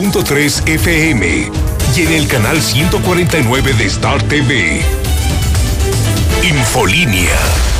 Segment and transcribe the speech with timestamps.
[0.00, 1.50] 97.3 FM
[1.94, 4.80] y en el canal 149 de Star TV.
[6.42, 7.79] Infolínea.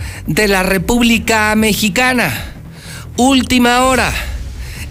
[0.33, 2.53] de la República Mexicana.
[3.17, 4.11] Última hora.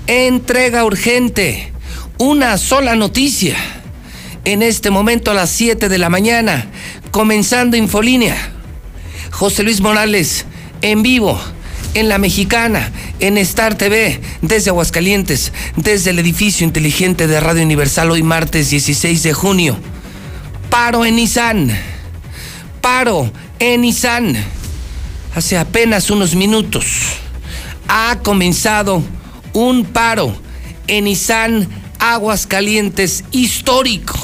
[0.06, 1.72] Entrega urgente.
[2.18, 3.56] Una sola noticia.
[4.44, 6.66] En este momento a las 7 de la mañana,
[7.10, 8.36] comenzando Infolínea.
[9.30, 10.44] José Luis Morales,
[10.82, 11.40] en vivo,
[11.94, 18.10] en La Mexicana, en Star TV, desde Aguascalientes, desde el edificio inteligente de Radio Universal,
[18.10, 19.78] hoy martes 16 de junio.
[20.68, 21.70] Paro en Nissan.
[22.80, 24.59] Paro en Nissan
[25.34, 26.86] hace apenas unos minutos,
[27.88, 29.02] ha comenzado
[29.52, 30.34] un paro
[30.86, 34.18] en Izán, Aguascalientes, histórico.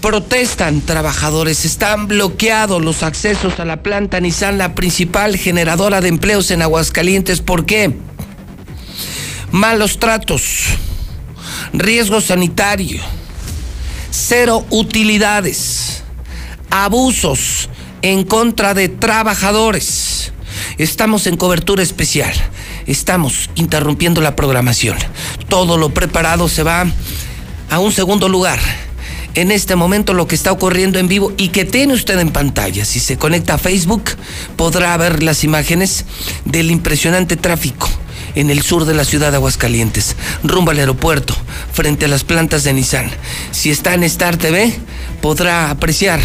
[0.00, 6.50] Protestan trabajadores, están bloqueados los accesos a la planta Nissan, la principal generadora de empleos
[6.50, 7.40] en Aguascalientes.
[7.40, 7.94] ¿Por qué?
[9.50, 10.64] Malos tratos,
[11.72, 13.02] riesgo sanitario,
[14.10, 16.02] cero utilidades,
[16.70, 17.68] abusos
[18.02, 20.32] en contra de trabajadores.
[20.78, 22.32] Estamos en cobertura especial.
[22.86, 24.96] Estamos interrumpiendo la programación.
[25.48, 26.86] Todo lo preparado se va
[27.70, 28.58] a un segundo lugar.
[29.34, 32.84] En este momento lo que está ocurriendo en vivo y que tiene usted en pantalla,
[32.84, 34.02] si se conecta a Facebook,
[34.56, 36.04] podrá ver las imágenes
[36.44, 37.88] del impresionante tráfico
[38.34, 41.34] en el sur de la ciudad de Aguascalientes, rumbo al aeropuerto,
[41.72, 43.10] frente a las plantas de Nissan.
[43.52, 44.72] Si está en Star TV,
[45.20, 46.20] podrá apreciar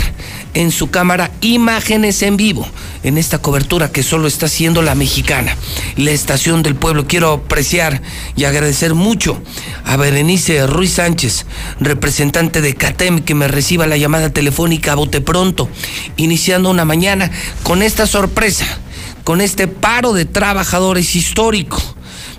[0.56, 2.68] en su cámara imágenes en vivo
[3.04, 5.56] en esta cobertura que solo está haciendo la mexicana,
[5.96, 7.06] la estación del pueblo.
[7.06, 8.02] Quiero apreciar
[8.36, 9.40] y agradecer mucho
[9.86, 11.46] a Berenice Ruiz Sánchez,
[11.80, 15.70] representante de CATEM, que me reciba la llamada telefónica a bote pronto,
[16.18, 17.30] iniciando una mañana
[17.62, 18.66] con esta sorpresa,
[19.24, 21.78] con este paro de trabajadores histórico.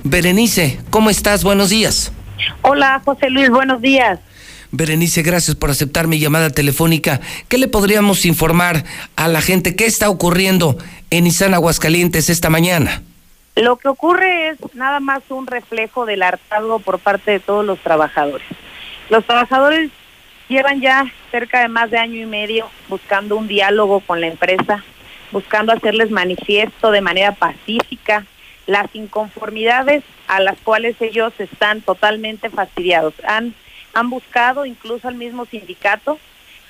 [0.03, 1.45] Berenice, ¿cómo estás?
[1.45, 2.13] Buenos días.
[2.63, 4.19] Hola, José Luis, buenos días.
[4.77, 7.21] Berenice, gracias por aceptar mi llamada telefónica.
[7.49, 8.85] ¿Qué le podríamos informar
[9.17, 9.75] a la gente?
[9.75, 10.77] ¿Qué está ocurriendo
[11.11, 13.03] en Izán Aguascalientes esta mañana?
[13.55, 17.79] Lo que ocurre es nada más un reflejo del hartazgo por parte de todos los
[17.79, 18.47] trabajadores.
[19.09, 19.91] Los trabajadores
[20.49, 24.85] llevan ya cerca de más de año y medio buscando un diálogo con la empresa,
[25.33, 28.27] buscando hacerles manifiesto de manera pacífica
[28.67, 33.15] las inconformidades a las cuales ellos están totalmente fastidiados.
[33.27, 33.55] Han
[33.97, 36.19] han buscado incluso al mismo sindicato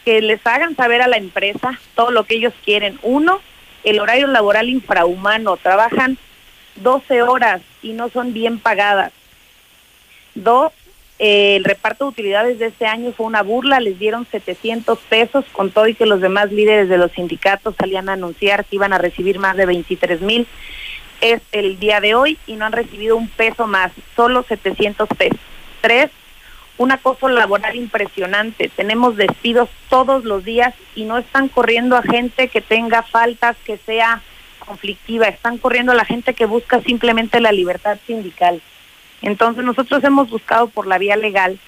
[0.04, 3.00] que les hagan saber a la empresa todo lo que ellos quieren.
[3.02, 3.40] Uno,
[3.82, 6.18] el horario laboral infrahumano, trabajan
[6.76, 9.12] 12 horas y no son bien pagadas.
[10.36, 10.72] Dos,
[11.18, 15.72] el reparto de utilidades de este año fue una burla, les dieron 700 pesos con
[15.72, 18.98] todo y que los demás líderes de los sindicatos salían a anunciar que iban a
[18.98, 20.46] recibir más de 23 mil.
[21.20, 25.40] Es el día de hoy y no han recibido un peso más, solo 700 pesos.
[25.80, 26.12] Tres,
[26.78, 28.68] un acoso laboral impresionante.
[28.68, 33.78] Tenemos despidos todos los días y no están corriendo a gente que tenga faltas, que
[33.78, 34.22] sea
[34.58, 38.60] conflictiva, están corriendo a la gente que busca simplemente la libertad sindical.
[39.22, 41.58] Entonces nosotros hemos buscado por la vía legal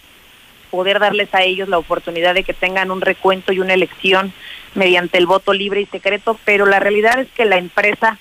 [0.70, 4.32] poder darles a ellos la oportunidad de que tengan un recuento y una elección
[4.74, 8.18] mediante el voto libre y secreto, pero la realidad es que la empresa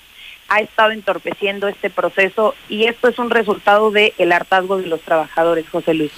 [0.48, 5.02] ha estado entorpeciendo este proceso y esto es un resultado del el hartazgo de los
[5.02, 6.12] trabajadores, José Luis.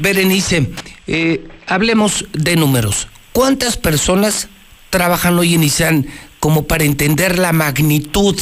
[0.00, 0.70] Berenice,
[1.06, 3.08] eh, hablemos de números.
[3.32, 4.48] ¿Cuántas personas
[4.88, 6.06] trabajan hoy en ISAN
[6.38, 8.40] como para entender la magnitud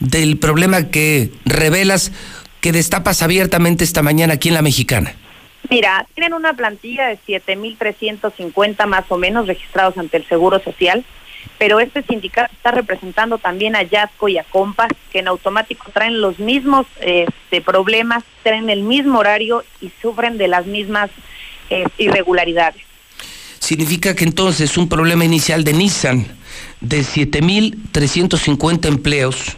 [0.00, 2.12] del problema que revelas,
[2.60, 5.14] que destapas abiertamente esta mañana aquí en la Mexicana?
[5.70, 11.04] Mira, tienen una plantilla de 7.350 más o menos registrados ante el Seguro Social.
[11.58, 16.20] Pero este sindicato está representando también a Yatco y a Compas, que en automático traen
[16.20, 21.10] los mismos este, problemas, traen el mismo horario y sufren de las mismas
[21.70, 22.82] eh, irregularidades.
[23.58, 26.26] Significa que entonces un problema inicial de Nissan
[26.80, 29.56] de 7.350 empleos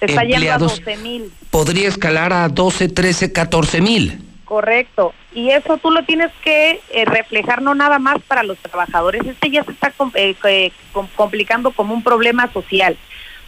[0.00, 1.30] está empleados, a 12.000.
[1.50, 4.18] Podría escalar a 12, 13, 14.000.
[4.52, 5.14] Correcto.
[5.34, 9.24] Y eso tú lo tienes que eh, reflejar no nada más para los trabajadores.
[9.24, 10.72] Este ya se está eh,
[11.16, 12.98] complicando como un problema social.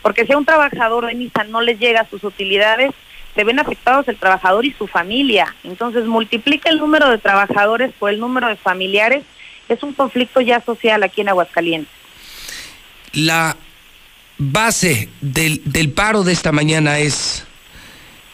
[0.01, 2.93] Porque si a un trabajador de Nissan no les llega sus utilidades,
[3.35, 5.55] se ven afectados el trabajador y su familia.
[5.62, 9.25] Entonces multiplica el número de trabajadores por el número de familiares.
[9.69, 11.93] Es un conflicto ya social aquí en Aguascalientes.
[13.12, 13.59] La
[14.39, 17.47] base del, del paro de esta mañana es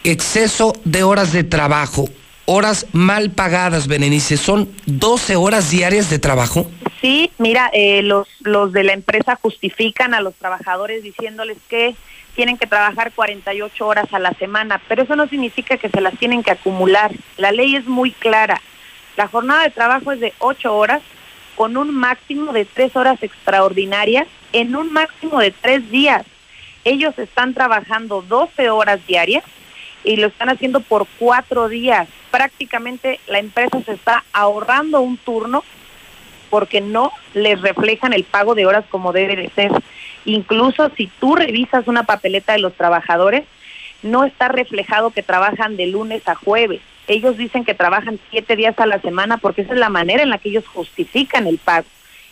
[0.05, 2.07] exceso de horas de trabajo
[2.51, 4.35] horas mal pagadas, Berenice.
[4.35, 6.69] ¿Son 12 horas diarias de trabajo?
[6.99, 11.95] Sí, mira, eh, los, los de la empresa justifican a los trabajadores diciéndoles que
[12.35, 16.17] tienen que trabajar 48 horas a la semana, pero eso no significa que se las
[16.17, 17.11] tienen que acumular.
[17.37, 18.61] La ley es muy clara.
[19.15, 21.01] La jornada de trabajo es de 8 horas
[21.55, 26.23] con un máximo de 3 horas extraordinarias en un máximo de 3 días.
[26.83, 29.43] Ellos están trabajando 12 horas diarias
[30.03, 32.07] y lo están haciendo por cuatro días.
[32.31, 35.63] Prácticamente la empresa se está ahorrando un turno
[36.49, 39.71] porque no les reflejan el pago de horas como debe de ser.
[40.25, 43.43] Incluso si tú revisas una papeleta de los trabajadores,
[44.03, 46.81] no está reflejado que trabajan de lunes a jueves.
[47.07, 50.29] Ellos dicen que trabajan siete días a la semana porque esa es la manera en
[50.29, 51.87] la que ellos justifican el pago.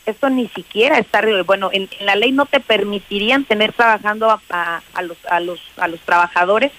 [0.06, 5.01] Esto ni siquiera está, bueno, en, la ley no te permitirían tener trabajando a, a,
[5.01, 6.71] los, a, los, a los trabajadores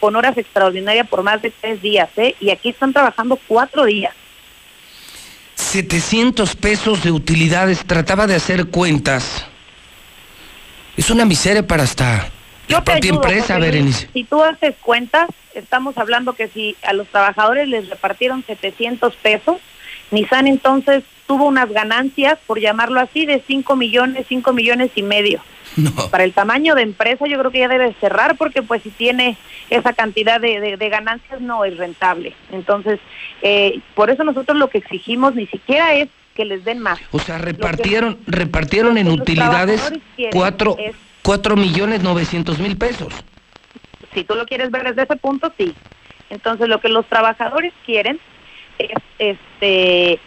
[0.00, 2.34] con horas extraordinarias por más de tres días, ¿eh?
[2.40, 4.14] Y aquí están trabajando cuatro días.
[5.54, 9.46] 700 pesos de utilidades, trataba de hacer cuentas.
[10.96, 12.30] Es una miseria para hasta
[12.68, 14.08] la propia empresa, Berenice.
[14.12, 19.56] Si tú haces cuentas, estamos hablando que si a los trabajadores les repartieron 700 pesos,
[20.10, 25.40] Nissan entonces tuvo unas ganancias, por llamarlo así, de 5 millones, 5 millones y medio.
[26.10, 29.36] Para el tamaño de empresa yo creo que ya debe cerrar porque pues si tiene
[29.68, 32.34] esa cantidad de, ganancias no es rentable.
[32.50, 32.98] Entonces,
[33.42, 36.98] eh, por eso nosotros lo que exigimos ni siquiera es que les den más.
[37.10, 39.92] O sea, repartieron, repartieron en utilidades
[40.32, 40.76] cuatro,
[41.22, 43.12] cuatro millones novecientos mil pesos.
[44.14, 45.74] Si tú lo quieres ver desde ese punto, sí.
[46.30, 48.18] Entonces, lo que los trabajadores quieren
[48.78, 50.20] es este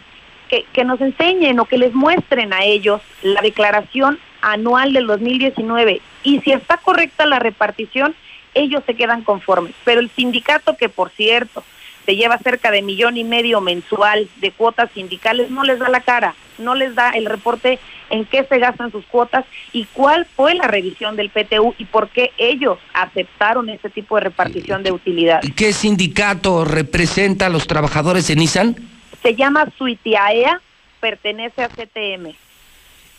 [0.48, 6.00] que, que nos enseñen o que les muestren a ellos la declaración anual del 2019
[6.22, 8.14] y si está correcta la repartición,
[8.54, 9.74] ellos se quedan conformes.
[9.84, 11.62] Pero el sindicato, que por cierto
[12.04, 16.00] se lleva cerca de millón y medio mensual de cuotas sindicales, no les da la
[16.00, 17.78] cara, no les da el reporte
[18.10, 22.08] en qué se gastan sus cuotas y cuál fue la revisión del PTU y por
[22.08, 25.50] qué ellos aceptaron ese tipo de repartición de utilidades.
[25.54, 28.76] ¿Qué sindicato representa a los trabajadores en Nissan?
[29.22, 30.60] Se llama Suitiaea,
[31.00, 32.34] pertenece a CTM.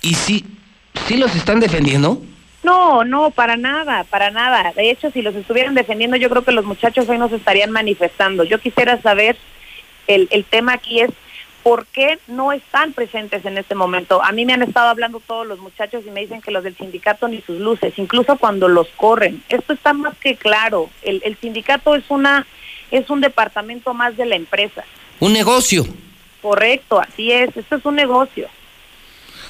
[0.01, 0.45] ¿Y si
[1.07, 2.21] ¿Sí los están defendiendo?
[2.63, 4.71] No, no, para nada, para nada.
[4.75, 8.43] De hecho, si los estuvieran defendiendo, yo creo que los muchachos hoy nos estarían manifestando.
[8.43, 9.35] Yo quisiera saber,
[10.07, 11.09] el, el tema aquí es,
[11.63, 14.23] ¿por qué no están presentes en este momento?
[14.23, 16.75] A mí me han estado hablando todos los muchachos y me dicen que los del
[16.75, 19.43] sindicato ni sus luces, incluso cuando los corren.
[19.49, 20.89] Esto está más que claro.
[21.01, 22.45] El, el sindicato es una
[22.91, 24.83] es un departamento más de la empresa.
[25.19, 25.85] Un negocio.
[26.41, 27.55] Correcto, así es.
[27.55, 28.49] Esto es un negocio.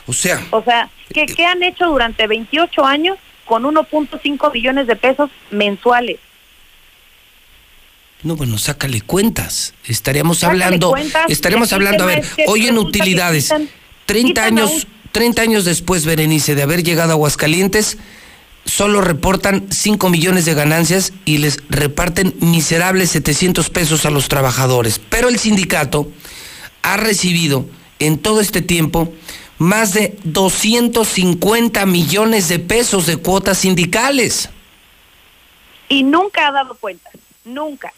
[0.05, 0.45] O sea.
[0.51, 6.19] O sea, ¿qué, ¿qué han hecho durante 28 años con 1.5 billones de pesos mensuales?
[8.23, 9.73] No, bueno, sácale cuentas.
[9.85, 10.93] Estaríamos hablando,
[11.27, 13.51] estaríamos hablando, a ver, hoy en utilidades,
[14.05, 17.97] 30 años, 30 años después, Berenice, de haber llegado a Aguascalientes,
[18.65, 24.99] solo reportan 5 millones de ganancias y les reparten miserables 700 pesos a los trabajadores.
[25.09, 26.11] Pero el sindicato
[26.83, 27.65] ha recibido
[27.97, 29.11] en todo este tiempo
[29.57, 34.49] más de 250 millones de pesos de cuotas sindicales.
[35.89, 37.13] Y nunca ha dado cuentas,
[37.45, 37.93] nunca.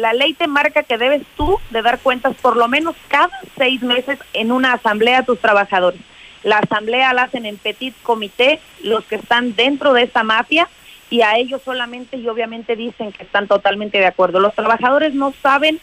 [0.00, 3.82] La ley te marca que debes tú de dar cuentas por lo menos cada seis
[3.82, 6.00] meses en una asamblea a tus trabajadores.
[6.42, 10.70] La asamblea la hacen en petit comité los que están dentro de esta mafia
[11.10, 14.40] y a ellos solamente y obviamente dicen que están totalmente de acuerdo.
[14.40, 15.78] Los trabajadores no saben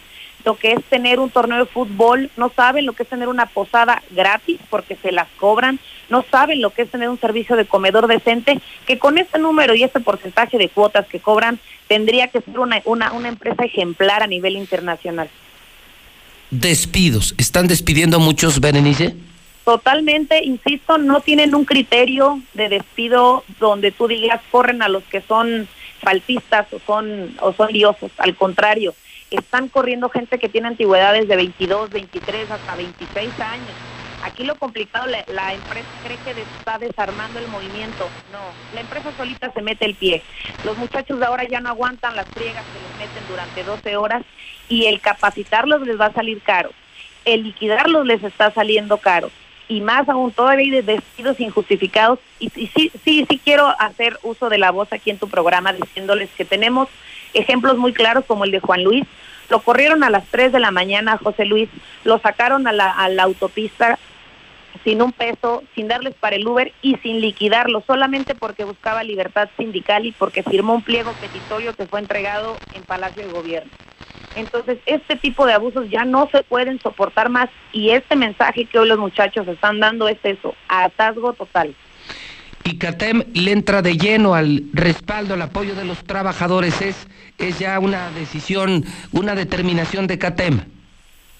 [0.48, 3.48] lo que es tener un torneo de fútbol, no saben lo que es tener una
[3.48, 5.78] posada gratis porque se las cobran,
[6.08, 9.76] no saben lo que es tener un servicio de comedor decente, que con este número
[9.76, 14.24] y este porcentaje de cuotas que cobran tendría que ser una, una, una empresa ejemplar
[14.24, 15.30] a nivel internacional.
[16.50, 19.18] Despidos, ¿están despidiendo muchos, Berenice?
[19.66, 25.20] Totalmente, insisto, no tienen un criterio de despido donde tú digas corren a los que
[25.20, 25.68] son
[26.02, 28.96] faltistas o son o son liosos, al contrario,
[29.32, 33.72] están corriendo gente que tiene antigüedades de 22, 23 hasta 26 años.
[34.24, 38.10] Aquí lo complicado, la, empresa cree que está desarmando el movimiento.
[38.32, 38.40] No,
[38.74, 40.24] la empresa solita se mete el pie.
[40.66, 44.24] Los muchachos de ahora ya no aguantan las friegas que les meten durante 12 horas
[44.70, 46.72] y el capacitarlos les va a salir caro.
[47.26, 49.30] El liquidarlos les está saliendo caro
[49.70, 52.70] y más aún todavía hay despidos injustificados y, sí
[53.04, 56.88] sí sí quiero hacer uso de la voz aquí en tu programa diciéndoles que tenemos
[57.34, 59.06] ejemplos muy claros como el de Juan Luis
[59.50, 61.70] lo corrieron a las 3 de la mañana José Luis
[62.04, 63.98] lo sacaron a la, a autopista
[64.84, 69.50] sin un peso, sin darles para el Uber y sin liquidarlo, solamente porque buscaba libertad
[69.58, 73.72] sindical y porque firmó un pliego petitorio que fue entregado en Palacio de Gobierno.
[74.36, 78.78] Entonces, este tipo de abusos ya no se pueden soportar más y este mensaje que
[78.78, 81.76] hoy los muchachos están dando es eso, atasgo total.
[82.68, 86.82] Y CATEM le entra de lleno al respaldo, al apoyo de los trabajadores.
[86.82, 87.08] Es,
[87.38, 88.84] es ya una decisión,
[89.14, 90.66] una determinación de CATEM.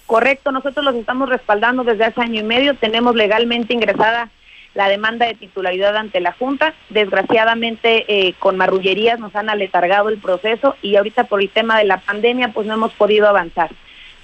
[0.06, 2.76] Correcto, nosotros los estamos respaldando desde hace año y medio.
[2.76, 4.30] Tenemos legalmente ingresada
[4.74, 6.74] la demanda de titularidad ante la Junta.
[6.92, 11.84] Desgraciadamente, eh, con marrullerías nos han aletargado el proceso y ahorita por el tema de
[11.84, 13.72] la pandemia, pues no hemos podido avanzar.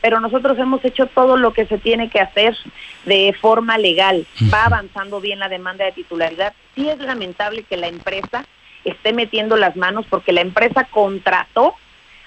[0.04, 2.58] Pero nosotros hemos hecho todo lo que se tiene que hacer
[3.06, 4.28] de forma legal.
[4.54, 6.54] Va avanzando bien la demanda de titularidad.
[6.76, 8.44] Sí es lamentable que la empresa
[8.84, 11.76] esté metiendo las manos porque la empresa contrató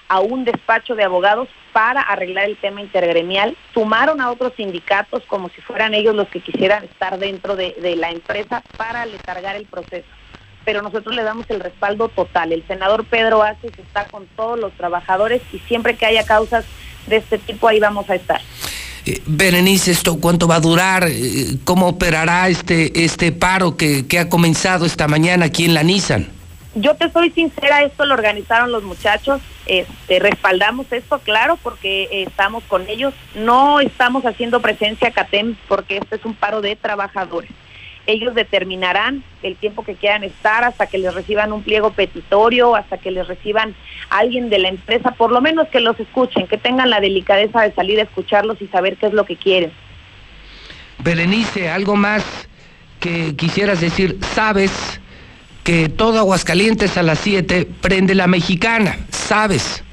[0.07, 5.49] a un despacho de abogados para arreglar el tema intergremial, sumaron a otros sindicatos como
[5.49, 10.07] si fueran ellos los que quisieran estar dentro de, la empresa para letargar el proceso.
[10.65, 12.51] Pero nosotros le damos el respaldo total.
[12.51, 16.65] El senador Pedro Aces está con todos los trabajadores y siempre que haya causas
[17.07, 18.41] de este tipo ahí vamos a estar.
[19.05, 21.05] Eh, Berenice, ¿esto cuánto va a durar?
[21.07, 25.83] Eh, ¿Cómo operará este, este paro que, que ha comenzado esta mañana aquí en la
[25.83, 26.29] Nissan?
[26.75, 32.63] Yo te soy sincera, esto lo organizaron los muchachos, este, respaldamos esto, claro, porque estamos
[32.65, 33.15] con ellos.
[33.35, 37.49] No estamos haciendo presencia CATEM porque este es un paro de trabajadores.
[38.07, 42.97] Ellos determinarán el tiempo que quieran estar hasta que les reciban un pliego petitorio, hasta
[42.97, 43.75] que les reciban
[44.09, 47.73] alguien de la empresa, por lo menos que los escuchen, que tengan la delicadeza de
[47.73, 49.71] salir a escucharlos y saber qué es lo que quieren.
[50.99, 52.23] Berenice, algo más
[52.99, 54.71] que quisieras decir, sabes
[55.63, 58.97] que todo Aguascalientes a las 7 prende la mexicana.
[59.11, 59.83] Sabes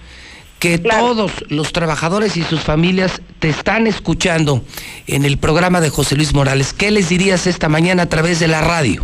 [0.65, 4.65] que todos los trabajadores y sus familias te están escuchando
[5.07, 6.73] en el programa de José Luis Morales.
[6.73, 9.03] ¿Qué les dirías esta mañana a través de la radio?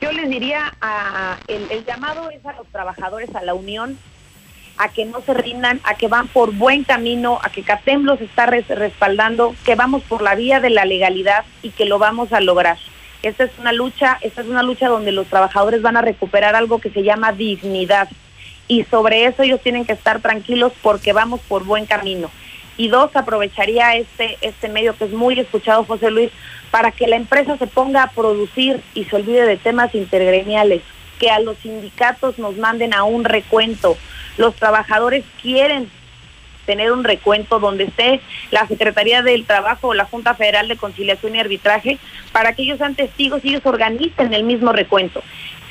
[0.00, 3.98] Yo les diría, a, el, llamado es a los trabajadores, a la unión,
[4.78, 8.22] a que no se rindan, a que van por buen camino, a que CATEM los
[8.22, 12.40] está respaldando, que vamos por la vía de la legalidad y que lo vamos a
[12.40, 12.78] lograr.
[13.22, 16.78] Esta es una lucha, esta es una lucha donde los trabajadores van a recuperar algo
[16.78, 18.08] que se llama dignidad.
[18.68, 22.30] Y sobre eso ellos tienen que estar tranquilos porque vamos por buen camino.
[22.76, 26.30] Y dos, aprovecharía este, este medio que es muy escuchado, José Luis,
[26.70, 30.80] para que la empresa se ponga a producir y se olvide de temas intergremiales,
[31.18, 33.96] que a los sindicatos nos manden a un recuento.
[34.38, 35.90] Los trabajadores quieren
[36.64, 41.34] tener un recuento donde esté la Secretaría del Trabajo o la Junta Federal de Conciliación
[41.36, 41.98] y Arbitraje
[42.32, 45.22] para que ellos sean testigos y ellos organicen el mismo recuento.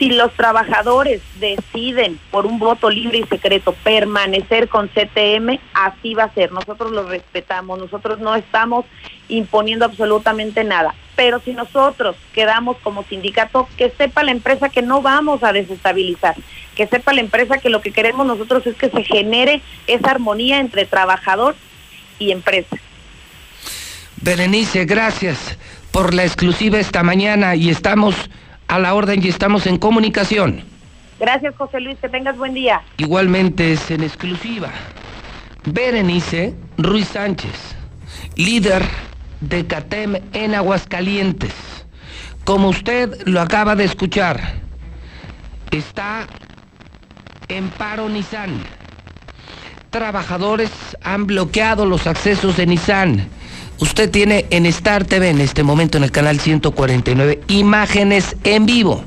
[0.01, 6.23] Si los trabajadores deciden por un voto libre y secreto permanecer con CTM, así va
[6.23, 6.51] a ser.
[6.51, 8.83] Nosotros lo respetamos, nosotros no estamos
[9.29, 10.95] imponiendo absolutamente nada.
[11.15, 16.33] Pero si nosotros quedamos como sindicato, que sepa la empresa que no vamos a desestabilizar,
[16.75, 20.61] que sepa la empresa que lo que queremos nosotros es que se genere esa armonía
[20.61, 21.55] entre trabajador
[22.17, 22.75] y empresa.
[24.19, 25.59] Berenice, gracias
[25.91, 28.15] por la exclusiva esta mañana y estamos
[28.67, 30.63] a la orden y estamos en comunicación.
[31.19, 32.81] Gracias, José Luis, que tengas buen día.
[32.97, 34.71] Igualmente es en exclusiva.
[35.65, 37.75] Berenice Ruiz Sánchez,
[38.35, 38.81] líder
[39.41, 41.53] de CATEM en Aguascalientes.
[42.43, 44.55] Como usted lo acaba de escuchar,
[45.69, 46.27] está
[47.47, 48.63] en paro Nissan.
[49.91, 50.71] Trabajadores
[51.03, 53.27] han bloqueado los accesos de Nissan
[53.81, 59.03] Usted tiene en Star TV en este momento en el canal 149 imágenes en vivo.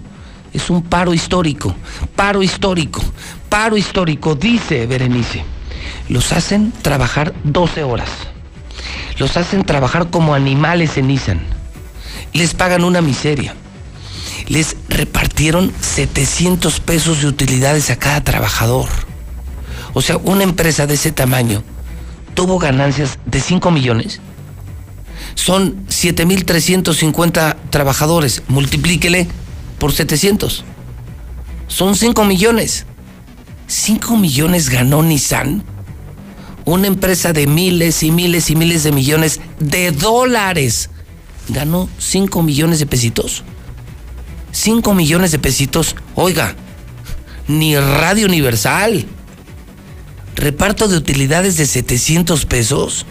[0.53, 1.77] Es un paro histórico,
[2.17, 3.01] paro histórico,
[3.49, 5.45] paro histórico, dice Berenice.
[6.09, 8.09] Los hacen trabajar 12 horas.
[9.17, 11.41] Los hacen trabajar como animales en Nissan.
[12.33, 13.55] Les pagan una miseria.
[14.49, 18.89] Les repartieron 700 pesos de utilidades a cada trabajador.
[19.93, 21.63] O sea, una empresa de ese tamaño
[22.35, 24.21] tuvo ganancias de 5 millones
[25.35, 28.43] son 7.350 trabajadores.
[28.49, 29.27] Multiplíquele
[29.79, 30.65] por 700.
[31.69, 32.87] Son 5 millones.
[33.67, 35.65] 5 millones ganó Nissan.
[36.65, 40.91] Una empresa de miles y miles y miles de millones de dólares.
[41.49, 43.43] Ganó 5 millones de pesitos.
[44.53, 45.97] 5 millones de pesitos.
[46.15, 46.55] Oiga,
[47.49, 49.05] ni Radio Universal.
[50.37, 53.07] Reparto de utilidades de 700 pesos.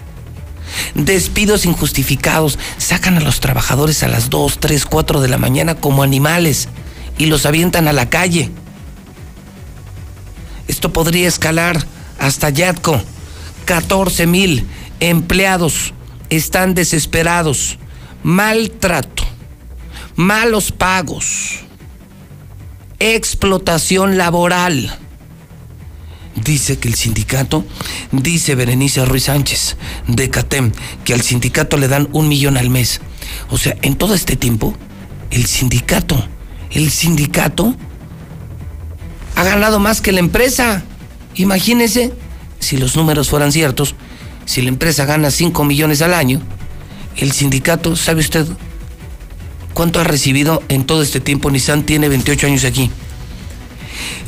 [0.95, 2.57] Despidos injustificados.
[2.77, 6.69] Sacan a los trabajadores a las 2, 3, 4 de la mañana como animales
[7.17, 8.51] y los avientan a la calle.
[10.67, 11.85] Esto podría escalar
[12.19, 13.01] hasta Yatco.
[13.65, 14.67] 14 mil
[14.99, 15.93] empleados
[16.29, 17.77] están desesperados.
[18.23, 19.23] Maltrato,
[20.15, 21.59] malos pagos,
[22.99, 24.97] explotación laboral
[26.35, 27.65] dice que el sindicato,
[28.11, 30.71] dice Berenice Ruiz Sánchez de CATEM,
[31.03, 33.01] que al sindicato le dan un millón al mes.
[33.49, 34.75] O sea, en todo este tiempo,
[35.31, 36.27] el sindicato,
[36.71, 37.75] el sindicato
[39.35, 40.83] ha ganado más que la empresa.
[41.35, 42.13] Imagínese,
[42.59, 43.95] si los números fueran ciertos,
[44.45, 46.41] si la empresa gana 5 millones al año,
[47.17, 48.45] el sindicato, ¿sabe usted
[49.73, 51.49] cuánto ha recibido en todo este tiempo?
[51.49, 52.91] Nissan tiene 28 años aquí.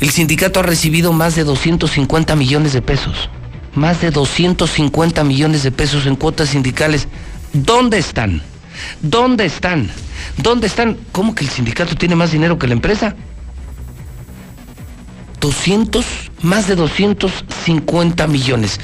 [0.00, 3.28] El sindicato ha recibido más de 250 millones de pesos.
[3.74, 7.08] Más de 250 millones de pesos en cuotas sindicales.
[7.52, 8.42] ¿Dónde están?
[9.02, 9.90] ¿Dónde están?
[10.36, 10.98] ¿Dónde están?
[11.12, 13.14] ¿Cómo que el sindicato tiene más dinero que la empresa?
[15.40, 16.04] 200,
[16.42, 18.80] más de 250 millones.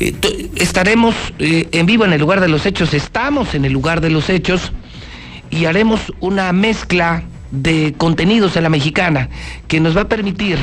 [0.00, 4.00] Eh, estaremos eh, en vivo en el lugar de los hechos, estamos en el lugar
[4.00, 4.72] de los hechos
[5.50, 9.28] y haremos una mezcla de contenidos en la mexicana
[9.68, 10.58] que nos va a permitir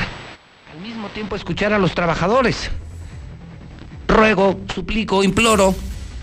[0.74, 2.72] al mismo tiempo escuchar a los trabajadores.
[4.08, 5.76] Ruego, suplico, imploro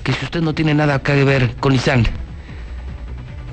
[0.03, 2.05] que si usted no tiene nada que ver con Nissan,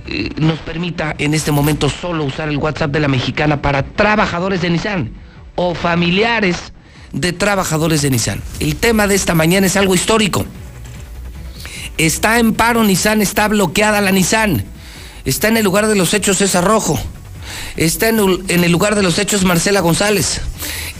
[0.07, 4.61] eh, nos permita en este momento solo usar el WhatsApp de la mexicana para trabajadores
[4.61, 5.11] de Nissan
[5.55, 6.73] o familiares
[7.11, 8.41] de trabajadores de Nissan.
[8.59, 10.45] El tema de esta mañana es algo histórico.
[11.99, 14.65] Está en paro Nissan, está bloqueada la Nissan.
[15.25, 16.99] Está en el lugar de los hechos César Rojo.
[17.77, 20.41] Está en, el lugar de los hechos Marcela González.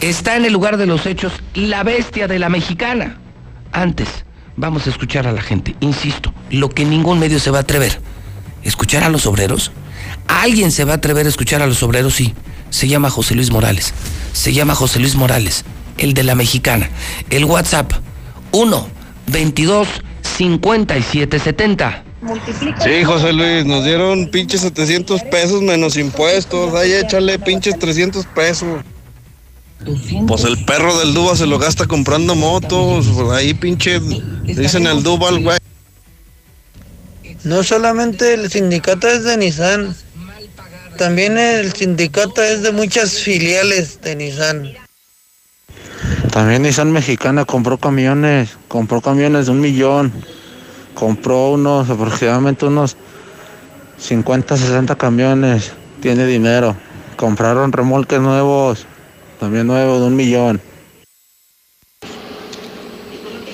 [0.02, 3.20] Está en el lugar de los hechos la bestia de la mexicana.
[3.72, 4.08] Antes,
[4.56, 5.76] vamos a escuchar a la gente.
[5.80, 8.00] Insisto, lo que ningún medio se va a atrever.
[8.64, 9.72] ¿Escuchar a los obreros?
[10.28, 12.16] ¿Alguien se va a atrever a escuchar a los obreros?
[12.16, 12.34] Sí.
[12.70, 13.94] Se llama José Luis Morales.
[14.32, 15.64] Se llama José Luis Morales,
[15.98, 16.90] el de la mexicana.
[17.30, 17.92] El WhatsApp
[18.52, 18.88] 1
[19.28, 19.88] 22
[20.22, 22.04] 57 70.
[22.84, 26.74] Sí, José Luis, nos dieron pinches 700 pesos menos impuestos.
[26.76, 28.82] Ahí échale pinches 300 pesos.
[30.28, 33.08] Pues el perro del Duba se lo gasta comprando motos.
[33.14, 34.00] Pues ahí pinche
[34.44, 35.58] dicen el Duval, güey.
[37.44, 39.94] No solamente el sindicato es de Nissan,
[40.98, 44.74] también el sindicato es de muchas filiales de Nissan.
[46.32, 50.14] También Nissan Mexicana compró camiones, compró camiones de un millón
[50.94, 52.96] compró unos aproximadamente unos
[53.98, 56.76] 50, 60 camiones, tiene dinero.
[57.16, 58.86] Compraron remolques nuevos,
[59.40, 60.62] también nuevos de un millón.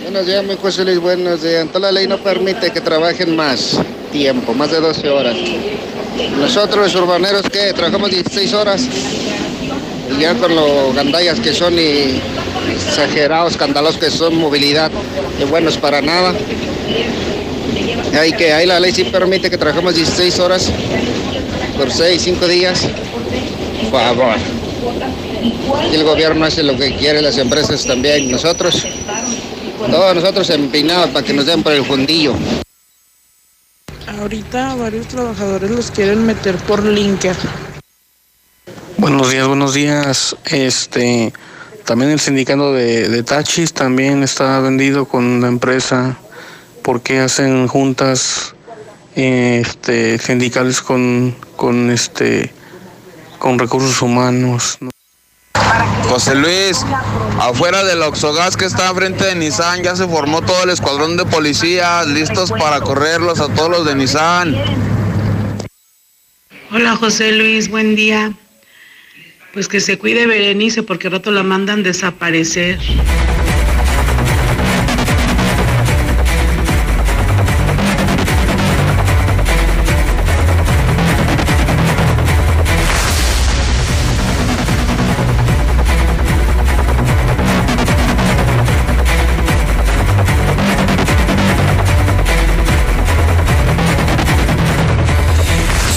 [0.04, 1.62] Buenos días, mi José Luis, buenos días.
[1.62, 3.80] Entonces la ley no permite que trabajen más
[4.12, 5.36] tiempo, más de 12 horas.
[6.40, 8.88] Nosotros los urbaneros que trabajamos 16 horas
[10.20, 12.22] ya con los gandallas que son y
[12.72, 14.92] exagerados, escandalosos que son movilidad,
[15.40, 16.34] y buenos para nada.
[18.20, 20.70] Hay que, ahí la ley sí permite que trabajemos 16 horas
[21.78, 22.88] por 6, 5 días.
[23.90, 24.36] Por favor.
[25.92, 28.86] Y el gobierno hace lo que quiere, las empresas también, nosotros,
[29.90, 32.34] todos nosotros empinados para que nos den por el fundillo.
[34.20, 37.36] Ahorita varios trabajadores los quieren meter por Linker.
[39.00, 40.36] Buenos días, buenos días.
[40.44, 41.32] Este,
[41.86, 46.18] también el sindicato de, de Tachis también está vendido con la empresa
[46.84, 48.56] porque hacen juntas
[49.16, 52.52] este, sindicales con, con, este,
[53.38, 54.78] con recursos humanos.
[56.10, 56.86] José Luis,
[57.40, 61.24] afuera del Oxogas que está frente de Nissan ya se formó todo el escuadrón de
[61.24, 64.58] policías listos para correrlos a todos los de Nissan.
[66.70, 68.34] Hola José Luis, buen día.
[69.54, 72.78] Pues que se cuide Berenice porque al rato la mandan desaparecer.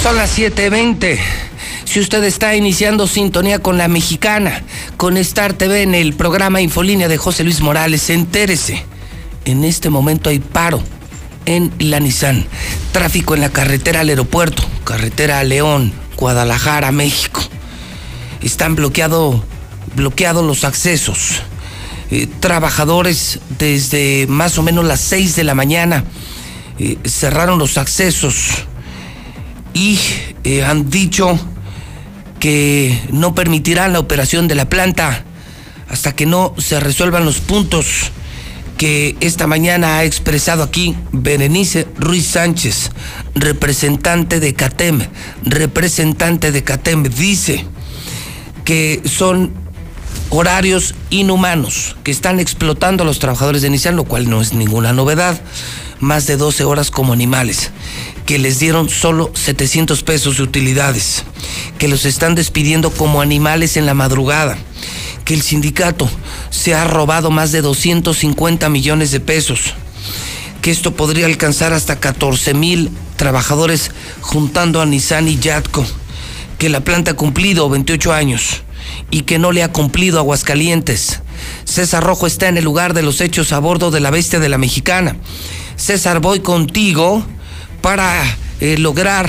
[0.02, 1.51] Son las 7.20.
[1.84, 4.62] Si usted está iniciando sintonía con la mexicana,
[4.96, 8.84] con Star TV en el programa Infolínea de José Luis Morales, entérese.
[9.44, 10.82] En este momento hay paro
[11.46, 12.46] en la Nissan.
[12.92, 17.40] Tráfico en la carretera al aeropuerto, carretera a León, Guadalajara, México.
[18.42, 19.44] Están bloqueado,
[19.96, 21.42] bloqueados los accesos.
[22.10, 26.04] Eh, trabajadores desde más o menos las 6 de la mañana
[26.78, 28.66] eh, cerraron los accesos
[29.72, 29.98] y
[30.44, 31.38] eh, han dicho
[32.42, 35.22] que no permitirán la operación de la planta
[35.88, 38.10] hasta que no se resuelvan los puntos
[38.76, 42.90] que esta mañana ha expresado aquí Berenice Ruiz Sánchez,
[43.36, 45.06] representante de CATEM,
[45.44, 47.64] representante de CATEM, dice
[48.64, 49.52] que son
[50.30, 54.92] horarios inhumanos que están explotando a los trabajadores de Nissan, lo cual no es ninguna
[54.92, 55.40] novedad,
[56.02, 57.70] más de 12 horas como animales
[58.26, 61.24] que les dieron solo 700 pesos de utilidades,
[61.78, 64.58] que los están despidiendo como animales en la madrugada,
[65.24, 66.08] que el sindicato
[66.50, 69.74] se ha robado más de 250 millones de pesos,
[70.60, 75.84] que esto podría alcanzar hasta 14 mil trabajadores juntando a Nissan y Yatco,
[76.58, 78.62] que la planta ha cumplido 28 años
[79.10, 81.20] y que no le ha cumplido Aguascalientes.
[81.64, 84.48] César Rojo está en el lugar de los hechos a bordo de la bestia de
[84.48, 85.16] la mexicana.
[85.82, 87.24] César, voy contigo
[87.80, 88.22] para
[88.60, 89.26] eh, lograr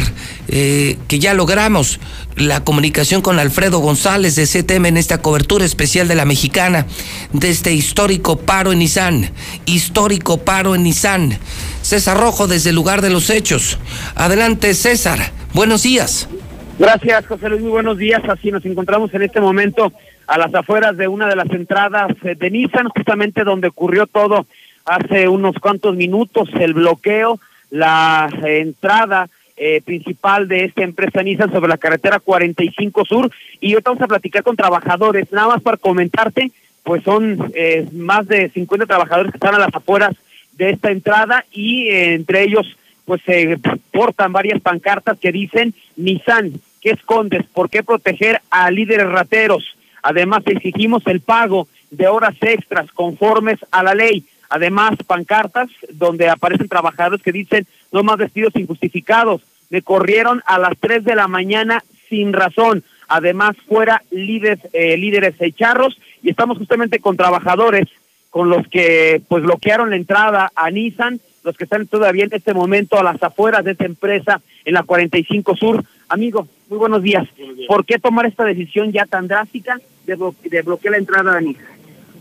[0.50, 2.00] eh, que ya logramos
[2.36, 6.86] la comunicación con Alfredo González de CTM en esta cobertura especial de la mexicana
[7.32, 9.32] de este histórico paro en Nissan.
[9.66, 11.40] Histórico paro en Nissan.
[11.82, 13.80] César Rojo desde el lugar de los hechos.
[14.14, 16.30] Adelante César, buenos días.
[16.78, 18.22] Gracias José Luis, muy buenos días.
[18.30, 19.92] Así nos encontramos en este momento
[20.28, 24.46] a las afueras de una de las entradas de Nissan, justamente donde ocurrió todo
[24.86, 27.40] hace unos cuantos minutos, el bloqueo
[27.74, 33.90] la entrada eh, principal de esta empresa Nissan sobre la carretera 45 Sur y ahorita
[33.90, 36.52] vamos a platicar con trabajadores, nada más para comentarte,
[36.84, 40.16] pues son eh, más de 50 trabajadores que están a las afueras
[40.54, 43.60] de esta entrada y eh, entre ellos pues se
[43.92, 47.44] portan varias pancartas que dicen Nissan, ¿qué escondes?
[47.54, 49.76] ¿Por qué proteger a líderes rateros?
[50.04, 54.24] Además exigimos el pago de horas extras conformes a la ley.
[54.54, 59.42] Además, pancartas donde aparecen trabajadores que dicen no más despidos injustificados.
[59.72, 62.84] Me corrieron a las 3 de la mañana sin razón.
[63.08, 67.88] Además, fuera líderes, eh, líderes charros y estamos justamente con trabajadores
[68.30, 72.54] con los que pues bloquearon la entrada a Nissan, los que están todavía en este
[72.54, 75.84] momento a las afueras de esta empresa en la 45 Sur.
[76.10, 77.28] Amigo, muy buenos días.
[77.68, 81.66] ¿Por qué tomar esta decisión ya tan drástica de, de bloquear la entrada a Nissan?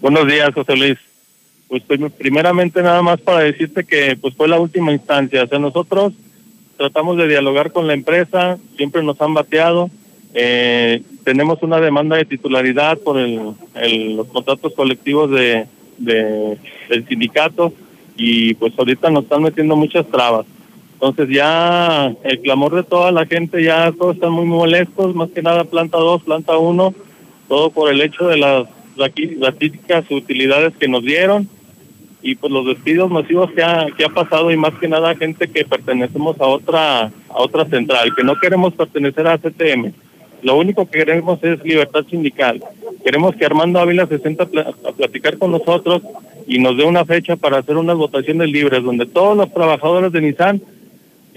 [0.01, 1.12] Buenos días, José Luis
[1.73, 5.43] pues primeramente nada más para decirte que pues fue la última instancia.
[5.43, 6.13] O sea, nosotros
[6.77, 9.89] tratamos de dialogar con la empresa, siempre nos han bateado.
[10.35, 13.55] Eh, tenemos una demanda de titularidad por el,
[14.17, 16.59] los contratos colectivos de, de,
[16.91, 17.73] del sindicato
[18.19, 20.45] y pues ahorita nos están metiendo muchas trabas.
[20.93, 25.41] Entonces ya el clamor de toda la gente, ya todos están muy molestos, más que
[25.41, 26.95] nada planta 2, planta 1,
[27.49, 31.49] todo por el hecho de las típicas utilidades que nos dieron
[32.23, 35.49] y pues los despidos masivos que ha, que ha pasado y más que nada gente
[35.49, 39.93] que pertenecemos a otra a otra central, que no queremos pertenecer a CTM.
[40.43, 42.63] Lo único que queremos es libertad sindical.
[43.05, 46.03] Queremos que Armando Ávila se sienta a platicar con nosotros
[46.47, 50.21] y nos dé una fecha para hacer unas votaciones libres donde todos los trabajadores de
[50.21, 50.61] Nissan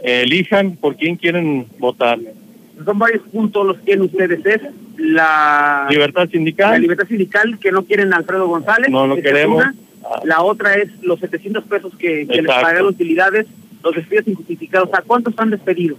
[0.04, 2.20] elijan por quién quieren votar.
[2.84, 4.46] Son varios puntos los que tienen ustedes.
[4.46, 4.62] Es
[4.98, 6.72] la libertad sindical.
[6.72, 8.90] La libertad sindical que no quieren Alfredo González.
[8.90, 9.64] No, no queremos.
[10.24, 13.48] La otra es los 700 pesos que, les pagan utilidades,
[13.84, 14.90] los despidos injustificados.
[14.94, 15.98] ¿A cuántos han despedido?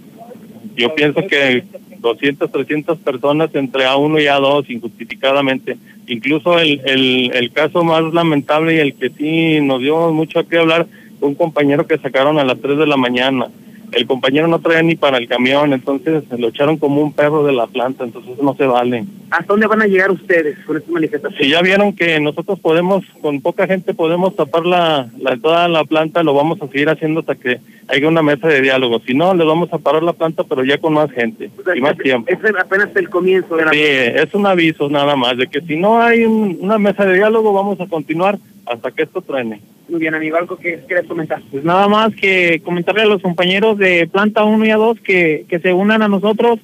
[0.76, 1.64] Yo pienso que
[1.98, 5.76] 200, 300 personas entre A1 y A2 injustificadamente.
[6.06, 10.44] Incluso el, el, el caso más lamentable y el que sí nos dio mucho a
[10.44, 10.86] qué hablar
[11.20, 13.48] un compañero que sacaron a las 3 de la mañana
[13.92, 17.52] el compañero no traía ni para el camión, entonces lo echaron como un perro de
[17.52, 19.04] la planta, entonces no se vale.
[19.30, 21.40] ¿Hasta dónde van a llegar ustedes con esta manifestación?
[21.40, 25.84] Si ya vieron que nosotros podemos, con poca gente podemos tapar la, la toda la
[25.84, 29.00] planta, lo vamos a seguir haciendo hasta que haya una mesa de diálogo.
[29.00, 31.96] Si no, le vamos a parar la planta, pero ya con más gente y más
[31.98, 32.30] tiempo.
[32.30, 35.76] Es apenas el comienzo de la Sí, es un aviso nada más, de que si
[35.76, 39.60] no hay una mesa de diálogo, vamos a continuar hasta que esto truene.
[39.88, 41.40] Muy bien, amigo, algo que quieras comentar.
[41.50, 45.46] Pues nada más que comentarle a los compañeros de planta 1 y a 2 que,
[45.48, 46.58] que se unan a nosotros,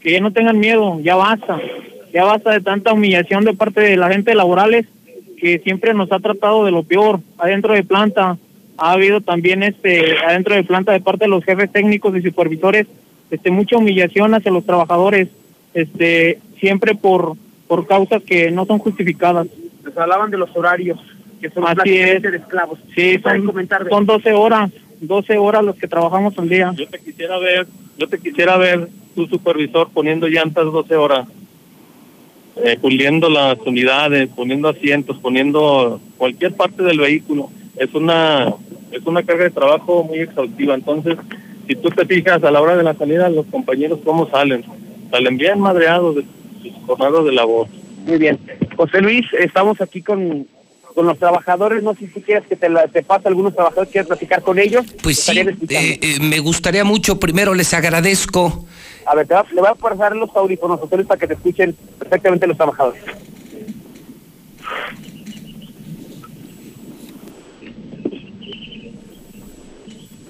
[0.00, 1.58] que ya no tengan miedo, ya basta,
[2.12, 4.86] ya basta de tanta humillación de parte de la gente laborales
[5.38, 8.38] que siempre nos ha tratado de lo peor adentro de planta.
[8.78, 12.86] Ha habido también este adentro de planta de parte de los jefes técnicos y supervisores
[13.30, 15.28] este, mucha humillación hacia los trabajadores,
[15.74, 19.48] este, siempre por, por causas que no son justificadas.
[19.84, 20.98] Les hablaban de los horarios,
[21.48, 22.32] que son Así prácticamente es.
[22.32, 22.78] de esclavos.
[22.94, 26.72] Sí, ¿Pueden son, comentar de- son 12 horas, 12 horas los que trabajamos al día.
[26.76, 27.66] Yo te quisiera ver,
[27.98, 31.26] yo te quisiera ver tu supervisor poniendo llantas 12 horas,
[32.64, 37.50] eh, puliendo las unidades, poniendo asientos, poniendo cualquier parte del vehículo.
[37.76, 38.54] Es una
[38.92, 40.74] es una carga de trabajo muy exhaustiva.
[40.74, 41.16] Entonces,
[41.68, 44.64] si tú te fijas a la hora de la salida, los compañeros cómo salen,
[45.10, 46.24] salen bien madreados de
[46.62, 47.66] sus jornadas de labor.
[48.06, 48.38] Muy bien.
[48.76, 50.46] José Luis, estamos aquí con,
[50.96, 51.82] con los trabajadores.
[51.82, 54.86] No sé si quieres que te, la- te pase algunos trabajadores, quieres platicar con ellos.
[55.02, 58.66] Pues sí, eh, eh, me gustaría mucho, primero les agradezco.
[59.04, 61.34] A ver, te va- le voy a pasar los audífonos, José Luis, para que te
[61.34, 63.02] escuchen perfectamente los trabajadores.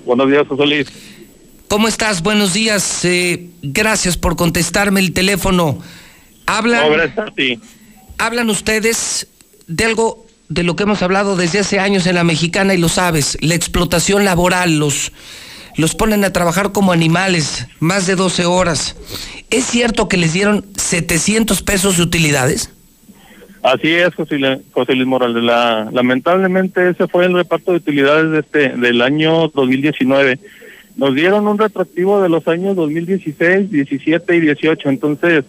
[0.04, 0.86] Buenos días, José Luis.
[1.68, 2.22] ¿Cómo estás?
[2.22, 3.04] Buenos días.
[3.04, 5.78] eh, gracias por contestarme el teléfono.
[6.46, 7.58] Hablan, No, gracias a ti.
[8.18, 9.26] hablan ustedes
[9.66, 12.88] de algo de lo que hemos hablado desde hace años en la mexicana y lo
[12.88, 15.12] sabes, la explotación laboral, los,
[15.76, 18.96] los ponen a trabajar como animales, más de 12 horas.
[19.50, 22.70] ¿Es cierto que les dieron 700 pesos de utilidades?
[23.62, 24.38] Así es, José,
[24.72, 25.42] José Luis Morales.
[25.42, 30.38] La- lamentablemente ese fue el reparto de utilidades de este del año 2019.
[30.96, 34.88] Nos dieron un retroactivo de los años 2016, 17 y 18.
[34.88, 35.44] Entonces,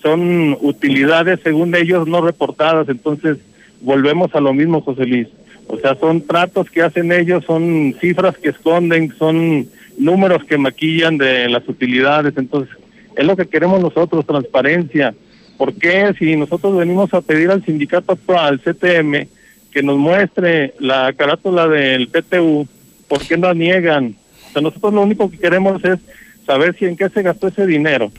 [0.00, 2.88] son utilidades, según ellos, no reportadas.
[2.88, 3.38] Entonces,
[3.80, 5.28] volvemos a lo mismo, José Luis.
[5.66, 11.18] O sea, son tratos que hacen ellos, son cifras que esconden, son números que maquillan
[11.18, 12.34] de las utilidades.
[12.36, 12.74] Entonces,
[13.16, 15.14] es lo que queremos nosotros, transparencia.
[15.56, 19.26] ¿Por qué si nosotros venimos a pedir al sindicato actual, CTM,
[19.72, 22.66] que nos muestre la carátula del PTU,
[23.08, 24.14] ¿por qué no niegan?
[24.48, 25.98] O sea, nosotros lo único que queremos es
[26.46, 28.10] saber si en qué se gastó ese dinero.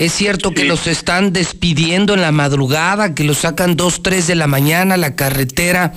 [0.00, 4.34] ¿Es cierto que los están despidiendo en la madrugada, que los sacan dos, tres de
[4.34, 5.92] la mañana a la carretera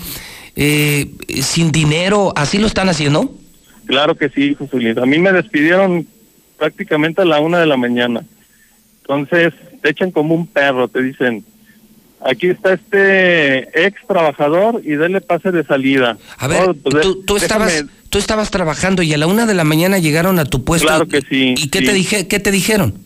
[0.58, 1.10] eh,
[1.42, 2.34] sin dinero?
[2.36, 3.34] ¿Así lo están haciendo?
[3.86, 4.98] Claro que sí, José Luis.
[4.98, 6.06] A mí me despidieron
[6.60, 8.26] prácticamente a la una de la mañana.
[9.04, 11.46] Entonces, te echan como un perro, te dicen,
[12.26, 16.18] aquí está este ex trabajador y dele pase de salida.
[16.40, 19.64] A ver, Oh, pues, tú, estabas, tú estabas trabajando y a la una de la
[19.64, 20.90] mañana llegaron a tu puesto.
[20.90, 21.86] Claro que sí, ¿Y qué, sí.
[21.86, 23.03] te, dije, qué te dijeron?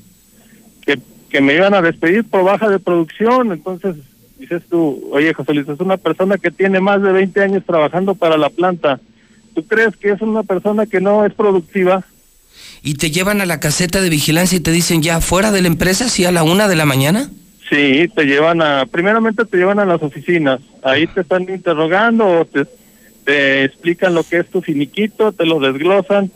[1.30, 3.52] Que, me iban a despedir por baja de producción.
[3.52, 3.96] Entonces,
[4.40, 8.16] dices tú, oye, José Luis, es una persona que tiene más de 20 años trabajando
[8.16, 9.00] para la planta.
[9.54, 12.06] ¿Tú crees que es una persona que no es productiva?
[12.84, 15.68] ¿Y te llevan a la caseta de vigilancia y te dicen ya fuera de la
[15.68, 17.30] empresa, sí, a la una de la mañana?
[17.70, 22.66] Sí, te llevan a, primeramente te llevan a las oficinas, ahí te están interrogando te,
[23.26, 26.32] te explican lo que es tu finiquito, te lo desglosan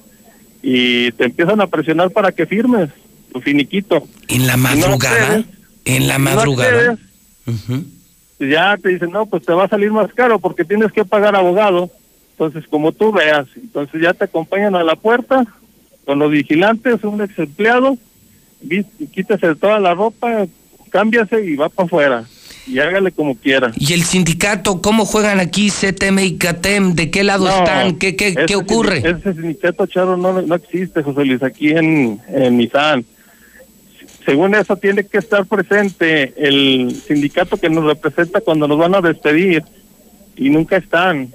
[0.62, 2.89] y te empiezan a presionar para que firmes
[3.32, 4.08] tu finiquito.
[4.28, 5.44] En la no madrugada.
[5.86, 6.98] en la no madrugada.
[8.39, 11.36] ya te dicen, no, pues te va a salir más caro porque tienes que pagar
[11.36, 11.89] abogado.
[12.32, 15.46] Entonces, como tú veas, entonces ya te acompañan a la puerta
[16.06, 17.98] con los vigilantes, un ex empleado,
[19.13, 20.48] quítese toda la ropa,
[20.89, 22.24] cámbiase y va para afuera.
[22.67, 23.72] Y hágale como quiera.
[23.76, 26.94] ¿Y el sindicato, cómo juegan aquí CTM y CATEM?
[26.94, 27.96] ¿De qué lado No, están?
[27.98, 28.98] ¿Qué, qué, ese qué ocurre?
[29.00, 32.58] Ese sindicato charro no, no existe, José Luis, aquí en, en.
[34.25, 39.01] Según eso, tiene que estar presente el sindicato que nos representa cuando nos van a
[39.01, 39.63] despedir
[40.36, 41.34] y nunca están.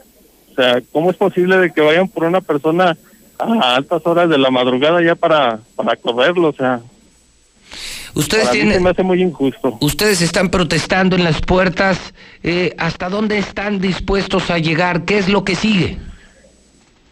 [0.53, 2.97] O sea, ¿cómo es posible de que vayan por una persona
[3.39, 6.49] a altas horas de la madrugada ya para, para correrlo?
[6.49, 6.81] O sea,
[8.15, 9.77] Ustedes tienen- me hace muy injusto.
[9.81, 12.15] Ustedes están protestando en las puertas.
[12.43, 15.05] eh, ¿Hasta dónde están dispuestos a llegar?
[15.05, 15.99] ¿Qué es lo que sigue?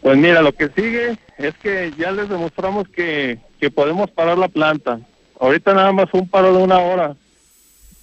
[0.00, 4.48] Pues mira, lo que sigue es que ya les demostramos que, que podemos parar la
[4.48, 5.00] planta.
[5.40, 7.16] Ahorita nada más un paro de una hora.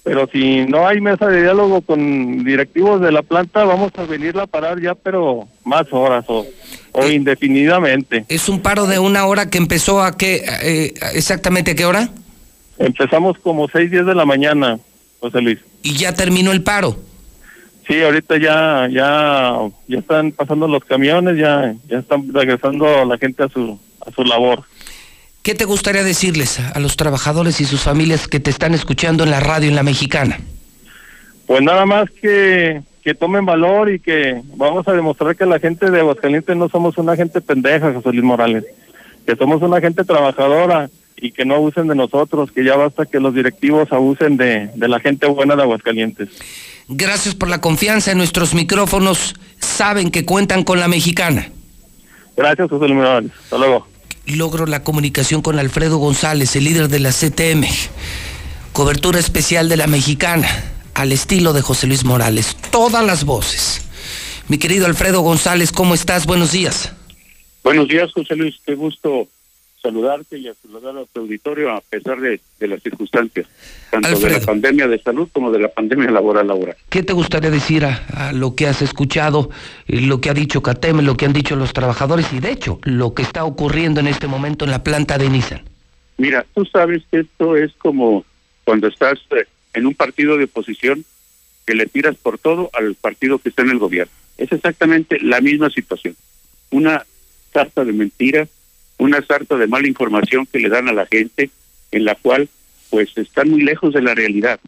[0.04, 4.44] Pero si no hay mesa de diálogo con directivos de la planta, vamos a venirla
[4.44, 6.44] a parar ya, pero más horas o,
[6.90, 8.24] o indefinidamente.
[8.28, 12.08] Es un paro de una hora que empezó a qué, eh, exactamente a qué hora?
[12.78, 14.80] Empezamos como 6, 10 de la mañana,
[15.20, 15.58] José Luis.
[15.84, 16.96] Y ya terminó el paro.
[17.86, 19.56] Sí, ahorita ya ya
[19.88, 24.24] ya están pasando los camiones, ya ya están regresando la gente a su a su
[24.24, 24.62] labor.
[25.42, 29.24] ¿Qué te gustaría decirles a, a los trabajadores y sus familias que te están escuchando
[29.24, 30.38] en la radio en la mexicana?
[31.46, 35.90] Pues nada más que, que tomen valor y que vamos a demostrar que la gente
[35.90, 38.64] de Aguascalientes no somos una gente pendeja, José Luis Morales,
[39.26, 43.20] que somos una gente trabajadora y que no abusen de nosotros, que ya basta que
[43.20, 46.28] los directivos abusen de, de la gente buena de Aguascalientes.
[46.88, 49.34] Gracias por la confianza en nuestros micrófonos.
[49.58, 51.50] Saben que cuentan con la mexicana.
[52.36, 53.32] Gracias, José Luis Morales.
[53.44, 53.91] Hasta luego.
[54.26, 57.66] Logro la comunicación con Alfredo González, el líder de la CTM.
[58.72, 60.48] Cobertura especial de la mexicana,
[60.94, 62.56] al estilo de José Luis Morales.
[62.70, 63.82] Todas las voces.
[64.48, 66.26] Mi querido Alfredo González, ¿cómo estás?
[66.26, 66.92] Buenos días.
[67.62, 68.56] Buenos días, José Luis.
[68.64, 69.28] Qué gusto
[69.82, 73.48] saludarte y a saludar a tu auditorio a pesar de, las circunstancias,
[73.90, 76.76] tanto de la pandemia de salud como de la pandemia laboral ahora.
[76.88, 79.50] ¿Qué te gustaría decir a, lo que has escuchado,
[79.88, 83.12] lo que ha dicho CATEM, lo que han dicho los trabajadores y de hecho lo
[83.12, 85.62] que está ocurriendo en este momento en la planta de Nissan?
[86.16, 88.24] Mira, tú sabes que esto es como
[88.64, 91.04] cuando estás eh, en un partido de oposición
[91.66, 94.12] que le tiras por todo al partido que está en el gobierno.
[94.38, 96.16] Es exactamente la misma situación.
[96.70, 97.04] Una
[97.52, 98.48] carta de mentiras
[99.02, 101.50] una sarta de mala información que le dan a la gente,
[101.90, 102.48] en la cual
[102.88, 104.60] pues están muy lejos de la realidad.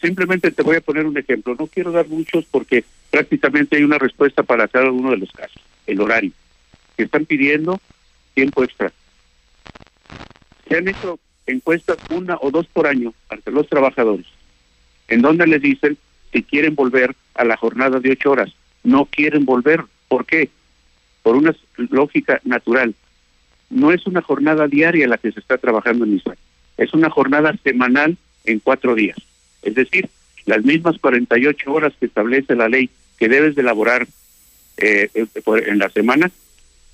[0.00, 1.54] Simplemente te voy a poner un ejemplo.
[1.58, 5.60] No quiero dar muchos porque prácticamente hay una respuesta para cada uno de los casos.
[5.86, 6.32] El horario.
[6.96, 7.80] Que están pidiendo
[8.32, 8.90] tiempo extra.
[10.68, 14.26] Se han hecho encuestas una o dos por año ante los trabajadores,
[15.08, 15.98] en donde les dicen
[16.32, 18.50] si quieren volver a la jornada de ocho horas.
[18.84, 19.82] No quieren volver.
[20.08, 20.48] ¿Por qué?
[21.22, 22.94] Por una lógica natural
[23.72, 26.38] no es una jornada diaria la que se está trabajando en Israel,
[26.76, 29.16] es una jornada semanal en cuatro días.
[29.62, 30.08] Es decir,
[30.46, 34.06] las mismas 48 horas que establece la ley que debes de elaborar
[34.78, 35.26] eh, eh,
[35.66, 36.30] en la semana,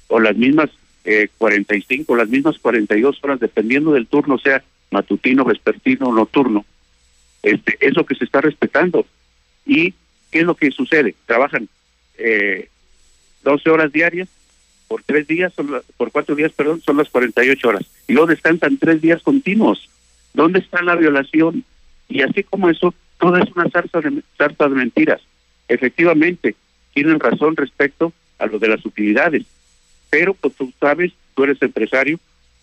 [0.08, 0.70] o las mismas
[1.04, 6.64] eh, 45, o las mismas 42 horas, dependiendo del turno, sea matutino, vespertino o nocturno,
[7.42, 9.06] este, es lo que se está respetando.
[9.64, 9.94] ¿Y
[10.30, 11.14] qué es lo que sucede?
[11.26, 11.68] Trabajan
[12.18, 12.68] eh,
[13.44, 14.28] 12 horas diarias
[14.88, 17.84] por tres días, son por cuatro días, perdón, son las 48 horas.
[18.08, 19.88] Y luego descansan tres días continuos.
[20.32, 21.64] ¿Dónde está la violación?
[22.08, 25.20] Y así como eso, todo es una zarza de, de mentiras.
[25.68, 26.56] Efectivamente,
[26.94, 29.44] tienen razón respecto a lo de las utilidades.
[30.10, 32.18] Pero pues tú sabes, tú eres empresario,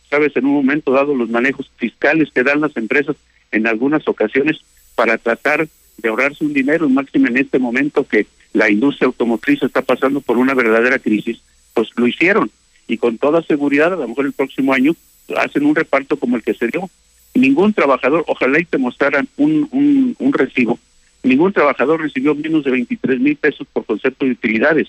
[0.10, 3.16] sabes en un momento dado los manejos fiscales que dan las empresas
[3.52, 4.58] en algunas ocasiones
[4.96, 9.82] para tratar de ahorrarse un dinero, máximo en este momento que la industria automotriz está
[9.82, 11.40] pasando por una verdadera crisis
[11.76, 12.50] pues lo hicieron.
[12.88, 14.96] Y con toda seguridad, a lo mejor el próximo año
[15.38, 16.90] hacen un reparto como el que se dio.
[17.36, 20.80] Ningún trabajador, ojalá y te mostraran un, un, un recibo,
[21.22, 24.88] ningún trabajador recibió menos de 23 mil pesos por concepto de utilidades.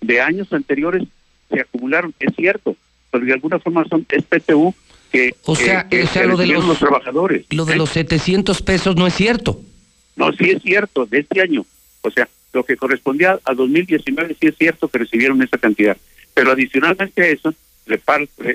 [0.00, 1.02] De años anteriores
[1.50, 2.76] se acumularon, es cierto,
[3.10, 4.74] pero de alguna forma son es PTU
[5.10, 7.46] que, o sea, o sea lo de los, trabajadores.
[7.50, 9.60] Lo de los 700 pesos no es cierto.
[10.14, 11.66] No, sí es cierto, de este año.
[12.02, 15.96] O sea, lo que correspondía a 2019 sí es cierto que recibieron esa cantidad.
[16.34, 17.54] Pero adicionalmente a eso,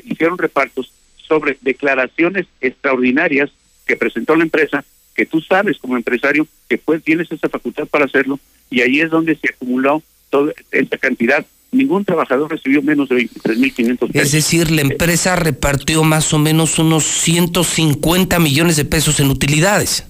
[0.06, 0.92] hicieron repartos
[1.28, 3.50] sobre declaraciones extraordinarias
[3.86, 4.84] que presentó la empresa,
[5.14, 9.10] que tú sabes como empresario que pues tienes esa facultad para hacerlo, y ahí es
[9.10, 11.46] donde se acumuló toda esta cantidad.
[11.72, 14.16] Ningún trabajador recibió menos de 23.500 pesos.
[14.16, 20.06] Es decir, la empresa repartió más o menos unos 150 millones de pesos en utilidades.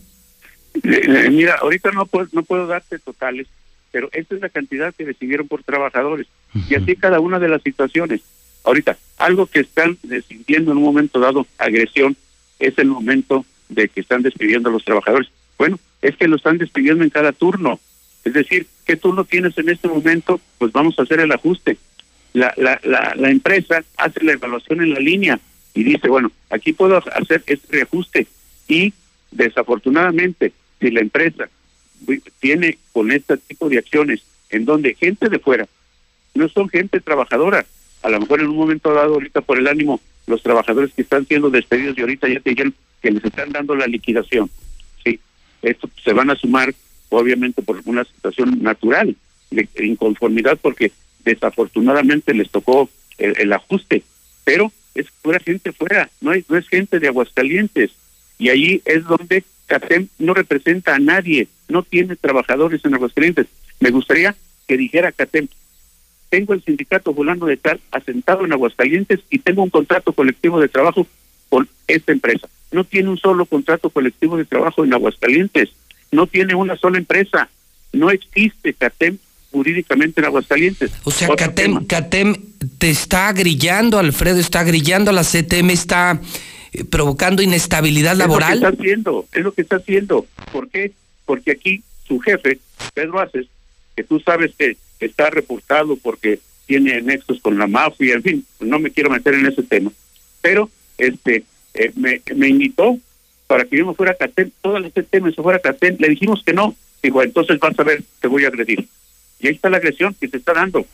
[0.83, 3.47] Eh, eh, mira, ahorita no puedo, no puedo darte totales,
[3.91, 6.27] pero esta es la cantidad que recibieron por trabajadores.
[6.69, 8.21] Y así cada una de las situaciones.
[8.63, 12.15] Ahorita, algo que están sintiendo en un momento dado agresión
[12.59, 15.29] es el momento de que están despidiendo a los trabajadores.
[15.57, 17.79] Bueno, es que lo están despidiendo en cada turno.
[18.23, 20.39] Es decir, ¿qué turno tienes en este momento?
[20.57, 21.77] Pues vamos a hacer el ajuste.
[22.33, 25.39] La, la, la, la empresa hace la evaluación en la línea
[25.73, 28.27] y dice, bueno, aquí puedo hacer este reajuste.
[28.67, 28.93] Y
[29.31, 31.49] desafortunadamente, si la empresa
[32.39, 35.67] tiene con este tipo de acciones en donde gente de fuera
[36.33, 37.65] no son gente trabajadora.
[38.03, 41.25] A lo mejor en un momento dado, ahorita por el ánimo, los trabajadores que están
[41.25, 44.49] siendo despedidos y ahorita ya te dijeron que les están dando la liquidación.
[45.03, 45.19] Sí,
[45.61, 46.73] esto se van a sumar,
[47.09, 49.15] obviamente, por una situación natural
[49.49, 50.91] de inconformidad, porque
[51.23, 54.03] desafortunadamente les tocó el, ajuste,
[54.43, 57.91] pero es pura gente fuera, no es, no es gente de Aguascalientes.
[58.37, 63.47] Y ahí es donde CATEM no representa a nadie, no tiene trabajadores en Aguascalientes.
[63.79, 64.35] Me gustaría
[64.67, 65.47] que dijera CATEM,
[66.29, 70.69] tengo el sindicato volando de tal asentado en Aguascalientes y tengo un contrato colectivo de
[70.69, 71.07] trabajo
[71.49, 72.47] con esta empresa.
[72.71, 75.69] No tiene un solo contrato colectivo de trabajo en Aguascalientes,
[76.11, 77.49] no tiene una sola empresa,
[77.93, 79.17] no existe CATEM
[79.51, 80.91] jurídicamente en Aguascalientes.
[81.05, 82.35] O sea, CATEM, CATEM
[82.77, 86.19] te está grillando, Alfredo está grillando, la CTM está
[86.75, 88.53] eh, provocando inestabilidad laboral.
[88.53, 90.25] Es lo que está haciendo, es lo que está haciendo.
[90.51, 90.91] ¿Por qué?
[91.25, 92.59] Porque aquí su jefe,
[92.93, 93.47] Pedro Aces,
[93.95, 98.79] que tú sabes que está reportado porque tiene nexos con la mafia, en fin, no
[98.79, 99.91] me quiero meter en ese tema.
[100.41, 102.97] Pero este eh, me, me invitó
[103.47, 106.09] para que yo me fuera a Catén, todo ese tema se fuera a Catén, le
[106.09, 108.87] dijimos que no, dijo, entonces vas a ver, te voy a agredir.
[109.39, 110.85] Y ahí está la agresión que se está dando.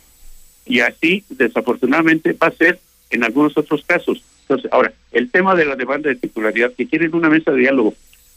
[0.65, 2.79] Y así, desafortunadamente, va a ser
[3.09, 4.23] en algunos otros casos.
[4.51, 7.93] Entonces, ahora, el tema de la demanda de titularidad, que quieren una mesa de diálogo,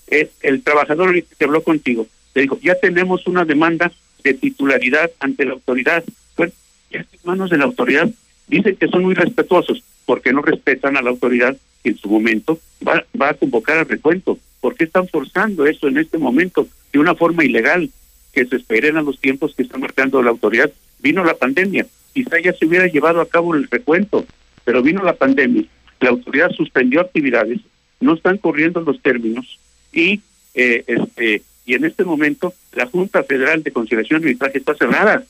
[0.06, 3.90] es el trabajador que habló contigo, te dijo, ya tenemos una demanda
[4.22, 6.04] de titularidad ante la autoridad.
[6.36, 6.52] Bueno,
[6.88, 8.08] ya en manos de la autoridad
[8.46, 12.60] dicen que son muy respetuosos, porque no respetan a la autoridad que en su momento
[12.86, 14.38] va, va a convocar al recuento.
[14.60, 17.90] ¿Por qué están forzando eso en este momento de una forma ilegal?
[18.32, 20.70] Que se esperen a los tiempos que está marcando la autoridad.
[21.00, 24.24] Vino la pandemia, quizá ya se hubiera llevado a cabo el recuento,
[24.64, 25.64] pero vino la pandemia,
[26.04, 27.60] la autoridad suspendió actividades,
[27.98, 29.58] no están corriendo los términos
[29.90, 30.20] y
[30.54, 35.24] eh, este y en este momento la Junta Federal de Conciliación y Arbitraje está cerrada,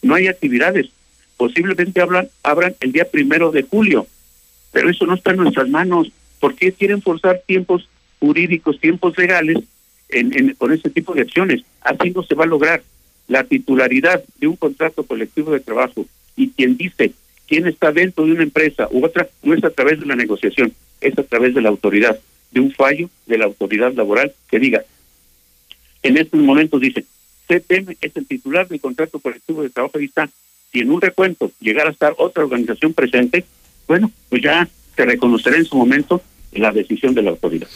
[0.00, 0.88] no hay actividades,
[1.36, 4.06] posiblemente abran, abran el día primero de julio,
[4.72, 6.10] pero eso no está en nuestras manos.
[6.40, 7.86] ¿Por qué quieren forzar tiempos
[8.18, 9.58] jurídicos, tiempos legales
[10.08, 11.60] en, en, con ese tipo de acciones?
[11.82, 12.82] Así no se va a lograr
[13.28, 17.12] la titularidad de un contrato colectivo de trabajo y quien dice
[17.48, 20.72] quién está dentro de una empresa u otra no es a través de la negociación,
[21.00, 22.18] es a través de la autoridad,
[22.50, 24.84] de un fallo de la autoridad laboral que diga,
[26.02, 27.04] en estos momentos dice,
[27.48, 30.30] CTM es el titular del contrato colectivo de trabajo y está,
[30.72, 33.44] si en un recuento llegara a estar otra organización presente,
[33.86, 36.22] bueno, pues ya se reconocerá en su momento
[36.52, 37.68] la decisión de la autoridad.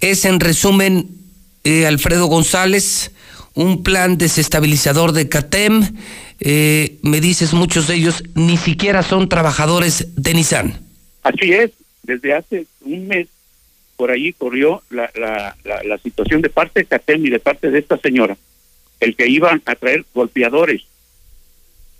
[0.00, 1.08] Es en resumen,
[1.64, 3.13] eh, Alfredo González,
[3.54, 5.96] un plan desestabilizador de CATEM.
[6.40, 10.80] Eh, me dices, muchos de ellos ni siquiera son trabajadores de Nissan.
[11.22, 11.70] Así es,
[12.02, 13.28] desde hace un mes
[13.96, 17.78] por ahí corrió la, la, la, situación de parte de CATEM y de parte de
[17.78, 18.36] esta señora,
[19.00, 20.82] el que iban a traer golpeadores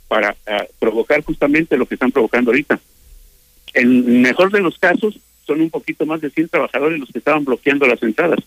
[0.08, 2.80] para uh, provocar justamente lo que están provocando ahorita.
[3.74, 7.44] En mejor de los casos, son un poquito más de 100 trabajadores los que estaban
[7.44, 8.40] bloqueando las entradas.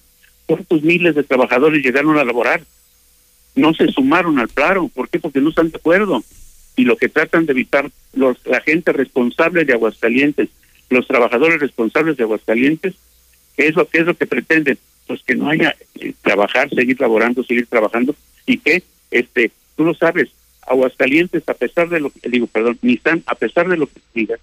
[0.45, 2.61] ¿Cuántos miles de trabajadores llegaron a laborar?
[3.57, 4.87] No se sumaron al claro.
[4.87, 5.19] ¿Por qué?
[5.19, 6.23] Porque no están de acuerdo.
[6.75, 10.49] Y lo que tratan de evitar los, la gente responsable de Aguascalientes,
[10.91, 12.93] los trabajadores responsables de Aguascalientes,
[13.57, 14.77] ¿qué es lo que es lo que pretenden?
[15.07, 19.95] Pues que no haya eh, trabajar, seguir laborando, seguir trabajando y que, este, tú lo
[19.95, 20.29] sabes,
[20.61, 24.35] Aguascalientes, a pesar de lo que digo, perdón, Nissan, a pesar de lo que diga,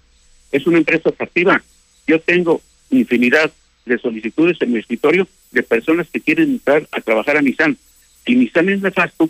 [0.51, 1.63] es una empresa atractiva.
[2.05, 3.49] Yo tengo infinidad
[3.85, 7.77] de solicitudes en mi escritorio de personas que quieren entrar a trabajar a Nissan.
[8.25, 9.29] Si Nissan es nefasto,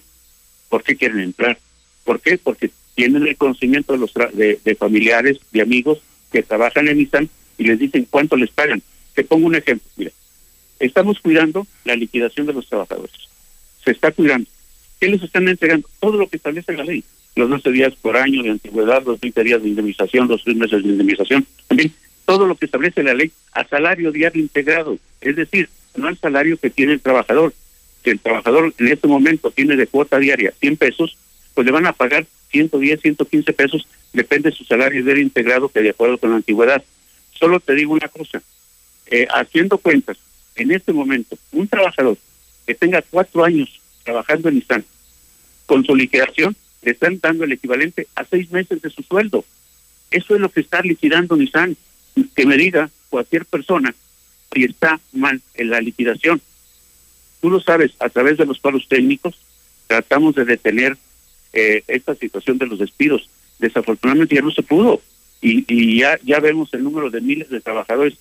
[0.69, 1.57] ¿por qué quieren entrar?
[2.03, 2.37] ¿Por qué?
[2.37, 5.99] Porque tienen el conocimiento de los de, de, familiares, de amigos
[6.31, 8.81] que trabajan en Nissan y les dicen cuánto les pagan.
[9.13, 9.87] Te pongo un ejemplo.
[9.97, 10.11] Mira,
[10.79, 13.15] estamos cuidando la liquidación de los trabajadores.
[13.83, 14.49] Se está cuidando.
[14.99, 15.89] ¿Qué les están entregando?
[15.99, 17.03] Todo lo que establece la ley.
[17.35, 20.83] Los 12 días por año de antigüedad, los 20 días de indemnización, los 3 meses
[20.83, 21.45] de indemnización.
[21.67, 21.93] También
[22.25, 24.97] todo lo que establece la ley a salario diario integrado.
[25.21, 27.53] Es decir, no al salario que tiene el trabajador.
[28.05, 31.17] Si el trabajador en este momento tiene de cuota diaria 100 pesos,
[31.55, 35.81] pues le van a pagar 110, 115 pesos, depende de su salario diario integrado que
[35.81, 36.83] de acuerdo con la antigüedad.
[37.33, 38.43] Solo te digo una cosa,
[39.07, 40.17] eh, haciendo cuentas,
[40.55, 42.17] en este momento, un trabajador
[42.67, 44.85] que tenga cuatro años trabajando en Nissan,
[45.65, 49.43] con su liquidación, le están dando el equivalente a seis meses de su sueldo.
[50.11, 51.75] Eso es lo que está liquidando Nissan.
[52.35, 53.95] Que me diga cualquier persona
[54.53, 56.39] si está mal en la liquidación.
[57.41, 59.35] Tú lo sabes, a través de los paros técnicos
[59.87, 60.97] tratamos de detener
[61.53, 63.29] eh, esta situación de los despidos.
[63.59, 65.01] Desafortunadamente ya no se pudo
[65.41, 68.15] y, y ya, ya vemos el número de miles de trabajadores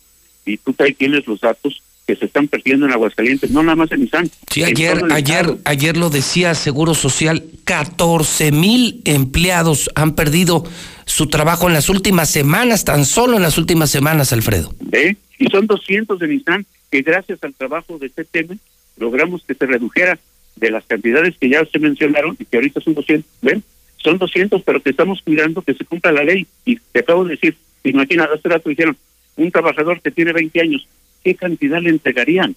[0.44, 3.90] y tú ahí tienes los datos que se están perdiendo en Aguascalientes, no nada más
[3.92, 4.30] en Nissan.
[4.50, 10.64] Sí, ayer, ayer, ayer lo decía Seguro Social, 14 mil empleados han perdido
[11.06, 14.74] su trabajo en las últimas semanas, tan solo en las últimas semanas, Alfredo.
[14.92, 15.16] ¿Eh?
[15.38, 18.56] Y son 200 de Nissan que gracias al trabajo de este tema
[18.96, 20.18] logramos que se redujera
[20.56, 23.62] de las cantidades que ya se mencionaron y que ahorita son 200, ¿ven?
[23.96, 26.46] Son 200, pero que estamos cuidando que se cumpla la ley.
[26.64, 28.96] Y te acabo de decir, imagina, hace rato dijeron,
[29.36, 30.86] un trabajador que tiene 20 años,
[31.22, 32.54] ¿qué cantidad le entregarían?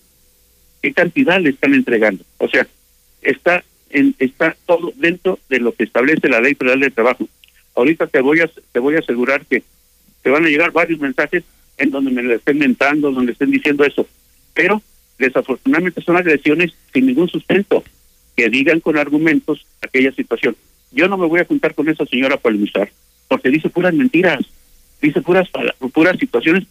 [0.82, 2.24] ¿Qué cantidad le están entregando?
[2.38, 2.68] O sea,
[3.22, 7.28] está en, está todo dentro de lo que establece la Ley Federal de Trabajo.
[7.76, 9.64] Ahorita te voy a te voy a asegurar que
[10.22, 11.44] te van a llegar varios mensajes
[11.78, 14.08] en donde me lo estén mentando, donde estén diciendo eso,
[14.54, 14.82] pero
[15.18, 17.84] desafortunadamente son agresiones sin ningún sustento,
[18.36, 20.56] que digan con argumentos aquella situación.
[20.92, 22.92] Yo no me voy a juntar con esa señora polemizar,
[23.28, 24.40] porque dice puras mentiras,
[25.02, 25.50] dice puras
[25.94, 26.66] puras situaciones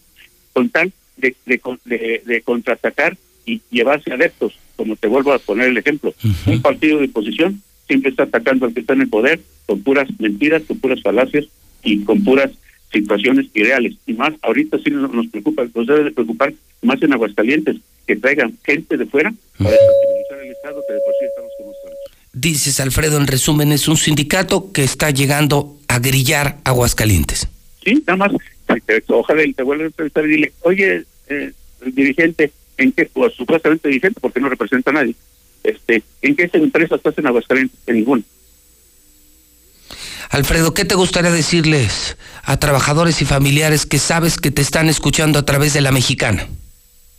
[0.53, 5.77] con tal de, de, de, contraatacar y llevarse adeptos, como te vuelvo a poner el
[5.77, 6.15] ejemplo.
[6.47, 10.09] Un partido de oposición siempre está atacando al que está en el poder con puras
[10.19, 11.47] mentiras, con puras falacias
[11.83, 12.51] y con puras
[13.01, 13.95] situaciones irreales.
[14.07, 17.77] Y más, ahorita sí nos preocupa, nos debe de preocupar más en Aguascalientes,
[18.07, 21.73] que traigan gente de fuera para estabilizar el Estado, que de por sí estamos como
[21.73, 21.99] estamos.
[22.33, 27.49] Dices, Alfredo, en resumen, es un sindicato que está llegando a grillar Aguascalientes.
[27.83, 28.33] Sí, nada más
[29.09, 31.53] ojalá y te vuelva a entrevistar y dile, oye, eh,
[31.85, 35.15] el dirigente, ¿en qué, o supuestamente dirigente, porque no representa a nadie,
[35.63, 37.79] este, ¿en qué empresa estás en Aguascalientes?
[37.87, 38.23] En ninguna.
[40.37, 45.39] Alfredo, ¿qué te gustaría decirles a trabajadores y familiares que sabes que te están escuchando
[45.39, 46.47] a través de la mexicana?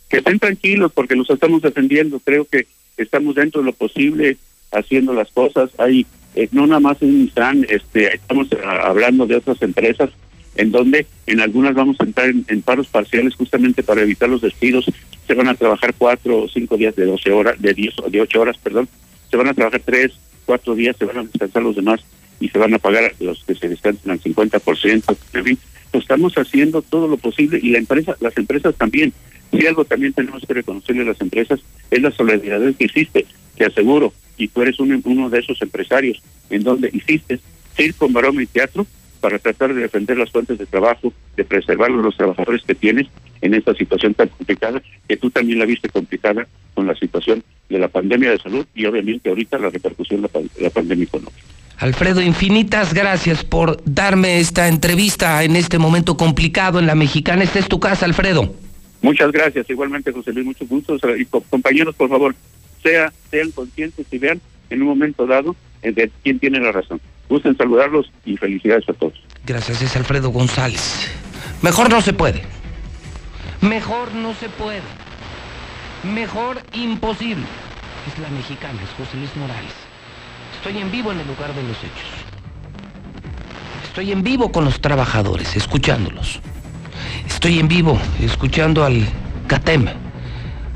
[0.08, 2.20] Que estén tranquilos porque los estamos defendiendo.
[2.20, 4.36] Creo que estamos dentro de lo posible
[4.70, 5.68] haciendo las cosas.
[5.78, 6.06] Hay
[6.36, 10.10] eh, no nada más en Nissan, este, estamos ah, hablando de otras empresas
[10.54, 14.84] en donde en algunas vamos a entrar en, paros parciales justamente para evitar los despidos.
[15.26, 18.20] Se van a trabajar cuatro o cinco días de 12 horas, de 10 o de
[18.20, 18.88] 8 horas, perdón.
[19.28, 20.12] Se van a trabajar tres,
[20.46, 22.00] cuatro días, se van a descansar los demás
[22.40, 25.16] y se van a pagar los que se descansen al 50%.
[25.34, 25.58] En fin,
[25.90, 29.12] pues estamos haciendo todo lo posible y la empresa, las empresas también.
[29.50, 31.60] Si algo también tenemos que reconocerle a las empresas
[31.90, 33.26] es la solidaridad que existe.
[33.56, 37.40] Te aseguro, y tú eres uno, de esos empresarios en donde hiciste
[37.76, 38.86] circo, maroma y teatro
[39.20, 43.08] para tratar de defender las fuentes de trabajo, de preservar a los trabajadores que tienes
[43.40, 47.78] en esta situación tan complicada, que tú también la viste complicada con la situación de
[47.78, 50.30] la pandemia de salud y obviamente ahorita la repercusión de
[50.60, 51.57] la pandemia económica.
[51.78, 57.44] Alfredo, infinitas gracias por darme esta entrevista en este momento complicado en la mexicana.
[57.44, 58.52] Esta es tu casa, Alfredo.
[59.00, 61.00] Muchas gracias, igualmente José Luis, muchos gustos.
[61.16, 62.34] Y compañeros, por favor,
[62.82, 67.00] sea, sean conscientes y vean en un momento dado eh, de quién tiene la razón.
[67.28, 69.14] Gusten saludarlos y felicidades a todos.
[69.46, 71.08] Gracias, es Alfredo González.
[71.62, 72.42] Mejor no se puede.
[73.60, 74.82] Mejor no se puede.
[76.02, 77.44] Mejor imposible.
[78.12, 79.87] Es la mexicana, es José Luis Morales.
[80.58, 82.08] Estoy en vivo en el lugar de los hechos.
[83.84, 86.40] Estoy en vivo con los trabajadores, escuchándolos.
[87.28, 89.06] Estoy en vivo escuchando al
[89.46, 89.86] CATEM,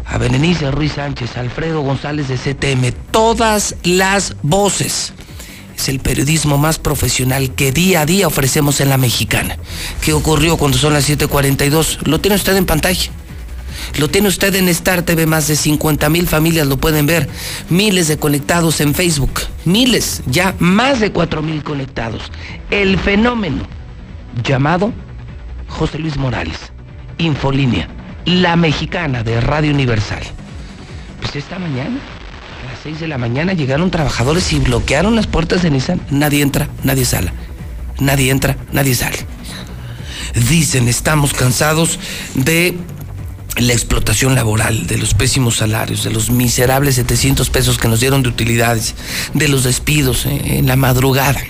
[0.07, 5.15] a Berenice Ruiz Sánchez, a Alfredo González de CTM, todas las voces.
[5.77, 9.57] Es el periodismo más profesional que día a día ofrecemos en la mexicana.
[10.01, 12.07] ¿Qué ocurrió cuando son las 7:42?
[12.07, 13.11] Lo tiene usted en pantalla.
[13.99, 17.29] Lo tiene usted en Star TV, más de 50 mil familias lo pueden ver.
[17.69, 19.41] Miles de conectados en Facebook.
[19.65, 22.23] Miles, ya más de 4 mil conectados.
[22.71, 23.67] El fenómeno
[24.43, 24.93] llamado
[25.69, 26.73] José Luis Morales.
[27.19, 27.89] Infolínea,
[28.25, 30.23] la mexicana de Radio Universal.
[31.21, 32.01] Pues esta mañana,
[32.63, 36.01] a las 6 de la mañana, llegaron trabajadores y bloquearon las puertas de Nissan.
[36.11, 37.33] Nadie entra, nadie sale.
[38.01, 39.19] Nadie entra, nadie sale.
[40.49, 41.99] Dicen, estamos cansados
[42.35, 42.77] de
[43.59, 48.23] la explotación laboral, de los pésimos salarios, de los miserables 700 pesos que nos dieron
[48.23, 48.95] de utilidades,
[49.35, 51.41] de los despidos eh, en la madrugada.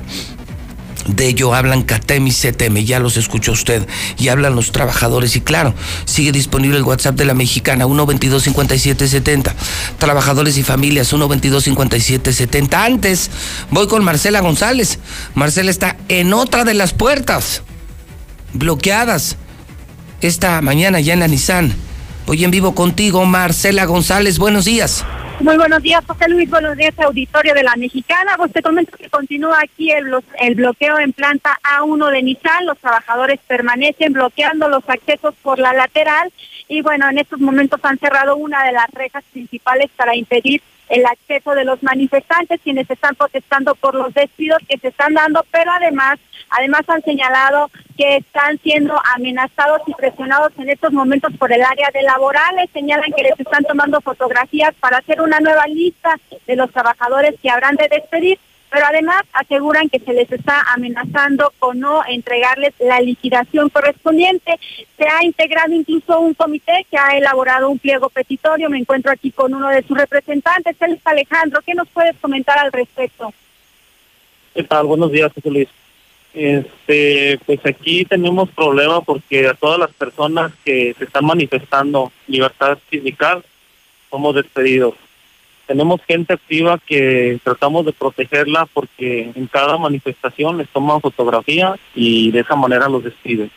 [1.06, 3.86] De ello hablan CATEM y CTM, ya los escuchó usted,
[4.18, 5.34] y hablan los trabajadores.
[5.34, 5.74] Y claro,
[6.04, 9.52] sigue disponible el WhatsApp de la mexicana, 122-5770.
[9.98, 12.74] Trabajadores y familias, 122-5770.
[12.74, 13.30] Antes,
[13.70, 15.00] voy con Marcela González.
[15.34, 17.62] Marcela está en otra de las puertas,
[18.52, 19.36] bloqueadas.
[20.20, 21.74] Esta mañana ya en la Nissan
[22.26, 24.38] Hoy en vivo contigo, Marcela González.
[24.38, 25.04] Buenos días.
[25.40, 26.48] Muy buenos días, José Luis.
[26.48, 28.34] Buenos días, auditorio de la Mexicana.
[28.36, 30.06] Pues te comento que continúa aquí el,
[30.38, 32.66] el bloqueo en planta A1 de Nissan.
[32.66, 36.32] Los trabajadores permanecen bloqueando los accesos por la lateral.
[36.68, 40.62] Y bueno, en estos momentos han cerrado una de las rejas principales para impedir
[40.92, 45.44] el acceso de los manifestantes, quienes están protestando por los despidos que se están dando,
[45.50, 46.18] pero además,
[46.52, 51.90] además han señalado que están siendo amenazados y presionados en estos momentos por el área
[51.92, 56.70] de laborales, señalan que les están tomando fotografías para hacer una nueva lista de los
[56.70, 58.38] trabajadores que habrán de despedir
[58.72, 64.58] pero además aseguran que se les está amenazando con no entregarles la liquidación correspondiente.
[64.96, 68.70] Se ha integrado incluso un comité que ha elaborado un pliego petitorio.
[68.70, 71.60] Me encuentro aquí con uno de sus representantes, él es Alejandro.
[71.66, 73.34] ¿Qué nos puedes comentar al respecto?
[74.54, 74.86] ¿Qué tal?
[74.86, 75.68] Buenos días, José Luis.
[76.34, 82.78] Este, pues aquí tenemos problema porque a todas las personas que se están manifestando libertad
[82.90, 83.44] sindical
[84.08, 84.94] somos despedidos
[85.66, 92.30] tenemos gente activa que tratamos de protegerla porque en cada manifestación les toman fotografía y
[92.30, 93.50] de esa manera los despiden.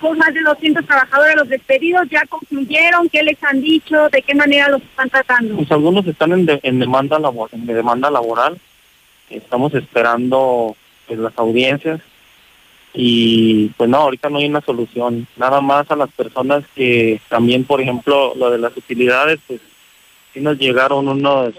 [0.00, 3.08] Son más de 200 trabajadores los despedidos, ¿ya concluyeron?
[3.08, 4.08] ¿Qué les han dicho?
[4.10, 5.56] ¿De qué manera los están tratando?
[5.56, 8.58] Pues algunos están en, en demanda labor, en demanda laboral.
[9.30, 10.76] Estamos esperando
[11.06, 12.00] pues, las audiencias
[12.98, 15.26] y pues no, ahorita no hay una solución.
[15.36, 19.60] Nada más a las personas que también, por ejemplo, lo de las utilidades, pues
[20.34, 21.52] nos llegaron unos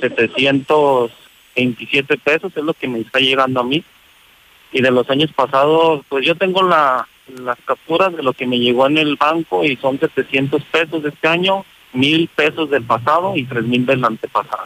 [0.00, 3.84] 727 pesos, es lo que me está llegando a mí.
[4.72, 8.58] Y de los años pasados, pues yo tengo la, las capturas de lo que me
[8.58, 13.36] llegó en el banco y son 700 pesos de este año, mil pesos del pasado
[13.36, 14.64] y tres mil del antepasado.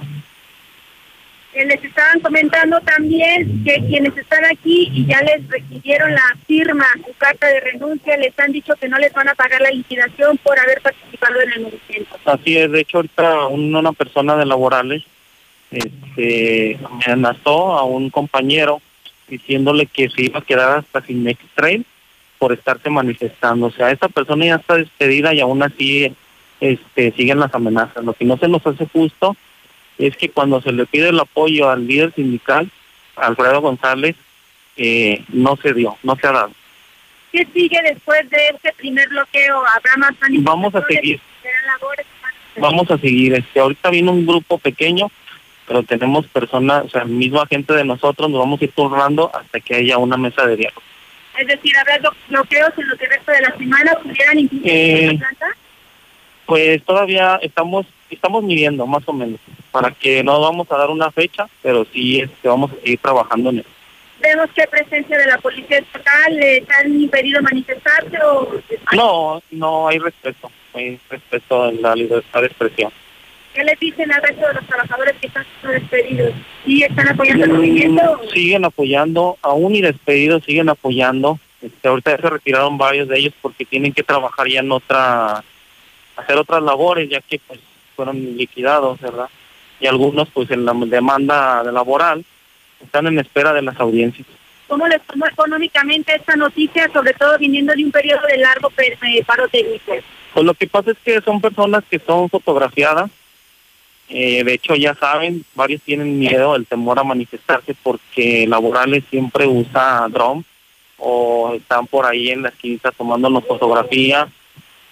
[1.65, 7.13] Les estaban comentando también que quienes están aquí y ya les requirieron la firma, su
[7.17, 10.59] carta de renuncia, les han dicho que no les van a pagar la liquidación por
[10.59, 12.17] haber participado en el movimiento.
[12.25, 15.03] Así es, de hecho ahorita un- una persona de laborales
[15.71, 18.81] este, amenazó a un compañero
[19.29, 21.43] diciéndole que se iba a quedar hasta sin next
[22.39, 23.67] por estarse manifestando.
[23.67, 26.15] O sea, esa persona ya está despedida y aún así
[26.61, 28.05] este, siguen las amenazas.
[28.05, 29.37] Lo que no se nos hace justo
[29.99, 32.71] es que cuando se le pide el apoyo al líder sindical,
[33.17, 34.17] Alfredo González,
[34.77, 36.53] eh, no se dio, no se ha dado.
[37.33, 39.59] ¿Qué sigue después de este primer bloqueo?
[39.67, 41.21] ¿Habrá más Vamos a seguir.
[42.57, 43.35] Vamos a seguir.
[43.35, 45.11] Este, ahorita vino un grupo pequeño,
[45.67, 49.31] pero tenemos personas, o sea, el mismo agente de nosotros, nos vamos a ir turnando
[49.35, 50.83] hasta que haya una mesa de diálogo.
[51.39, 53.93] Es decir, ¿habrá blo- bloqueos en lo que resta de la semana?
[54.03, 55.47] ¿Pudieran incluir Eh, la planta?
[56.47, 59.39] Pues todavía estamos estamos midiendo más o menos,
[59.71, 63.51] para que no vamos a dar una fecha, pero sí este, vamos a seguir trabajando
[63.51, 63.69] en eso.
[64.21, 68.49] Vemos que hay presencia de la policía estatal, ¿les han impedido manifestarse o...?
[68.93, 72.93] No, no hay respeto, hay respeto en la libertad de expresión.
[73.55, 76.33] ¿Qué les dicen al resto de los trabajadores que están despedidos?
[76.65, 78.21] ¿Sí están apoyando el movimiento?
[78.23, 81.39] Mm, Siguen apoyando, aún y despedidos siguen apoyando.
[81.61, 85.43] Este, ahorita ya se retiraron varios de ellos porque tienen que trabajar ya en otra,
[86.17, 87.59] hacer otras labores, ya que pues
[87.97, 89.29] fueron liquidados, ¿verdad?
[89.81, 92.25] Y algunos pues en la demanda laboral
[92.83, 94.27] están en espera de las audiencias.
[94.67, 99.25] ¿Cómo les tomó económicamente esta noticia, sobre todo viniendo de un periodo de largo eh,
[99.27, 99.93] paro técnico?
[100.35, 103.11] Pues lo que pasa es que son personas que son fotografiadas.
[104.11, 109.47] Eh, de hecho, ya saben, varios tienen miedo, el temor a manifestarse porque laborales siempre
[109.47, 110.45] usa dron
[110.99, 114.29] o están por ahí en la esquina tomándonos fotografía.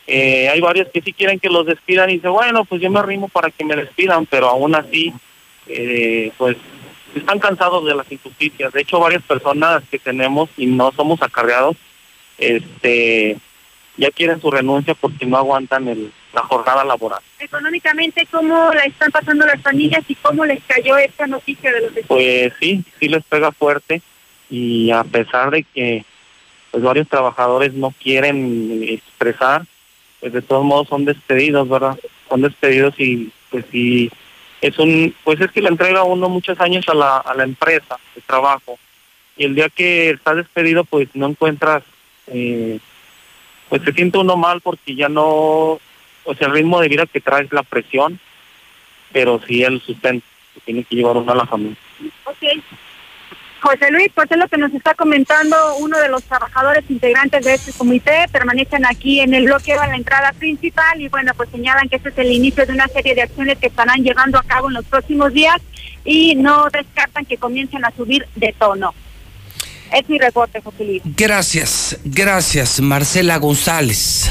[0.06, 3.00] Eh, hay varios que sí quieren que los despidan y dicen, bueno, pues yo me
[3.00, 5.12] arrimo para que me despidan, pero aún así,
[5.66, 6.56] eh, pues
[7.14, 8.72] están cansados de las injusticias.
[8.72, 11.76] De hecho, varias personas que tenemos y no somos acarreados,
[12.38, 13.36] este,
[13.96, 17.20] ya quieren su renuncia porque no aguantan el, la jornada laboral.
[17.38, 21.94] Económicamente, ¿cómo la están pasando las familias y cómo les cayó esta noticia de los
[21.94, 22.08] despidos?
[22.08, 24.02] Pues sí, sí les pega fuerte
[24.50, 26.04] y a pesar de que
[26.70, 29.64] pues varios trabajadores no quieren expresar,
[30.26, 31.96] pues de todos modos son despedidos, ¿verdad?
[32.28, 34.10] Son despedidos y pues sí
[34.60, 37.96] es un pues es que le entrega uno muchos años a la a la empresa
[38.12, 38.76] de trabajo
[39.36, 41.84] y el día que está despedido pues no encuentras
[42.26, 42.80] eh,
[43.68, 45.78] pues se siente uno mal porque ya no
[46.24, 48.18] o sea el ritmo de vida que traes la presión
[49.12, 51.76] pero sí el sustento que tiene que llevar uno a la familia.
[53.60, 57.54] José Luis, pues es lo que nos está comentando uno de los trabajadores integrantes de
[57.54, 61.88] este comité, permanecen aquí en el bloqueo a la entrada principal y bueno, pues señalan
[61.88, 64.68] que este es el inicio de una serie de acciones que estarán llevando a cabo
[64.68, 65.56] en los próximos días
[66.04, 68.94] y no descartan que comiencen a subir de tono.
[69.92, 71.02] Es mi reporte, José Luis.
[71.04, 74.30] Gracias, gracias Marcela González.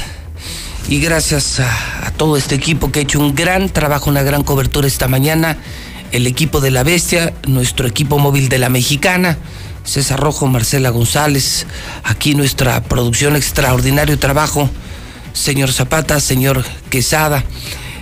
[0.88, 4.44] Y gracias a, a todo este equipo que ha hecho un gran trabajo, una gran
[4.44, 5.58] cobertura esta mañana.
[6.12, 9.38] El equipo de la Bestia, nuestro equipo móvil de la Mexicana,
[9.84, 11.66] César Rojo, Marcela González,
[12.04, 14.68] aquí nuestra producción, extraordinario trabajo.
[15.32, 17.44] Señor Zapata, señor Quesada,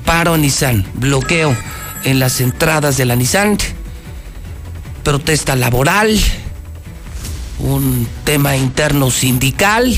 [0.05, 1.57] Paro Nissan, bloqueo
[2.05, 3.59] en las entradas de la Nissan,
[5.07, 6.19] protesta laboral,
[7.61, 9.95] un tema interno sindical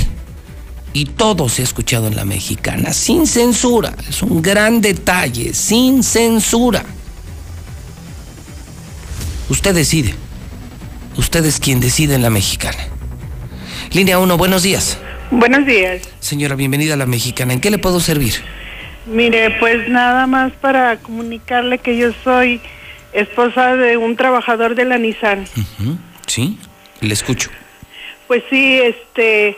[0.92, 3.94] y todo se ha escuchado en la mexicana, sin censura.
[4.06, 6.84] Es un gran detalle, sin censura.
[9.48, 10.14] Usted decide.
[11.16, 12.88] Usted es quien decide en la mexicana.
[13.92, 14.98] Línea 1, buenos días.
[15.30, 16.02] Buenos días.
[16.20, 17.54] Señora, bienvenida a la mexicana.
[17.54, 18.34] ¿En qué le puedo servir?
[19.06, 22.60] Mire, pues nada más para comunicarle que yo soy
[23.20, 25.46] esposa de un trabajador de la Nissan.
[26.26, 26.58] Sí,
[27.00, 27.50] le escucho.
[28.26, 29.56] Pues sí, este,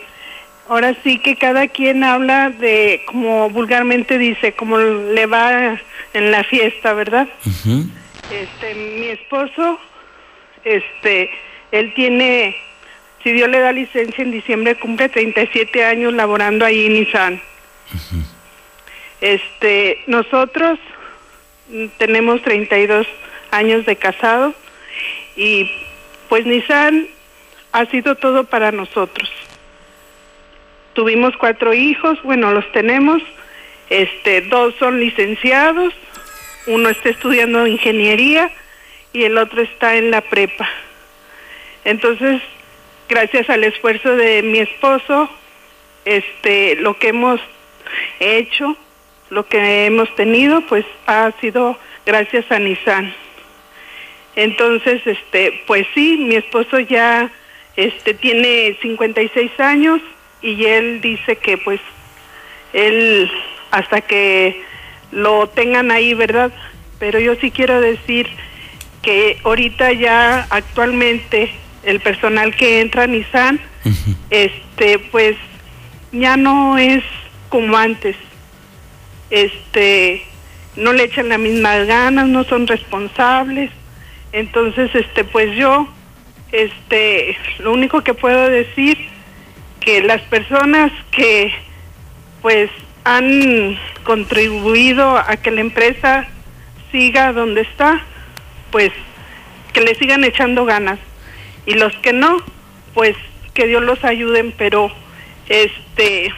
[0.69, 5.79] ahora sí que cada quien habla de, como vulgarmente dice, como le va
[6.13, 7.27] en la fiesta, ¿verdad?
[8.31, 9.79] Este, mi esposo,
[10.63, 11.29] este,
[11.71, 12.55] él tiene,
[13.23, 17.41] si Dios le da licencia en diciembre, cumple 37 años laborando ahí en Nissan.
[19.19, 20.79] Este, nosotros
[21.69, 24.53] mm, tenemos 32 años de casado
[25.35, 25.69] y
[26.29, 27.07] pues Nissan
[27.73, 29.29] ha sido todo para nosotros.
[30.93, 33.21] Tuvimos cuatro hijos, bueno, los tenemos,
[33.89, 35.93] este, dos son licenciados,
[36.65, 38.49] uno está estudiando ingeniería
[39.11, 40.69] y el otro está en la prepa.
[41.83, 42.41] Entonces,
[43.09, 45.29] gracias al esfuerzo de mi esposo,
[46.05, 47.41] este, lo que hemos
[48.19, 48.77] hecho,
[49.29, 53.13] lo que hemos tenido, pues ha sido gracias a Nissan.
[54.35, 57.31] Entonces, este, pues sí, mi esposo ya
[57.75, 60.01] este tiene 56 años
[60.41, 61.79] y él dice que pues
[62.73, 63.29] él
[63.71, 64.61] hasta que
[65.11, 66.51] lo tengan ahí, ¿verdad?
[66.99, 68.27] Pero yo sí quiero decir
[69.01, 71.51] que ahorita ya actualmente
[71.83, 73.59] el personal que entra a Nissan,
[74.29, 75.35] este, pues
[76.11, 77.03] ya no es
[77.49, 78.15] como antes.
[79.29, 80.23] Este,
[80.75, 83.71] no le echan las mismas ganas, no son responsables.
[84.31, 85.87] Entonces, este, pues yo,
[86.51, 88.97] este, lo único que puedo decir
[89.79, 91.53] que las personas que,
[92.41, 92.69] pues,
[93.03, 96.27] han contribuido a que la empresa
[96.91, 98.01] siga donde está,
[98.71, 98.91] pues,
[99.73, 100.99] que le sigan echando ganas.
[101.65, 102.37] Y los que no,
[102.93, 103.15] pues,
[103.53, 104.91] que Dios los ayuden, pero,
[105.49, 106.33] este,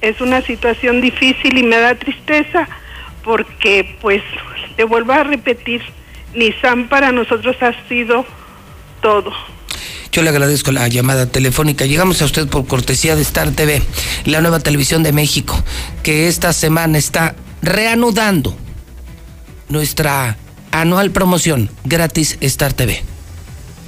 [0.00, 2.68] es una situación difícil y me da tristeza
[3.24, 4.22] porque, pues,
[4.76, 5.82] te vuelvo a repetir,
[6.34, 8.24] Nissan para nosotros ha sido
[9.00, 9.32] todo.
[10.12, 11.86] Yo le agradezco la llamada telefónica.
[11.86, 13.82] Llegamos a usted por cortesía de Star TV,
[14.24, 15.62] la nueva televisión de México,
[16.02, 18.54] que esta semana está reanudando
[19.68, 20.36] nuestra
[20.70, 23.02] anual promoción gratis Star TV.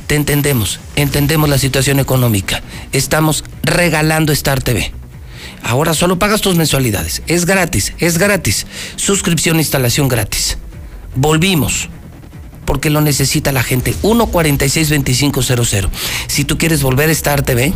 [0.06, 2.62] Te entendemos, entendemos la situación económica.
[2.92, 4.92] Estamos regalando Star TV.
[5.62, 7.22] Ahora solo pagas tus mensualidades.
[7.26, 8.66] Es gratis, es gratis.
[8.96, 10.58] Suscripción, instalación gratis.
[11.14, 11.88] Volvimos
[12.64, 13.94] porque lo necesita la gente.
[14.02, 15.88] 1462500.
[16.26, 17.72] Si tú quieres volver a Star TV,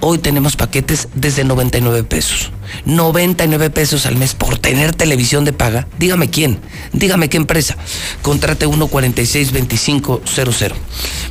[0.00, 2.50] hoy tenemos paquetes desde 99 pesos.
[2.84, 5.86] 99 pesos al mes por tener televisión de paga.
[5.98, 6.60] Dígame quién,
[6.92, 7.76] dígame qué empresa.
[8.22, 10.72] Contrate 1462500.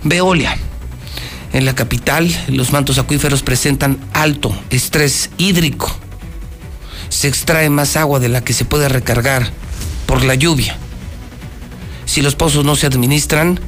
[0.04, 0.58] Veolia.
[1.54, 5.92] En la capital, los mantos acuíferos presentan alto estrés hídrico.
[7.10, 9.52] Se extrae más agua de la que se puede recargar
[10.08, 10.80] por la lluvia.
[12.14, 13.60] Si los pozos no se administran,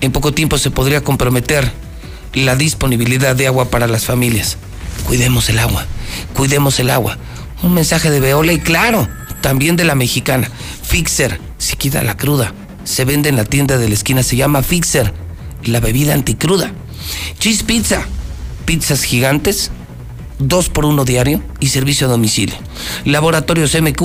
[0.00, 1.70] en poco tiempo se podría comprometer
[2.32, 4.56] la disponibilidad de agua para las familias.
[5.06, 5.86] Cuidemos el agua,
[6.34, 7.18] cuidemos el agua.
[7.62, 9.06] Un mensaje de Veola y claro,
[9.42, 10.50] también de la mexicana.
[10.82, 12.52] Fixer, si quita la cruda.
[12.82, 15.14] Se vende en la tienda de la esquina, se llama Fixer,
[15.62, 16.72] la bebida anticruda.
[17.38, 18.08] Cheese Pizza,
[18.64, 19.70] pizzas gigantes,
[20.40, 22.56] dos por uno diario y servicio a domicilio.
[23.04, 24.02] Laboratorios MQ,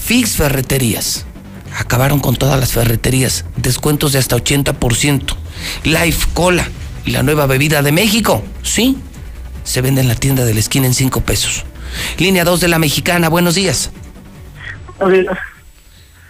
[0.00, 1.26] Fix Ferreterías
[1.76, 5.36] acabaron con todas las ferreterías, descuentos de hasta 80%.
[5.84, 6.68] Life Cola,
[7.06, 8.96] la nueva bebida de México, sí,
[9.64, 11.64] se vende en la tienda de la esquina en 5 pesos.
[12.18, 13.90] Línea 2 de la Mexicana, buenos días.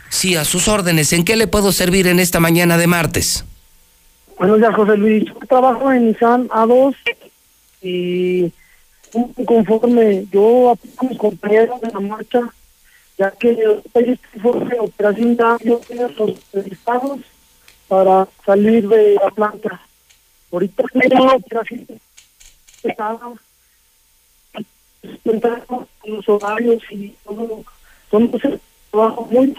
[0.08, 3.44] Sí, a sus órdenes, ¿en qué le puedo servir en esta mañana de martes?
[4.38, 5.24] Buenos días, José Luis.
[5.26, 6.94] Yo trabajo en Nissan A2
[7.82, 8.52] y
[9.44, 12.40] conforme yo a mis compañeros de la marcha
[13.20, 13.50] ya que
[13.94, 17.20] este fue de operación yo tengo los estados
[17.86, 19.78] para salir de la planta.
[20.50, 21.86] Ahorita tengo operación
[22.82, 23.34] estaba
[26.04, 27.62] los horarios y todo,
[28.10, 28.60] son un
[28.90, 29.54] trabajo muy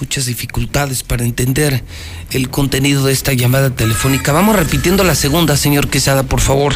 [0.00, 1.82] muchas dificultades para entender
[2.30, 4.32] el contenido de esta llamada telefónica.
[4.32, 6.74] Vamos repitiendo la segunda, señor Quesada, por favor.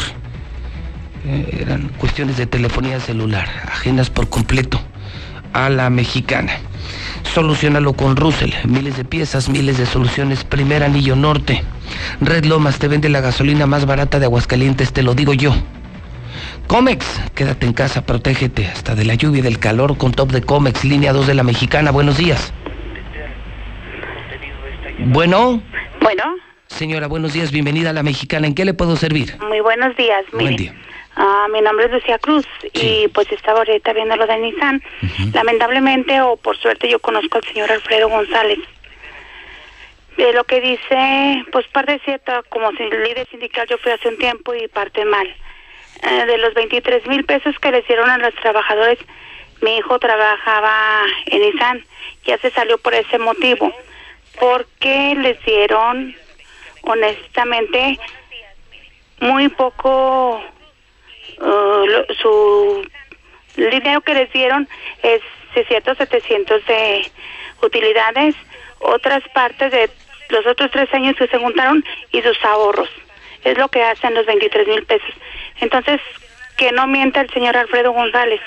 [1.25, 4.81] Eh, eran cuestiones de telefonía celular, ajenas por completo
[5.53, 6.53] a la mexicana.
[7.33, 10.43] Solucionalo con Russell, miles de piezas, miles de soluciones.
[10.43, 11.63] Primer anillo norte.
[12.19, 15.53] Red Lomas te vende la gasolina más barata de Aguascalientes, te lo digo yo.
[16.67, 17.05] Comex,
[17.35, 20.83] quédate en casa, protégete hasta de la lluvia y del calor con top de Comex,
[20.83, 21.91] línea 2 de la mexicana.
[21.91, 22.53] Buenos días.
[25.05, 25.61] Bueno.
[25.99, 26.23] Bueno.
[26.67, 28.45] Señora, buenos días, bienvenida a la mexicana.
[28.45, 29.35] ¿En qué le puedo servir?
[29.39, 30.23] Muy buenos días.
[30.31, 30.75] Buen día.
[31.15, 34.81] Ah, mi nombre es Lucía Cruz y pues estaba ahorita viendo lo de Nissan.
[35.33, 38.59] Lamentablemente o por suerte yo conozco al señor Alfredo González.
[40.17, 44.53] De lo que dice, pues parte cierta, como líder sindical yo fui hace un tiempo
[44.53, 45.27] y parte mal.
[46.03, 48.99] Eh, de los 23 mil pesos que le dieron a los trabajadores,
[49.61, 51.83] mi hijo trabajaba en Nissan,
[52.25, 53.73] ya se salió por ese motivo
[54.39, 56.15] porque les dieron
[56.83, 57.99] honestamente
[59.19, 60.41] muy poco,
[61.37, 62.87] lo- su
[63.55, 64.67] dinero que les dieron
[65.03, 65.21] es
[65.53, 67.11] 600, 700 de
[67.61, 68.35] utilidades,
[68.79, 69.89] otras partes de
[70.29, 72.89] los otros tres años que se juntaron y sus ahorros.
[73.43, 75.13] Es lo que hacen los 23 mil pesos.
[75.59, 75.99] Entonces,
[76.57, 78.39] que no mienta el señor Alfredo González.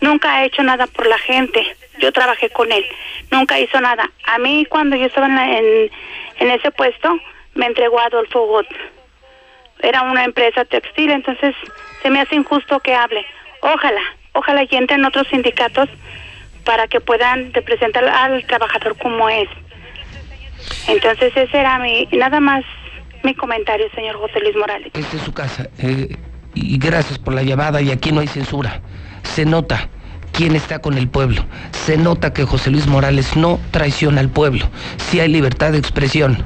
[0.00, 1.64] Nunca ha hecho nada por la gente.
[1.98, 2.84] Yo trabajé con él.
[3.30, 4.10] Nunca hizo nada.
[4.24, 5.90] A mí, cuando yo estaba en, la- en,
[6.50, 7.18] ese puesto,
[7.54, 8.66] me entregó a Adolfo Gott.
[9.80, 11.54] Era una empresa textil, entonces
[12.02, 13.24] se me hace injusto que hable.
[13.60, 14.00] Ojalá,
[14.32, 15.88] ojalá y entren otros sindicatos
[16.64, 19.48] para que puedan representar al trabajador como es.
[20.88, 22.64] Entonces ese era mi, nada más
[23.22, 24.90] mi comentario, señor José Luis Morales.
[24.94, 25.68] Esta es su casa.
[25.78, 26.08] eh,
[26.54, 28.80] y gracias por la llamada y aquí no hay censura.
[29.34, 29.88] Se nota
[30.32, 31.44] quién está con el pueblo.
[31.86, 34.66] Se nota que José Luis Morales no traiciona al pueblo.
[35.10, 36.44] Sí hay libertad de expresión.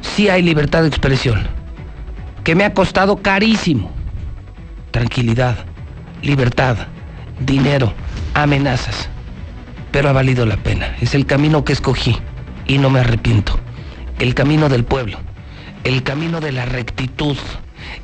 [0.00, 1.46] Sí hay libertad de expresión.
[2.42, 3.90] Que me ha costado carísimo.
[4.90, 5.64] Tranquilidad,
[6.22, 6.76] libertad,
[7.38, 7.92] dinero,
[8.34, 9.08] amenazas.
[9.92, 10.96] Pero ha valido la pena.
[11.00, 12.16] Es el camino que escogí
[12.66, 13.58] y no me arrepiento.
[14.18, 15.18] El camino del pueblo.
[15.84, 17.36] El camino de la rectitud.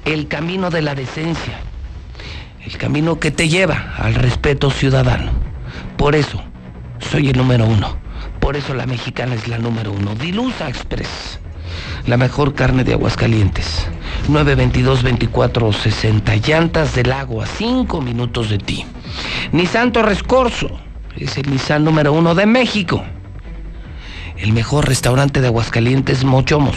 [0.04, 1.60] El camino de la decencia.
[2.66, 5.30] El camino que te lleva al respeto ciudadano.
[5.96, 6.42] Por eso
[6.98, 7.96] soy el número uno.
[8.40, 10.16] Por eso la mexicana es la número uno.
[10.16, 11.38] Dilusa Express.
[12.08, 13.86] La mejor carne de Aguascalientes.
[14.28, 16.44] 922-2460.
[16.44, 17.46] Llantas del agua.
[17.46, 18.84] Cinco minutos de ti.
[19.52, 20.80] Nissan Torres Corso.
[21.16, 23.04] Es el Nissan número uno de México.
[24.38, 26.74] El mejor restaurante de Aguascalientes, Mochomos.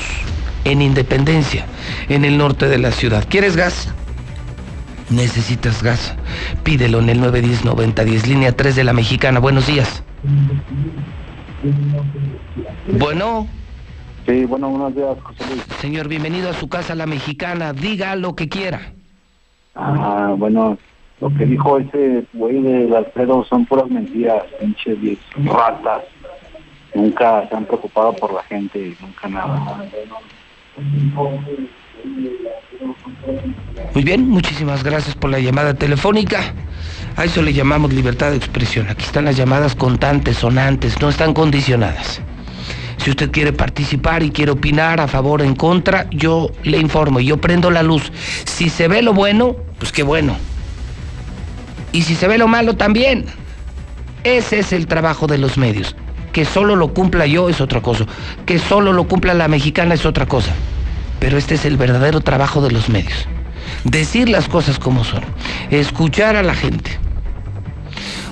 [0.66, 1.66] En Independencia,
[2.10, 3.26] en el norte de la ciudad.
[3.28, 3.92] ¿Quieres gas?
[5.10, 6.16] Necesitas gas.
[6.64, 9.39] Pídelo en el 910-9010, línea 3 de la mexicana.
[9.39, 10.03] Buenos días.
[12.88, 13.47] Bueno.
[14.26, 15.64] Sí, bueno, buenos días, José Luis.
[15.80, 17.74] Señor, bienvenido a su casa, la mexicana.
[17.74, 18.93] Diga lo que quiera.
[19.74, 20.78] Ah, bueno,
[21.20, 26.03] lo que dijo ese güey del Alfredo son puras mentiras, pinches diez ratas.
[26.93, 29.84] Nunca se han preocupado por la gente, nunca nada.
[33.93, 36.54] Muy bien, muchísimas gracias por la llamada telefónica.
[37.16, 38.88] A eso le llamamos libertad de expresión.
[38.88, 42.22] Aquí están las llamadas contantes, sonantes, no están condicionadas.
[42.97, 47.20] Si usted quiere participar y quiere opinar a favor o en contra, yo le informo,
[47.20, 48.12] yo prendo la luz.
[48.45, 50.36] Si se ve lo bueno, pues qué bueno.
[51.91, 53.26] Y si se ve lo malo, también.
[54.24, 55.95] Ese es el trabajo de los medios.
[56.34, 58.06] Que solo lo cumpla yo es otra cosa.
[58.45, 60.54] Que solo lo cumpla la mexicana es otra cosa.
[61.20, 63.28] Pero este es el verdadero trabajo de los medios.
[63.84, 65.24] Decir las cosas como son.
[65.70, 66.99] Escuchar a la gente.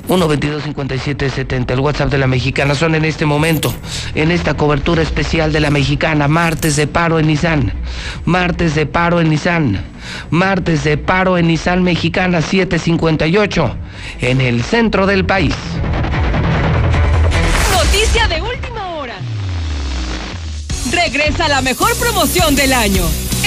[0.08, 2.76] 1-22-57-70, el WhatsApp de la mexicana.
[2.76, 3.74] Son en este momento,
[4.16, 7.74] en esta cobertura especial de la mexicana, martes de paro en Nissan.
[8.26, 9.82] Martes de paro en Nissan.
[10.30, 13.76] Martes de paro en Nissan Mexicana 758,
[14.22, 15.56] en el centro del país.
[21.08, 23.02] Regresa la mejor promoción del año.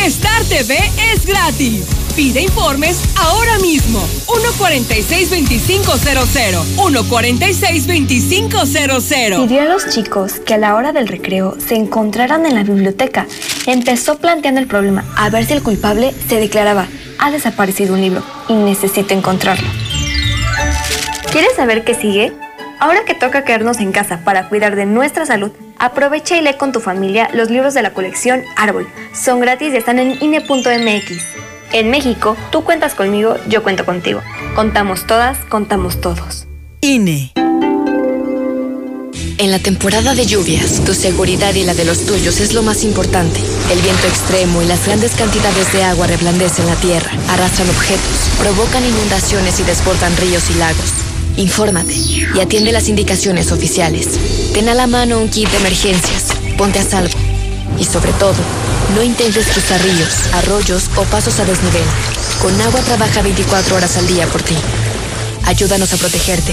[0.06, 0.78] Star TV
[1.12, 1.84] es gratis.
[2.16, 4.00] Pide informes ahora mismo.
[4.28, 6.64] 146-2500.
[6.78, 9.46] 146-2500.
[9.46, 13.26] Pidió a los chicos que a la hora del recreo se encontraran en la biblioteca.
[13.66, 16.86] Empezó planteando el problema a ver si el culpable se declaraba.
[17.18, 19.68] Ha desaparecido un libro y necesito encontrarlo.
[21.30, 22.32] ¿Quieres saber qué sigue?
[22.80, 26.72] Ahora que toca quedarnos en casa para cuidar de nuestra salud, aprovecha y lee con
[26.72, 28.88] tu familia los libros de la colección Árbol.
[29.12, 31.24] Son gratis y están en INE.mx.
[31.72, 34.22] En México, tú cuentas conmigo, yo cuento contigo.
[34.54, 36.46] Contamos todas, contamos todos.
[36.80, 37.32] INE.
[39.36, 42.82] En la temporada de lluvias, tu seguridad y la de los tuyos es lo más
[42.82, 43.40] importante.
[43.70, 48.86] El viento extremo y las grandes cantidades de agua reblandecen la tierra, arrastran objetos, provocan
[48.86, 51.09] inundaciones y desbordan ríos y lagos.
[51.40, 54.06] Infórmate y atiende las indicaciones oficiales.
[54.52, 56.26] Ten a la mano un kit de emergencias,
[56.58, 57.14] ponte a salvo.
[57.78, 58.34] Y sobre todo,
[58.94, 61.82] no intentes cruzar ríos, arroyos o pasos a desnivel.
[62.42, 64.54] Con agua trabaja 24 horas al día por ti.
[65.46, 66.52] Ayúdanos a protegerte.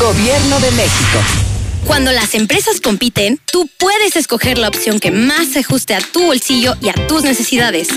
[0.00, 1.18] Gobierno de México.
[1.86, 6.24] Cuando las empresas compiten, tú puedes escoger la opción que más se ajuste a tu
[6.24, 7.88] bolsillo y a tus necesidades.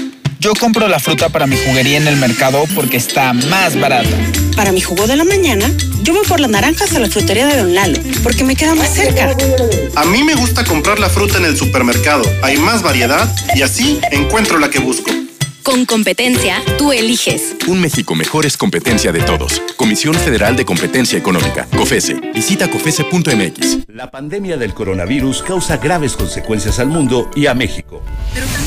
[0.48, 4.16] Yo compro la fruta para mi juguería en el mercado porque está más barata.
[4.56, 5.70] Para mi jugo de la mañana,
[6.04, 8.94] yo voy por las naranjas a la frutería de Don Lalo, porque me queda más
[8.94, 9.36] cerca.
[9.98, 12.24] A mí me gusta comprar la fruta en el supermercado.
[12.42, 15.12] Hay más variedad y así encuentro la que busco.
[15.64, 17.58] Con competencia, tú eliges.
[17.68, 19.62] Un México mejor es competencia de todos.
[19.76, 22.22] Comisión Federal de Competencia Económica, COFESE.
[22.34, 23.80] Visita COFESE.mx.
[23.90, 28.02] La pandemia del coronavirus causa graves consecuencias al mundo y a México.
[28.34, 28.67] Pero también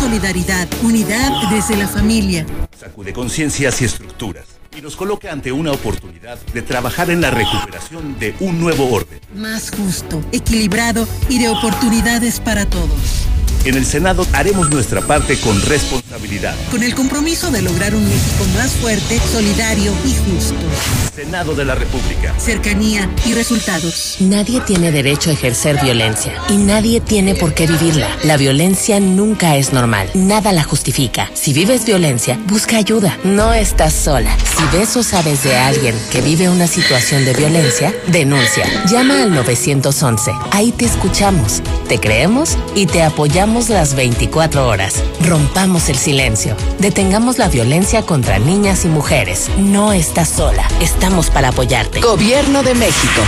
[0.00, 2.46] solidaridad, unidad desde la familia.
[2.78, 8.18] Sacude conciencias y estructuras y nos coloca ante una oportunidad de trabajar en la recuperación
[8.18, 9.20] de un nuevo orden.
[9.34, 13.26] Más justo, equilibrado y de oportunidades para todos.
[13.66, 16.56] En el Senado haremos nuestra parte con responsabilidad.
[16.70, 21.09] Con el compromiso de lograr un México más fuerte, solidario y justo.
[21.20, 22.32] Senado de la República.
[22.38, 24.16] Cercanía y resultados.
[24.20, 28.08] Nadie tiene derecho a ejercer violencia y nadie tiene por qué vivirla.
[28.24, 30.08] La violencia nunca es normal.
[30.14, 31.30] Nada la justifica.
[31.34, 33.18] Si vives violencia, busca ayuda.
[33.22, 34.34] No estás sola.
[34.38, 38.64] Si ves o sabes de alguien que vive una situación de violencia, denuncia.
[38.90, 40.32] Llama al 911.
[40.52, 44.94] Ahí te escuchamos, te creemos y te apoyamos las 24 horas.
[45.26, 46.56] Rompamos el silencio.
[46.78, 49.50] Detengamos la violencia contra niñas y mujeres.
[49.58, 50.66] No estás sola.
[50.80, 52.00] Estamos para apoyarte.
[52.00, 53.20] Gobierno de México.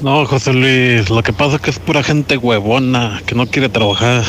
[0.00, 3.68] No, José Luis, lo que pasa es que es pura gente huevona que no quiere
[3.68, 4.24] trabajar.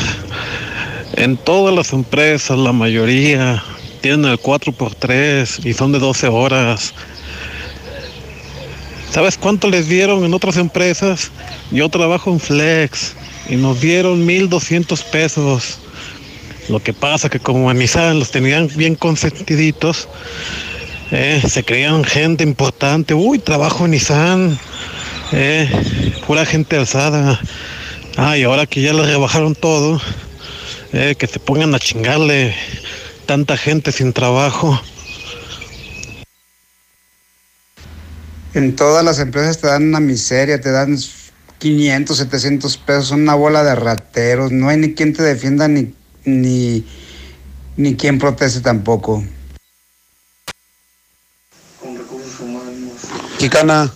[1.14, 3.64] En todas las empresas, la mayoría
[4.02, 6.92] tienen el 4x3 y son de 12 horas.
[9.10, 11.30] ¿Sabes cuánto les dieron en otras empresas?
[11.70, 13.14] Yo trabajo en Flex
[13.48, 15.78] y nos dieron 1.200 pesos.
[16.68, 20.08] Lo que pasa que como Nissan los tenían bien consentiditos,
[21.12, 23.12] eh, se creían gente importante.
[23.12, 24.58] Uy, trabajo en Nissan.
[25.32, 25.70] Eh,
[26.26, 27.38] pura gente alzada.
[28.16, 30.00] Ah, y ahora que ya les rebajaron todo,
[30.92, 32.54] eh, que se pongan a chingarle
[33.26, 34.80] tanta gente sin trabajo.
[38.54, 40.98] En todas las empresas te dan una miseria, te dan
[41.58, 45.94] 500, 700 pesos, una bola de rateros, no hay ni quien te defienda ni,
[46.24, 46.84] ni,
[47.76, 49.24] ni quien proteste tampoco.
[53.42, 53.92] Quicana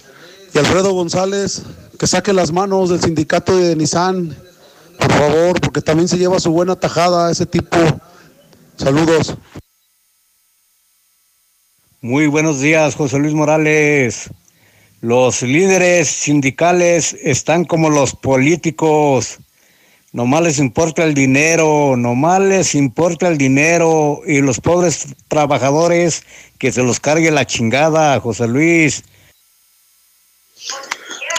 [0.53, 1.63] y Alfredo González,
[2.01, 4.37] que saque las manos del sindicato de Nissan,
[4.99, 7.79] por favor, porque también se lleva su buena tajada ese tipo.
[8.77, 9.37] Saludos.
[12.01, 14.31] Muy buenos días, José Luis Morales.
[15.01, 19.39] Los líderes sindicales están como los políticos.
[20.13, 26.25] Nomás les importa el dinero, nomás les importa el dinero y los pobres trabajadores
[26.59, 29.05] que se los cargue la chingada, José Luis.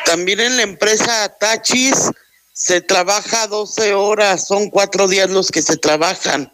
[0.05, 2.11] También en la empresa Tachis
[2.53, 6.51] se trabaja 12 horas, son cuatro días los que se trabajan,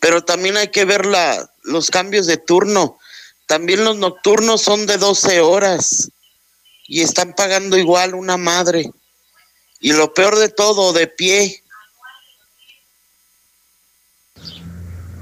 [0.00, 2.98] pero también hay que ver la, los cambios de turno.
[3.46, 6.10] También los nocturnos son de 12 horas
[6.86, 8.90] y están pagando igual una madre.
[9.80, 11.62] Y lo peor de todo, de pie.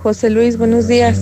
[0.07, 1.18] José Luis, buenos días.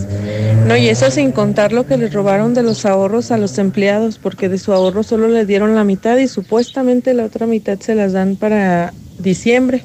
[0.67, 4.19] No, y eso sin contar lo que les robaron de los ahorros a los empleados,
[4.19, 7.95] porque de su ahorro solo les dieron la mitad y supuestamente la otra mitad se
[7.95, 9.83] las dan para diciembre.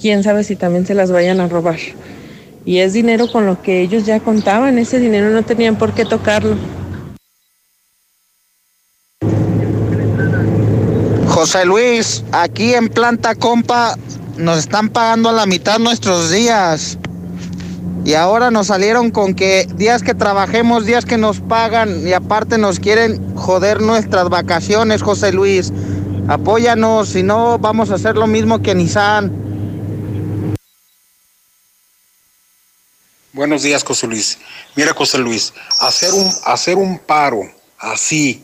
[0.00, 1.80] Quién sabe si también se las vayan a robar.
[2.64, 6.04] Y es dinero con lo que ellos ya contaban, ese dinero no tenían por qué
[6.04, 6.54] tocarlo.
[11.26, 13.96] José Luis, aquí en Planta Compa
[14.36, 16.96] nos están pagando a la mitad nuestros días.
[18.06, 22.56] Y ahora nos salieron con que días que trabajemos, días que nos pagan y aparte
[22.56, 25.72] nos quieren joder nuestras vacaciones, José Luis.
[26.28, 29.32] Apóyanos, si no vamos a hacer lo mismo que Nissan.
[33.32, 34.38] Buenos días, José Luis.
[34.76, 37.40] Mira, José Luis, hacer un, hacer un paro
[37.76, 38.40] así,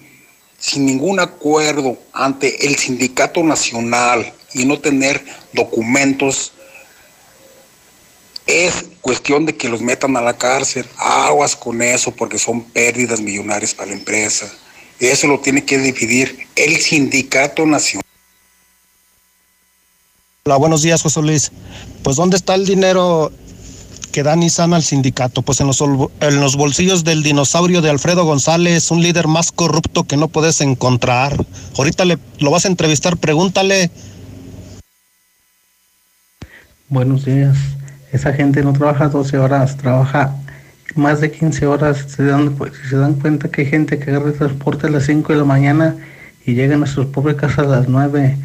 [0.58, 6.50] sin ningún acuerdo ante el sindicato nacional y no tener documentos,
[8.52, 10.86] es cuestión de que los metan a la cárcel.
[10.98, 14.46] Aguas con eso porque son pérdidas millonarias para la empresa.
[15.00, 18.04] Eso lo tiene que dividir el sindicato nacional.
[20.44, 21.50] Hola, buenos días, José Luis.
[22.02, 23.32] Pues, ¿dónde está el dinero
[24.12, 25.40] que da Nissan al sindicato?
[25.42, 30.04] Pues en los, en los bolsillos del dinosaurio de Alfredo González, un líder más corrupto
[30.04, 31.34] que no puedes encontrar.
[31.78, 33.90] Ahorita le, lo vas a entrevistar, pregúntale.
[36.88, 37.56] Buenos días.
[38.12, 40.36] Esa gente no trabaja 12 horas, trabaja
[40.94, 42.04] más de 15 horas.
[42.14, 45.06] Se dan, pues, se dan cuenta que hay gente que agarra el transporte a las
[45.06, 45.96] 5 de la mañana
[46.44, 48.36] y llegan a sus pobres casas a las 9.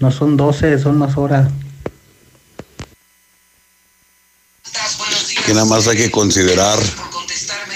[0.00, 1.48] No son 12, son más horas.
[5.46, 6.76] que nada más hay que considerar,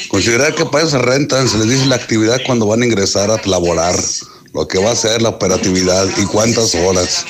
[0.08, 3.30] considerar que para eso se rentan, se les dice la actividad cuando van a ingresar
[3.30, 3.94] a laborar,
[4.52, 7.24] lo que va a ser la operatividad y cuántas horas.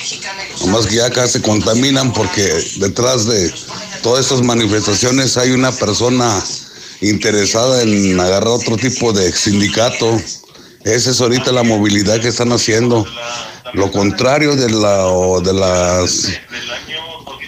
[0.65, 2.43] Nomás que ya acá se contaminan porque
[2.77, 3.53] detrás de
[4.01, 6.43] todas estas manifestaciones hay una persona
[7.01, 10.19] interesada en agarrar otro tipo de sindicato.
[10.83, 13.05] Esa es ahorita la movilidad que están haciendo.
[13.73, 15.05] Lo contrario de, la,
[15.43, 16.27] de las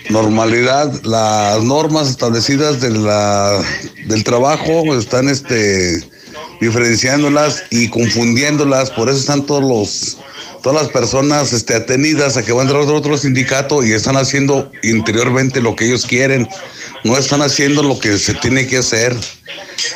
[0.10, 1.02] normalidad.
[1.04, 3.62] Las normas establecidas de la,
[4.06, 6.08] del trabajo están este,
[6.62, 10.18] diferenciándolas y confundiéndolas, por eso están todos los
[10.64, 14.72] todas las personas este, atenidas a que van a entrar otro sindicato y están haciendo
[14.82, 16.48] interiormente lo que ellos quieren,
[17.04, 19.14] no están haciendo lo que se tiene que hacer.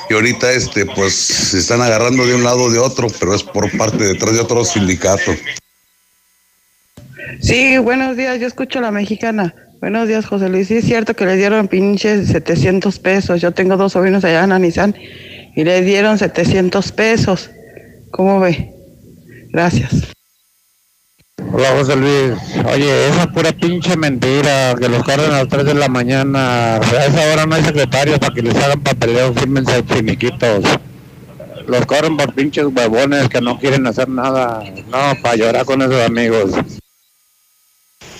[0.10, 3.44] Y ahorita este, pues se están agarrando de un lado o de otro, pero es
[3.44, 5.32] por parte detrás de otro sindicato.
[7.42, 9.56] Sí, buenos días, yo escucho a la mexicana.
[9.80, 10.68] Buenos días, José Luis.
[10.68, 13.40] Sí, es cierto que le dieron pinches 700 pesos.
[13.40, 14.96] Yo tengo dos sobrinos allá en Anizán
[15.56, 17.52] y le dieron 700 pesos.
[18.12, 18.74] ¿Cómo ve?
[19.52, 20.17] Gracias.
[21.40, 22.34] Hola José Luis,
[22.66, 27.06] oye, esa pura pinche mentira, que los corren a las 3 de la mañana, a
[27.06, 30.66] esa hora no hay secretarios para que les hagan papeleo, fírmense chiniquitos.
[31.68, 36.06] Los corren por pinches huevones que no quieren hacer nada, no, para llorar con esos
[36.06, 36.52] amigos.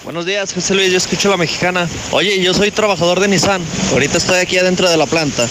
[0.04, 1.88] Buenos días, José Luis, yo escucho a la mexicana.
[2.12, 3.62] Oye, yo soy trabajador de Nissan,
[3.92, 5.48] ahorita estoy aquí adentro de la planta.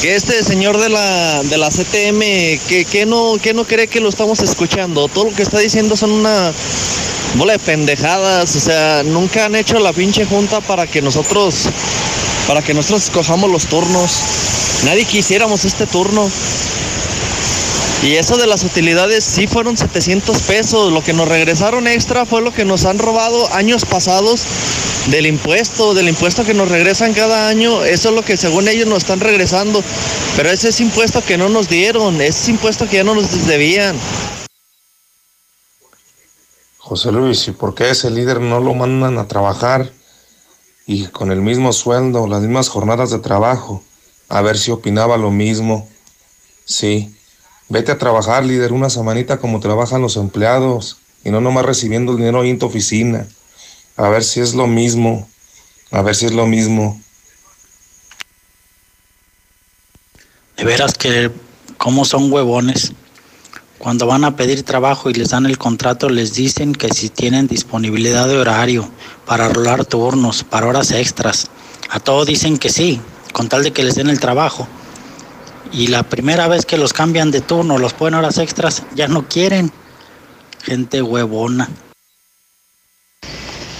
[0.00, 2.20] Que este señor de la, de la CTM,
[2.68, 5.08] que, que no, que no cree que lo estamos escuchando.
[5.08, 6.52] Todo lo que está diciendo son una
[7.34, 8.54] bola de pendejadas.
[8.54, 11.68] O sea, nunca han hecho la pinche junta para que nosotros,
[12.46, 14.12] para que nosotros escojamos los turnos.
[14.84, 16.30] Nadie quisiéramos este turno.
[18.04, 20.92] Y eso de las utilidades sí fueron 700 pesos.
[20.92, 24.46] Lo que nos regresaron extra fue lo que nos han robado años pasados
[25.10, 27.84] del impuesto, del impuesto que nos regresan cada año.
[27.84, 29.82] Eso es lo que según ellos nos están regresando.
[30.36, 33.46] Pero ese es impuesto que no nos dieron, ese es impuesto que ya no nos
[33.46, 33.96] debían.
[36.78, 39.92] José Luis, ¿y por qué ese líder no lo mandan a trabajar
[40.86, 43.82] y con el mismo sueldo, las mismas jornadas de trabajo?
[44.28, 45.88] A ver si opinaba lo mismo.
[46.64, 47.14] Sí.
[47.68, 52.18] Vete a trabajar, líder, una semanita como trabajan los empleados y no nomás recibiendo el
[52.18, 53.26] dinero ahí en tu oficina.
[53.98, 55.28] A ver si es lo mismo.
[55.90, 57.00] A ver si es lo mismo.
[60.56, 61.30] De veras que
[61.76, 62.92] cómo son huevones.
[63.78, 67.48] Cuando van a pedir trabajo y les dan el contrato, les dicen que si tienen
[67.48, 68.88] disponibilidad de horario
[69.26, 71.48] para rolar turnos, para horas extras.
[71.90, 73.00] A todos dicen que sí,
[73.32, 74.68] con tal de que les den el trabajo
[75.72, 79.28] y la primera vez que los cambian de turno, los ponen horas extras, ya no
[79.28, 79.72] quieren.
[80.62, 81.68] Gente huevona.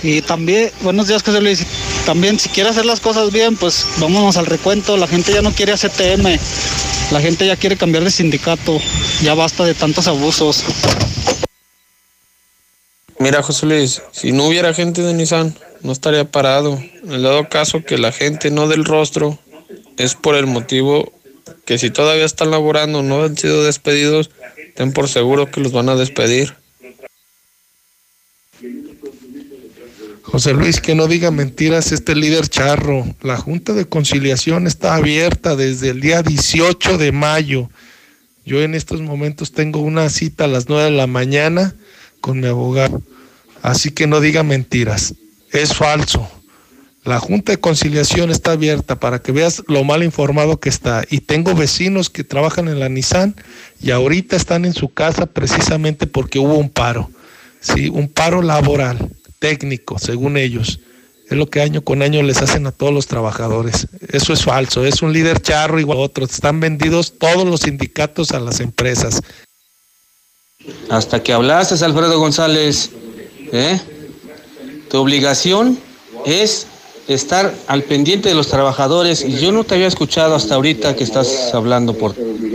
[0.03, 1.65] Y también, buenos días José Luis,
[2.07, 5.53] también si quiere hacer las cosas bien, pues vámonos al recuento, la gente ya no
[5.53, 6.39] quiere ACTM,
[7.11, 8.79] la gente ya quiere cambiar de sindicato,
[9.23, 10.65] ya basta de tantos abusos.
[13.19, 16.81] Mira José Luis, si no hubiera gente de Nissan, no estaría parado.
[17.03, 19.39] En el dado caso que la gente no del rostro,
[19.97, 21.13] es por el motivo
[21.65, 24.31] que si todavía están laborando, no han sido despedidos,
[24.77, 26.55] ten por seguro que los van a despedir.
[30.31, 33.07] José Luis, que no diga mentiras este líder charro.
[33.23, 37.71] La Junta de Conciliación está abierta desde el día 18 de mayo.
[38.45, 41.75] Yo en estos momentos tengo una cita a las 9 de la mañana
[42.21, 43.01] con mi abogado.
[43.63, 45.15] Así que no diga mentiras.
[45.51, 46.31] Es falso.
[47.05, 51.05] La Junta de Conciliación está abierta para que veas lo mal informado que está.
[51.09, 53.35] Y tengo vecinos que trabajan en la Nissan
[53.81, 57.11] y ahorita están en su casa precisamente porque hubo un paro.
[57.61, 60.81] Sí, un paro laboral, técnico, según ellos.
[61.29, 63.87] Es lo que año con año les hacen a todos los trabajadores.
[64.09, 64.85] Eso es falso.
[64.87, 66.33] Es un líder charro igual a otros.
[66.33, 69.21] Están vendidos todos los sindicatos a las empresas.
[70.89, 72.91] Hasta que hablaste, Alfredo González,
[73.53, 73.79] ¿eh?
[74.89, 75.79] Tu obligación
[76.25, 76.67] es
[77.09, 79.23] estar al pendiente de los trabajadores.
[79.23, 82.15] Y yo no te había escuchado hasta ahorita que estás hablando por,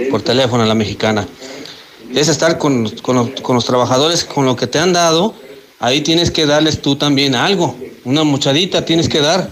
[0.10, 1.28] por teléfono a la mexicana.
[2.16, 5.36] Es estar con, con, con los trabajadores, con lo que te han dado,
[5.84, 7.76] ahí tienes que darles tú también algo.
[8.06, 9.50] Una muchadita tienes que dar.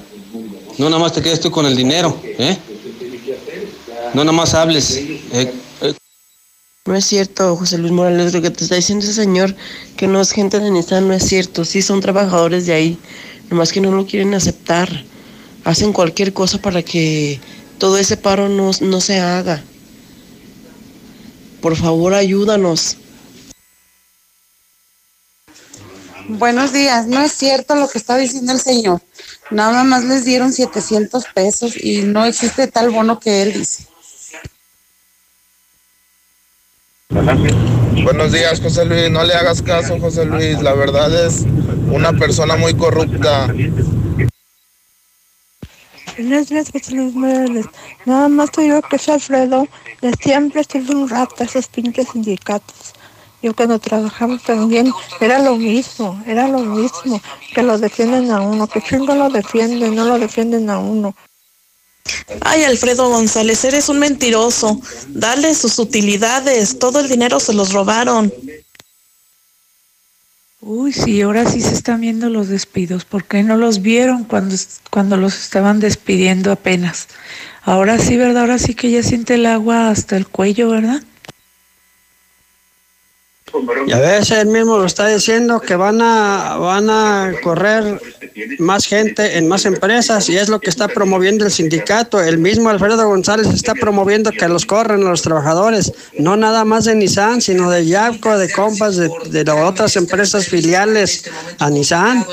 [0.77, 2.57] No nada más te quedes tú con el dinero, ¿eh?
[4.13, 4.95] No nada más hables.
[4.95, 5.93] Eh, eh.
[6.85, 9.53] No es cierto, José Luis Morales, lo que te está diciendo ese señor,
[9.97, 11.65] que no es gente de Nissan, no es cierto.
[11.65, 12.97] Sí son trabajadores de ahí,
[13.49, 15.03] nomás que no lo quieren aceptar.
[15.65, 17.41] Hacen cualquier cosa para que
[17.77, 19.61] todo ese paro no, no se haga.
[21.59, 22.97] Por favor, ayúdanos.
[26.37, 29.01] Buenos días, no es cierto lo que está diciendo el señor.
[29.49, 33.85] Nada más les dieron 700 pesos y no existe tal bono que él dice.
[37.09, 39.11] Buenos días, José Luis.
[39.11, 40.61] No le hagas caso, José Luis.
[40.61, 41.45] La verdad es
[41.91, 43.53] una persona muy corrupta.
[46.17, 47.65] Buenos días, José Luis Morales.
[48.05, 49.67] Nada más te digo que es Alfredo.
[50.01, 52.93] De siempre es un rato esos pinches sindicatos.
[53.41, 57.21] Yo cuando trabajamos también era lo mismo, era lo mismo,
[57.53, 61.15] que lo defienden a uno, que chingo lo defienden, no lo defienden a uno.
[62.41, 64.79] Ay, Alfredo González, eres un mentiroso.
[65.07, 68.31] Dale sus utilidades, todo el dinero se los robaron.
[70.61, 73.05] Uy, sí, ahora sí se están viendo los despidos.
[73.05, 74.55] ¿Por qué no los vieron cuando,
[74.91, 77.07] cuando los estaban despidiendo apenas?
[77.63, 78.41] Ahora sí, ¿verdad?
[78.43, 81.01] Ahora sí que ya siente el agua hasta el cuello, ¿verdad?
[83.87, 88.01] Y a veces él mismo lo está diciendo que van a, van a correr
[88.59, 92.21] más gente en más empresas y es lo que está promoviendo el sindicato.
[92.21, 96.85] El mismo Alfredo González está promoviendo que los corran a los trabajadores, no nada más
[96.85, 101.29] de Nissan, sino de Yapco, de Compas, de, de otras empresas filiales
[101.59, 102.25] a Nissan.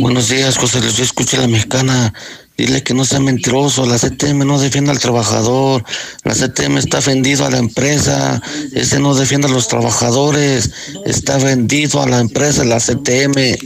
[0.00, 0.96] Buenos días, José Luis.
[0.96, 2.12] Yo escuché a la mexicana.
[2.60, 3.86] Dile que no sea mentiroso.
[3.86, 5.82] La CTM no defiende al trabajador.
[6.24, 8.42] La CTM está vendido a la empresa.
[8.74, 10.70] Ese no defiende a los trabajadores.
[11.06, 13.56] Está vendido a la empresa, la CTM.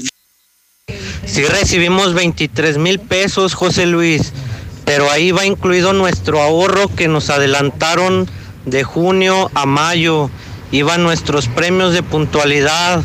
[1.27, 4.33] Sí recibimos 23 mil pesos, José Luis,
[4.85, 8.29] pero ahí va incluido nuestro ahorro que nos adelantaron
[8.65, 10.31] de junio a mayo.
[10.71, 13.03] Iban nuestros premios de puntualidad.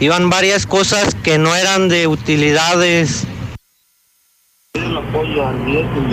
[0.00, 3.28] Iban varias cosas que no eran de utilidades.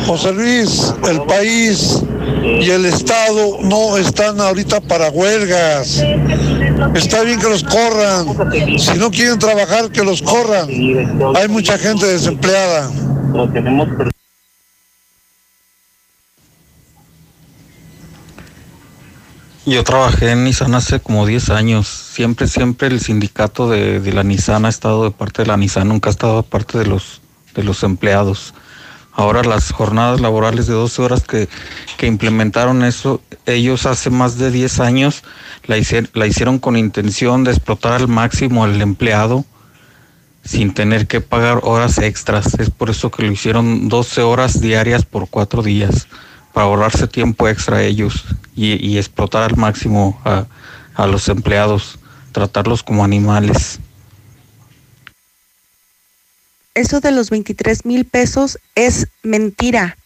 [0.05, 2.03] José Luis, el país
[2.43, 6.03] y el Estado no están ahorita para huelgas.
[6.93, 8.27] Está bien que los corran.
[8.77, 10.67] Si no quieren trabajar, que los corran.
[11.35, 12.89] Hay mucha gente desempleada.
[19.65, 21.87] Yo trabajé en Nissan hace como 10 años.
[21.87, 26.09] Siempre, siempre el sindicato de, la Nissan ha estado de parte de la Nissan, nunca
[26.09, 27.21] ha estado de parte de los,
[27.53, 28.55] de los empleados.
[29.19, 31.49] Ahora las jornadas laborales de 12 horas que,
[31.97, 35.23] que implementaron eso, ellos hace más de 10 años
[35.65, 39.43] la, hici- la hicieron con intención de explotar al máximo al empleado
[40.45, 42.53] sin tener que pagar horas extras.
[42.59, 46.07] Es por eso que lo hicieron 12 horas diarias por cuatro días,
[46.53, 48.23] para ahorrarse tiempo extra ellos
[48.55, 50.45] y, y explotar al máximo a,
[50.95, 51.99] a los empleados,
[52.31, 53.79] tratarlos como animales.
[56.79, 59.97] Eso de los 23 mil pesos es mentira.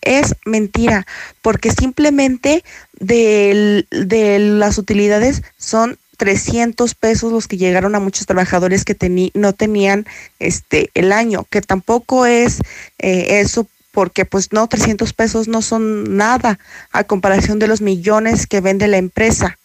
[0.00, 1.06] Es mentira,
[1.42, 2.62] porque simplemente
[2.92, 8.96] del- de, las utilidades son 300 pesos los que llegaron a muchos trabajadores que
[9.34, 10.06] no tenían
[10.38, 12.60] este el año, que tampoco es
[13.00, 16.60] eh, eso porque pues no 300 pesos no son nada
[16.92, 19.58] a comparación de los millones que vende la empresa.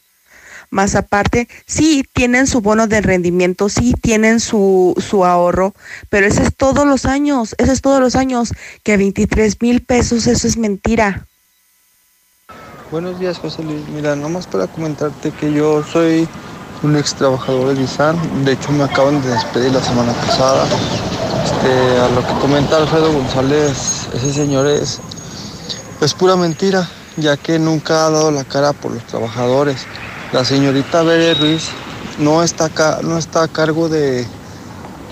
[0.71, 5.73] Más aparte, sí tienen su bono de rendimiento, sí tienen su, su ahorro,
[6.09, 10.27] pero eso es todos los años, eso es todos los años, que 23 mil pesos,
[10.27, 11.25] eso es mentira.
[12.91, 13.87] Buenos días, José Luis.
[13.89, 16.27] Mira, nomás para comentarte que yo soy
[16.81, 18.45] un ex trabajador de Nissan.
[18.45, 20.65] De hecho, me acaban de despedir la semana pasada.
[21.43, 24.99] Este, a lo que comenta Alfredo González, ese señor es,
[26.01, 29.85] es pura mentira, ya que nunca ha dado la cara por los trabajadores.
[30.31, 31.69] La señorita Bere Ruiz
[32.19, 32.69] no está,
[33.01, 34.27] no está a cargo de,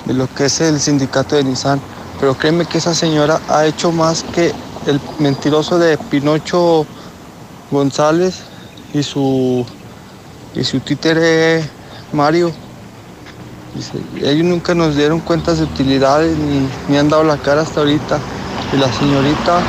[0.06, 1.82] de lo que es el sindicato de Nissan,
[2.20, 4.54] pero créeme que esa señora ha hecho más que
[4.86, 6.86] el mentiroso de Pinocho
[7.72, 8.36] González
[8.94, 9.66] y su
[10.54, 11.64] y su títere
[12.14, 12.52] Mario.
[14.22, 18.20] Ellos nunca nos dieron cuentas de utilidades ni, ni han dado la cara hasta ahorita.
[18.74, 19.60] Y la señorita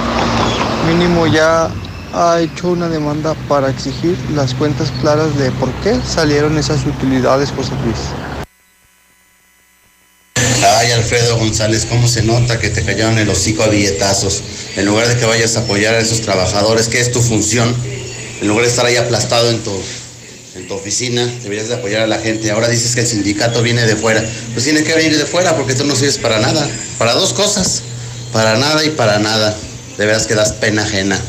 [0.87, 1.69] mínimo ya
[2.13, 7.51] ha hecho una demanda para exigir las cuentas claras de por qué salieron esas utilidades,
[7.51, 7.99] José Luis.
[10.79, 14.43] Ay, Alfredo González, ¿cómo se nota que te callaron el hocico a billetazos?
[14.77, 17.75] En lugar de que vayas a apoyar a esos trabajadores, que es tu función,
[18.41, 19.73] en lugar de estar ahí aplastado en tu,
[20.55, 22.51] en tu oficina, deberías de apoyar a la gente.
[22.51, 24.25] Ahora dices que el sindicato viene de fuera.
[24.53, 26.69] Pues tiene que venir de fuera porque tú no sirves para nada.
[26.99, 27.83] Para dos cosas.
[28.33, 29.57] Para nada y para nada.
[29.97, 31.21] De veras que das pena ajena.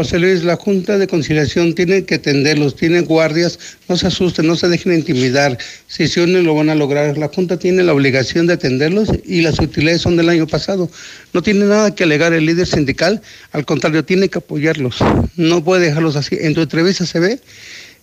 [0.00, 4.56] José Luis, la Junta de Conciliación tiene que atenderlos, tiene guardias, no se asusten, no
[4.56, 5.58] se dejen intimidar.
[5.88, 7.18] Si se unen lo van a lograr.
[7.18, 10.90] La Junta tiene la obligación de atenderlos y las utilidades son del año pasado.
[11.34, 13.20] No tiene nada que alegar el líder sindical,
[13.52, 14.96] al contrario, tiene que apoyarlos.
[15.36, 16.38] No puede dejarlos así.
[16.40, 17.38] En tu entrevista se ve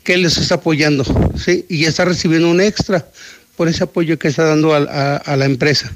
[0.03, 1.03] que él les está apoyando,
[1.43, 1.65] ¿sí?
[1.67, 3.07] Y está recibiendo un extra
[3.55, 5.91] por ese apoyo que está dando a, la empresa.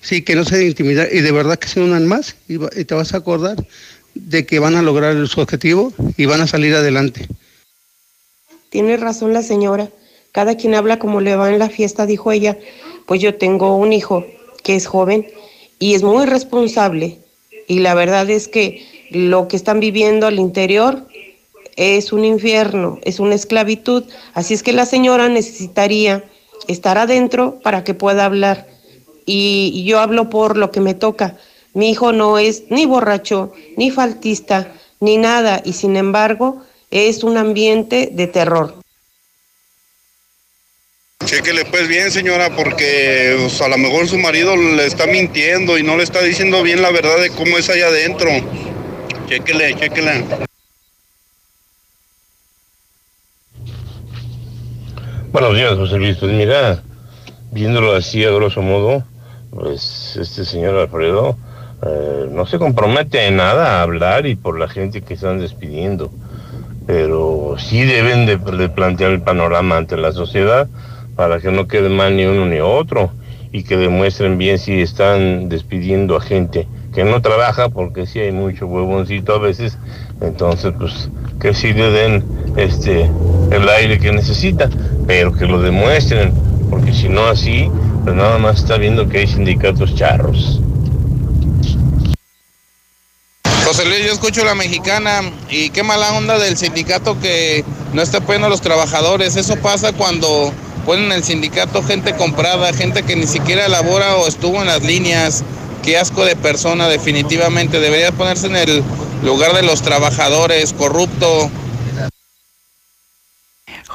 [0.00, 3.14] Sí, que no se intimidar y de verdad que se unan más y te vas
[3.14, 3.56] a acordar
[4.26, 7.26] de que van a lograr su objetivo y van a salir adelante.
[8.70, 9.88] Tiene razón la señora.
[10.32, 12.58] Cada quien habla como le va en la fiesta, dijo ella.
[13.06, 14.26] Pues yo tengo un hijo
[14.62, 15.26] que es joven
[15.78, 17.18] y es muy responsable.
[17.66, 21.06] Y la verdad es que Lo que están viviendo al interior
[21.76, 24.04] es un infierno, es una esclavitud.
[24.34, 26.24] Así es que la señora necesitaría
[26.66, 28.66] estar adentro para que pueda hablar.
[29.24, 31.36] Y, yo hablo por lo que me toca.
[31.74, 37.36] Mi hijo no es ni borracho, ni faltista, ni nada, y sin embargo es un
[37.36, 38.74] ambiente de terror.
[41.24, 45.82] Chéquele pues bien, señora, porque pues, a lo mejor su marido le está mintiendo y
[45.82, 48.30] no le está diciendo bien la verdad de cómo es allá adentro.
[49.28, 50.24] Chéquele, chéquele.
[55.32, 56.16] Buenos días, José Luis.
[56.16, 56.82] Pues mira,
[57.52, 59.04] viéndolo así a grosso modo,
[59.50, 61.36] pues este señor Alfredo
[61.82, 66.10] eh, no se compromete en nada a hablar y por la gente que están despidiendo,
[66.86, 70.68] pero sí deben de, plantear el panorama ante la sociedad
[71.14, 73.12] para que no quede mal ni uno ni otro
[73.52, 78.32] y que demuestren bien si están despidiendo a gente que no trabaja porque sí hay
[78.32, 79.78] mucho huevoncito a veces.
[80.20, 81.10] Entonces pues
[81.40, 82.24] que sí le den
[82.56, 83.08] este
[83.52, 84.68] el aire que necesita
[85.06, 86.32] pero que lo demuestren
[86.70, 87.70] porque si no así
[88.02, 90.60] pues nada más está viendo que hay sindicatos charros
[93.68, 95.20] José Luis, yo escucho la mexicana
[95.50, 99.36] y qué mala onda del sindicato que no está apoyando a los trabajadores.
[99.36, 100.54] Eso pasa cuando
[100.86, 105.44] ponen el sindicato gente comprada, gente que ni siquiera elabora o estuvo en las líneas.
[105.82, 107.78] Qué asco de persona, definitivamente.
[107.78, 108.82] Debería ponerse en el
[109.22, 111.50] lugar de los trabajadores, corrupto.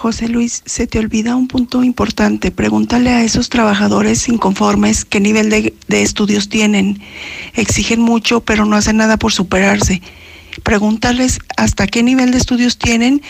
[0.03, 2.51] José Luis, se te olvida un punto importante.
[2.51, 7.01] Pregúntale a esos trabajadores inconformes qué nivel de, de, estudios tienen.
[7.53, 10.01] Exigen mucho, pero no hacen nada por superarse.
[10.61, 13.21] Pregúntales hasta qué nivel de estudios tienen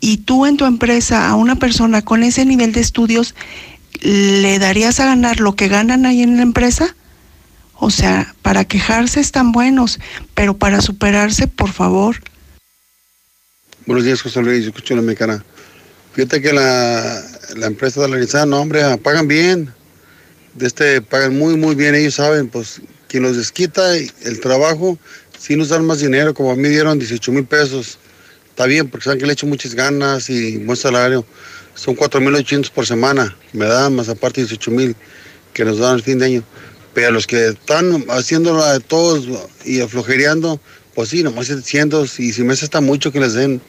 [0.00, 3.34] y tú en tu empresa a una persona con ese nivel de estudios,
[4.00, 6.96] ¿le darías a ganar lo que ganan ahí en la empresa?
[7.74, 10.00] O sea, para quejarse están buenos,
[10.32, 12.22] pero para superarse, por favor.
[13.84, 14.64] Buenos días, José Luis.
[14.64, 15.44] Escucho la.
[16.18, 17.22] Fíjate que la,
[17.54, 19.72] la empresa de la no, hombre, pagan bien.
[20.54, 21.94] De este, pagan muy, muy bien.
[21.94, 24.98] Ellos saben, pues, quien los desquita el trabajo,
[25.38, 26.34] sí nos dan más dinero.
[26.34, 28.00] Como a mí dieron 18 mil pesos.
[28.48, 31.24] Está bien, porque saben que le echo muchas ganas y buen salario.
[31.76, 33.36] Son 4.800 por semana.
[33.52, 34.96] Me dan más aparte 18 mil
[35.54, 36.44] que nos dan al fin de año.
[36.94, 39.28] Pero los que están haciéndolo de todos
[39.64, 40.60] y aflojereando,
[40.96, 42.18] pues sí, nomás 700.
[42.18, 43.60] Y si me está mucho que les den.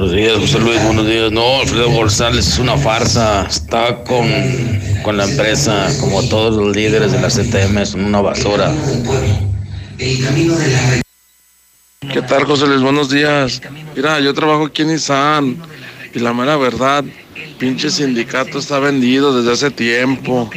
[0.00, 1.30] Buenos días, José Luis, buenos días.
[1.30, 3.46] No, Alfredo González es una farsa.
[3.46, 4.26] Está con,
[5.02, 8.72] con la empresa, como todos los líderes de la CTM, son una basura.
[9.98, 10.22] ¿Qué
[12.26, 12.80] tal, José Luis?
[12.80, 13.60] Buenos días.
[13.94, 15.58] Mira, yo trabajo aquí en Nissan
[16.14, 17.04] y la mera verdad,
[17.58, 20.48] pinche sindicato está vendido desde hace tiempo.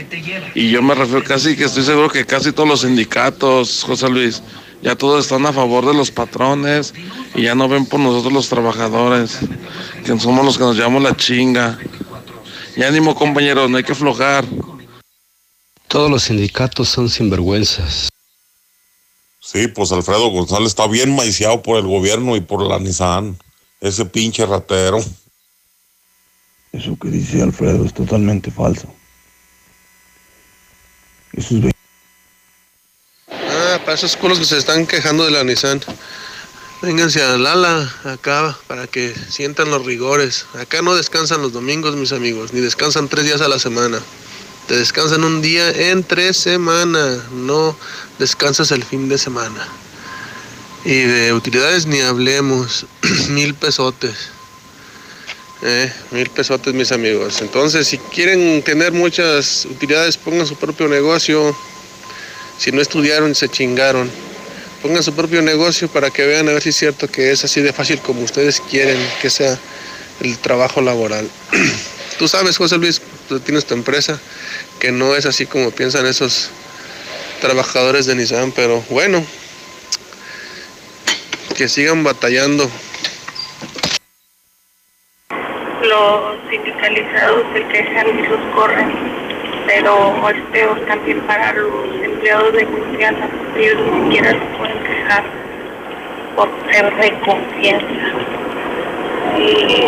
[0.55, 4.41] Y yo me refiero casi que estoy seguro que casi todos los sindicatos, José Luis,
[4.84, 6.93] ya todos están a favor de los patrones
[7.35, 9.39] y ya no ven por nosotros los trabajadores,
[10.05, 11.80] que somos los que nos llevamos la chinga.
[12.76, 14.45] Y ánimo compañeros, no hay que aflojar.
[15.88, 18.10] Todos los sindicatos son sinvergüenzas.
[19.39, 23.38] Sí, pues Alfredo González está bien maiciado por el gobierno y por la Nissan.
[23.80, 24.99] Ese pinche ratero.
[26.73, 28.93] Eso que dice Alfredo es totalmente falso.
[31.34, 31.72] Eso es Ah,
[33.93, 35.81] esos culos que se están quejando de la Nissan.
[36.81, 40.45] Vénganse a Lala, acá, para que sientan los rigores.
[40.59, 43.99] Acá no descansan los domingos, mis amigos, ni descansan tres días a la semana.
[44.67, 47.77] Te descansan un día entre semana, no
[48.19, 49.67] descansas el fin de semana.
[50.83, 52.85] Y de utilidades ni hablemos,
[53.29, 54.29] mil pesotes.
[55.61, 57.41] Eh, mil pesotes, mis amigos.
[57.41, 61.55] Entonces, si quieren tener muchas utilidades, pongan su propio negocio.
[62.57, 64.09] Si no estudiaron, se chingaron.
[64.81, 67.61] Pongan su propio negocio para que vean a ver si es cierto que es así
[67.61, 69.57] de fácil como ustedes quieren que sea
[70.21, 71.30] el trabajo laboral.
[72.19, 74.19] Tú sabes, José Luis, tú tienes tu empresa,
[74.80, 76.51] que no es así como piensan esos
[77.41, 79.25] trabajadores de Nissan, pero bueno,
[81.57, 82.69] que sigan batallando.
[85.81, 88.93] Los sindicalizados se quejan y los corren,
[89.65, 93.27] pero es peor también para los empleados de confianza,
[93.57, 95.23] ellos ni siquiera se pueden quejar
[96.37, 97.85] por ser de confianza.
[99.37, 99.85] Y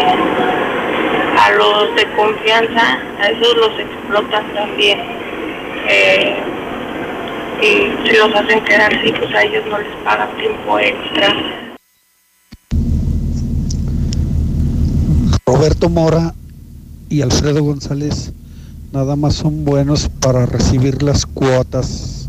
[1.39, 4.99] a los de confianza, a esos los explotan también.
[5.87, 6.35] Eh,
[7.61, 11.33] y si los hacen quedar así, pues a ellos no les pagan tiempo extra.
[15.45, 16.33] Roberto Mora
[17.07, 18.33] y Alfredo González
[18.91, 22.24] nada más son buenos para recibir las cuotas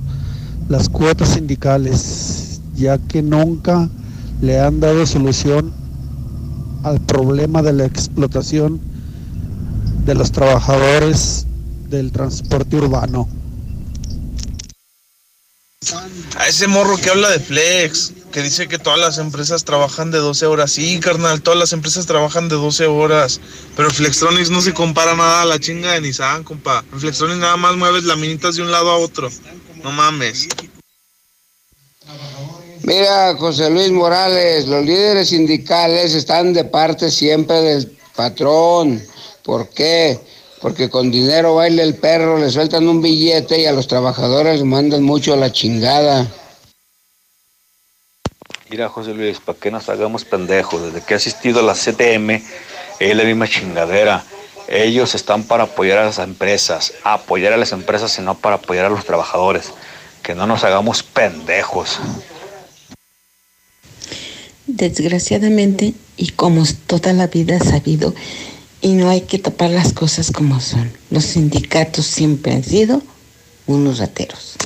[0.68, 3.88] las cuotas sindicales, ya que nunca
[4.40, 5.72] le han dado solución
[6.82, 8.80] al problema de la explotación
[10.04, 11.46] de los trabajadores
[11.88, 13.28] del transporte urbano.
[16.36, 20.18] A ese morro que habla de Flex, que dice que todas las empresas trabajan de
[20.18, 20.72] 12 horas.
[20.72, 23.40] Sí, carnal, todas las empresas trabajan de 12 horas.
[23.76, 26.84] Pero Flextronics no se compara nada a la chinga de Nissan, compa.
[26.92, 29.30] En Flextronics nada más mueves laminitas de un lado a otro.
[29.86, 30.48] No mames.
[32.82, 39.00] Mira, José Luis Morales, los líderes sindicales están de parte siempre del patrón.
[39.44, 40.18] ¿Por qué?
[40.60, 44.64] Porque con dinero baila el perro, le sueltan un billete y a los trabajadores les
[44.64, 46.26] mandan mucho a la chingada.
[48.68, 50.82] Mira, José Luis, ¿para qué nos hagamos pendejos?
[50.82, 52.42] Desde que ha asistido a la CTM,
[52.98, 54.24] es la misma chingadera.
[54.68, 58.86] Ellos están para apoyar a las empresas, apoyar a las empresas y no para apoyar
[58.86, 59.72] a los trabajadores.
[60.22, 62.00] Que no nos hagamos pendejos.
[64.66, 68.12] Desgraciadamente, y como toda la vida ha sabido,
[68.80, 70.92] y no hay que tapar las cosas como son.
[71.10, 73.02] Los sindicatos siempre han sido
[73.66, 74.56] unos rateros.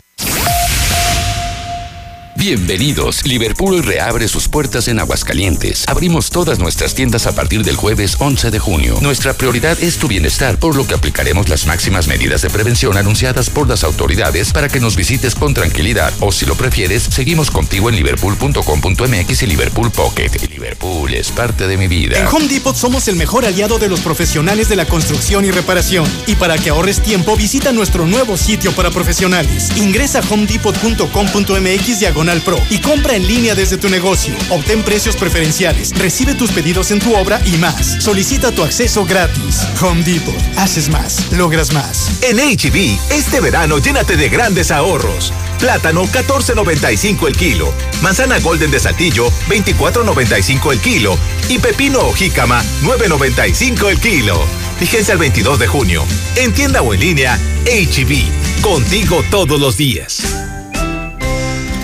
[2.40, 3.26] Bienvenidos.
[3.26, 5.84] Liverpool reabre sus puertas en Aguascalientes.
[5.86, 8.96] Abrimos todas nuestras tiendas a partir del jueves 11 de junio.
[9.02, 13.50] Nuestra prioridad es tu bienestar, por lo que aplicaremos las máximas medidas de prevención anunciadas
[13.50, 16.14] por las autoridades para que nos visites con tranquilidad.
[16.20, 20.30] O si lo prefieres, seguimos contigo en liverpool.com.mx y Liverpool Pocket.
[20.48, 22.18] Liverpool es parte de mi vida.
[22.18, 26.06] En Home Depot somos el mejor aliado de los profesionales de la construcción y reparación.
[26.26, 29.76] Y para que ahorres tiempo, visita nuestro nuevo sitio para profesionales.
[29.76, 32.00] Ingresa a homedepot.com.mx
[32.39, 34.35] Pro y compra en línea desde tu negocio.
[34.51, 38.02] Obtén precios preferenciales, recibe tus pedidos en tu obra y más.
[38.02, 39.66] Solicita tu acceso gratis.
[39.82, 40.35] Home Depot.
[40.57, 42.23] Haces más, logras más.
[42.23, 45.32] En HB, este verano llénate de grandes ahorros.
[45.59, 47.74] Plátano 14.95 el kilo.
[48.02, 51.19] Manzana Golden de Saltillo 24.95 el kilo.
[51.48, 54.40] Y pepino o jícama 9.95 el kilo.
[54.78, 56.05] Fíjense al 22 de junio.
[56.36, 58.62] En tienda o en línea, HB.
[58.62, 60.23] Contigo todos los días.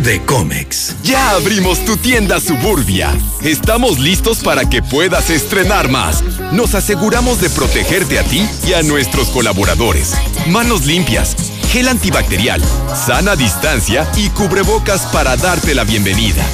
[0.00, 0.96] de Comex.
[1.02, 3.10] Ya abrimos tu tienda Suburbia.
[3.42, 6.22] Estamos listos para que puedas estrenar más.
[6.52, 10.14] Nos aseguramos de protegerte a ti y a nuestros colaboradores.
[10.48, 11.36] Manos limpias,
[11.70, 12.62] gel antibacterial,
[12.94, 16.44] sana distancia y cubrebocas para darte la bienvenida.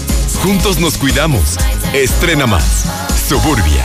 [0.43, 1.57] Juntos nos cuidamos.
[1.93, 2.85] Estrena más.
[3.29, 3.85] Suburbia.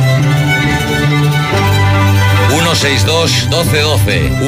[2.71, 4.39] 162-1212.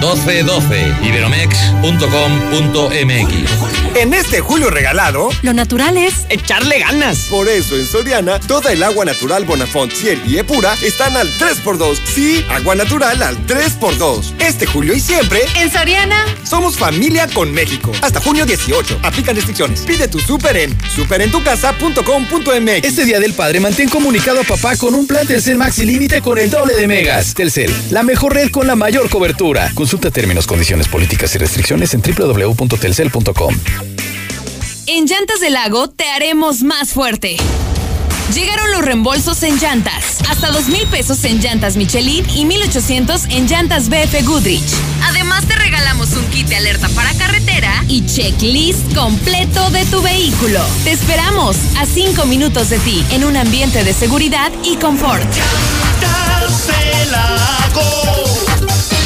[0.00, 1.02] 162-1212.
[1.02, 3.94] Iberomex.com.mx.
[3.96, 7.28] En este julio regalado, lo natural es echarle ganas.
[7.30, 12.00] Por eso en Soriana, toda el agua natural Bonafont, Ciel y Epura están al 3x2.
[12.04, 14.34] Sí, agua natural al 3x2.
[14.40, 17.92] Este julio y siempre, en Soriana, somos familia con México.
[18.02, 18.98] Hasta junio 18.
[19.04, 19.82] Aplican restricciones.
[19.82, 22.84] Pide tu super en superentucasa.com.mx.
[22.84, 26.38] Este día del padre, mantén comunicado a papá con un plan Telcel Maxi Límite con
[26.38, 27.34] el doble de megas.
[27.34, 29.70] Telcel, la mejor red con la mayor cobertura.
[29.74, 33.54] Consulta términos, condiciones, políticas y restricciones en www.telcel.com.
[34.86, 37.36] En Llantas del Lago te haremos más fuerte.
[38.34, 40.18] Llegaron los reembolsos en llantas.
[40.28, 44.74] Hasta dos mil pesos en llantas Michelin y 1800 en llantas BF Goodrich.
[45.04, 50.60] Además te regalamos un kit de alerta para carretera y checklist completo de tu vehículo.
[50.82, 55.28] Te esperamos a cinco minutos de ti en un ambiente de seguridad y confort.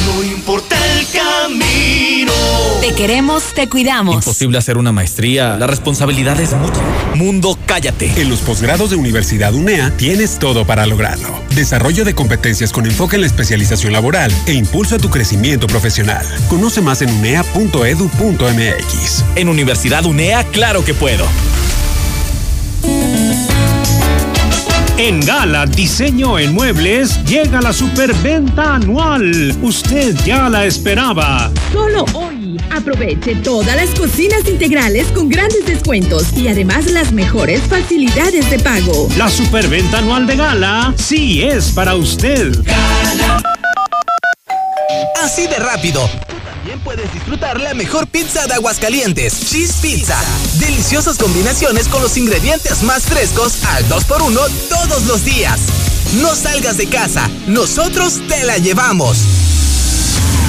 [0.06, 0.74] No importa
[1.12, 2.32] camino.
[2.80, 4.16] Te queremos, te cuidamos.
[4.16, 5.56] Imposible hacer una maestría.
[5.56, 6.80] La responsabilidad es mucha.
[7.14, 8.12] Mundo, cállate.
[8.20, 11.28] En los posgrados de Universidad UNEA tienes todo para lograrlo.
[11.54, 16.24] Desarrollo de competencias con enfoque en la especialización laboral e impulso a tu crecimiento profesional.
[16.48, 19.24] Conoce más en unea.edu.mx.
[19.34, 21.26] En Universidad UNEA, claro que puedo.
[24.98, 29.56] En Gala Diseño en Muebles llega la superventa anual.
[29.62, 31.52] Usted ya la esperaba.
[31.72, 38.50] Solo hoy aproveche todas las cocinas integrales con grandes descuentos y además las mejores facilidades
[38.50, 39.08] de pago.
[39.16, 42.58] La superventa anual de Gala sí es para usted.
[45.22, 46.10] Así de rápido.
[46.88, 50.18] Puedes disfrutar la mejor pizza de Aguascalientes, Cheese Pizza.
[50.54, 55.60] Deliciosas combinaciones con los ingredientes más frescos al 2x1 todos los días.
[56.22, 59.18] No salgas de casa, nosotros te la llevamos.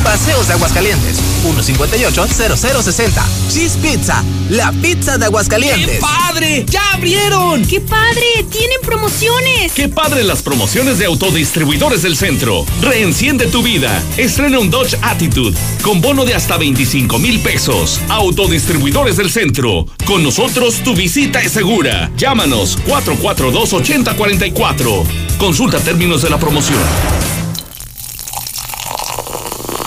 [0.01, 3.23] Paseos de Aguascalientes, 158-0060.
[3.49, 5.95] Cheese Pizza, la pizza de Aguascalientes.
[5.95, 6.65] ¡Qué padre!
[6.69, 7.65] ¡Ya abrieron!
[7.65, 8.45] ¡Qué padre!
[8.49, 9.73] ¡Tienen promociones!
[9.73, 12.65] ¡Qué padre las promociones de autodistribuidores del centro!
[12.81, 14.01] Reenciende tu vida.
[14.17, 18.01] Estrena un Dodge Attitude con bono de hasta 25 mil pesos.
[18.09, 19.85] Autodistribuidores del centro.
[20.05, 22.11] Con nosotros tu visita es segura.
[22.17, 25.03] Llámanos 442-8044.
[25.37, 26.79] Consulta términos de la promoción.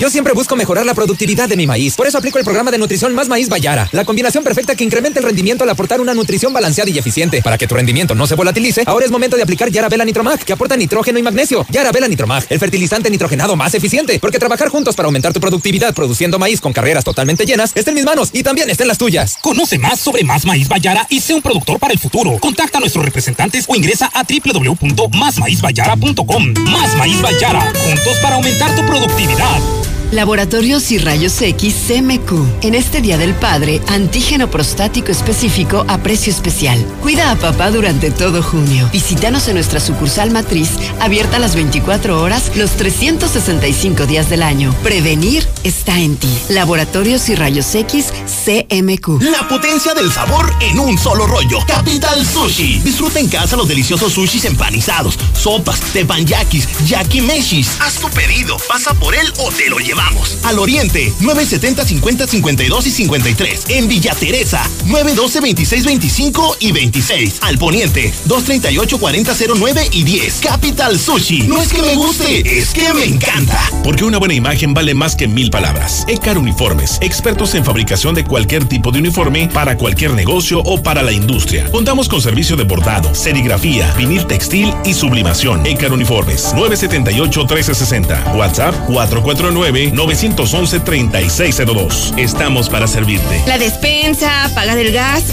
[0.00, 1.96] Yo siempre busco mejorar la productividad de mi maíz.
[1.96, 3.88] Por eso aplico el programa de nutrición Más Maíz Bayara.
[3.90, 7.42] La combinación perfecta que incrementa el rendimiento al aportar una nutrición balanceada y eficiente.
[7.42, 10.52] Para que tu rendimiento no se volatilice, ahora es momento de aplicar Yarabela Nitromag, que
[10.52, 11.66] aporta nitrógeno y magnesio.
[11.68, 14.20] Yarabela Nitromag, el fertilizante nitrogenado más eficiente.
[14.20, 17.96] Porque trabajar juntos para aumentar tu productividad produciendo maíz con carreras totalmente llenas está en
[17.96, 19.36] mis manos y también está en las tuyas.
[19.42, 22.38] Conoce más sobre Más Maíz Bayara y sé un productor para el futuro.
[22.38, 26.54] Contacta a nuestros representantes o ingresa a www.másmaízbayara.com.
[26.70, 29.87] Más Maíz Bayara, juntos para aumentar tu productividad.
[30.10, 32.64] Laboratorios y Rayos X CMQ.
[32.64, 36.82] En este Día del Padre, antígeno prostático específico a precio especial.
[37.02, 38.88] Cuida a papá durante todo junio.
[38.90, 40.70] Visítanos en nuestra sucursal matriz,
[41.00, 44.74] abierta las 24 horas, los 365 días del año.
[44.82, 46.32] Prevenir está en ti.
[46.48, 48.06] Laboratorios y Rayos X
[48.46, 49.20] CMQ.
[49.20, 51.58] La potencia del sabor en un solo rollo.
[51.66, 52.78] Capital Sushi.
[52.78, 57.68] Disfruta en casa los deliciosos sushis empanizados, sopas, tepanyakis, yakimeshis.
[57.80, 60.38] Haz tu pedido, pasa por él o te lo llevamos.
[60.44, 63.64] Al Oriente, 970 50 52 y 53.
[63.70, 67.38] En Villa Teresa, 912 26 25 y 26.
[67.42, 70.40] Al Poniente, 238 40 09 y 10.
[70.40, 71.42] Capital Sushi.
[71.42, 73.60] No es que me guste, es que me encanta.
[73.82, 76.04] Porque una buena imagen vale más que mil palabras.
[76.08, 81.02] Ecar Uniformes, expertos en fabricación de cualquier tipo de uniforme para cualquier negocio o para
[81.02, 81.70] la industria.
[81.70, 85.66] Contamos con servicio de bordado, serigrafía, vinil textil y sublimación.
[85.66, 88.34] Ecar Uniformes, 978 1360.
[88.36, 92.18] WhatsApp 449 911-3602.
[92.18, 93.42] Estamos para servirte.
[93.46, 95.24] La despensa, pagar el gas,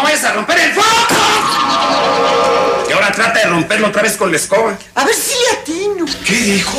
[0.00, 1.14] ¡No vayas a romper el foco!
[2.88, 4.78] Y ahora trata de romperlo otra vez con la escoba.
[4.94, 6.06] A ver si le atino.
[6.24, 6.78] ¿Qué dijo?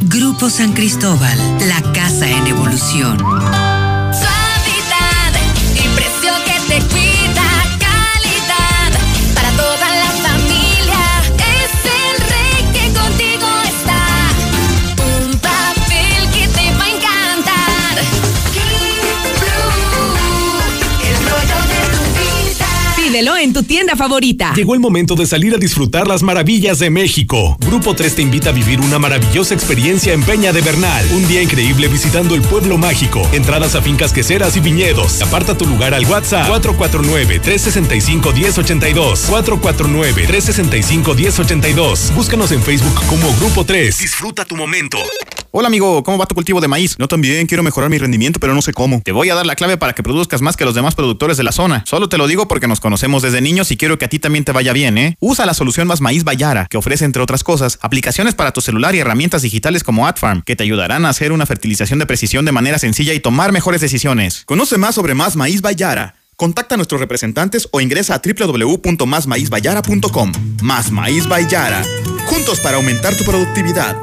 [0.03, 3.17] Grupo San Cristóbal, la casa en evolución.
[23.23, 24.51] En tu tienda favorita.
[24.55, 27.55] Llegó el momento de salir a disfrutar las maravillas de México.
[27.59, 31.05] Grupo 3 te invita a vivir una maravillosa experiencia en Peña de Bernal.
[31.13, 33.21] Un día increíble visitando el pueblo mágico.
[33.31, 35.21] Entradas a fincas queseras y viñedos.
[35.21, 39.29] Aparta tu lugar al WhatsApp 449-365-1082.
[39.29, 42.15] 449-365-1082.
[42.15, 43.99] Búscanos en Facebook como Grupo 3.
[43.99, 44.97] Disfruta tu momento.
[45.53, 46.95] Hola amigo, ¿cómo va tu cultivo de maíz?
[46.97, 49.01] Yo también quiero mejorar mi rendimiento, pero no sé cómo.
[49.03, 51.43] Te voy a dar la clave para que produzcas más que los demás productores de
[51.43, 51.83] la zona.
[51.85, 54.45] Solo te lo digo porque nos conocemos desde niños y quiero que a ti también
[54.45, 55.15] te vaya bien, ¿eh?
[55.19, 58.95] Usa la solución Más Maíz Bayara, que ofrece entre otras cosas aplicaciones para tu celular
[58.95, 62.53] y herramientas digitales como AdFarm, que te ayudarán a hacer una fertilización de precisión de
[62.53, 64.43] manera sencilla y tomar mejores decisiones.
[64.45, 66.15] Conoce más sobre Más Maíz Bayara.
[66.37, 70.31] Contacta a nuestros representantes o ingresa a www.másmaízbayara.com.
[70.63, 71.83] Más Maíz Bayara.
[72.25, 73.95] Juntos para aumentar tu productividad.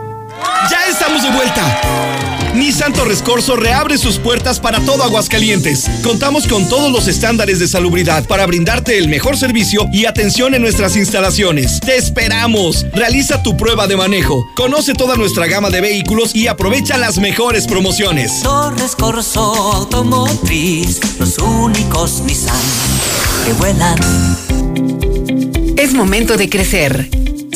[0.70, 2.37] ¡Ya estamos de vuelta!
[2.58, 5.88] Nissan Torres Corso reabre sus puertas para todo Aguascalientes.
[6.02, 10.62] Contamos con todos los estándares de salubridad para brindarte el mejor servicio y atención en
[10.62, 11.78] nuestras instalaciones.
[11.78, 12.84] ¡Te esperamos!
[12.92, 14.44] Realiza tu prueba de manejo.
[14.56, 18.42] Conoce toda nuestra gama de vehículos y aprovecha las mejores promociones.
[18.42, 22.56] Torres Corso Automotriz, los únicos Nissan
[23.46, 23.98] que vuelan.
[25.76, 27.08] Es momento de crecer.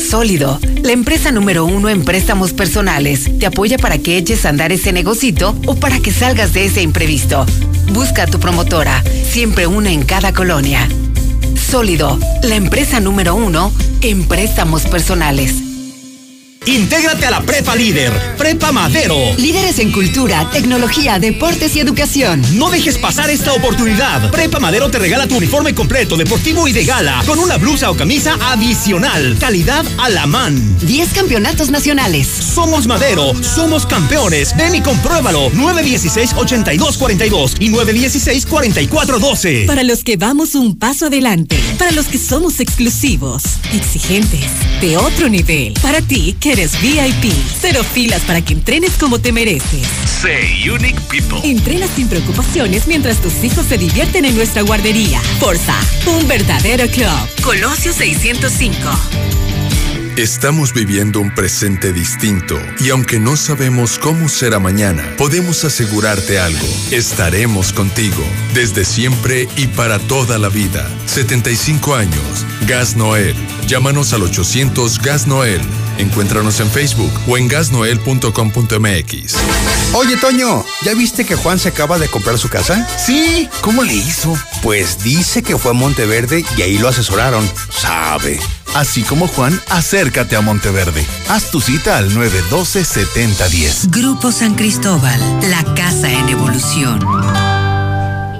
[0.03, 4.71] Sólido, la empresa número uno en préstamos personales, te apoya para que eches a andar
[4.71, 7.45] ese negocito o para que salgas de ese imprevisto.
[7.93, 10.87] Busca a tu promotora, siempre una en cada colonia.
[11.55, 13.71] Sólido, la empresa número uno
[14.01, 15.72] en préstamos personales.
[16.65, 19.17] Intégrate a la Prepa Líder, Prepa Madero.
[19.37, 22.41] Líderes en cultura, tecnología, deportes y educación.
[22.53, 24.31] No dejes pasar esta oportunidad.
[24.31, 27.97] Prepa Madero te regala tu uniforme completo, deportivo y de gala, con una blusa o
[27.97, 29.35] camisa adicional.
[29.41, 30.77] Calidad a la man.
[30.79, 32.27] 10 campeonatos nacionales.
[32.27, 34.55] Somos Madero, somos campeones.
[34.55, 35.51] Ven y compruébalo.
[35.51, 39.65] 916-8242 y 916-4412.
[39.65, 44.45] Para los que vamos un paso adelante, para los que somos exclusivos, exigentes,
[44.79, 49.31] de otro nivel, para ti que eres VIP, cero filas para que entrenes como te
[49.31, 49.87] mereces.
[50.21, 51.39] Say Unique People.
[51.43, 55.19] Entrena sin preocupaciones mientras tus hijos se divierten en nuestra guardería.
[55.39, 55.75] Forza,
[56.05, 57.09] un verdadero club.
[57.41, 58.73] Colosio 605.
[60.15, 66.67] Estamos viviendo un presente distinto y aunque no sabemos cómo será mañana, podemos asegurarte algo.
[66.91, 68.23] Estaremos contigo
[68.53, 70.87] desde siempre y para toda la vida.
[71.07, 72.45] 75 años.
[72.67, 73.35] Gas Noel.
[73.73, 75.59] Llámanos al 800 Gas Noel.
[75.97, 79.35] Encuéntranos en Facebook o en gasnoel.com.mx.
[79.93, 82.87] Oye, Toño, ¿ya viste que Juan se acaba de comprar su casa?
[83.03, 84.37] Sí, ¿cómo le hizo?
[84.61, 87.49] Pues dice que fue a Monteverde y ahí lo asesoraron.
[87.71, 88.39] Sabe.
[88.75, 91.03] Así como Juan, acércate a Monteverde.
[91.27, 93.89] Haz tu cita al 912-7010.
[93.89, 95.19] Grupo San Cristóbal,
[95.49, 97.62] la casa en evolución.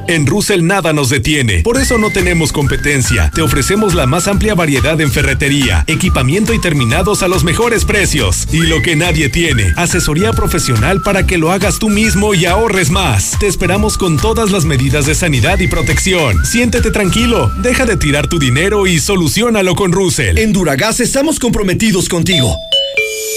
[0.07, 3.31] En Russell nada nos detiene, por eso no tenemos competencia.
[3.33, 8.47] Te ofrecemos la más amplia variedad en ferretería, equipamiento y terminados a los mejores precios.
[8.51, 12.89] Y lo que nadie tiene, asesoría profesional para que lo hagas tú mismo y ahorres
[12.89, 13.37] más.
[13.39, 16.45] Te esperamos con todas las medidas de sanidad y protección.
[16.45, 20.37] Siéntete tranquilo, deja de tirar tu dinero y solucionalo con Russell.
[20.37, 22.57] En Duragas estamos comprometidos contigo.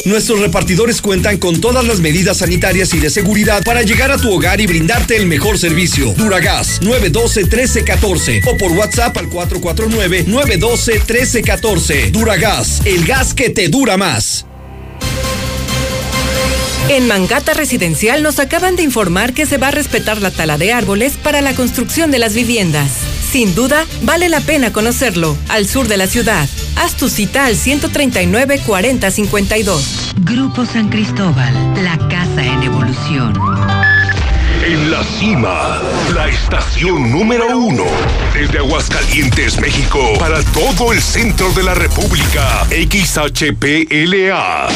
[0.06, 4.32] Nuestros repartidores cuentan con todas las medidas sanitarias y de seguridad para llegar a tu
[4.32, 6.14] hogar y brindarte el mejor servicio.
[6.16, 12.12] Duragas 912-1314 o por WhatsApp al 449-912-1314.
[12.12, 14.46] Duragas, el gas que te dura más.
[16.88, 20.72] En Mangata Residencial nos acaban de informar que se va a respetar la tala de
[20.72, 22.92] árboles para la construcción de las viviendas.
[23.30, 26.48] Sin duda, vale la pena conocerlo, al sur de la ciudad.
[26.76, 30.14] Haz tu cita al 139 40 52.
[30.20, 33.34] Grupo San Cristóbal, la casa en evolución.
[34.64, 35.82] En la cima,
[36.14, 37.84] la estación número uno.
[38.32, 42.66] Desde Aguascalientes, México, para todo el centro de la República.
[42.70, 44.68] XHPLA.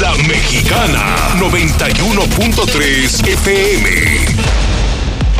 [0.00, 4.57] La Mexicana, 91.3 FM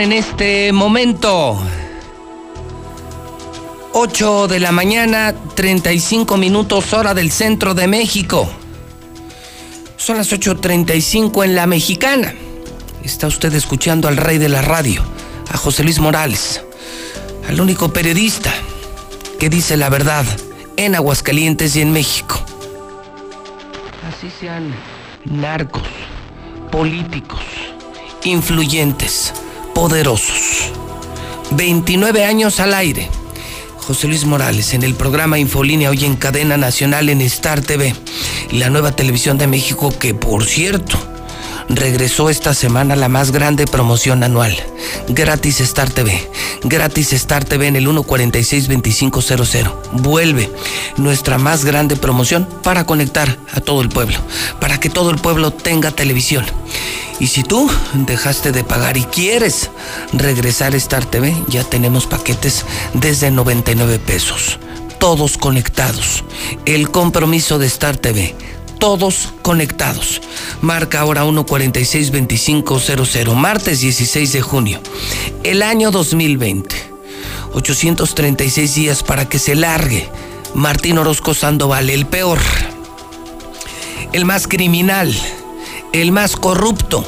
[0.00, 1.58] En este momento.
[3.92, 8.48] 8 de la mañana, 35 minutos hora del centro de México.
[9.96, 12.34] Son las 8.35 en la mexicana.
[13.04, 15.02] Está usted escuchando al rey de la radio,
[15.50, 16.62] a José Luis Morales,
[17.48, 18.52] al único periodista
[19.38, 20.24] que dice la verdad
[20.76, 22.42] en Aguascalientes y en México.
[24.08, 24.74] Así sean
[25.24, 25.82] narcos,
[26.70, 27.42] políticos,
[28.24, 29.32] influyentes
[29.74, 30.70] poderosos.
[31.50, 33.08] 29 años al aire.
[33.86, 37.94] José Luis Morales en el programa Infolínea hoy en cadena nacional en Star TV
[38.50, 40.96] la nueva televisión de México que por cierto
[41.68, 44.56] regresó esta semana la más grande promoción anual.
[45.08, 46.30] Gratis Star TV.
[46.62, 49.72] Gratis Star TV en el 146-2500.
[49.92, 50.50] Vuelve
[50.96, 54.18] nuestra más grande promoción para conectar a todo el pueblo,
[54.60, 56.44] para que todo el pueblo tenga televisión.
[57.20, 59.70] Y si tú dejaste de pagar y quieres
[60.12, 64.58] regresar a Star TV, ya tenemos paquetes desde 99 pesos.
[64.98, 66.24] Todos conectados.
[66.64, 68.34] El compromiso de Star TV
[68.78, 70.20] todos conectados.
[70.60, 74.80] Marca ahora 146-2500, martes 16 de junio.
[75.42, 76.92] El año 2020.
[77.54, 80.08] 836 días para que se largue.
[80.54, 82.38] Martín Orozco Sandoval, el peor.
[84.12, 85.14] El más criminal.
[85.92, 87.04] El más corrupto.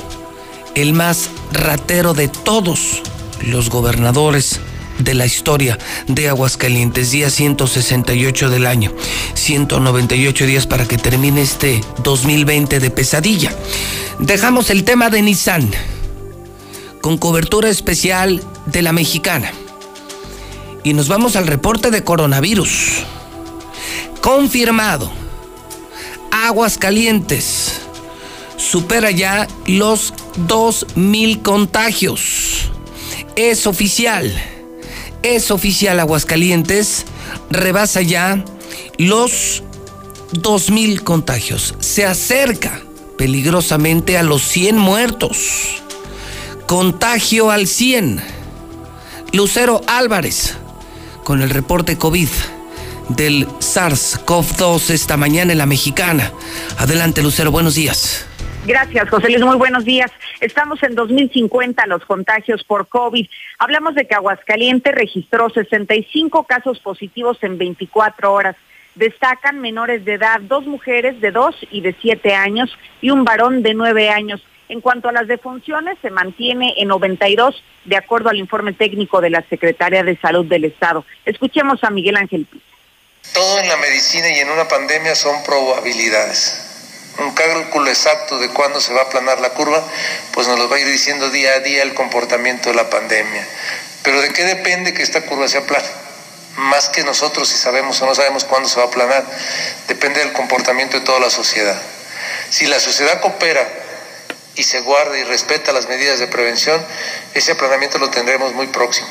[0.75, 3.03] El más ratero de todos
[3.43, 4.61] los gobernadores
[4.98, 5.78] de la historia
[6.09, 8.93] de Aguascalientes, día 168 del año,
[9.35, 13.52] 198 días para que termine este 2020 de pesadilla.
[14.18, 15.70] Dejamos el tema de Nissan
[17.01, 19.52] con cobertura especial de la mexicana
[20.82, 23.05] y nos vamos al reporte de coronavirus.
[24.20, 25.10] Confirmado,
[26.31, 27.81] Aguascalientes
[28.56, 30.14] supera ya los
[30.48, 32.70] 2.000 contagios.
[33.36, 34.32] Es oficial
[35.23, 37.05] es oficial Aguascalientes,
[37.51, 38.45] rebasa ya
[38.99, 39.63] los
[40.33, 41.75] 2.000 contagios.
[41.81, 42.81] Se acerca
[43.19, 45.83] peligrosamente a los 100 muertos.
[46.67, 48.23] Contagio al 100.
[49.33, 50.55] Lucero Álvarez,
[51.25, 52.29] con el reporte COVID
[53.09, 56.33] del SARS-CoV-2 esta mañana en la mexicana.
[56.79, 58.27] Adelante, Lucero, buenos días.
[58.67, 59.45] Gracias, José Luis.
[59.45, 60.11] Muy buenos días.
[60.41, 63.25] Estamos en 2050 los contagios por COVID.
[63.61, 68.57] Hablamos de que Aguascalientes registró 65 casos positivos en 24 horas.
[68.97, 73.63] Destacan menores de edad, dos mujeres de 2 y de 7 años y un varón
[73.63, 74.45] de 9 años.
[74.69, 79.31] En cuanto a las defunciones, se mantiene en 92, de acuerdo al informe técnico de
[79.31, 81.05] la Secretaria de Salud del Estado.
[81.25, 82.65] Escuchemos a Miguel Ángel Pisa.
[83.33, 86.66] Todo en la medicina y en una pandemia son probabilidades
[87.19, 89.83] un cálculo exacto de cuándo se va a aplanar la curva,
[90.33, 93.47] pues nos lo va a ir diciendo día a día el comportamiento de la pandemia.
[94.03, 95.89] Pero ¿de qué depende que esta curva se aplane?
[96.57, 99.25] Más que nosotros si sabemos o no sabemos cuándo se va a aplanar,
[99.89, 101.81] depende del comportamiento de toda la sociedad.
[102.51, 103.67] Si la sociedad coopera
[104.55, 106.85] y se guarda y respeta las medidas de prevención,
[107.35, 109.09] ese aplanamiento lo tendremos muy próximo.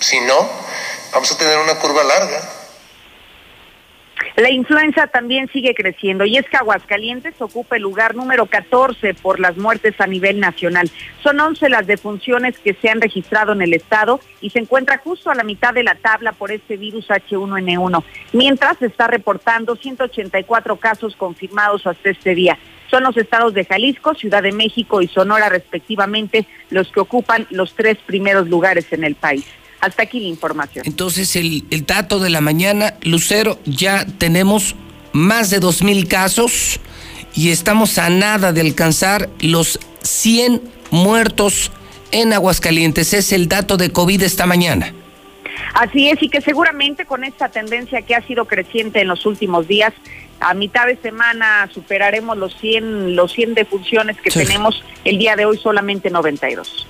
[0.00, 0.50] Si no,
[1.12, 2.53] vamos a tener una curva larga
[4.36, 9.38] la influenza también sigue creciendo y es que Aguascalientes ocupa el lugar número 14 por
[9.38, 10.90] las muertes a nivel nacional.
[11.22, 15.30] Son 11 las defunciones que se han registrado en el estado y se encuentra justo
[15.30, 18.02] a la mitad de la tabla por este virus H1N1,
[18.32, 22.58] mientras se está reportando 184 casos confirmados hasta este día.
[22.90, 27.74] Son los estados de Jalisco, Ciudad de México y Sonora respectivamente los que ocupan los
[27.74, 29.46] tres primeros lugares en el país.
[29.84, 30.82] Hasta aquí la información.
[30.86, 34.76] Entonces, el, el dato de la mañana, Lucero, ya tenemos
[35.12, 36.80] más de 2.000 casos
[37.34, 41.70] y estamos a nada de alcanzar los 100 muertos
[42.12, 43.12] en Aguascalientes.
[43.12, 44.94] Es el dato de COVID esta mañana.
[45.74, 49.68] Así es, y que seguramente con esta tendencia que ha sido creciente en los últimos
[49.68, 49.92] días,
[50.40, 55.44] a mitad de semana superaremos los 100, los 100 defunciones que tenemos el día de
[55.44, 56.86] hoy, solamente 92.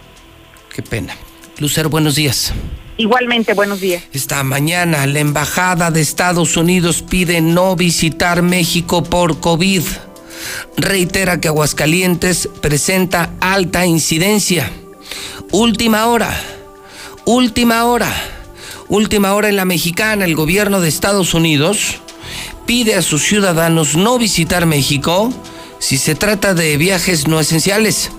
[0.73, 1.17] Qué pena.
[1.59, 2.55] Lucero, buenos días.
[2.97, 4.05] Igualmente, buenos días.
[4.13, 9.83] Esta mañana la Embajada de Estados Unidos pide no visitar México por COVID.
[10.77, 14.71] Reitera que Aguascalientes presenta alta incidencia.
[15.51, 16.33] Última hora,
[17.25, 18.13] última hora,
[18.89, 22.01] última hora en la mexicana, el gobierno de Estados Unidos
[22.67, 25.33] pide a sus ciudadanos no visitar México
[25.81, 28.11] si se trata de viajes no esenciales.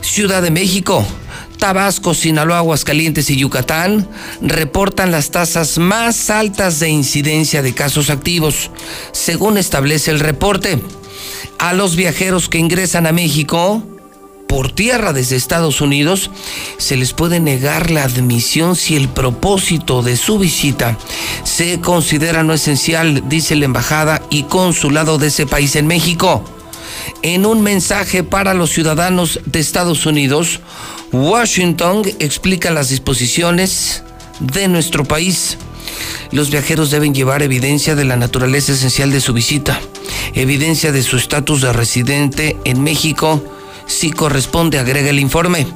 [0.00, 1.06] Ciudad de México,
[1.64, 4.06] Tabasco, Sinaloa, Aguascalientes y Yucatán
[4.42, 8.70] reportan las tasas más altas de incidencia de casos activos,
[9.12, 10.78] según establece el reporte.
[11.58, 13.82] A los viajeros que ingresan a México
[14.46, 16.30] por tierra desde Estados Unidos,
[16.76, 20.98] se les puede negar la admisión si el propósito de su visita
[21.44, 26.44] se considera no esencial, dice la embajada y consulado de ese país en México.
[27.22, 30.60] En un mensaje para los ciudadanos de Estados Unidos,
[31.12, 34.02] Washington explica las disposiciones
[34.40, 35.58] de nuestro país.
[36.32, 39.80] Los viajeros deben llevar evidencia de la naturaleza esencial de su visita,
[40.34, 43.44] evidencia de su estatus de residente en México,
[43.86, 45.66] si corresponde, agrega el informe.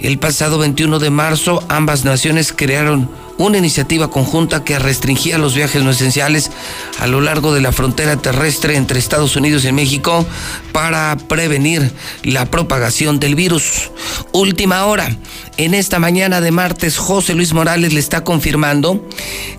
[0.00, 5.82] El pasado 21 de marzo, ambas naciones crearon una iniciativa conjunta que restringía los viajes
[5.82, 6.50] no esenciales
[6.98, 10.24] a lo largo de la frontera terrestre entre Estados Unidos y México
[10.72, 11.92] para prevenir
[12.22, 13.90] la propagación del virus.
[14.32, 15.16] Última hora.
[15.58, 19.06] En esta mañana de martes, José Luis Morales le está confirmando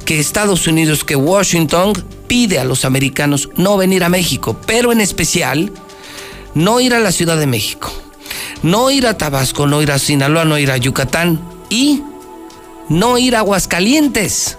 [0.06, 1.94] que Estados Unidos, que Washington
[2.28, 5.72] pide a los americanos no venir a México, pero en especial
[6.54, 7.92] no ir a la Ciudad de México,
[8.64, 12.02] no ir a Tabasco, no ir a Sinaloa, no ir a Yucatán y
[12.90, 14.58] no ir a Aguascalientes.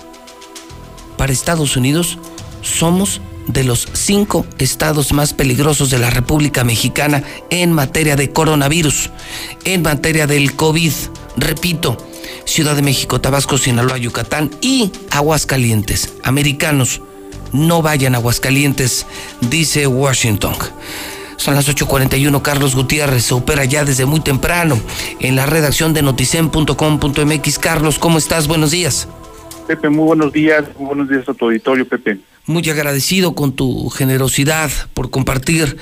[1.16, 2.18] Para Estados Unidos
[2.62, 9.10] somos de los cinco estados más peligrosos de la República Mexicana en materia de coronavirus,
[9.64, 10.92] en materia del COVID.
[11.36, 11.96] Repito,
[12.44, 16.12] Ciudad de México, Tabasco, Sinaloa, Yucatán y Aguascalientes.
[16.22, 17.00] Americanos,
[17.52, 19.06] no vayan a Aguascalientes,
[19.40, 20.54] dice Washington.
[21.38, 24.78] Son las 8.41, Carlos Gutiérrez se opera ya desde muy temprano
[25.20, 27.58] en la redacción de noticen.com.mx.
[27.60, 28.48] Carlos, ¿cómo estás?
[28.48, 29.08] Buenos días.
[29.68, 32.18] Pepe, muy buenos días, muy buenos días a tu auditorio, Pepe.
[32.46, 35.76] Muy agradecido con tu generosidad por compartir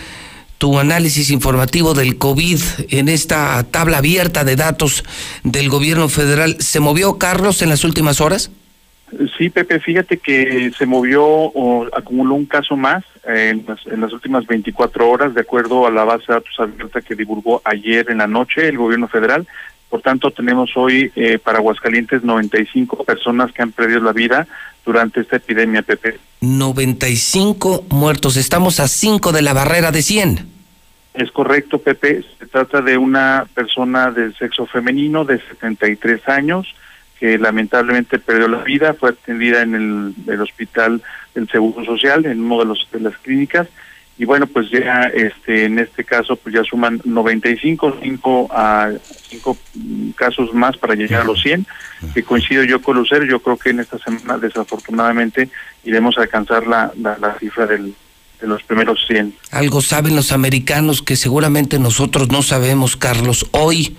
[0.58, 2.60] tu análisis informativo del COVID
[2.90, 5.04] en esta tabla abierta de datos
[5.42, 6.56] del gobierno federal.
[6.60, 8.50] ¿Se movió Carlos en las últimas horas?
[9.38, 14.12] Sí, Pepe, fíjate que se movió o acumuló un caso más en, las, en las
[14.12, 18.18] últimas 24 horas, de acuerdo a la base de datos abierta que divulgó ayer en
[18.18, 19.46] la noche el gobierno federal.
[19.88, 24.48] Por tanto, tenemos hoy eh, para Aguascalientes 95 personas que han perdido la vida
[24.84, 26.18] durante esta epidemia, Pepe.
[26.40, 28.36] 95 muertos.
[28.36, 30.46] Estamos a 5 de la barrera de 100.
[31.14, 32.24] Es correcto, Pepe.
[32.38, 36.74] Se trata de una persona del sexo femenino de 73 años
[37.18, 41.02] que lamentablemente perdió la vida, fue atendida en el, el hospital
[41.34, 43.68] del Seguro Social, en uno de, los, de las clínicas,
[44.18, 48.90] y bueno, pues ya este en este caso pues ya suman 95, 5 a
[49.28, 49.58] 5
[50.14, 51.66] casos más para llegar a los 100,
[52.14, 55.50] que coincido yo con Lucero, yo creo que en esta semana desafortunadamente
[55.84, 57.94] iremos a alcanzar la, la, la cifra del,
[58.40, 59.34] de los primeros 100.
[59.50, 63.46] Algo saben los americanos que seguramente nosotros no sabemos, Carlos.
[63.52, 63.96] Hoy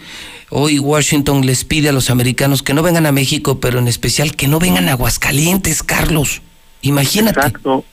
[0.50, 4.36] Hoy Washington les pide a los americanos que no vengan a México, pero en especial
[4.36, 6.42] que no vengan a Aguascalientes, Carlos.
[6.82, 7.40] Imagínate.
[7.40, 7.84] Exacto,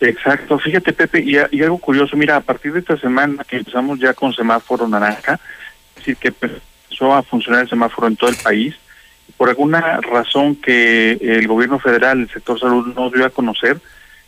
[0.00, 0.58] exacto.
[0.58, 4.14] Fíjate, Pepe, y, y algo curioso, mira, a partir de esta semana que empezamos ya
[4.14, 5.38] con semáforo naranja,
[5.96, 8.74] es decir, que empezó a funcionar el semáforo en todo el país,
[9.36, 13.80] por alguna razón que el gobierno federal, el sector salud no dio a conocer,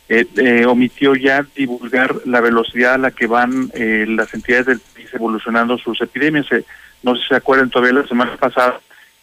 [0.09, 4.79] eh, eh, omitió ya divulgar la velocidad a la que van eh, las entidades del
[4.79, 6.47] país evolucionando sus epidemias.
[7.01, 8.79] No sé si se acuerdan todavía la semana pasada,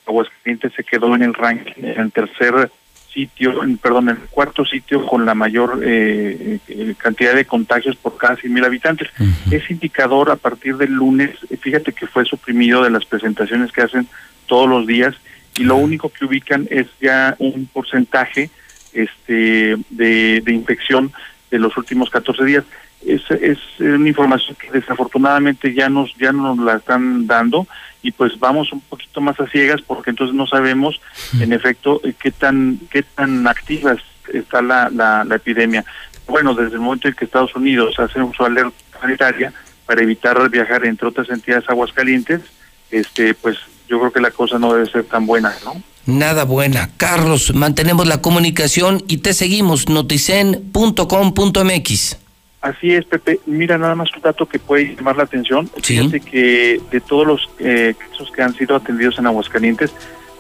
[0.07, 2.71] Aguascalientes se quedó en el ranking, en el tercer
[3.13, 7.97] sitio, en, perdón, en el cuarto sitio con la mayor eh, eh, cantidad de contagios
[7.97, 9.09] por cada 100 mil habitantes.
[9.51, 13.83] Ese indicador a partir del lunes, eh, fíjate que fue suprimido de las presentaciones que
[13.83, 14.07] hacen
[14.47, 15.15] todos los días
[15.59, 18.51] y lo único que ubican es ya un porcentaje
[18.93, 21.13] este de, de infección
[21.51, 22.65] de los últimos 14 días.
[23.07, 27.67] Es, es una información que desafortunadamente ya nos ya nos la están dando
[28.03, 31.01] y pues vamos un poquito más a ciegas porque entonces no sabemos
[31.41, 33.97] en efecto qué tan qué tan activa
[34.33, 35.83] está la, la, la epidemia.
[36.27, 39.55] Bueno desde el momento en que Estados Unidos hace su alerta sanitaria
[39.87, 42.43] para evitar viajar entre otras entidades aguascalientes
[42.91, 43.57] este pues
[43.91, 46.91] yo creo que la cosa no debe ser tan buena no nada buena.
[46.97, 52.17] Carlos, mantenemos la comunicación y te seguimos, noticen.com.mx.
[52.61, 53.41] Así es, Pepe.
[53.47, 55.71] Mira, nada más un dato que puede llamar la atención.
[55.83, 59.95] Fíjate que de todos los eh, casos que han sido atendidos en Aguascalientes,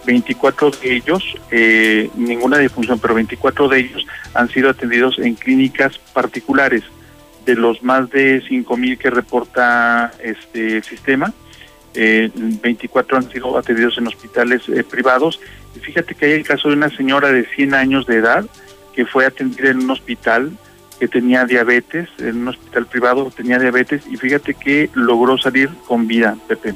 [0.04, 4.04] 24 de ellos, eh, ninguna defunción, pero 24 de ellos
[4.34, 6.82] han sido atendidos en clínicas particulares.
[7.46, 11.32] De los más de 5.000 que reporta este sistema,
[11.94, 15.40] eh, 24 han sido atendidos en hospitales eh, privados.
[15.74, 18.46] Y fíjate que hay el caso de una señora de 100 años de edad
[18.94, 20.52] que fue atendida en un hospital
[20.98, 26.06] que tenía diabetes, en un hospital privado tenía diabetes y fíjate que logró salir con
[26.06, 26.74] vida, Pepe.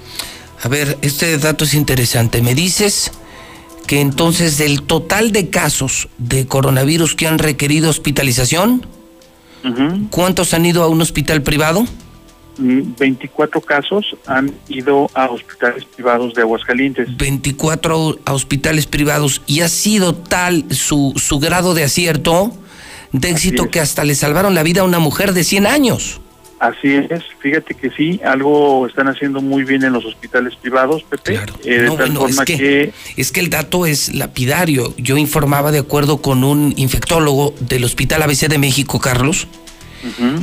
[0.62, 2.41] A ver, este dato es interesante.
[2.41, 3.12] Me dices
[3.86, 8.86] que entonces del total de casos de coronavirus que han requerido hospitalización,
[10.09, 11.85] ¿cuántos han ido a un hospital privado?
[12.59, 17.16] 24 mm, casos han ido a hospitales privados de Aguascalientes.
[17.16, 19.43] 24 a hospitales privados.
[19.47, 22.52] ¿Y ha sido tal su, su grado de acierto,
[23.12, 26.20] de éxito, que hasta le salvaron la vida a una mujer de 100 años?
[26.64, 31.39] Así es, fíjate que sí, algo están haciendo muy bien en los hospitales privados, Pepe.
[31.64, 34.94] Eh, de tal forma es que, es que el dato es lapidario.
[34.97, 39.47] Yo informaba de acuerdo con un infectólogo del Hospital ABC de México, Carlos,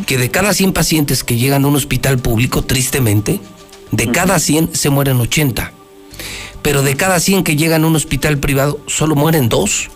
[0.05, 3.39] que de cada 100 pacientes que llegan a un hospital público, tristemente,
[3.91, 5.71] de cada 100 se mueren 80.
[6.61, 9.89] Pero de cada 100 que llegan a un hospital privado, solo mueren dos.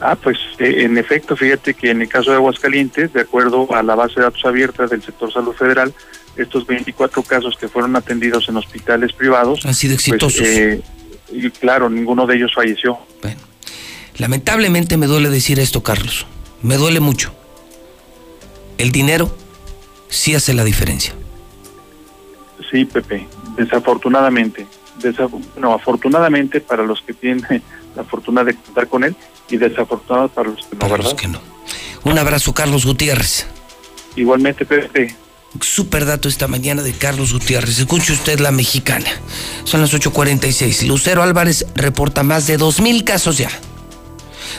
[0.00, 3.82] Ah, pues eh, en efecto, fíjate que en el caso de Aguascalientes, de acuerdo a
[3.82, 5.94] la base de datos abierta del sector salud federal,
[6.36, 10.46] estos 24 casos que fueron atendidos en hospitales privados han sido pues, exitosos.
[10.46, 10.82] Eh,
[11.32, 12.98] y claro, ninguno de ellos falleció.
[13.22, 13.40] Bueno,
[14.18, 16.26] lamentablemente me duele decir esto, Carlos.
[16.62, 17.34] Me duele mucho.
[18.78, 19.34] El dinero
[20.08, 21.14] sí hace la diferencia.
[22.70, 23.26] Sí, Pepe,
[23.56, 24.66] desafortunadamente.
[25.58, 27.62] no, afortunadamente para los que tienen
[27.96, 29.16] la fortuna de contar con él,
[29.48, 31.40] y desafortunado para los que no, para Los que no.
[32.04, 33.46] Un abrazo, Carlos Gutiérrez.
[34.16, 35.14] Igualmente, Pepe.
[35.60, 37.78] Super dato esta mañana de Carlos Gutiérrez.
[37.78, 39.06] Escuche usted la mexicana.
[39.64, 40.86] Son las 8:46.
[40.86, 43.50] Lucero Álvarez reporta más de 2.000 casos ya.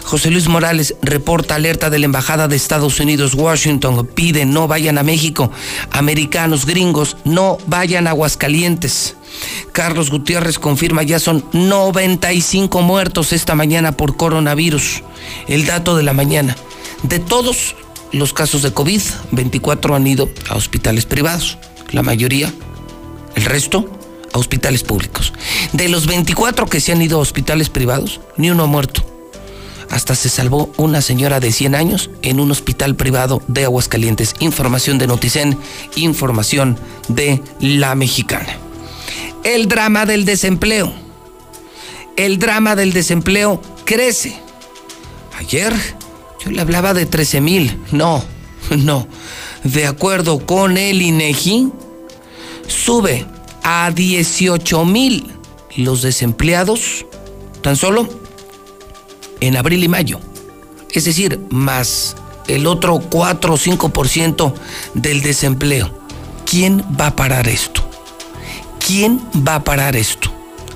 [0.03, 4.07] José Luis Morales reporta alerta de la Embajada de Estados Unidos, Washington.
[4.07, 5.51] Pide no vayan a México.
[5.91, 9.15] Americanos, gringos, no vayan a Aguascalientes.
[9.71, 15.03] Carlos Gutiérrez confirma ya son 95 muertos esta mañana por coronavirus.
[15.47, 16.55] El dato de la mañana.
[17.03, 17.75] De todos
[18.11, 19.01] los casos de COVID,
[19.31, 21.57] 24 han ido a hospitales privados.
[21.91, 22.51] La mayoría,
[23.35, 23.89] el resto,
[24.33, 25.33] a hospitales públicos.
[25.73, 29.06] De los 24 que se han ido a hospitales privados, ni uno ha muerto.
[29.97, 34.35] Hasta se salvó una señora de 100 años en un hospital privado de Aguascalientes.
[34.39, 35.57] Información de Noticen,
[35.95, 38.67] información de La Mexicana
[39.47, 40.93] el drama del desempleo.
[42.17, 44.37] El drama del desempleo crece.
[45.39, 45.73] Ayer
[46.43, 47.79] yo le hablaba de 13 mil.
[47.91, 48.23] No,
[48.77, 49.07] no.
[49.63, 51.71] De acuerdo con el INEGI,
[52.67, 53.25] sube
[53.63, 55.31] a 18 mil
[55.77, 57.05] los desempleados
[57.61, 58.07] tan solo
[59.41, 60.19] en abril y mayo.
[60.91, 62.15] Es decir, más
[62.47, 64.53] el otro 4 o 5%
[64.93, 65.97] del desempleo.
[66.45, 67.87] ¿Quién va a parar esto?
[68.87, 70.31] ¿quién va a parar esto?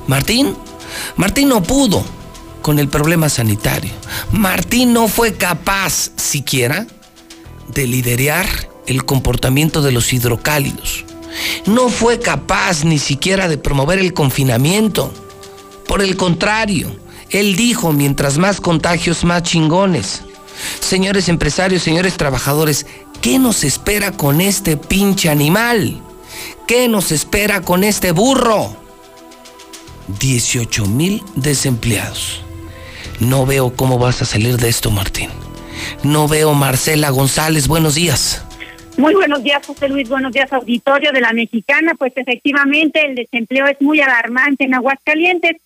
[0.07, 0.53] ¿Martín?
[1.15, 2.03] Martín no pudo
[2.61, 3.91] con el problema sanitario.
[4.33, 6.85] Martín no fue capaz siquiera
[7.69, 8.45] de liderar
[8.85, 11.05] el comportamiento de los hidrocálidos.
[11.65, 15.13] No fue capaz ni siquiera de promover el confinamiento.
[15.87, 16.93] Por el contrario,
[17.31, 20.23] él dijo, mientras más contagios, más chingones.
[20.79, 22.85] Señores empresarios, señores trabajadores,
[23.21, 26.01] ¿qué nos espera con este pinche animal?
[26.67, 28.75] ¿Qué nos espera con este burro?
[30.19, 32.43] 18 mil desempleados.
[33.19, 35.29] No veo cómo vas a salir de esto, Martín.
[36.03, 37.67] No veo Marcela González.
[37.67, 38.43] Buenos días.
[38.97, 40.09] Muy buenos días, José Luis.
[40.09, 41.93] Buenos días, auditorio de la Mexicana.
[41.95, 45.57] Pues efectivamente el desempleo es muy alarmante en Aguascalientes.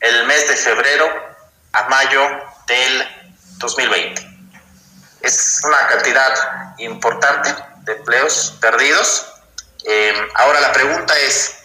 [0.00, 1.04] el mes de febrero
[1.72, 2.22] a mayo
[2.66, 3.06] del
[3.58, 4.27] 2020.
[5.28, 9.26] Es una cantidad importante de empleos perdidos.
[9.84, 11.56] Eh, ahora la pregunta es,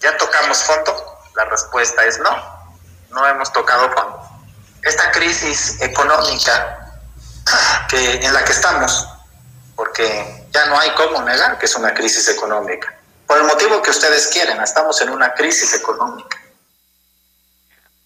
[0.00, 1.20] ¿ya tocamos fondo?
[1.36, 2.74] La respuesta es no,
[3.10, 4.28] no hemos tocado fondo.
[4.82, 6.98] Esta crisis económica
[7.88, 9.06] que, en la que estamos,
[9.76, 12.92] porque ya no hay cómo negar que es una crisis económica,
[13.28, 16.36] por el motivo que ustedes quieren, estamos en una crisis económica.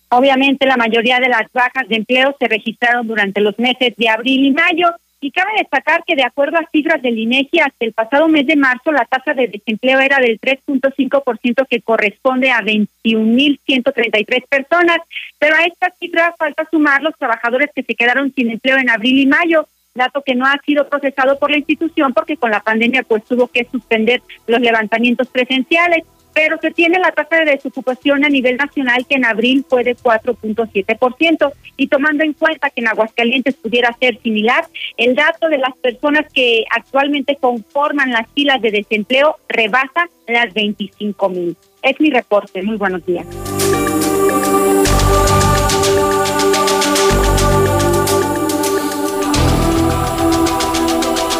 [0.09, 4.45] Obviamente la mayoría de las bajas de empleo se registraron durante los meses de abril
[4.45, 4.89] y mayo
[5.21, 8.55] y cabe destacar que de acuerdo a cifras del INEGI hasta el pasado mes de
[8.55, 14.99] marzo la tasa de desempleo era del 3.5% que corresponde a 21.133 personas,
[15.39, 19.19] pero a esta cifra falta sumar los trabajadores que se quedaron sin empleo en abril
[19.19, 19.67] y mayo
[19.97, 23.49] dato que no ha sido procesado por la institución porque con la pandemia pues tuvo
[23.49, 26.05] que suspender los levantamientos presenciales
[26.37, 29.97] pero se tiene la tasa de desocupación a nivel nacional que en abril fue de
[29.97, 31.51] 4.7%.
[31.79, 34.67] Y tomando en cuenta que en Aguascalientes pudiera ser similar,
[34.99, 41.29] el dato de las personas que actualmente conforman las filas de desempleo rebasa las 25
[41.31, 41.57] mil.
[41.81, 42.63] Es mi reporte.
[42.63, 43.27] Muy buenos días.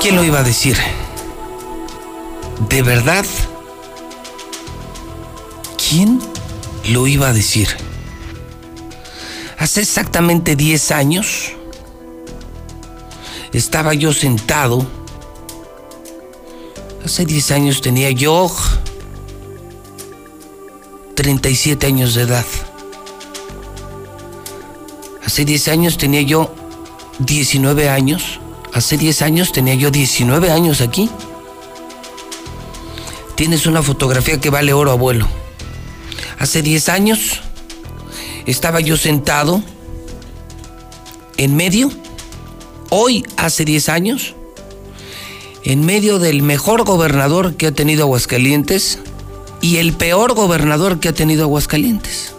[0.01, 0.79] ¿Quién lo iba a decir?
[2.71, 3.27] ¿De verdad?
[5.89, 6.21] ¿Quién
[6.89, 7.69] lo iba a decir?
[9.57, 11.53] Hace exactamente 10 años
[13.53, 14.85] estaba yo sentado.
[17.05, 18.51] Hace 10 años tenía yo
[21.15, 22.47] 37 años de edad.
[25.25, 26.53] Hace 10 años tenía yo
[27.21, 28.41] 19 años.
[28.73, 31.09] Hace 10 años tenía yo 19 años aquí.
[33.37, 35.46] Tienes una fotografía que vale oro, abuelo.
[36.39, 37.41] Hace 10 años
[38.47, 39.63] estaba yo sentado
[41.37, 41.91] en medio,
[42.91, 44.35] hoy hace 10 años,
[45.65, 48.99] en medio del mejor gobernador que ha tenido Aguascalientes
[49.61, 52.33] y el peor gobernador que ha tenido Aguascalientes.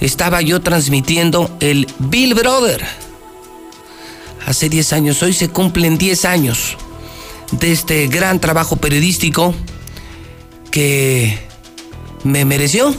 [0.00, 2.84] Estaba yo transmitiendo el Bill Brother.
[4.46, 6.76] Hace 10 años, hoy se cumplen 10 años
[7.52, 9.54] de este gran trabajo periodístico
[10.70, 11.49] que
[12.24, 12.94] me mereció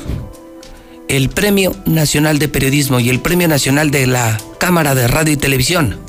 [1.07, 5.37] el Premio Nacional de Periodismo y el Premio Nacional de la Cámara de Radio y
[5.37, 5.99] Televisión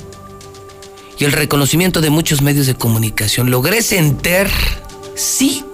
[1.18, 3.50] y el reconocimiento de muchos medios de comunicación.
[3.50, 4.48] Logré sentar,
[5.14, 5.64] sí.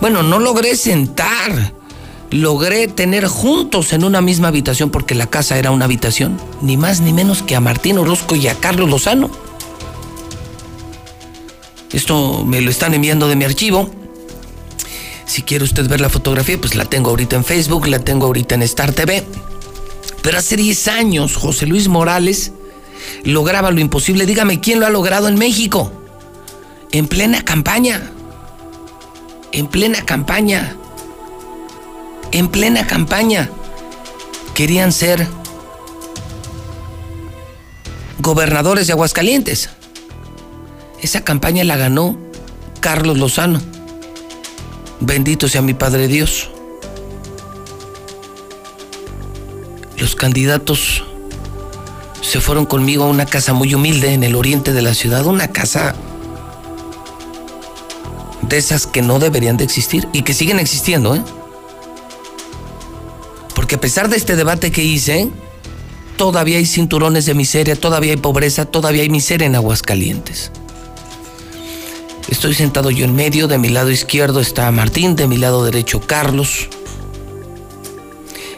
[0.00, 1.72] Bueno, no logré sentar,
[2.30, 7.00] logré tener juntos en una misma habitación porque la casa era una habitación, ni más
[7.00, 9.30] ni menos que a Martín Orozco y a Carlos Lozano.
[11.92, 13.90] Esto me lo están enviando de mi archivo.
[15.28, 18.54] Si quiere usted ver la fotografía, pues la tengo ahorita en Facebook, la tengo ahorita
[18.54, 19.26] en Star TV.
[20.22, 22.52] Pero hace 10 años José Luis Morales
[23.24, 24.24] lograba lo imposible.
[24.24, 25.92] Dígame, ¿quién lo ha logrado en México?
[26.92, 28.10] En plena campaña.
[29.52, 30.74] En plena campaña.
[32.32, 33.50] En plena campaña.
[34.54, 35.26] Querían ser
[38.18, 39.68] gobernadores de Aguascalientes.
[41.02, 42.18] Esa campaña la ganó
[42.80, 43.77] Carlos Lozano.
[45.00, 46.50] Bendito sea mi Padre Dios.
[49.96, 51.04] Los candidatos
[52.20, 55.48] se fueron conmigo a una casa muy humilde en el oriente de la ciudad, una
[55.48, 55.94] casa
[58.42, 61.22] de esas que no deberían de existir y que siguen existiendo, ¿eh?
[63.54, 65.30] Porque a pesar de este debate que hice,
[66.16, 70.50] todavía hay cinturones de miseria, todavía hay pobreza, todavía hay miseria en Aguascalientes.
[72.28, 76.00] Estoy sentado yo en medio, de mi lado izquierdo está Martín, de mi lado derecho
[76.00, 76.68] Carlos.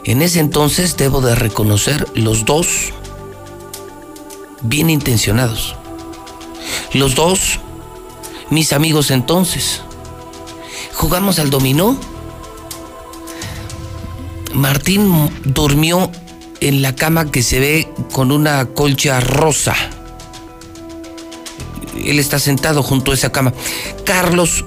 [0.05, 2.93] En ese entonces debo de reconocer los dos
[4.63, 5.77] bien intencionados.
[6.93, 7.61] Los dos,
[8.51, 9.83] mis amigos entonces.
[10.95, 11.97] Jugamos al dominó.
[14.53, 16.11] Martín durmió
[16.61, 19.77] en la cama que se ve con una colcha rosa
[22.07, 23.53] él está sentado junto a esa cama.
[24.05, 24.65] Carlos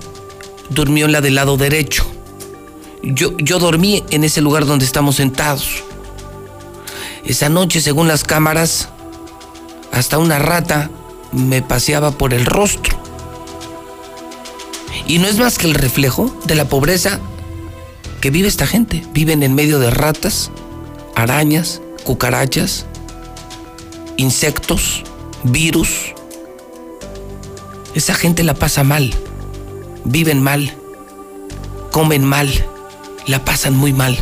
[0.69, 2.05] durmió en la del lado derecho.
[3.01, 5.83] Yo, yo dormí en ese lugar donde estamos sentados.
[7.25, 8.89] Esa noche, según las cámaras,
[9.91, 10.89] hasta una rata
[11.31, 12.97] me paseaba por el rostro.
[15.07, 17.19] Y no es más que el reflejo de la pobreza
[18.21, 19.03] que vive esta gente.
[19.13, 20.51] Viven en medio de ratas,
[21.15, 22.85] arañas, cucarachas,
[24.17, 25.03] insectos,
[25.43, 26.13] virus,
[27.95, 29.13] esa gente la pasa mal,
[30.03, 30.73] viven mal,
[31.91, 32.49] comen mal,
[33.27, 34.17] la pasan muy mal.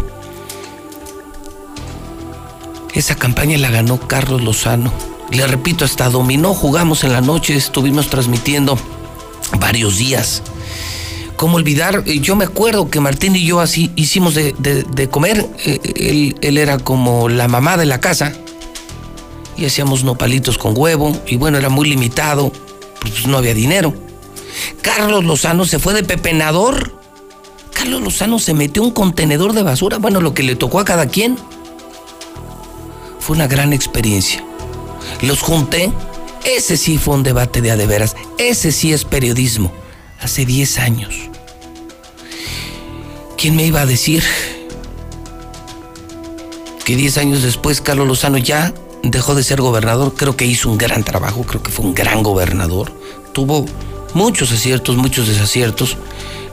[2.93, 4.91] Esa campaña la ganó Carlos Lozano.
[5.31, 8.77] Le repito, hasta dominó, jugamos en la noche, estuvimos transmitiendo
[9.59, 10.43] varios días.
[11.37, 12.03] ¿Cómo olvidar?
[12.05, 15.49] Eh, yo me acuerdo que Martín y yo así hicimos de, comer.
[15.65, 18.33] Eh, él, él, era como la mamá de la casa.
[19.57, 21.17] Y hacíamos nopalitos con huevo.
[21.25, 22.51] Y bueno, era muy limitado.
[23.01, 23.93] Pues no había dinero.
[24.81, 26.99] Carlos Lozano se fue de pepenador.
[27.73, 29.97] Carlos Lozano se metió un contenedor de basura.
[29.97, 31.37] Bueno, lo que le tocó a cada quien.
[33.19, 34.43] Fue una gran experiencia.
[35.21, 35.91] Los junté.
[36.43, 38.15] Ese sí fue un debate de adeveras.
[38.37, 39.71] Ese sí es periodismo.
[40.19, 41.15] Hace 10 años.
[43.37, 44.23] ¿Quién me iba a decir
[46.85, 48.73] que 10 años después Carlos Lozano ya
[49.03, 50.13] dejó de ser gobernador?
[50.15, 52.91] Creo que hizo un gran trabajo, creo que fue un gran gobernador.
[53.33, 53.65] Tuvo
[54.13, 55.97] muchos aciertos, muchos desaciertos.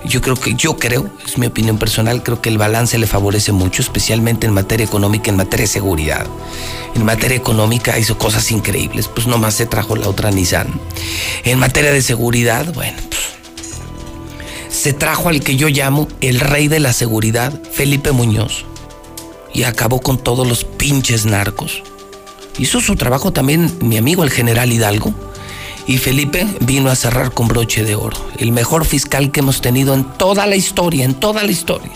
[0.04, 3.52] Yo creo que, yo creo, es mi opinión personal, creo que el balance le favorece
[3.52, 6.26] mucho, especialmente en materia económica, en materia de seguridad.
[6.94, 10.68] En materia económica hizo cosas increíbles, pues nomás se trajo la otra Nissan.
[11.44, 13.38] En materia de seguridad, bueno, pues,
[14.70, 18.64] se trajo al que yo llamo el rey de la seguridad, Felipe Muñoz,
[19.52, 21.82] y acabó con todos los pinches narcos.
[22.58, 25.14] Hizo su trabajo también mi amigo el general Hidalgo,
[25.86, 28.16] y Felipe vino a cerrar con broche de oro.
[28.36, 31.92] El mejor fiscal que hemos tenido en toda la historia, en toda la historia.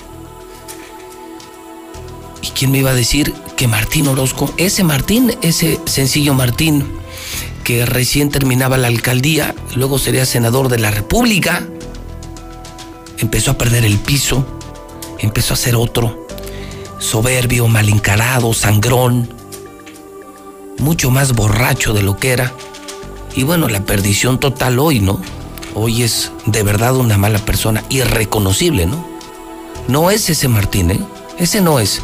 [2.41, 6.87] ¿Y quién me iba a decir que Martín Orozco, ese Martín, ese sencillo Martín,
[7.65, 11.67] que recién terminaba la alcaldía, luego sería senador de la República,
[13.19, 14.47] empezó a perder el piso,
[15.19, 16.27] empezó a ser otro,
[16.99, 19.42] soberbio, mal encarado, sangrón,
[20.79, 22.53] mucho más borracho de lo que era
[23.35, 25.21] y bueno, la perdición total hoy, ¿no?
[25.75, 29.07] Hoy es de verdad una mala persona, irreconocible, ¿no?
[29.89, 31.01] No es ese Martín, ¿eh?
[31.39, 32.03] Ese no es.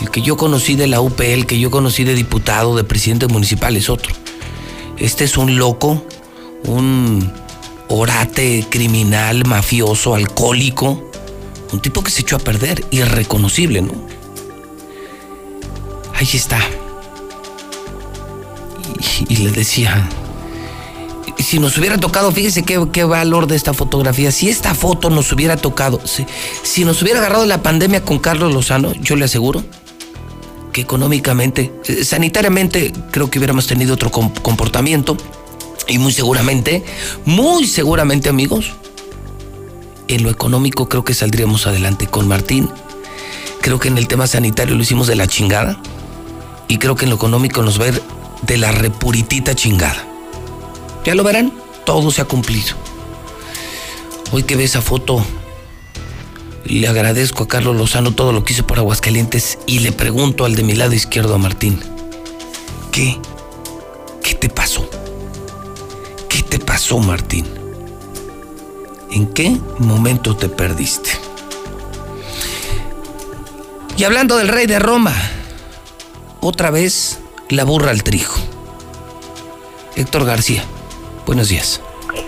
[0.00, 3.26] El que yo conocí de la UPL, el que yo conocí de diputado, de presidente
[3.28, 4.12] municipal, es otro.
[4.96, 6.02] Este es un loco,
[6.64, 7.30] un
[7.88, 11.10] orate criminal, mafioso, alcohólico,
[11.72, 13.92] un tipo que se echó a perder, irreconocible, ¿no?
[16.14, 16.58] Ahí está.
[19.28, 20.08] Y, le decía,
[21.38, 25.32] si nos hubiera tocado, fíjese qué, qué, valor de esta fotografía, si esta foto nos
[25.32, 26.26] hubiera tocado, si,
[26.62, 29.62] si, nos hubiera agarrado la pandemia con Carlos Lozano, yo le aseguro
[30.72, 35.16] que económicamente, eh, sanitariamente, creo que hubiéramos tenido otro comportamiento
[35.86, 36.82] y muy seguramente,
[37.24, 38.72] muy seguramente amigos,
[40.08, 42.68] en lo económico creo que saldríamos adelante con Martín.
[43.60, 45.80] Creo que en el tema sanitario lo hicimos de la chingada
[46.68, 48.02] y creo que en lo económico nos va a ir
[48.42, 50.06] de la repuritita chingada.
[51.04, 51.52] Ya lo verán,
[51.84, 52.76] todo se ha cumplido.
[54.30, 55.24] Hoy que ve esa foto,
[56.64, 60.54] le agradezco a Carlos Lozano todo lo que hizo por Aguascalientes y le pregunto al
[60.54, 61.80] de mi lado izquierdo a Martín,
[62.90, 63.18] ¿qué?
[64.22, 64.88] ¿Qué te pasó?
[66.28, 67.46] ¿Qué te pasó, Martín?
[69.10, 71.10] ¿En qué momento te perdiste?
[73.96, 75.14] Y hablando del rey de Roma,
[76.40, 77.18] otra vez
[77.52, 78.32] la burra al trigo.
[79.94, 80.64] Héctor García.
[81.26, 81.82] Buenos días.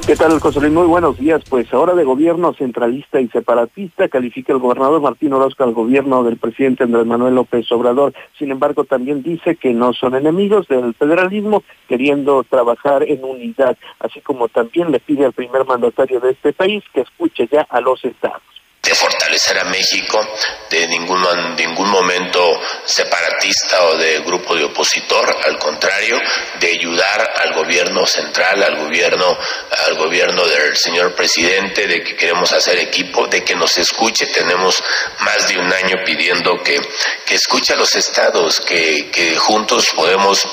[0.07, 0.73] ¿Qué tal, José Luis?
[0.73, 1.43] Muy buenos días.
[1.49, 6.37] Pues ahora de gobierno centralista y separatista califica el gobernador Martín Orozco al gobierno del
[6.37, 8.13] presidente Andrés Manuel López Obrador.
[8.39, 14.21] Sin embargo, también dice que no son enemigos del federalismo, queriendo trabajar en unidad, así
[14.21, 18.05] como también le pide al primer mandatario de este país que escuche ya a los
[18.05, 18.43] estados
[18.85, 20.21] de fortalecer a México,
[20.69, 21.25] de ningún,
[21.57, 26.19] ningún momento separatista o de grupo de opositor, al contrario,
[26.61, 29.39] de ayudar al gobierno central, al gobierno,
[29.87, 34.27] al gobierno del señor presidente, de que queremos hacer equipo, de que nos escuche.
[34.27, 34.83] Tenemos
[35.21, 36.79] más de un año pidiendo que,
[37.25, 40.47] que escuche a los estados, que, que juntos podemos,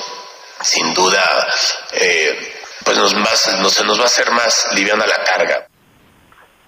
[0.61, 1.47] sin duda,
[1.93, 2.53] eh,
[2.83, 5.70] pues nos, más, no, se nos va a hacer más liviana la carga.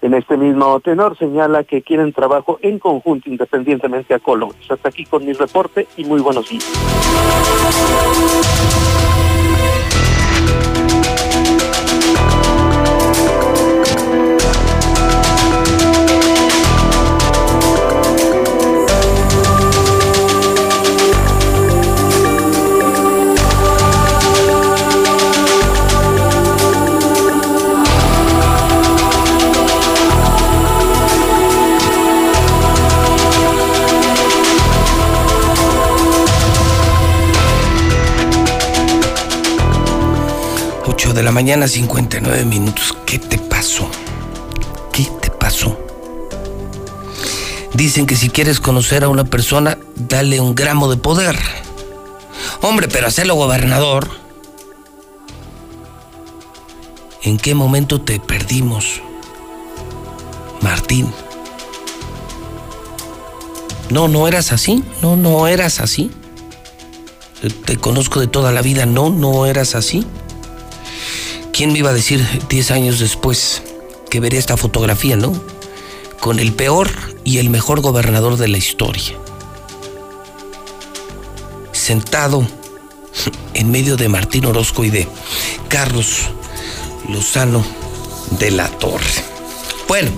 [0.04, 4.70] En este mismo tenor señala que quieren trabajo en conjunto independientemente a colores.
[4.70, 6.70] Hasta aquí con mi reporte y muy buenos días.
[41.04, 42.96] 8 de la mañana, 59 minutos.
[43.04, 43.86] ¿Qué te pasó?
[44.90, 45.78] ¿Qué te pasó?
[47.74, 51.38] Dicen que si quieres conocer a una persona, dale un gramo de poder.
[52.62, 54.08] Hombre, pero hacerlo gobernador.
[57.20, 59.02] ¿En qué momento te perdimos,
[60.62, 61.12] Martín?
[63.90, 64.82] No, no eras así.
[65.02, 66.10] No, no eras así.
[67.66, 68.86] Te conozco de toda la vida.
[68.86, 70.06] No, no eras así.
[71.54, 73.62] ¿Quién me iba a decir 10 años después
[74.10, 75.40] que vería esta fotografía, no?
[76.18, 76.90] Con el peor
[77.22, 79.14] y el mejor gobernador de la historia.
[81.70, 82.44] Sentado
[83.54, 85.06] en medio de Martín Orozco y de
[85.68, 86.22] Carlos
[87.08, 87.64] Lozano
[88.40, 89.04] de la Torre.
[89.86, 90.10] Bueno,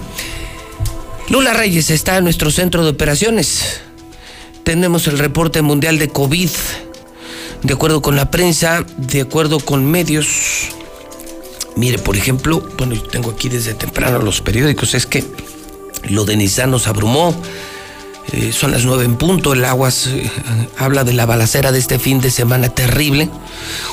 [1.28, 3.82] Lula Reyes está en nuestro centro de operaciones.
[4.64, 6.48] Tenemos el reporte mundial de COVID.
[7.62, 10.70] De acuerdo con la prensa, de acuerdo con medios.
[11.77, 15.24] Mire, por ejemplo, bueno, yo tengo aquí desde temprano los periódicos, es que
[16.09, 17.35] lo de Nissan nos abrumó.
[18.32, 19.53] Eh, son las nueve en punto.
[19.53, 20.28] El Aguas eh,
[20.78, 23.28] habla de la balacera de este fin de semana terrible.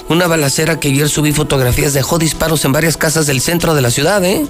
[0.09, 3.91] Una balacera que ayer subí fotografías, dejó disparos en varias casas del centro de la
[3.91, 4.47] ciudad, ¿eh?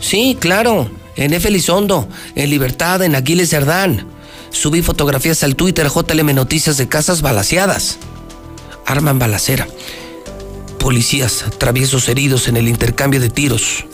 [0.00, 0.90] Sí, claro.
[1.16, 1.46] En F.
[1.46, 4.06] Elizondo, en Libertad, en Aquiles Cerdán.
[4.50, 7.98] Subí fotografías al Twitter JLM Noticias de casas balaceadas.
[8.86, 9.68] Arman balacera.
[10.84, 13.86] Policías, traviesos heridos en el intercambio de tiros.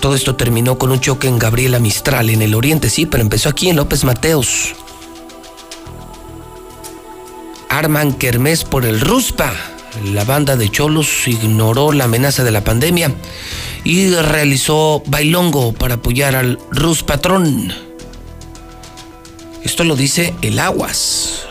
[0.00, 3.48] Todo esto terminó con un choque en Gabriela Mistral, en el oriente, sí, pero empezó
[3.48, 4.74] aquí en López Mateos.
[7.68, 9.54] Arman Kermés por el Ruspa.
[10.06, 13.14] La banda de Cholos ignoró la amenaza de la pandemia
[13.84, 17.72] y realizó bailongo para apoyar al Rus Patrón.
[19.62, 21.46] Esto lo dice el Aguas.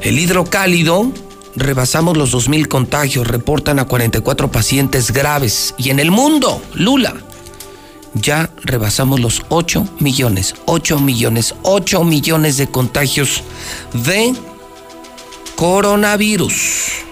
[0.00, 1.12] El hidrocálido
[1.56, 5.74] rebasamos los 2.000 contagios, reportan a 44 pacientes graves.
[5.78, 7.14] Y en el mundo, Lula,
[8.14, 13.42] ya rebasamos los 8 millones, 8 millones, 8 millones de contagios
[13.92, 14.34] de
[15.56, 17.04] coronavirus.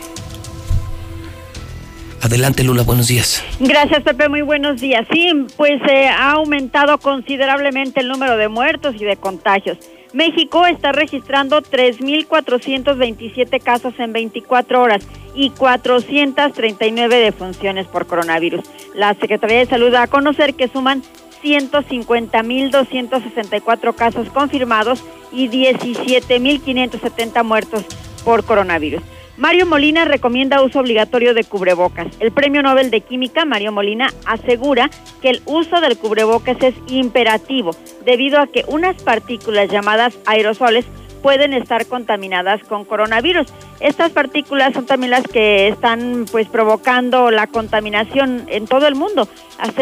[2.22, 3.42] Adelante, Lula, buenos días.
[3.58, 5.04] Gracias, Pepe, muy buenos días.
[5.12, 9.78] Sí, pues eh, ha aumentado considerablemente el número de muertos y de contagios.
[10.12, 18.60] México está registrando 3.427 casos en 24 horas y 439 defunciones por coronavirus.
[18.94, 21.02] La Secretaría de Salud da a conocer que suman
[21.42, 25.02] 150.264 casos confirmados
[25.32, 27.86] y 17.570 muertos
[28.24, 29.02] por coronavirus.
[29.38, 32.06] Mario Molina recomienda uso obligatorio de cubrebocas.
[32.20, 34.90] El Premio Nobel de Química, Mario Molina, asegura
[35.22, 40.84] que el uso del cubrebocas es imperativo debido a que unas partículas llamadas aerosoles
[41.22, 43.46] pueden estar contaminadas con coronavirus.
[43.80, 49.28] Estas partículas son también las que están pues provocando la contaminación en todo el mundo.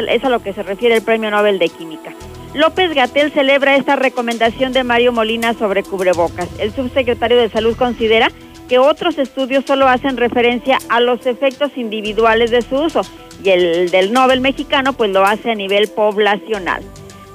[0.09, 2.13] Es a lo que se refiere el Premio Nobel de Química.
[2.55, 6.49] López Gatel celebra esta recomendación de Mario Molina sobre cubrebocas.
[6.59, 8.31] El subsecretario de Salud considera
[8.71, 13.03] que otros estudios solo hacen referencia a los efectos individuales de su uso
[13.43, 16.85] y el del Nobel mexicano pues lo hace a nivel poblacional.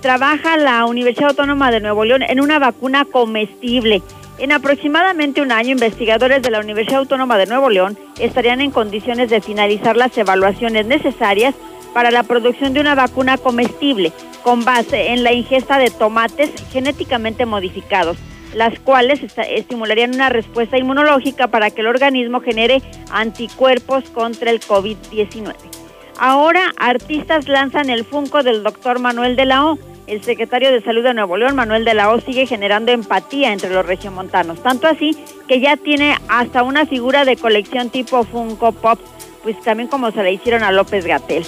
[0.01, 4.01] Trabaja la Universidad Autónoma de Nuevo León en una vacuna comestible.
[4.37, 9.29] En aproximadamente un año, investigadores de la Universidad Autónoma de Nuevo León estarían en condiciones
[9.29, 11.53] de finalizar las evaluaciones necesarias
[11.93, 17.45] para la producción de una vacuna comestible con base en la ingesta de tomates genéticamente
[17.45, 18.15] modificados
[18.56, 19.19] las cuales
[19.49, 25.53] estimularían una respuesta inmunológica para que el organismo genere anticuerpos contra el COVID-19.
[26.18, 29.77] Ahora, artistas lanzan el Funko del doctor Manuel de la O.
[30.07, 33.72] El secretario de Salud de Nuevo León, Manuel de la O, sigue generando empatía entre
[33.72, 34.64] los regiomontanos.
[34.64, 35.18] Tanto así
[35.48, 38.99] que ya tiene hasta una figura de colección tipo Funko Pop,
[39.44, 41.44] pues también como se le hicieron a López Gatel.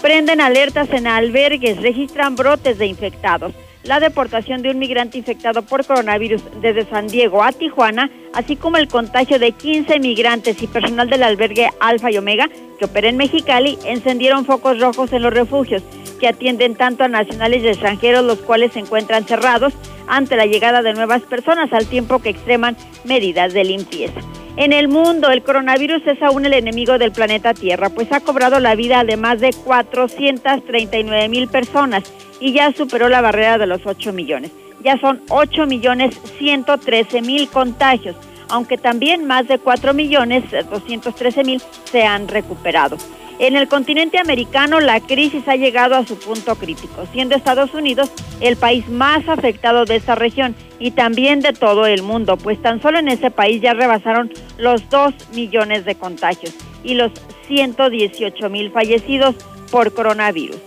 [0.00, 3.52] Prenden alertas en albergues, registran brotes de infectados
[3.84, 8.76] la deportación de un migrante infectado por coronavirus desde San Diego a Tijuana, así como
[8.78, 12.48] el contagio de 15 migrantes y personal del albergue Alfa y Omega
[12.92, 15.82] que en Mexicali, encendieron focos rojos en los refugios
[16.20, 19.74] que atienden tanto a nacionales y extranjeros, los cuales se encuentran cerrados
[20.06, 24.20] ante la llegada de nuevas personas al tiempo que extreman medidas de limpieza.
[24.56, 28.60] En el mundo, el coronavirus es aún el enemigo del planeta Tierra, pues ha cobrado
[28.60, 32.04] la vida de más de 439 mil personas
[32.38, 34.52] y ya superó la barrera de los 8 millones.
[34.84, 38.14] Ya son 8 millones 113 mil contagios,
[38.54, 41.60] aunque también más de 4 millones 213 mil
[41.90, 42.96] se han recuperado.
[43.40, 48.12] En el continente americano la crisis ha llegado a su punto crítico, siendo Estados Unidos
[48.40, 52.80] el país más afectado de esta región y también de todo el mundo, pues tan
[52.80, 56.54] solo en ese país ya rebasaron los 2 millones de contagios
[56.84, 57.10] y los
[57.48, 59.34] 118 mil fallecidos
[59.72, 60.60] por coronavirus.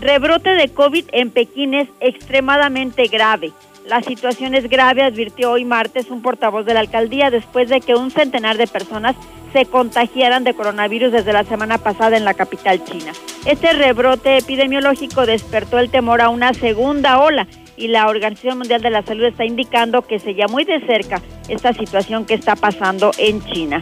[0.00, 3.50] Rebrote de COVID en Pekín es extremadamente grave.
[3.86, 7.96] La situación es grave, advirtió hoy martes un portavoz de la alcaldía después de que
[7.96, 9.16] un centenar de personas
[9.52, 13.12] se contagiaran de coronavirus desde la semana pasada en la capital china.
[13.44, 18.90] Este rebrote epidemiológico despertó el temor a una segunda ola y la Organización Mundial de
[18.90, 23.44] la Salud está indicando que se muy de cerca esta situación que está pasando en
[23.44, 23.80] China.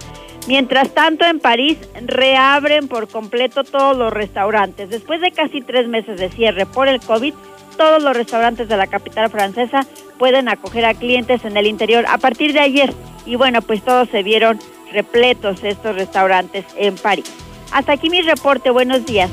[0.49, 4.89] Mientras tanto, en París reabren por completo todos los restaurantes.
[4.89, 7.35] Después de casi tres meses de cierre por el COVID,
[7.81, 9.87] todos los restaurantes de la capital francesa
[10.19, 12.93] pueden acoger a clientes en el interior a partir de ayer.
[13.25, 14.59] Y bueno, pues todos se vieron
[14.93, 17.25] repletos estos restaurantes en París.
[17.73, 18.69] Hasta aquí mi reporte.
[18.69, 19.31] Buenos días.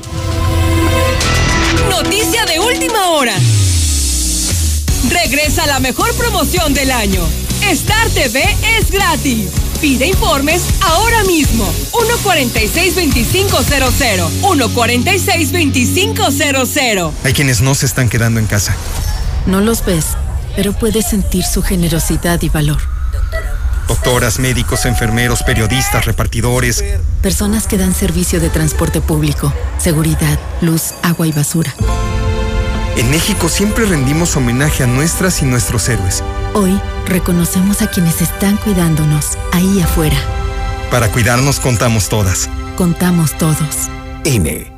[1.90, 3.34] Noticia de última hora.
[5.10, 7.20] Regresa la mejor promoción del año.
[7.68, 8.42] Star TV
[8.78, 9.67] es gratis.
[9.80, 11.66] Pide informes ahora mismo.
[11.92, 14.28] 146-2500.
[14.42, 17.12] 146-2500.
[17.24, 18.74] Hay quienes no se están quedando en casa.
[19.46, 20.06] No los ves,
[20.56, 22.78] pero puedes sentir su generosidad y valor.
[23.86, 26.84] Doctoras, médicos, enfermeros, periodistas, repartidores.
[27.22, 31.74] Personas que dan servicio de transporte público, seguridad, luz, agua y basura.
[32.98, 36.24] En México siempre rendimos homenaje a nuestras y nuestros héroes.
[36.52, 40.16] Hoy reconocemos a quienes están cuidándonos ahí afuera.
[40.90, 42.50] Para cuidarnos contamos todas.
[42.76, 43.88] Contamos todos.
[44.24, 44.77] INE.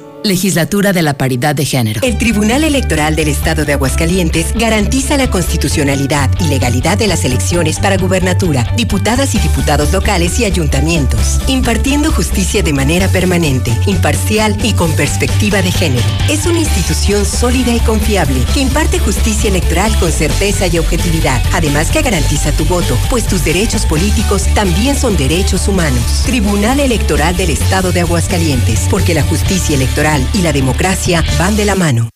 [0.23, 2.01] Legislatura de la Paridad de Género.
[2.03, 7.79] El Tribunal Electoral del Estado de Aguascalientes garantiza la constitucionalidad y legalidad de las elecciones
[7.79, 14.73] para gubernatura, diputadas y diputados locales y ayuntamientos, impartiendo justicia de manera permanente, imparcial y
[14.73, 16.05] con perspectiva de género.
[16.29, 21.89] Es una institución sólida y confiable que imparte justicia electoral con certeza y objetividad, además
[21.89, 26.23] que garantiza tu voto, pues tus derechos políticos también son derechos humanos.
[26.25, 31.63] Tribunal Electoral del Estado de Aguascalientes, porque la justicia electoral y la democracia van de
[31.63, 32.09] la mano.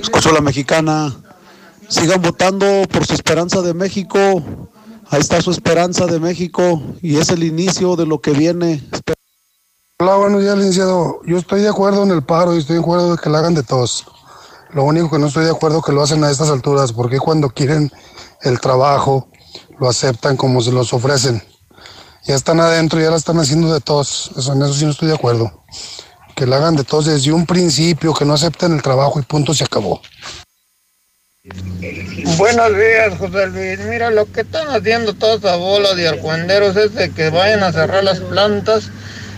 [0.00, 1.14] Escucho la mexicana.
[1.88, 4.18] Sigan votando por su esperanza de México.
[5.08, 8.86] Ahí está su esperanza de México y es el inicio de lo que viene.
[9.98, 11.20] Hola, buenos días, licenciado.
[11.24, 13.54] Yo estoy de acuerdo en el paro y estoy de acuerdo de que lo hagan
[13.54, 14.04] de todos.
[14.74, 17.18] Lo único que no estoy de acuerdo es que lo hacen a estas alturas, porque
[17.18, 17.90] cuando quieren
[18.42, 19.30] el trabajo
[19.80, 21.42] lo aceptan como se los ofrecen.
[22.26, 24.30] Ya están adentro, ya la están haciendo de todos.
[24.36, 25.50] Eso, en eso sí no estoy de acuerdo
[26.38, 29.52] que la hagan de todos desde un principio, que no acepten el trabajo y punto,
[29.52, 30.00] se acabó.
[32.36, 33.80] Buenos días, José Luis.
[33.80, 37.72] Mira, lo que están haciendo toda esa bola de arcuenderos es de que vayan a
[37.72, 38.90] cerrar las plantas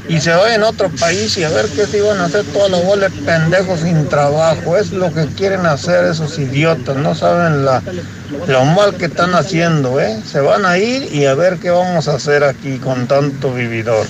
[0.09, 2.69] y se vayan a otro país y a ver qué se van a hacer toda
[2.69, 4.77] la bola de pendejos sin trabajo.
[4.77, 6.97] Es lo que quieren hacer esos idiotas.
[6.97, 7.83] No saben la,
[8.47, 10.21] lo mal que están haciendo, ¿eh?
[10.31, 14.07] Se van a ir y a ver qué vamos a hacer aquí con tanto vividor.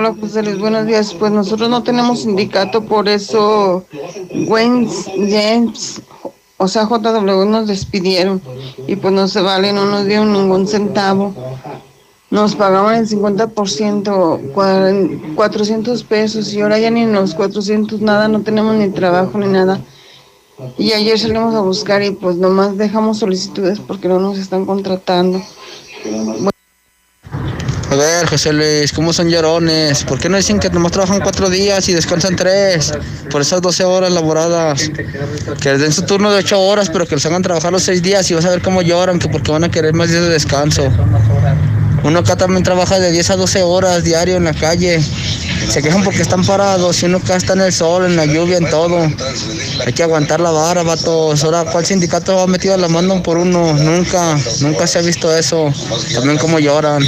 [0.00, 1.12] Hola José Luis, buenos días.
[1.12, 3.84] Pues nosotros no tenemos sindicato, por eso
[4.46, 4.88] Wayne
[5.28, 6.00] James,
[6.56, 8.40] o sea, JW nos despidieron
[8.86, 11.34] y pues no se vale, no nos dieron ningún centavo.
[12.30, 18.76] Nos pagaban el 50%, 400 pesos y ahora ya ni los 400 nada, no tenemos
[18.76, 19.80] ni trabajo ni nada.
[20.78, 25.38] Y ayer salimos a buscar y pues nomás dejamos solicitudes porque no nos están contratando.
[25.38, 26.57] A
[27.96, 30.04] ver, José Luis, ¿cómo son llorones?
[30.04, 32.92] ¿Por qué no dicen que nomás trabajan cuatro días y descansan tres?
[33.30, 34.90] Por esas 12 horas laboradas.
[35.60, 38.02] Que les den su turno de ocho horas, pero que los hagan trabajar los seis
[38.02, 40.28] días y vas a ver cómo lloran, que porque van a querer más días de
[40.28, 40.90] descanso.
[42.04, 45.00] Uno acá también trabaja de 10 a 12 horas diario en la calle.
[45.68, 48.70] Se quejan porque están parados y uno está en el sol, en la lluvia, en
[48.70, 49.10] todo.
[49.84, 51.42] Hay que aguantar la vara, vatos.
[51.44, 53.74] Ahora, ¿cuál sindicato ha metido la mano por uno?
[53.74, 55.72] Nunca, nunca se ha visto eso.
[56.14, 57.02] También como lloran.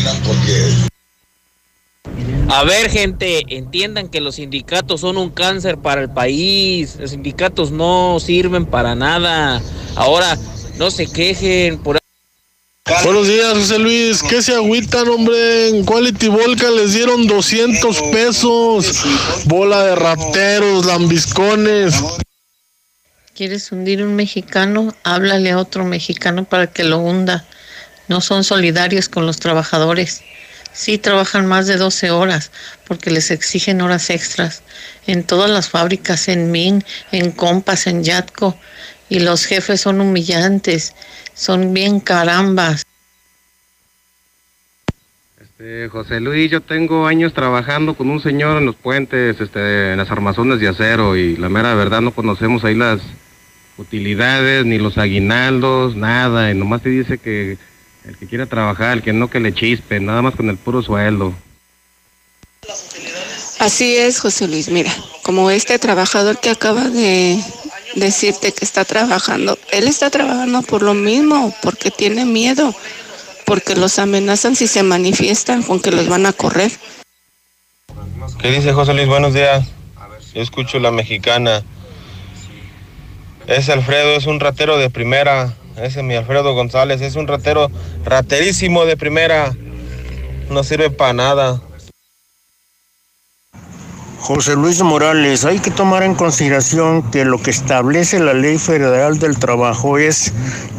[2.48, 6.97] A ver, gente, entiendan que los sindicatos son un cáncer para el país.
[6.98, 9.62] Los sindicatos no sirven para nada.
[9.94, 10.36] Ahora,
[10.77, 11.99] no se quejen por
[13.05, 14.23] Buenos días, José Luis.
[14.23, 15.69] ¿Qué se agüitan, hombre?
[15.69, 19.05] En Quality Volca les dieron 200 pesos.
[19.45, 21.95] Bola de rateros, lambiscones.
[23.35, 24.93] ¿Quieres hundir un mexicano?
[25.05, 27.47] Háblale a otro mexicano para que lo hunda.
[28.09, 30.23] No son solidarios con los trabajadores.
[30.73, 32.51] Sí trabajan más de 12 horas
[32.87, 34.62] porque les exigen horas extras.
[35.07, 38.59] En todas las fábricas, en MIN, en Compas, en Yatco.
[39.09, 40.95] Y los jefes son humillantes
[41.35, 42.85] son bien carambas.
[45.40, 49.98] Este, José Luis, yo tengo años trabajando con un señor en los puentes, este, en
[49.98, 53.01] las armazones de acero y la mera verdad no conocemos ahí las
[53.77, 57.59] utilidades, ni los aguinaldos, nada, y nomás te dice que
[58.07, 60.82] el que quiera trabajar, el que no que le chispe, nada más con el puro
[60.82, 61.35] sueldo.
[63.59, 64.90] Así es, José Luis, mira,
[65.23, 67.39] como este trabajador que acaba de
[67.95, 69.59] decirte que está trabajando.
[69.73, 72.75] Él está trabajando por lo mismo, porque tiene miedo,
[73.47, 76.71] porque los amenazan si se manifiestan con que los van a correr.
[78.41, 79.09] ¿Qué dice José Luis?
[79.09, 79.67] Buenos días.
[80.35, 81.62] Yo escucho la mexicana.
[83.47, 85.55] Ese Alfredo es un ratero de primera.
[85.77, 87.71] Ese mi Alfredo González es un ratero
[88.05, 89.55] raterísimo de primera.
[90.49, 91.61] No sirve para nada.
[94.20, 99.18] José Luis Morales, hay que tomar en consideración que lo que establece la Ley Federal
[99.18, 100.32] del Trabajo es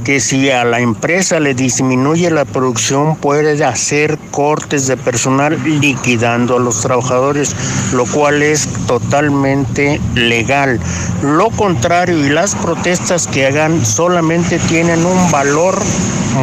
[0.06, 6.58] que si a la empresa le disminuye la producción puede hacer cortes de personal liquidando
[6.58, 7.56] a los trabajadores,
[7.94, 10.80] lo cual es totalmente legal.
[11.24, 15.82] Lo contrario y las protestas que hagan solamente tienen un valor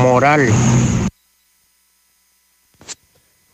[0.02, 0.50] moral.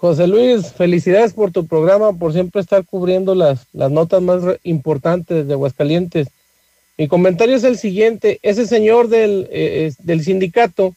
[0.05, 5.49] José Luis, felicidades por tu programa, por siempre estar cubriendo las, las notas más importantes
[5.49, 6.29] de Aguascalientes.
[6.99, 10.95] Mi comentario es el siguiente, ese señor del, eh, del sindicato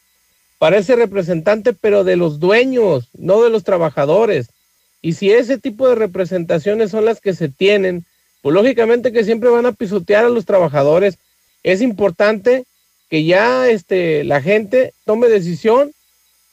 [0.58, 4.50] parece representante, pero de los dueños, no de los trabajadores.
[5.00, 8.04] Y si ese tipo de representaciones son las que se tienen,
[8.42, 11.16] pues lógicamente que siempre van a pisotear a los trabajadores.
[11.62, 12.64] Es importante
[13.08, 15.92] que ya este, la gente tome decisión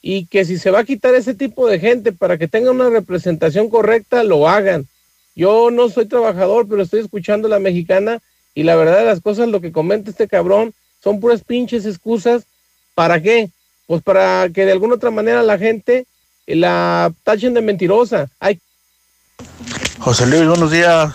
[0.08, 2.92] y que si se va a quitar ese tipo de gente para que tenga una
[2.92, 4.86] representación correcta, lo hagan.
[5.36, 8.20] Yo no soy trabajador, pero estoy escuchando la mexicana
[8.54, 12.44] y la verdad de las cosas, lo que comenta este cabrón, son puras pinches excusas.
[12.94, 13.50] ¿Para qué?
[13.88, 16.06] Pues para que de alguna otra manera la gente
[16.46, 18.30] la tachen de mentirosa.
[18.40, 18.60] Hay...
[19.98, 21.14] José Luis, buenos días.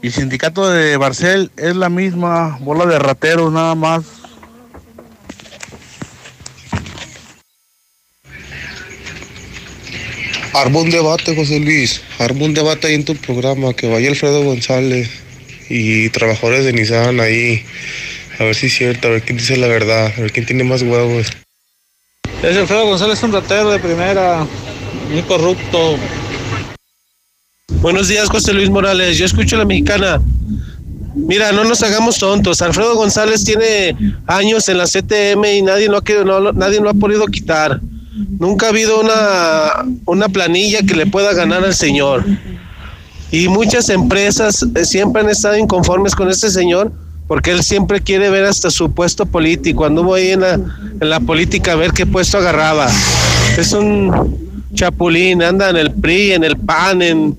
[0.00, 4.21] El sindicato de Barcel es la misma bola de rateros, nada más
[10.54, 12.02] Arma un debate, José Luis.
[12.18, 13.72] Arma un debate ahí en tu programa.
[13.72, 15.08] Que vaya Alfredo González
[15.70, 17.64] y trabajadores de Nissan ahí.
[18.38, 20.64] A ver si es cierto, a ver quién dice la verdad, a ver quién tiene
[20.64, 21.28] más huevos.
[22.42, 24.46] Es Alfredo González, un ratero de primera,
[25.10, 25.96] muy corrupto.
[27.80, 29.16] Buenos días, José Luis Morales.
[29.16, 30.20] Yo escucho a la mexicana.
[31.14, 32.60] Mira, no nos hagamos tontos.
[32.60, 33.96] Alfredo González tiene
[34.26, 37.80] años en la CTM y nadie lo ha, no, nadie lo ha podido quitar.
[38.38, 42.24] Nunca ha habido una, una planilla que le pueda ganar al señor.
[43.30, 46.92] Y muchas empresas eh, siempre han estado inconformes con este señor
[47.26, 49.86] porque él siempre quiere ver hasta su puesto político.
[49.86, 52.88] Anduvo ahí en la, en la política a ver qué puesto agarraba.
[53.56, 57.34] Es un chapulín, anda en el PRI, en el PAN, en,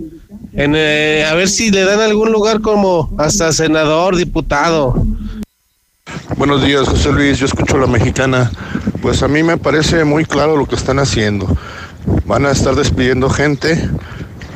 [0.53, 5.05] en eh, a ver si le dan algún lugar como hasta senador, diputado.
[6.38, 7.38] Buenos días, José Luis.
[7.38, 8.51] Yo escucho la mexicana.
[9.01, 11.47] Pues a mí me parece muy claro lo que están haciendo.
[12.26, 13.89] Van a estar despidiendo gente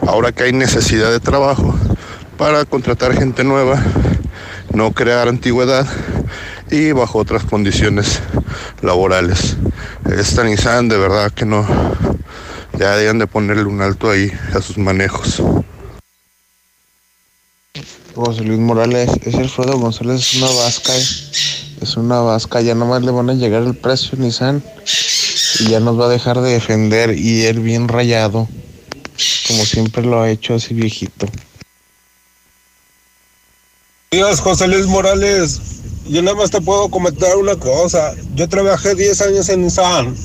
[0.06, 1.78] ahora que hay necesidad de trabajo
[2.38, 3.82] para contratar gente nueva,
[4.74, 5.88] no crear antigüedad
[6.72, 8.22] y bajo otras condiciones
[8.82, 9.58] laborales.
[10.10, 11.66] Esta Nissan de verdad que no,
[12.78, 15.42] ya deben de ponerle un alto ahí a sus manejos.
[18.18, 20.92] José Luis Morales, es Alfredo González, es una vasca,
[21.82, 24.64] es una vasca, ya nomás le van a llegar el precio Nissan
[25.60, 28.48] y ya nos va a dejar de defender y él bien rayado,
[29.48, 31.28] como siempre lo ha hecho así viejito.
[34.12, 35.60] Días, José Luis Morales.
[36.08, 38.14] Yo nada más te puedo comentar una cosa.
[38.36, 40.16] Yo trabajé 10 años en Nissan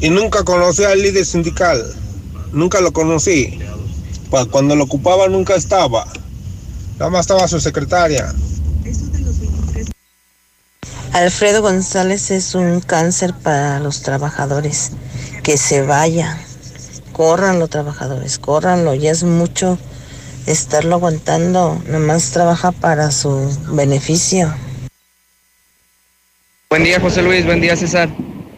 [0.00, 1.82] y nunca conocí al líder sindical.
[2.52, 3.58] Nunca lo conocí.
[4.28, 6.06] Pues cuando lo ocupaba nunca estaba.
[6.98, 8.34] Nada más estaba su secretaria.
[11.12, 14.92] Alfredo González es un cáncer para los trabajadores.
[15.42, 16.38] Que se vaya.
[17.12, 18.94] Corran los trabajadores, córranlo.
[18.94, 19.78] Ya es mucho
[20.46, 21.80] estarlo aguantando.
[21.86, 24.54] Nada más trabaja para su beneficio.
[26.70, 27.44] Buen día, José Luis.
[27.44, 28.08] Buen día, César.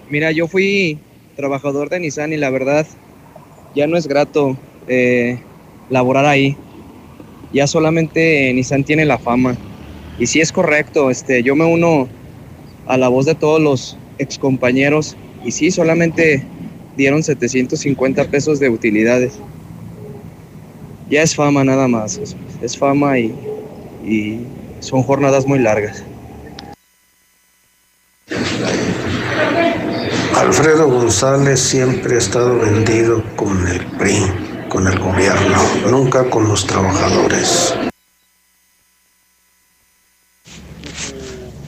[0.08, 1.00] Mira, yo fui
[1.34, 2.86] trabajador de Nissan y la verdad
[3.74, 4.56] ya no es grato
[4.86, 5.40] eh,
[5.90, 6.56] laborar ahí.
[7.52, 9.56] Ya solamente Nissan tiene la fama.
[10.20, 12.08] Y sí es correcto, este, yo me uno
[12.86, 16.44] a la voz de todos los excompañeros y sí, solamente
[16.96, 19.34] dieron 750 pesos de utilidades.
[21.10, 22.20] Ya es fama nada más,
[22.62, 23.34] es fama y,
[24.04, 24.40] y
[24.80, 26.02] son jornadas muy largas.
[30.36, 34.18] Alfredo González siempre ha estado vendido con el PRI,
[34.68, 35.58] con el gobierno,
[35.90, 37.74] nunca con los trabajadores.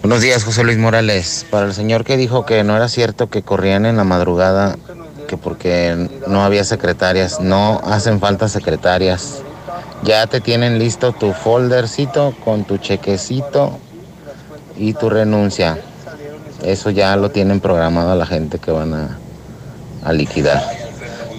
[0.06, 1.44] Buenos días, José Luis Morales.
[1.50, 4.76] Para el señor que dijo que no era cierto que corrían en la madrugada,
[5.26, 9.42] que porque no había secretarias, no hacen falta secretarias.
[10.04, 13.80] Ya te tienen listo tu foldercito con tu chequecito
[14.76, 15.76] y tu renuncia.
[16.62, 19.18] Eso ya lo tienen programado a la gente que van a,
[20.04, 20.62] a liquidar.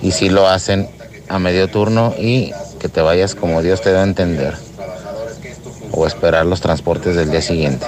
[0.01, 0.89] Y si lo hacen
[1.29, 4.55] a medio turno y que te vayas como Dios te da a entender.
[5.93, 7.85] O esperar los transportes del día siguiente.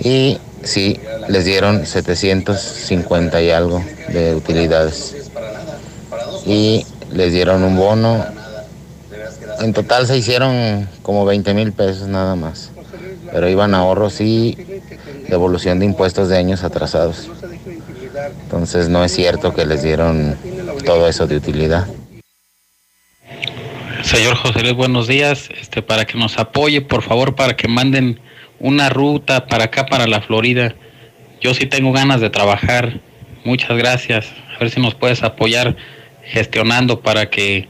[0.00, 5.30] Y sí, les dieron 750 y algo de utilidades.
[6.46, 8.24] Y les dieron un bono.
[9.60, 12.70] En total se hicieron como 20 mil pesos nada más.
[13.32, 14.56] Pero iban ahorros y
[15.28, 17.28] devolución de impuestos de años atrasados.
[18.44, 20.36] Entonces no es cierto que les dieron
[20.84, 21.86] todo eso de utilidad.
[24.02, 25.48] Señor José Luis, buenos días.
[25.60, 28.20] Este, para que nos apoye, por favor, para que manden
[28.60, 30.74] una ruta para acá, para la Florida.
[31.40, 33.00] Yo sí tengo ganas de trabajar.
[33.44, 34.26] Muchas gracias.
[34.54, 35.76] A ver si nos puedes apoyar
[36.24, 37.68] gestionando para que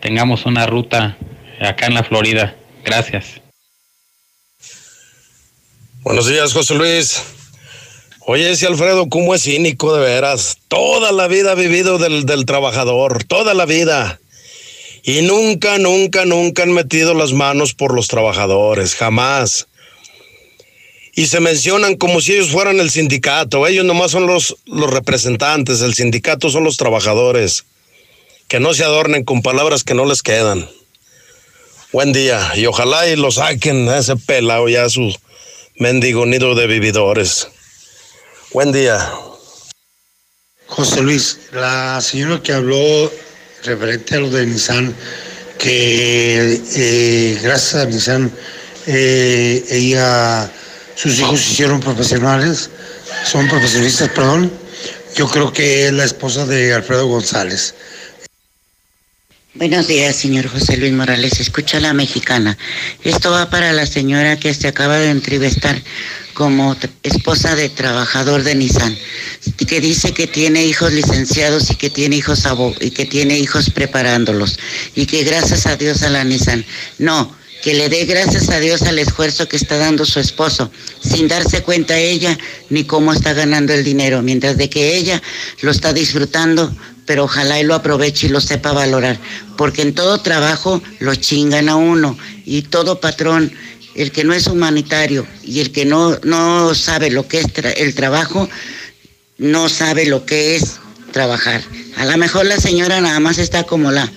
[0.00, 1.16] tengamos una ruta
[1.60, 2.56] acá en la Florida.
[2.84, 3.40] Gracias.
[6.02, 7.22] Buenos días, José Luis.
[8.26, 10.58] Oye, ese Alfredo, ¿cómo es cínico de veras?
[10.68, 14.20] Toda la vida ha vivido del, del trabajador, toda la vida.
[15.02, 19.66] Y nunca, nunca, nunca han metido las manos por los trabajadores, jamás.
[21.20, 23.66] Y se mencionan como si ellos fueran el sindicato.
[23.66, 27.66] Ellos nomás son los, los representantes, el sindicato son los trabajadores.
[28.48, 30.66] Que no se adornen con palabras que no les quedan.
[31.92, 35.14] Buen día, y ojalá y lo saquen a ese pelado ya su
[35.76, 37.48] mendigo nido de vividores.
[38.54, 39.12] Buen día.
[40.68, 43.12] José Luis, la señora que habló
[43.62, 44.96] referente a lo de Nissan,
[45.58, 48.32] que eh, gracias a Nissan
[48.86, 50.50] eh, ella,
[51.00, 52.68] sus hijos hicieron profesionales,
[53.24, 54.52] son profesionistas, perdón.
[55.16, 57.74] Yo creo que es la esposa de Alfredo González.
[59.54, 61.40] Buenos días, señor José Luis Morales.
[61.40, 62.56] Escucha la mexicana.
[63.02, 65.80] Esto va para la señora que se acaba de entrevistar
[66.34, 68.94] como esposa de trabajador de Nissan,
[69.66, 72.44] que dice que tiene hijos licenciados y que tiene hijos
[72.78, 74.58] y que tiene hijos preparándolos
[74.94, 76.64] y que gracias a Dios a la Nissan.
[76.98, 80.70] No, que le dé gracias a Dios al esfuerzo que está dando su esposo,
[81.02, 82.36] sin darse cuenta ella
[82.70, 85.22] ni cómo está ganando el dinero, mientras de que ella
[85.60, 86.74] lo está disfrutando,
[87.06, 89.18] pero ojalá y lo aproveche y lo sepa valorar,
[89.56, 93.52] porque en todo trabajo lo chingan a uno y todo patrón,
[93.94, 97.94] el que no es humanitario y el que no, no sabe lo que es el
[97.94, 98.48] trabajo,
[99.36, 100.78] no sabe lo que es
[101.12, 101.62] trabajar.
[101.96, 104.10] A lo mejor la señora nada más está como la,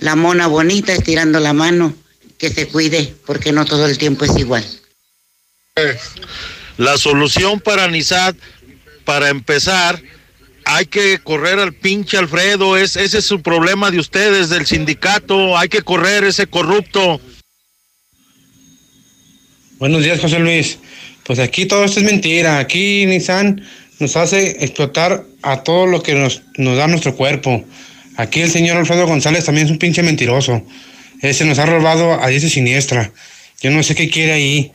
[0.00, 1.94] la mona bonita estirando la mano
[2.38, 4.64] que se cuide, porque no todo el tiempo es igual.
[6.76, 8.34] La solución para Nisad,
[9.04, 10.00] para empezar,
[10.64, 15.56] hay que correr al pinche Alfredo, es, ese es su problema de ustedes, del sindicato,
[15.56, 17.20] hay que correr ese corrupto.
[19.78, 20.78] Buenos días, José Luis.
[21.24, 22.58] Pues aquí todo esto es mentira.
[22.58, 23.62] Aquí Nissan
[23.98, 27.64] nos hace explotar a todo lo que nos, nos da nuestro cuerpo.
[28.16, 30.64] Aquí el señor Alfredo González también es un pinche mentiroso.
[31.20, 33.12] Ese nos ha robado a ese siniestra.
[33.60, 34.72] Yo no sé qué quiere ahí.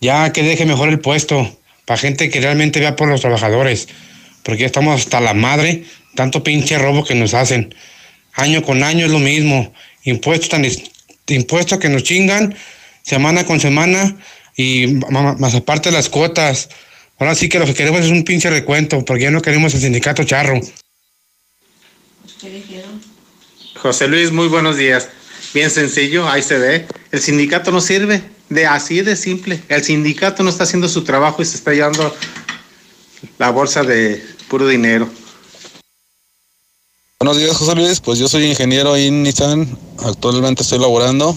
[0.00, 1.58] Ya que deje mejor el puesto.
[1.84, 3.88] Para gente que realmente vea por los trabajadores.
[4.42, 5.84] porque ya estamos hasta la madre,
[6.14, 7.74] tanto pinche robo que nos hacen.
[8.32, 9.74] Año con año es lo mismo.
[10.04, 10.64] Impuestos tan
[11.26, 12.54] impuestos que nos chingan
[13.02, 14.16] semana con semana
[14.56, 16.68] y más aparte las cuotas.
[17.18, 19.80] Ahora sí que lo que queremos es un pinche recuento, porque ya no queremos el
[19.80, 20.60] sindicato charro.
[23.76, 25.08] José Luis, muy buenos días.
[25.54, 26.86] Bien sencillo, ahí se ve.
[27.10, 28.22] El sindicato no sirve.
[28.48, 29.62] De así de simple.
[29.68, 32.14] El sindicato no está haciendo su trabajo y se está llevando
[33.38, 35.08] la bolsa de puro dinero.
[37.20, 38.00] Buenos días, José Luis.
[38.00, 39.68] Pues yo soy ingeniero en Nissan.
[39.98, 41.36] Actualmente estoy laborando.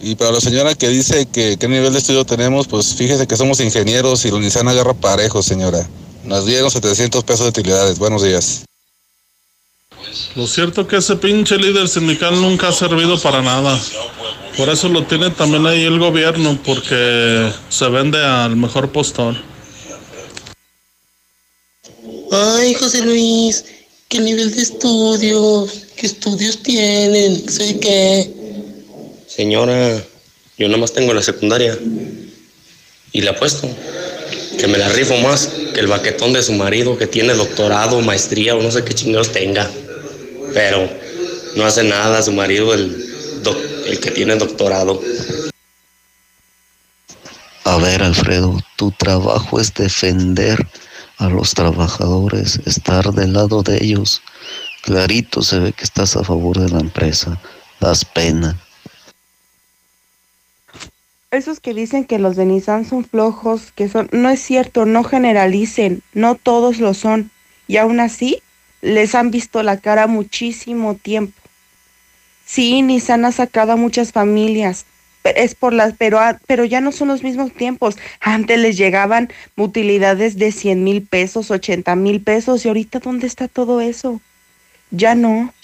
[0.00, 3.36] Y para la señora que dice que qué nivel de estudio tenemos, pues fíjese que
[3.36, 5.88] somos ingenieros y la Nissan agarra parejo, señora.
[6.24, 7.98] Nos dieron 700 pesos de utilidades.
[7.98, 8.64] Buenos días.
[10.36, 13.78] Lo cierto es que ese pinche líder sindical nunca ha servido para nada.
[14.56, 19.34] Por eso lo tiene también ahí el gobierno, porque se vende al mejor postor.
[22.30, 23.64] Ay, José Luis,
[24.08, 25.70] ¿qué nivel de estudios?
[25.96, 27.48] ¿Qué estudios tienen?
[27.48, 28.30] Soy qué.
[29.26, 30.02] Señora,
[30.58, 31.78] yo nomás tengo la secundaria
[33.12, 33.68] y le apuesto
[34.58, 38.54] que me la rifo más que el baquetón de su marido que tiene doctorado, maestría
[38.54, 39.70] o no sé qué chingados tenga.
[40.54, 40.88] Pero
[41.56, 45.00] no hace nada su marido, el, doc- el que tiene doctorado.
[47.64, 50.66] A ver, Alfredo, tu trabajo es defender
[51.18, 54.22] a los trabajadores, estar del lado de ellos.
[54.82, 57.40] Clarito se ve que estás a favor de la empresa.
[57.80, 58.60] Das pena.
[61.30, 65.02] Esos que dicen que los de Nissan son flojos, que son, no es cierto, no
[65.02, 67.30] generalicen, no todos lo son.
[67.66, 68.40] Y aún así,
[68.84, 71.40] les han visto la cara muchísimo tiempo.
[72.44, 74.84] Sí, Nissan ha sacado a muchas familias,
[75.24, 77.96] es por pero, pero ya no son los mismos tiempos.
[78.20, 83.48] Antes les llegaban utilidades de 100 mil pesos, 80 mil pesos, y ahorita ¿dónde está
[83.48, 84.20] todo eso?
[84.90, 85.54] Ya no.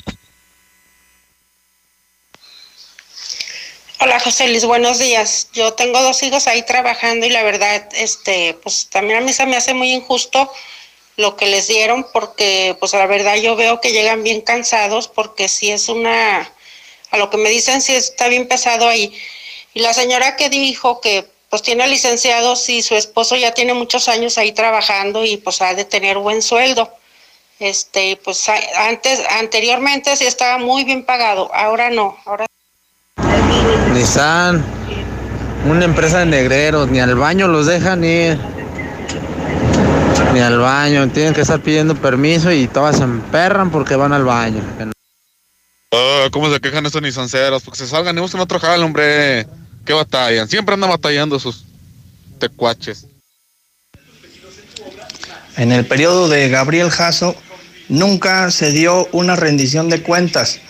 [4.02, 5.50] Hola José Luis, buenos días.
[5.52, 9.44] Yo tengo dos hijos ahí trabajando y la verdad, este, pues también a mí se
[9.44, 10.50] me hace muy injusto
[11.20, 15.48] lo que les dieron porque, pues la verdad yo veo que llegan bien cansados porque
[15.48, 16.50] si es una,
[17.10, 19.12] a lo que me dicen si está bien pesado ahí.
[19.74, 24.08] Y la señora que dijo que pues tiene licenciados y su esposo ya tiene muchos
[24.08, 26.90] años ahí trabajando y pues ha de tener buen sueldo.
[27.58, 32.46] Este, pues antes, anteriormente sí estaba muy bien pagado, ahora no, ahora
[33.92, 34.64] Nissan,
[35.66, 38.38] una empresa de negreros, ni al baño los dejan ir.
[40.32, 44.24] Ni al baño, tienen que estar pidiendo permiso y todas se emperran porque van al
[44.24, 44.62] baño.
[45.92, 47.62] Ah, ¿Cómo se quejan estos nisanceros?
[47.62, 49.46] Porque se salgan y buscan otro jale, hombre.
[49.84, 50.48] ¿Qué batallan?
[50.48, 51.64] Siempre andan batallando sus
[52.38, 53.06] tecuaches.
[55.56, 57.34] En el periodo de Gabriel Jasso
[57.88, 60.60] nunca se dio una rendición de cuentas.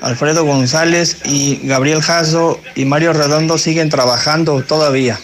[0.00, 5.18] Alfredo González y Gabriel Jasso y Mario Redondo siguen trabajando todavía.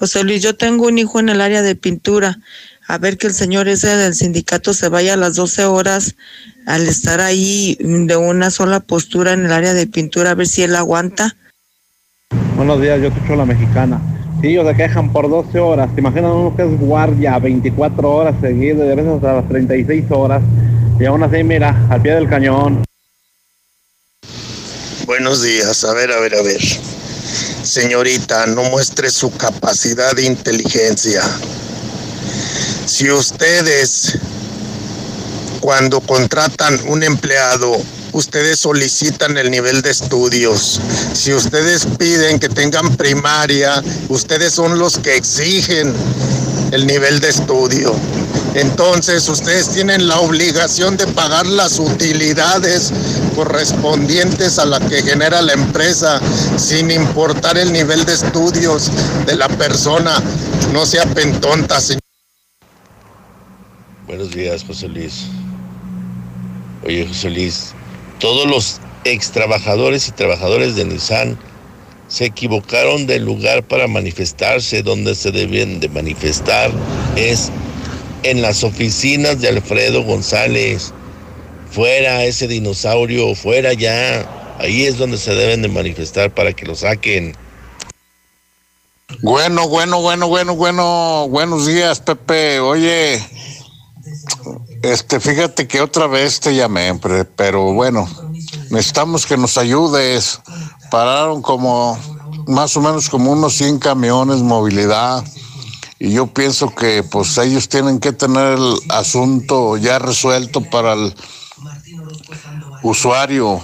[0.00, 2.38] José Luis, yo tengo un hijo en el área de pintura.
[2.88, 6.16] A ver que el señor ese del sindicato se vaya a las 12 horas
[6.64, 10.62] al estar ahí de una sola postura en el área de pintura, a ver si
[10.62, 11.36] él aguanta.
[12.56, 14.00] Buenos días, yo escucho la mexicana.
[14.40, 15.94] Sí, ellos se quejan por 12 horas.
[15.94, 20.04] ¿Te imaginan uno que es guardia 24 horas seguidas, y a veces hasta las 36
[20.08, 20.42] horas?
[20.98, 22.82] Y aún así, mira, al pie del cañón.
[25.04, 26.60] Buenos días, a ver, a ver, a ver.
[27.70, 31.22] Señorita, no muestre su capacidad de inteligencia.
[32.84, 34.18] Si ustedes,
[35.60, 40.80] cuando contratan un empleado, ustedes solicitan el nivel de estudios.
[41.14, 45.94] Si ustedes piden que tengan primaria, ustedes son los que exigen
[46.72, 47.94] el nivel de estudio.
[48.54, 52.92] Entonces ustedes tienen la obligación de pagar las utilidades
[53.36, 56.20] correspondientes a la que genera la empresa,
[56.56, 58.90] sin importar el nivel de estudios
[59.26, 60.20] de la persona.
[60.72, 62.00] No sea pentonta, señor.
[64.06, 65.26] Buenos días, José Luis.
[66.84, 67.72] Oye, José Luis,
[68.18, 71.38] todos los ex trabajadores y trabajadores de Nissan
[72.10, 76.72] se equivocaron del lugar para manifestarse donde se deben de manifestar
[77.16, 77.50] es
[78.24, 80.92] en las oficinas de Alfredo González.
[81.70, 84.56] Fuera ese dinosaurio, fuera ya.
[84.58, 87.34] Ahí es donde se deben de manifestar para que lo saquen.
[89.22, 92.58] Bueno, bueno, bueno, bueno, bueno, buenos días, Pepe.
[92.58, 93.24] Oye,
[94.82, 96.98] este, fíjate que otra vez te llamé,
[97.36, 98.08] pero bueno,
[98.70, 100.40] necesitamos que nos ayudes.
[100.90, 101.98] Pararon como,
[102.46, 105.24] más o menos como unos 100 camiones, movilidad,
[105.98, 111.14] y yo pienso que pues ellos tienen que tener el asunto ya resuelto para el
[112.82, 113.60] usuario.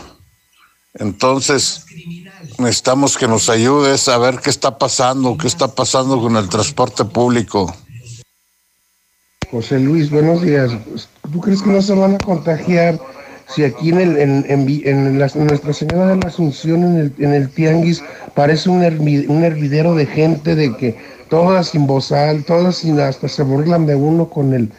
[0.94, 1.84] Entonces,
[2.58, 7.04] necesitamos que nos ayudes a ver qué está pasando, qué está pasando con el transporte
[7.04, 7.74] público.
[9.50, 10.72] José Luis, buenos días.
[11.32, 13.00] ¿Tú crees que no se van a contagiar
[13.48, 17.32] si aquí en, el, en, en, en Nuestra Señora de la Asunción, en el, en
[17.32, 18.02] el Tianguis,
[18.34, 20.96] parece un, hervi, un hervidero de gente de que
[21.28, 24.70] todas sin bozal, todas sin, hasta se burlan de uno con el,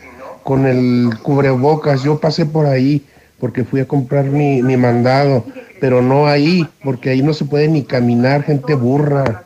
[0.43, 2.03] con el cubrebocas.
[2.03, 3.05] Yo pasé por ahí
[3.39, 5.45] porque fui a comprar mi, mi mandado,
[5.79, 9.45] pero no ahí, porque ahí no se puede ni caminar, gente burra.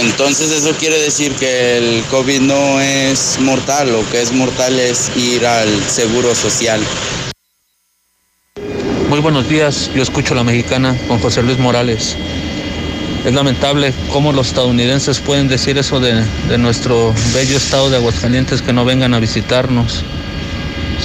[0.00, 5.14] Entonces eso quiere decir que el COVID no es mortal, lo que es mortal es
[5.14, 6.80] ir al seguro social.
[9.10, 12.16] Muy buenos días, yo escucho la mexicana con José Luis Morales.
[13.26, 18.62] Es lamentable cómo los estadounidenses pueden decir eso de, de nuestro bello estado de Aguascalientes
[18.62, 20.02] que no vengan a visitarnos.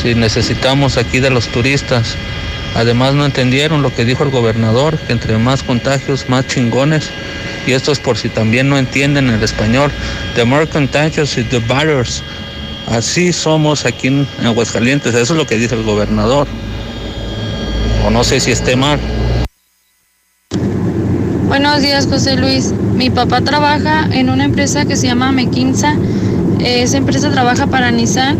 [0.02, 2.16] Si necesitamos aquí de los turistas.
[2.76, 7.10] Además no entendieron lo que dijo el gobernador, que entre más contagios, más chingones
[7.68, 9.92] y esto es por si también no entienden el español,
[10.36, 12.22] the more contagious the virus.
[12.88, 16.48] Así somos aquí en Aguascalientes, eso es lo que dice el gobernador.
[18.06, 19.00] O no sé si esté mal.
[21.48, 22.74] Buenos días, José Luis.
[22.94, 25.96] Mi papá trabaja en una empresa que se llama Mequinza.
[26.60, 28.38] Esa empresa trabaja para Nissan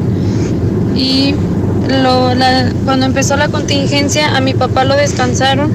[0.96, 1.34] y
[1.88, 5.72] lo, la, cuando empezó la contingencia a mi papá lo descansaron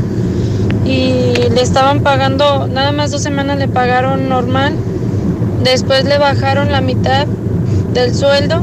[0.91, 4.73] y le estaban pagando, nada más dos semanas le pagaron normal,
[5.63, 7.27] después le bajaron la mitad
[7.95, 8.63] del sueldo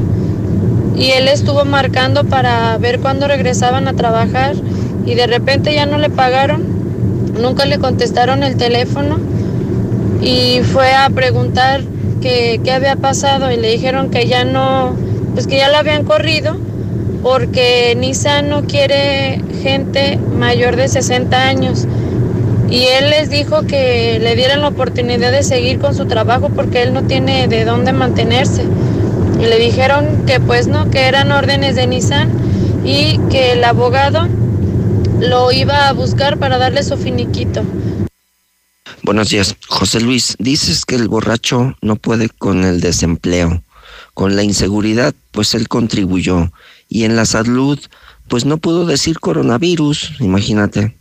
[0.98, 4.56] y él estuvo marcando para ver cuándo regresaban a trabajar
[5.06, 6.64] y de repente ya no le pagaron,
[7.42, 9.20] nunca le contestaron el teléfono
[10.22, 11.82] y fue a preguntar
[12.22, 14.94] qué había pasado y le dijeron que ya no,
[15.34, 16.58] pues que ya lo habían corrido
[17.24, 21.88] porque Nissan no quiere gente mayor de 60 años
[22.70, 26.84] y él les dijo que le dieran la oportunidad de seguir con su trabajo porque
[26.84, 28.64] él no tiene de dónde mantenerse.
[29.40, 32.30] Y le dijeron que pues no, que eran órdenes de Nissan
[32.84, 34.28] y que el abogado
[35.20, 37.64] lo iba a buscar para darle su finiquito.
[39.04, 40.36] Buenos días, José Luis.
[40.38, 43.64] Dices que el borracho no puede con el desempleo,
[44.14, 46.52] con la inseguridad, pues él contribuyó.
[46.90, 47.80] Y en la salud,
[48.28, 50.97] pues no pudo decir coronavirus, imagínate.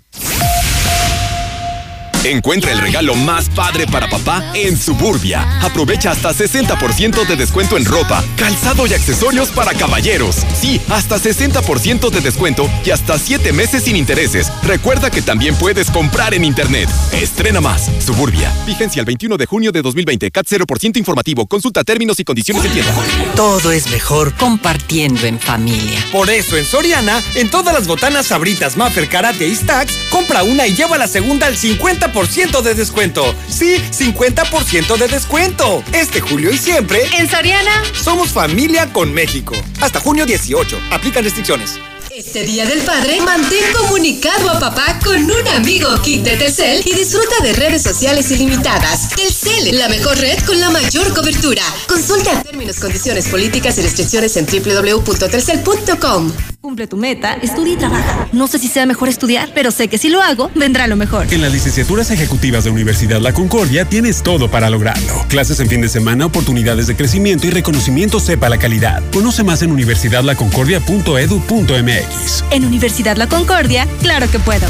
[2.27, 5.61] Encuentra el regalo más padre para papá en Suburbia.
[5.63, 10.39] Aprovecha hasta 60% de descuento en ropa, calzado y accesorios para caballeros.
[10.61, 14.51] Sí, hasta 60% de descuento y hasta 7 meses sin intereses.
[14.65, 16.89] Recuerda que también puedes comprar en internet.
[17.13, 17.89] Estrena más.
[18.05, 18.53] Suburbia.
[18.67, 20.29] Vigencia el 21 de junio de 2020.
[20.33, 21.47] CAT 0% informativo.
[21.47, 22.93] Consulta términos y condiciones en tienda.
[23.37, 26.05] Todo es mejor compartiendo en familia.
[26.11, 30.67] Por eso en Soriana, en todas las botanas sabritas, Maffer, Karate y Stacks, compra una
[30.67, 33.23] y lleva la segunda al 50% de descuento.
[33.47, 35.85] Sí, 50% de descuento.
[35.93, 37.05] Este julio y siempre.
[37.12, 37.83] En Soriana.
[37.93, 39.55] Somos familia con México.
[39.83, 40.78] Hasta junio 18.
[40.91, 41.78] Aplican restricciones.
[42.17, 46.95] Este Día del Padre, mantén comunicado a papá con un amigo kit de Telcel y
[46.95, 49.11] disfruta de redes sociales ilimitadas.
[49.11, 51.61] Telcel, la mejor red con la mayor cobertura.
[51.86, 56.33] Consulta términos, condiciones, políticas y restricciones en www.telcel.com.
[56.62, 58.28] Cumple tu meta, estudia y trabaja.
[58.33, 61.33] No sé si sea mejor estudiar, pero sé que si lo hago, vendrá lo mejor.
[61.33, 65.27] En las licenciaturas ejecutivas de Universidad La Concordia tienes todo para lograrlo.
[65.28, 69.03] Clases en fin de semana, oportunidades de crecimiento y reconocimiento sepa la calidad.
[69.12, 72.06] Conoce más en universidadlaconcordia.edu.mx.
[72.51, 74.67] En Universidad La Concordia, claro que puedo.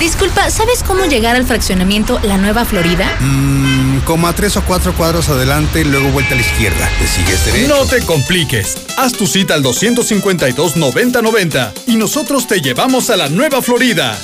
[0.00, 3.06] Disculpa, ¿sabes cómo llegar al fraccionamiento La Nueva Florida?
[3.20, 6.90] Mmm, como a tres o cuatro cuadros adelante y luego vuelta a la izquierda.
[6.98, 7.68] ¿Te sigues derecho?
[7.68, 8.76] No te compliques.
[8.96, 14.18] Haz tu cita al 252-9090 y nosotros te llevamos a La Nueva Florida.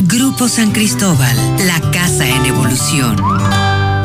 [0.00, 1.36] Grupo San Cristóbal,
[1.66, 3.16] la casa en evolución.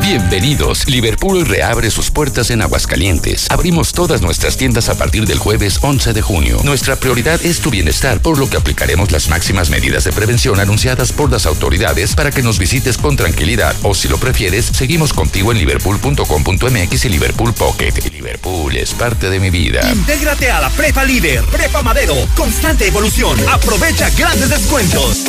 [0.09, 0.87] Bienvenidos.
[0.87, 3.45] Liverpool reabre sus puertas en Aguascalientes.
[3.51, 6.59] Abrimos todas nuestras tiendas a partir del jueves 11 de junio.
[6.63, 11.11] Nuestra prioridad es tu bienestar, por lo que aplicaremos las máximas medidas de prevención anunciadas
[11.11, 15.51] por las autoridades para que nos visites con tranquilidad o si lo prefieres, seguimos contigo
[15.51, 17.93] en liverpool.com.mx y Liverpool Pocket.
[18.11, 19.87] Liverpool es parte de mi vida.
[19.93, 23.37] Intégrate a la Prepa Líder, Prepa Madero, constante evolución.
[23.47, 25.19] Aprovecha grandes descuentos.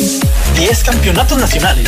[0.57, 1.87] 10 campeonatos nacionales.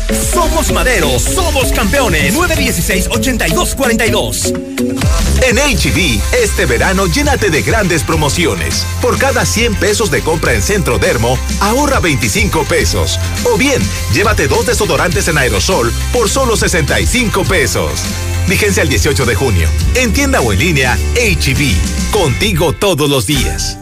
[0.13, 2.35] Somos Madero, somos campeones.
[2.35, 4.53] 916-8242.
[5.47, 8.85] En HB, este verano llénate de grandes promociones.
[9.01, 13.19] Por cada 100 pesos de compra en Centro Dermo, ahorra 25 pesos.
[13.45, 13.81] O bien,
[14.13, 18.01] llévate dos desodorantes en aerosol por solo 65 pesos.
[18.47, 19.69] Vigencia el 18 de junio.
[19.95, 22.11] En tienda o en línea, HB.
[22.11, 23.77] Contigo todos los días.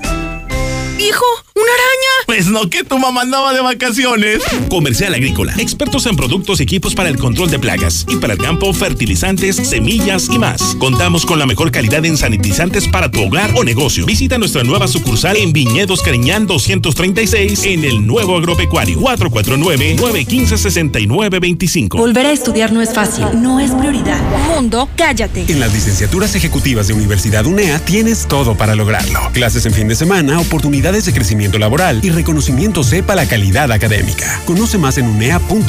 [0.99, 2.25] Hijo, una araña.
[2.25, 4.43] Pues no, que tu mamá andaba de vacaciones.
[4.69, 5.53] Comercial Agrícola.
[5.57, 8.05] Expertos en productos y equipos para el control de plagas.
[8.09, 10.75] Y para el campo, fertilizantes, semillas y más.
[10.75, 14.05] Contamos con la mejor calidad en sanitizantes para tu hogar o negocio.
[14.05, 18.99] Visita nuestra nueva sucursal en Viñedos Cariñán 236 en el nuevo agropecuario.
[18.99, 21.97] 449-915-6925.
[21.97, 23.25] Volver a estudiar no es fácil.
[23.35, 24.19] No es prioridad.
[24.49, 25.45] Mundo, cállate.
[25.47, 29.21] En las licenciaturas ejecutivas de Universidad UNEA tienes todo para lograrlo.
[29.31, 34.41] Clases en fin de semana, oportunidades de crecimiento laboral y reconocimiento sepa la calidad académica.
[34.45, 35.67] Conoce más en unea.edu.mx.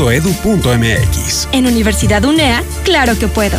[1.53, 3.59] En Universidad UNEA, claro que puedo.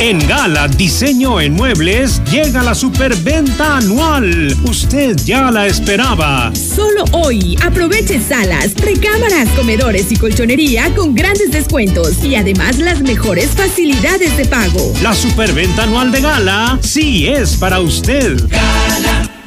[0.00, 4.56] En Gala Diseño en Muebles llega la superventa anual.
[4.62, 6.52] Usted ya la esperaba.
[6.54, 13.48] Solo hoy aproveche salas, recámaras, comedores y colchonería con grandes descuentos y además las mejores
[13.48, 14.92] facilidades de pago.
[15.02, 18.40] La superventa anual de Gala sí es para usted.
[18.46, 19.37] Gala.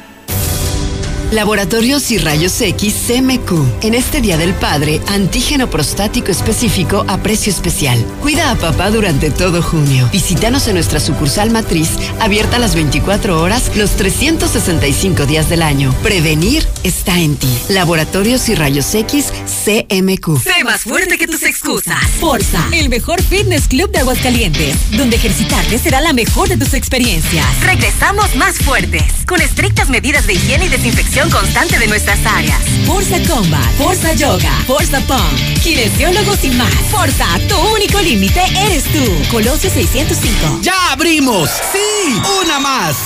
[1.32, 3.84] Laboratorios y Rayos X CMQ.
[3.84, 7.98] En este Día del Padre, antígeno prostático específico a precio especial.
[8.20, 10.06] Cuida a papá durante todo junio.
[10.12, 11.88] Visítanos en nuestra sucursal matriz,
[12.20, 15.94] abierta las 24 horas, los 365 días del año.
[16.02, 17.48] Prevenir está en ti.
[17.70, 19.32] Laboratorios y Rayos X
[19.64, 20.38] CMQ.
[20.38, 21.96] Sé más fuerte que tus excusas.
[22.20, 27.46] Forza, el mejor fitness club de Aguascalientes, donde ejercitarte será la mejor de tus experiencias.
[27.62, 32.60] Regresamos más fuertes, con estrictas medidas de higiene y desinfección constante de nuestras áreas.
[32.86, 36.74] Forza Combat, Forza Yoga, Forza Pump, kinesiólogos y más.
[36.90, 39.04] Forza, tu único límite eres tú.
[39.30, 40.60] Colosio 605.
[40.62, 41.50] ¡Ya abrimos!
[41.72, 42.20] ¡Sí!
[42.42, 42.96] ¡Una más!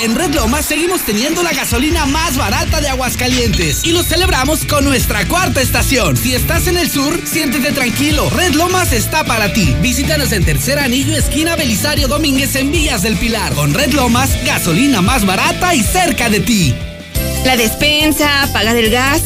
[0.00, 4.84] En Red Lomas seguimos teniendo la gasolina más barata de Aguascalientes y lo celebramos con
[4.84, 6.16] nuestra cuarta estación.
[6.16, 8.28] Si estás en el sur, siéntete tranquilo.
[8.30, 9.74] Red Lomas está para ti.
[9.80, 13.54] Visítanos en Tercer Anillo, esquina Belisario Domínguez en Villas del Pilar.
[13.54, 16.74] Con Red Lomas, gasolina más barata y cerca de ti.
[17.44, 19.22] La despensa, pagar el gas,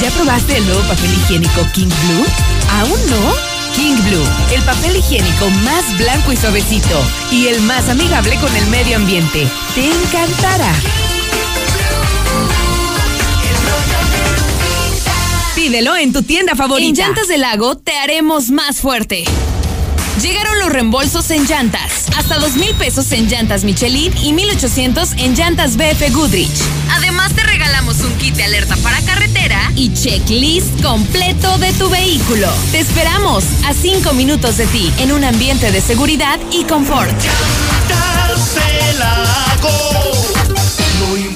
[0.02, 2.26] ¿Ya probaste el nuevo papel higiénico King Blue?
[2.70, 3.51] ¿Aún no?
[3.74, 8.66] King Blue, el papel higiénico más blanco y suavecito y el más amigable con el
[8.66, 9.46] medio ambiente.
[9.74, 10.72] Te encantará.
[15.54, 16.88] Pídelo en tu tienda favorita.
[16.88, 19.24] En Llantas del Lago te haremos más fuerte.
[20.20, 22.06] Llegaron los reembolsos en llantas.
[22.16, 26.50] Hasta dos mil pesos en llantas Michelin y 1800 en llantas BF Goodrich.
[26.90, 32.48] Además te regalamos un kit de alerta para carretera y checklist completo de tu vehículo.
[32.70, 37.16] Te esperamos a cinco minutos de ti en un ambiente de seguridad y confort.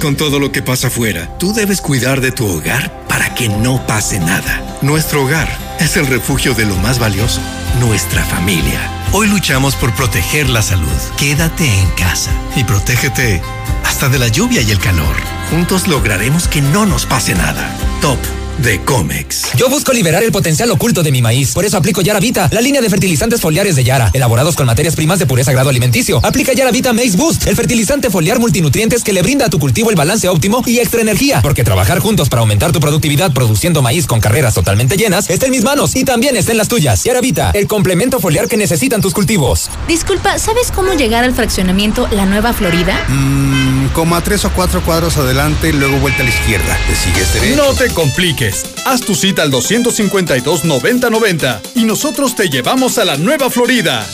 [0.00, 3.84] Con todo lo que pasa afuera, tú debes cuidar de tu hogar para que no
[3.86, 4.78] pase nada.
[4.82, 5.48] Nuestro hogar
[5.80, 7.40] es el refugio de lo más valioso,
[7.80, 8.80] nuestra familia.
[9.12, 10.88] Hoy luchamos por proteger la salud.
[11.16, 13.42] Quédate en casa y protégete
[13.84, 15.16] hasta de la lluvia y el calor.
[15.50, 17.74] Juntos lograremos que no nos pase nada.
[18.00, 18.18] Top
[18.58, 19.54] de Comex.
[19.56, 21.52] Yo busco liberar el potencial oculto de mi maíz.
[21.52, 24.96] Por eso aplico Yara Vita, la línea de fertilizantes foliares de Yara, elaborados con materias
[24.96, 26.20] primas de pureza grado alimenticio.
[26.24, 29.90] Aplica Yara Vita Maize Boost, el fertilizante foliar multinutrientes que le brinda a tu cultivo
[29.90, 31.40] el balance óptimo y extra energía.
[31.42, 35.52] Porque trabajar juntos para aumentar tu productividad produciendo maíz con carreras totalmente llenas está en
[35.52, 37.04] mis manos y también está en las tuyas.
[37.04, 39.70] Yara Vita, el complemento foliar que necesitan tus cultivos.
[39.86, 43.04] Disculpa, ¿sabes cómo llegar al fraccionamiento La Nueva Florida?
[43.08, 46.76] Mmm, como a tres o cuatro cuadros adelante, luego vuelta a la izquierda.
[46.88, 47.56] ¿Te sigues derecho?
[47.56, 48.47] No te compliques.
[48.84, 54.04] Haz tu cita al 252-9090 y nosotros te llevamos a la Nueva Florida.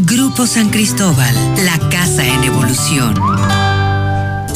[0.00, 1.34] Grupo San Cristóbal,
[1.64, 3.14] la casa en evolución.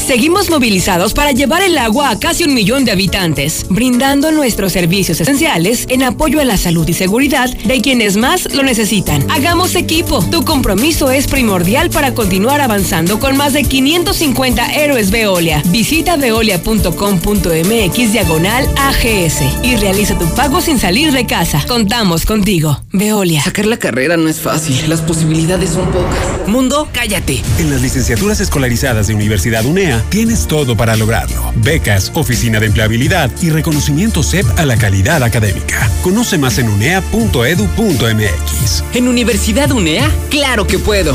[0.07, 5.19] Seguimos movilizados para llevar el agua a casi un millón de habitantes, brindando nuestros servicios
[5.19, 9.25] esenciales en apoyo a la salud y seguridad de quienes más lo necesitan.
[9.31, 10.23] Hagamos equipo.
[10.31, 15.63] Tu compromiso es primordial para continuar avanzando con más de 550 héroes Veolia.
[15.69, 21.65] Visita veolia.com.mx diagonal AGS y realiza tu pago sin salir de casa.
[21.67, 22.79] Contamos contigo.
[22.93, 23.43] Veolia.
[23.43, 24.77] Sacar la carrera no es fácil.
[24.87, 26.47] Las posibilidades son pocas.
[26.47, 27.43] Mundo, cállate.
[27.59, 31.53] En las licenciaturas escolarizadas de Universidad UNEA tienes todo para lograrlo.
[31.57, 35.91] Becas, oficina de empleabilidad y reconocimiento CEP a la calidad académica.
[36.03, 37.35] Conoce más en unea.edu.mx.
[38.95, 40.11] ¿En Universidad UNEA?
[40.31, 41.15] ¡Claro que puedo!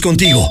[0.00, 0.50] contigo.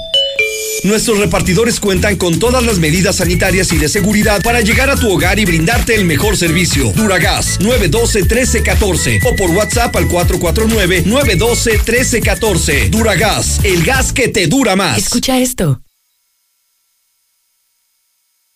[0.84, 5.12] Nuestros repartidores cuentan con todas las medidas sanitarias y de seguridad para llegar a tu
[5.12, 6.92] hogar y brindarte el mejor servicio.
[6.94, 12.90] Duragas 912-1314 o por WhatsApp al 449-912-1314.
[12.90, 14.98] Duragas, el gas que te dura más.
[14.98, 15.83] Escucha esto.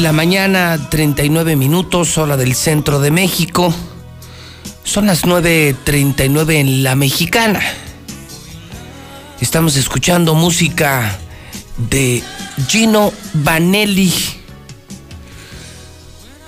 [0.00, 3.74] La mañana, 39 minutos, hora del centro de México.
[4.82, 7.60] Son las 9.39 en la mexicana.
[9.40, 11.18] Estamos escuchando música
[11.90, 12.22] de
[12.66, 14.10] Gino Vanelli.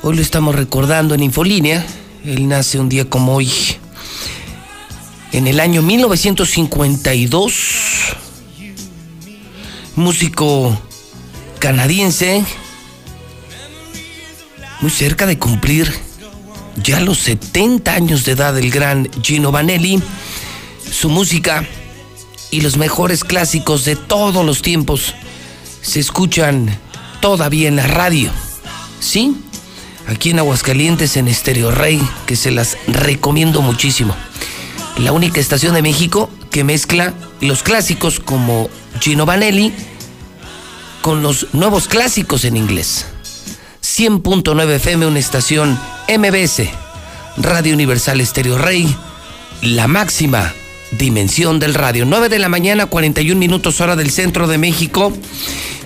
[0.02, 1.84] Hoy lo estamos recordando en Infolínea.
[2.24, 3.52] Él nace un día como hoy.
[5.32, 7.54] En el año 1952.
[9.96, 10.80] Músico
[11.58, 12.44] canadiense.
[14.82, 15.92] Muy cerca de cumplir
[16.82, 20.02] ya los 70 años de edad del gran Gino Vanelli.
[20.90, 21.64] Su música
[22.50, 25.14] y los mejores clásicos de todos los tiempos
[25.82, 26.76] se escuchan
[27.20, 28.32] todavía en la radio.
[28.98, 29.36] ¿Sí?
[30.08, 34.16] Aquí en Aguascalientes, en Estéreo Rey, que se las recomiendo muchísimo.
[34.98, 39.72] La única estación de México que mezcla los clásicos como Gino Vanelli
[41.02, 43.06] con los nuevos clásicos en inglés.
[43.94, 46.62] 100.9 FM, una estación MBS,
[47.36, 48.96] Radio Universal Estéreo Rey,
[49.60, 50.54] la máxima
[50.92, 52.06] dimensión del radio.
[52.06, 55.12] 9 de la mañana, 41 minutos hora del centro de México.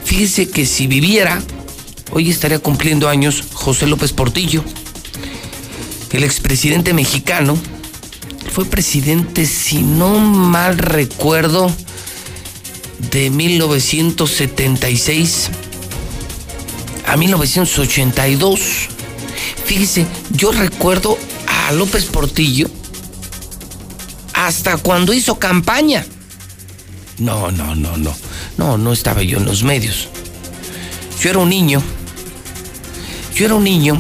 [0.05, 1.43] Fíjese que si viviera,
[2.13, 4.63] hoy estaría cumpliendo años José López Portillo,
[6.13, 7.59] el expresidente mexicano.
[8.53, 11.75] Fue presidente, si no mal recuerdo,
[13.11, 15.51] de 1976
[17.07, 18.89] a 1982.
[19.65, 22.69] Fíjese, yo recuerdo a López Portillo
[24.35, 26.05] hasta cuando hizo campaña.
[27.19, 28.15] No, no, no, no.
[28.59, 30.09] No, no estaba yo en los medios.
[31.21, 31.83] Yo era un niño.
[33.35, 33.97] Yo era un niño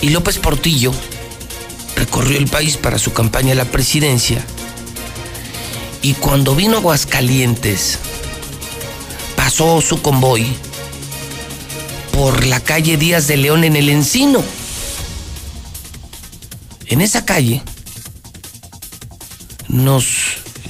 [0.00, 0.92] y López Portillo
[1.94, 4.44] recorrió el país para su campaña a la presidencia.
[6.02, 7.98] Y cuando vino a Aguascalientes,
[9.34, 10.46] pasó su convoy
[12.16, 14.42] por la calle Díaz de León en el Encino.
[16.86, 17.60] En esa calle
[19.68, 20.06] nos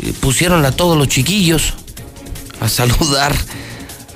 [0.03, 1.75] eh, pusieron a todos los chiquillos
[2.59, 3.33] a saludar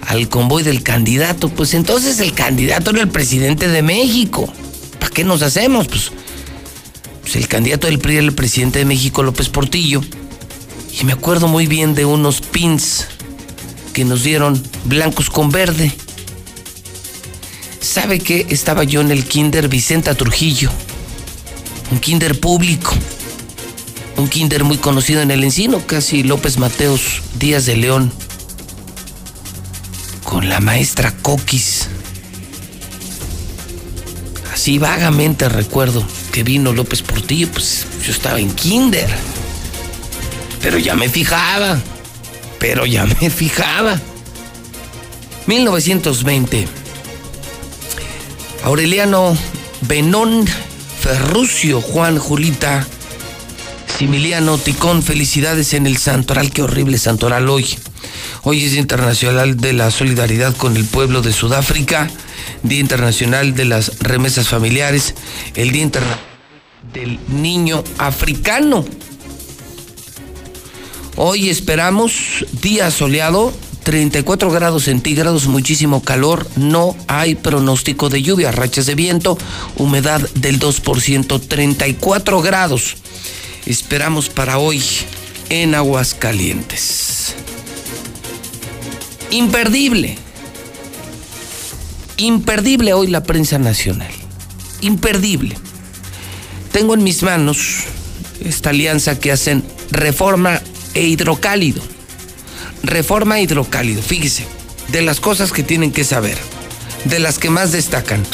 [0.09, 1.49] al convoy del candidato.
[1.51, 4.53] Pues entonces el candidato era el presidente de México.
[4.99, 5.87] ¿Para qué nos hacemos?
[5.87, 6.11] Pues,
[7.21, 10.01] pues el candidato del PRI era el presidente de México, López Portillo.
[11.01, 13.07] Y me acuerdo muy bien de unos pins
[13.93, 15.95] que nos dieron blancos con verde.
[17.81, 18.47] ¿Sabe qué?
[18.51, 20.71] Estaba yo en el kinder Vicenta Trujillo.
[21.91, 22.93] Un kinder público.
[24.17, 28.13] Un kinder muy conocido en el encino, casi López Mateos Díaz de León.
[30.25, 31.89] Con la maestra Coquis.
[34.53, 39.09] Así vagamente recuerdo que vino López Portillo, pues yo estaba en kinder.
[40.61, 41.81] Pero ya me fijaba.
[42.59, 43.99] Pero ya me fijaba.
[45.47, 46.80] 1920.
[48.63, 49.37] Aureliano
[49.83, 50.47] Benón
[51.01, 52.87] Ferrucio Juan Julita
[53.99, 57.67] Similiano Ticón, felicidades en el santoral, qué horrible santoral hoy.
[58.43, 62.09] Hoy es Día Internacional de la Solidaridad con el Pueblo de Sudáfrica,
[62.63, 65.15] Día Internacional de las Remesas Familiares,
[65.55, 66.31] el Día Internacional
[66.95, 68.87] del Niño Africano.
[71.17, 73.53] Hoy esperamos día soleado,
[73.83, 79.39] 34 grados centígrados, muchísimo calor, no hay pronóstico de lluvia, rachas de viento,
[79.77, 82.97] humedad del 2%, 34 grados.
[83.67, 84.83] Esperamos para hoy.
[85.51, 87.35] en Aguascalientes.
[89.31, 90.17] Imperdible.
[92.17, 94.13] Imperdible hoy la prensa nacional.
[94.81, 95.57] Imperdible.
[96.73, 97.85] Tengo en mis manos
[98.45, 100.63] esta alianza que hacen Reforma
[100.95, 101.83] e Hidrocálido.
[102.83, 104.47] Reforma Hidrocálido, fíjese,
[104.89, 106.39] de las cosas que tienen que saber,
[107.05, 108.25] de las que más destacan.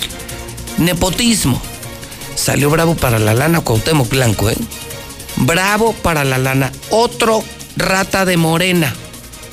[0.79, 1.61] Nepotismo.
[2.35, 4.57] Salió bravo para la lana Cuauhtémoc Blanco, ¿eh?
[5.37, 6.73] Bravo para la lana.
[6.91, 7.43] Otro
[7.77, 8.95] rata de morena.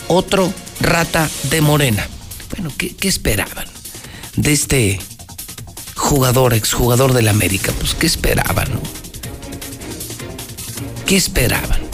[0.08, 2.08] Otro rata de morena.
[2.52, 3.66] Bueno, ¿qué, qué esperaban
[4.36, 5.00] de este
[5.96, 7.72] jugador, exjugador del América?
[7.80, 8.68] Pues, ¿qué esperaban?
[11.06, 11.93] ¿Qué esperaban?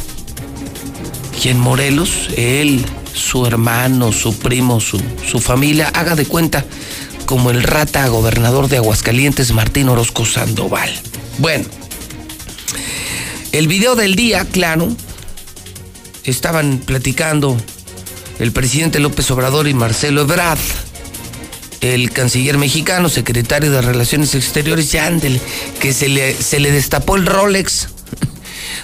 [1.42, 5.00] Y en Morelos, él, su hermano, su primo, su,
[5.40, 6.66] familia, haga de cuenta
[7.26, 10.90] como el rata gobernador de Aguascalientes, Martín Orozco Sandoval.
[11.38, 11.64] Bueno,
[13.54, 14.90] el video del día, claro,
[16.26, 17.56] estaban platicando
[18.40, 20.60] el presidente López Obrador y Marcelo Ebrard,
[21.80, 25.40] el canciller mexicano, secretario de Relaciones Exteriores, ya ándele,
[25.80, 27.88] que se le, se le destapó el Rolex.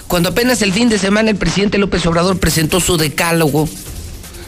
[0.08, 3.68] Cuando apenas el fin de semana el presidente López Obrador presentó su decálogo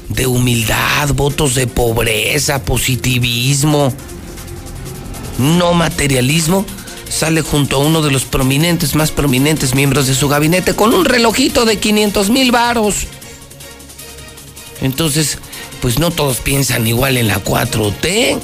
[0.08, 3.92] de humildad, votos de pobreza, positivismo,
[5.38, 6.64] no materialismo,
[7.08, 11.04] sale junto a uno de los prominentes, más prominentes miembros de su gabinete con un
[11.04, 13.06] relojito de 500 mil varos.
[14.80, 15.38] Entonces,
[15.82, 18.38] pues no todos piensan igual en la 4T.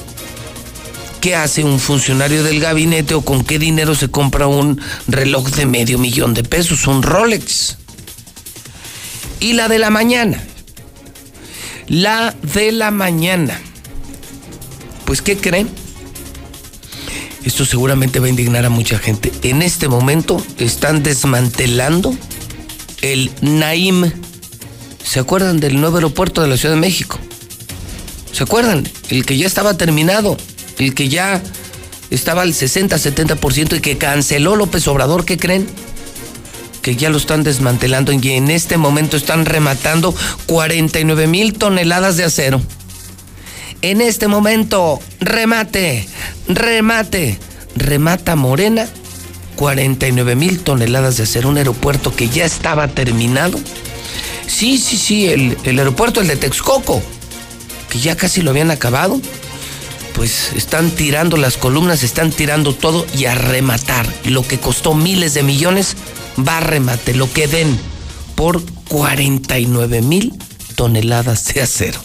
[1.25, 5.65] ¿Qué hace un funcionario del gabinete o con qué dinero se compra un reloj de
[5.65, 7.77] medio millón de pesos, un Rolex?
[9.39, 10.43] Y la de la mañana.
[11.87, 13.59] La de la mañana.
[15.05, 15.67] Pues, ¿qué creen?
[17.43, 19.31] Esto seguramente va a indignar a mucha gente.
[19.41, 22.15] En este momento están desmantelando
[23.01, 24.11] el Naim.
[25.03, 27.17] ¿Se acuerdan del nuevo aeropuerto de la Ciudad de México?
[28.31, 28.87] ¿Se acuerdan?
[29.09, 30.37] El que ya estaba terminado,
[30.79, 31.41] el que ya
[32.09, 35.67] estaba al 60-70% y que canceló López Obrador, ¿qué creen?
[36.81, 40.13] Que ya lo están desmantelando y en este momento están rematando
[40.45, 42.61] 49 mil toneladas de acero.
[43.81, 46.07] En este momento, remate,
[46.47, 47.39] remate,
[47.75, 48.87] remata Morena,
[49.55, 53.59] 49 mil toneladas de acero, un aeropuerto que ya estaba terminado.
[54.47, 57.01] Sí, sí, sí, el, el aeropuerto, el de Texcoco,
[57.89, 59.19] que ya casi lo habían acabado.
[60.15, 64.07] Pues están tirando las columnas, están tirando todo y a rematar.
[64.23, 65.95] Lo que costó miles de millones
[66.37, 67.77] va a remate, lo que den
[68.35, 70.33] por 49 mil
[70.75, 71.99] toneladas de acero.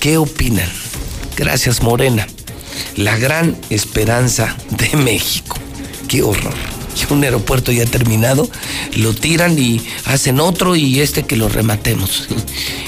[0.00, 0.68] ¿Qué opinan?
[1.36, 2.26] Gracias, Morena.
[2.96, 5.56] La gran esperanza de México.
[6.08, 6.71] Qué horror.
[6.94, 8.48] Y un aeropuerto ya terminado,
[8.96, 12.28] lo tiran y hacen otro y este que lo rematemos.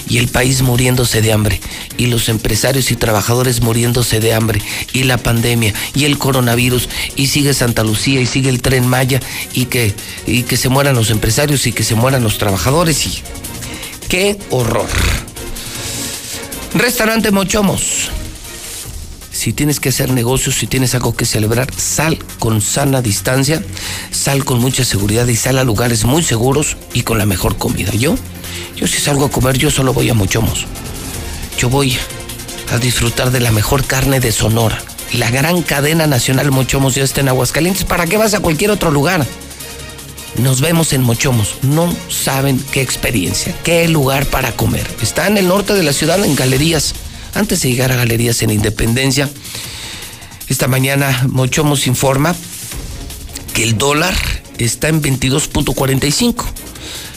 [0.06, 1.60] Y el país muriéndose de hambre.
[1.96, 4.60] Y los empresarios y trabajadores muriéndose de hambre.
[4.92, 5.72] Y la pandemia.
[5.94, 6.90] Y el coronavirus.
[7.16, 9.20] Y sigue Santa Lucía y sigue el tren Maya.
[9.54, 9.94] Y que,
[10.26, 13.06] y que se mueran los empresarios y que se mueran los trabajadores.
[13.06, 13.22] Y
[14.10, 14.88] qué horror.
[16.74, 18.10] Restaurante Mochomos.
[19.44, 23.62] Si tienes que hacer negocios, si tienes algo que celebrar, sal con sana distancia,
[24.10, 27.90] sal con mucha seguridad y sal a lugares muy seguros y con la mejor comida.
[27.92, 28.14] Yo,
[28.74, 30.64] yo si salgo a comer, yo solo voy a Mochomos.
[31.58, 31.94] Yo voy
[32.72, 34.82] a disfrutar de la mejor carne de Sonora.
[35.12, 37.84] La gran cadena nacional Mochomos ya está en Aguascalientes.
[37.84, 39.26] ¿Para qué vas a cualquier otro lugar?
[40.38, 41.56] Nos vemos en Mochomos.
[41.60, 44.86] No saben qué experiencia, qué lugar para comer.
[45.02, 46.94] Está en el norte de la ciudad, en galerías.
[47.34, 49.28] Antes de llegar a galerías en Independencia,
[50.48, 52.34] esta mañana Mochomos informa
[53.54, 54.14] que el dólar
[54.58, 56.44] está en 22.45.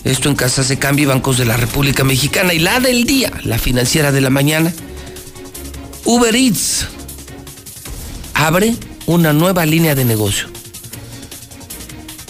[0.04, 2.54] Esto en casas de cambio y bancos de la República Mexicana.
[2.54, 4.74] Y la del día, la financiera de la mañana,
[6.06, 6.88] Uber Eats
[8.34, 10.48] abre una nueva línea de negocio.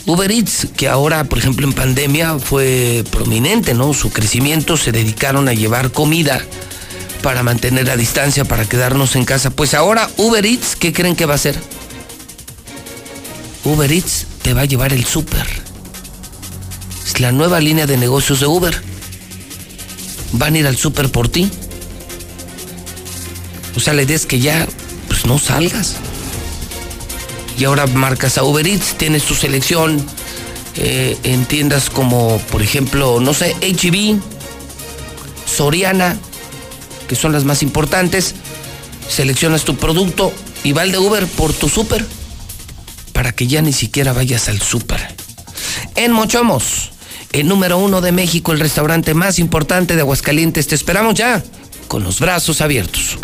[0.05, 3.93] Uber Eats, que ahora, por ejemplo, en pandemia fue prominente, ¿no?
[3.93, 6.41] Su crecimiento se dedicaron a llevar comida
[7.17, 9.49] para mantener la distancia, para quedarnos en casa.
[9.49, 11.59] Pues ahora Uber Eats, ¿qué creen que va a hacer?
[13.63, 15.45] Uber Eats te va a llevar el súper.
[17.05, 18.81] Es la nueva línea de negocios de Uber.
[20.33, 21.49] Van a ir al súper por ti.
[23.75, 24.67] O sea, la idea es que ya,
[25.07, 25.95] pues no salgas.
[27.57, 30.05] Y ahora marcas a Uber Eats, tienes tu selección
[30.75, 34.19] eh, en tiendas como, por ejemplo, no sé, HB,
[35.45, 36.17] Soriana,
[37.07, 38.35] que son las más importantes.
[39.09, 42.05] Seleccionas tu producto y va el de Uber por tu súper
[43.13, 45.15] para que ya ni siquiera vayas al súper.
[45.95, 46.91] En Mochomos,
[47.31, 50.67] el número uno de México, el restaurante más importante de Aguascalientes.
[50.67, 51.43] Te esperamos ya
[51.87, 53.17] con los brazos abiertos.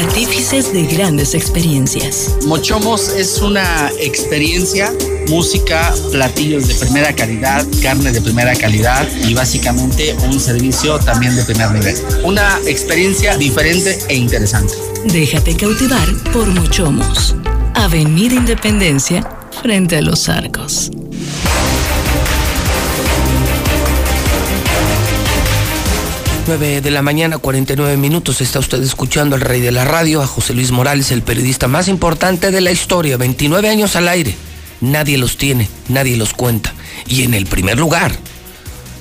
[0.00, 2.36] Artífices de grandes experiencias.
[2.46, 4.92] Mochomos es una experiencia,
[5.28, 11.44] música, platillos de primera calidad, carne de primera calidad y básicamente un servicio también de
[11.44, 11.96] primer nivel.
[12.24, 14.74] Una experiencia diferente e interesante.
[15.04, 17.34] Déjate cautivar por Mochomos.
[17.74, 19.28] Avenida Independencia,
[19.62, 20.90] frente a los arcos.
[26.46, 28.40] 9 de la mañana, 49 minutos.
[28.40, 31.86] Está usted escuchando al rey de la radio, a José Luis Morales, el periodista más
[31.86, 33.16] importante de la historia.
[33.16, 34.34] 29 años al aire.
[34.80, 36.74] Nadie los tiene, nadie los cuenta.
[37.06, 38.12] Y en el primer lugar.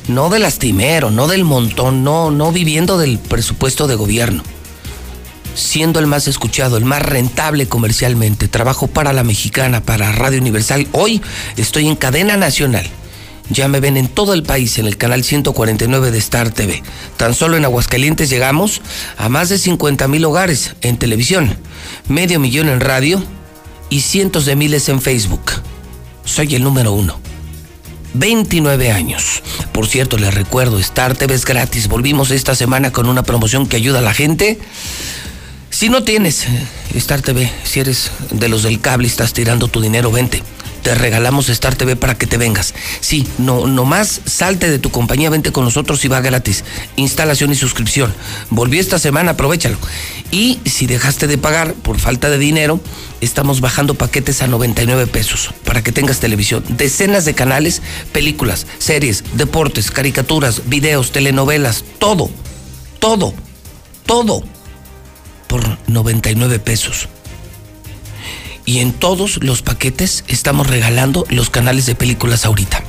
[0.07, 4.43] No del lastimero, no del montón, no, no viviendo del presupuesto de gobierno.
[5.55, 8.47] Siendo el más escuchado, el más rentable comercialmente.
[8.47, 10.87] Trabajo para la mexicana, para Radio Universal.
[10.91, 11.21] Hoy
[11.57, 12.87] estoy en cadena nacional.
[13.51, 16.81] Ya me ven en todo el país en el canal 149 de Star TV.
[17.17, 18.81] Tan solo en Aguascalientes llegamos
[19.17, 21.57] a más de 50 mil hogares en televisión,
[22.07, 23.21] medio millón en radio
[23.89, 25.41] y cientos de miles en Facebook.
[26.23, 27.19] Soy el número uno.
[28.13, 29.43] 29 años.
[29.73, 31.89] Por cierto, les recuerdo, Star TV es gratis.
[31.89, 34.59] Volvimos esta semana con una promoción que ayuda a la gente.
[35.69, 39.67] Si no tienes eh, Star TV, si eres de los del cable y estás tirando
[39.67, 40.41] tu dinero, vente
[40.81, 42.73] te regalamos Star TV para que te vengas.
[42.99, 46.63] Sí, no, nomás salte de tu compañía, vente con nosotros y va gratis.
[46.95, 48.13] Instalación y suscripción.
[48.49, 49.77] Volví esta semana, aprovechalo.
[50.31, 52.79] Y si dejaste de pagar por falta de dinero,
[53.21, 56.63] estamos bajando paquetes a 99 pesos para que tengas televisión.
[56.69, 62.29] Decenas de canales, películas, series, deportes, caricaturas, videos, telenovelas, todo,
[62.99, 63.33] todo,
[64.05, 64.43] todo
[65.47, 67.09] por 99 pesos.
[68.71, 72.81] Y en todos los paquetes estamos regalando los canales de películas ahorita.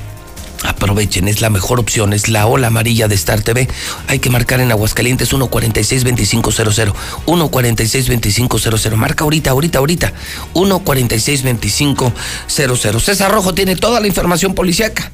[0.63, 3.67] Aprovechen, es la mejor opción, es la ola amarilla de Star TV.
[4.07, 6.93] Hay que marcar en Aguascalientes 146-2500.
[7.25, 8.95] 146-2500.
[8.95, 10.13] Marca ahorita, ahorita, ahorita.
[10.53, 12.99] 146-2500.
[13.01, 15.11] César Rojo tiene toda la información policiaca.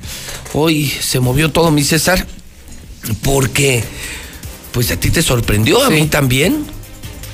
[0.53, 2.27] Hoy se movió todo mi César
[3.23, 3.83] porque,
[4.71, 6.63] pues a ti te sorprendió, a mí también.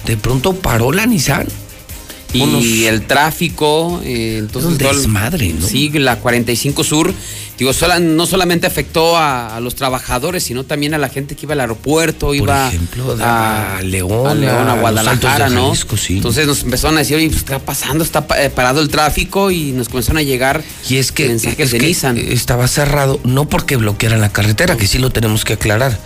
[0.05, 1.64] De pronto paró la Nissan.
[2.33, 5.65] Y Unos- el tráfico, eh, entonces Un desmadre, ¿no?
[5.65, 7.13] Sí, la 45 Sur,
[7.57, 11.45] digo, sola- no solamente afectó a, a los trabajadores, sino también a la gente que
[11.45, 15.67] iba al aeropuerto, iba ejemplo, a, a León, a, León, a Guadalajara, ¿no?
[15.67, 16.17] Jalisco, sí.
[16.17, 18.03] Entonces nos empezaron a decir, oye, pues, ¿qué está pasando?
[18.03, 21.71] Está eh, parado el tráfico y nos comenzaron a llegar Y es que, mensajes es
[21.71, 22.17] de que Nissan.
[22.17, 25.97] estaba cerrado, no porque bloquearan la carretera, que sí lo tenemos que aclarar.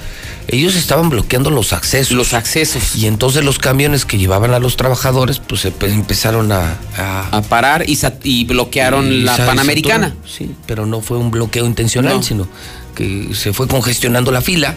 [0.52, 2.12] Ellos estaban bloqueando los accesos.
[2.18, 2.96] Los accesos.
[2.96, 7.28] Y entonces los camiones que llevaban a los trabajadores, pues se- pues, empezaron a, a,
[7.38, 10.16] a parar y, bloquearon y la Panamericana.
[10.28, 12.24] Sí, pero no fue un bloqueo intencional, No.
[12.24, 12.48] sino
[12.96, 14.76] que se fue congestionando la fila.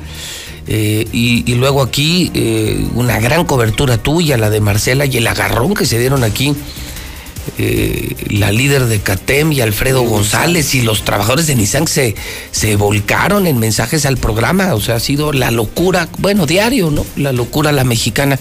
[0.69, 5.27] eh, y, y luego aquí eh, una gran cobertura tuya, la de Marcela, y el
[5.27, 6.55] agarrón que se dieron aquí.
[7.59, 12.15] Eh, la líder de CATEM y Alfredo González y los trabajadores de Nissan se,
[12.51, 14.75] se volcaron en mensajes al programa.
[14.75, 17.05] O sea, ha sido la locura, bueno, diario, ¿no?
[17.17, 18.39] La locura la mexicana.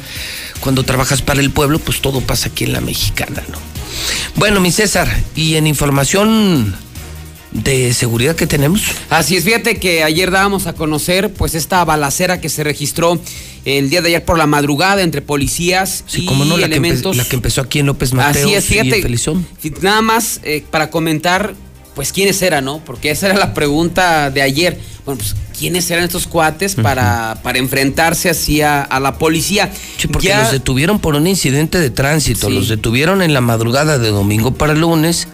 [0.60, 3.58] Cuando trabajas para el pueblo, pues todo pasa aquí en la mexicana, ¿no?
[4.36, 6.76] Bueno, mi César, y en información
[7.52, 8.82] de seguridad que tenemos.
[9.10, 13.20] Así es, fíjate que ayer dábamos a conocer pues esta balacera que se registró
[13.66, 16.74] el día de ayer por la madrugada entre policías Sí, y como no, la que,
[16.76, 17.16] elementos.
[17.18, 19.02] la que empezó aquí en López Mateos Así es, y fíjate.
[19.02, 19.46] Felizón.
[19.60, 21.54] fi- Nada más eh, para comentar,
[21.94, 22.80] pues quiénes eran, ¿no?
[22.86, 24.80] Porque esa era la pregunta de ayer.
[25.06, 29.72] Bueno, pues quiénes eran estos cuates para, para enfrentarse así a, a la policía.
[29.98, 32.54] Sí, porque Ya- los detuvieron por un incidente de tránsito, Sí.
[32.54, 35.28] los detuvieron en la madrugada de domingo para lunes.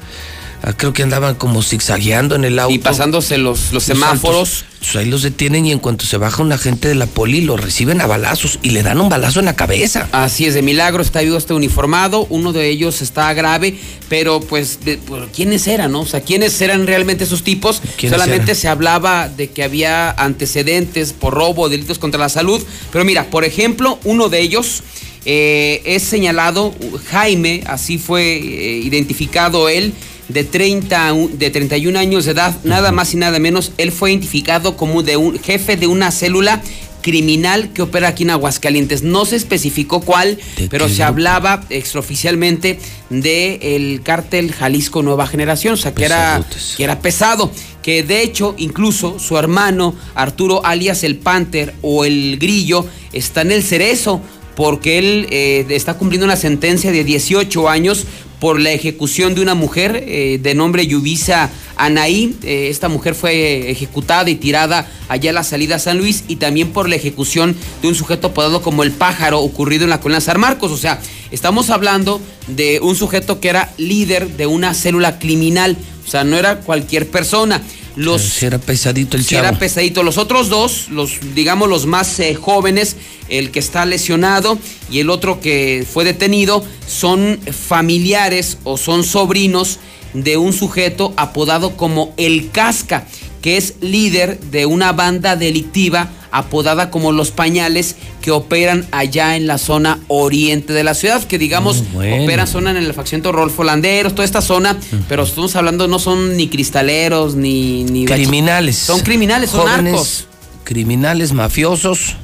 [0.64, 2.74] Ah, creo que andaban como zigzagueando en el auto.
[2.74, 4.66] y pasándose los, los semáforos.
[4.80, 7.58] Pues ahí los detienen y en cuanto se baja un agente de la poli, lo
[7.58, 10.08] reciben a balazos y le dan un balazo en la cabeza.
[10.12, 13.78] Así es, de milagro está vivo, está uniformado, uno de ellos está grave,
[14.10, 16.02] pero pues, de- pero ¿quiénes eran, no?
[16.02, 17.82] O sea, ¿quiénes eran realmente esos tipos?
[17.98, 18.56] ¿Quiénes Solamente eran?
[18.62, 23.46] se hablaba de que había antecedentes por robo, delitos contra la salud, pero mira, por
[23.46, 24.84] ejemplo, uno de ellos
[25.26, 26.74] eh, es señalado,
[27.12, 29.94] Jaime, así fue eh, identificado él,
[30.30, 34.12] de 30, u- de 31 años de edad, nada más y nada menos, él fue
[34.12, 36.62] identificado como de un jefe de una célula
[37.02, 39.02] criminal que opera aquí en Aguascalientes.
[39.04, 40.38] No se especificó cuál,
[40.70, 46.42] pero se hablaba extraoficialmente del cártel Jalisco Nueva Generación, o sea, que era,
[46.76, 47.52] que era pesado.
[47.82, 53.54] Que de hecho, incluso su hermano Arturo, alias el Panther o el Grillo, está en
[53.54, 54.20] el cerezo,
[54.58, 58.06] porque él eh, está cumpliendo una sentencia de 18 años
[58.40, 63.70] por la ejecución de una mujer eh, de nombre Yubisa Anaí, eh, esta mujer fue
[63.70, 67.56] ejecutada y tirada allá a la salida a San Luis y también por la ejecución
[67.84, 70.72] de un sujeto apodado como el pájaro ocurrido en la colonia San Marcos.
[70.72, 75.78] O sea, estamos hablando de un sujeto que era líder de una célula criminal.
[76.04, 77.62] O sea, no era cualquier persona.
[77.98, 79.48] Los, Si era pesadito el chavo.
[79.48, 80.04] era pesadito.
[80.04, 82.96] Los otros dos, los digamos los más eh, jóvenes,
[83.28, 84.58] el que está lesionado
[84.92, 89.80] y el otro que fue detenido, son familiares o son sobrinos
[90.14, 93.08] de un sujeto apodado como El Casca,
[93.42, 99.48] que es líder de una banda delictiva apodada como Los Pañales, que operan allá en
[99.48, 102.24] la zona oriente de la ciudad, que digamos bueno.
[102.24, 106.36] operan zona en el faccionamiento Rolfo Landeros, toda esta zona, pero estamos hablando no son
[106.36, 108.78] ni cristaleros ni, ni Criminales.
[108.78, 110.28] son criminales, son Jóvenes, narcos.
[110.64, 112.16] Criminales, mafiosos.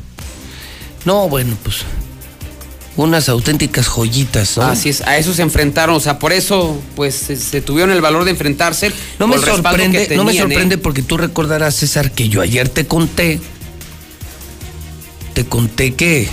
[1.06, 1.78] No, bueno, pues.
[2.96, 4.64] Unas auténticas joyitas, ¿no?
[4.64, 8.02] Así es, a eso se enfrentaron, o sea, por eso pues se, se tuvieron el
[8.02, 8.92] valor de enfrentarse.
[9.18, 10.78] No me sorprende, no me tenían, sorprende ¿eh?
[10.78, 13.40] porque tú recordarás, César, que yo ayer te conté.
[15.34, 16.30] Te conté que.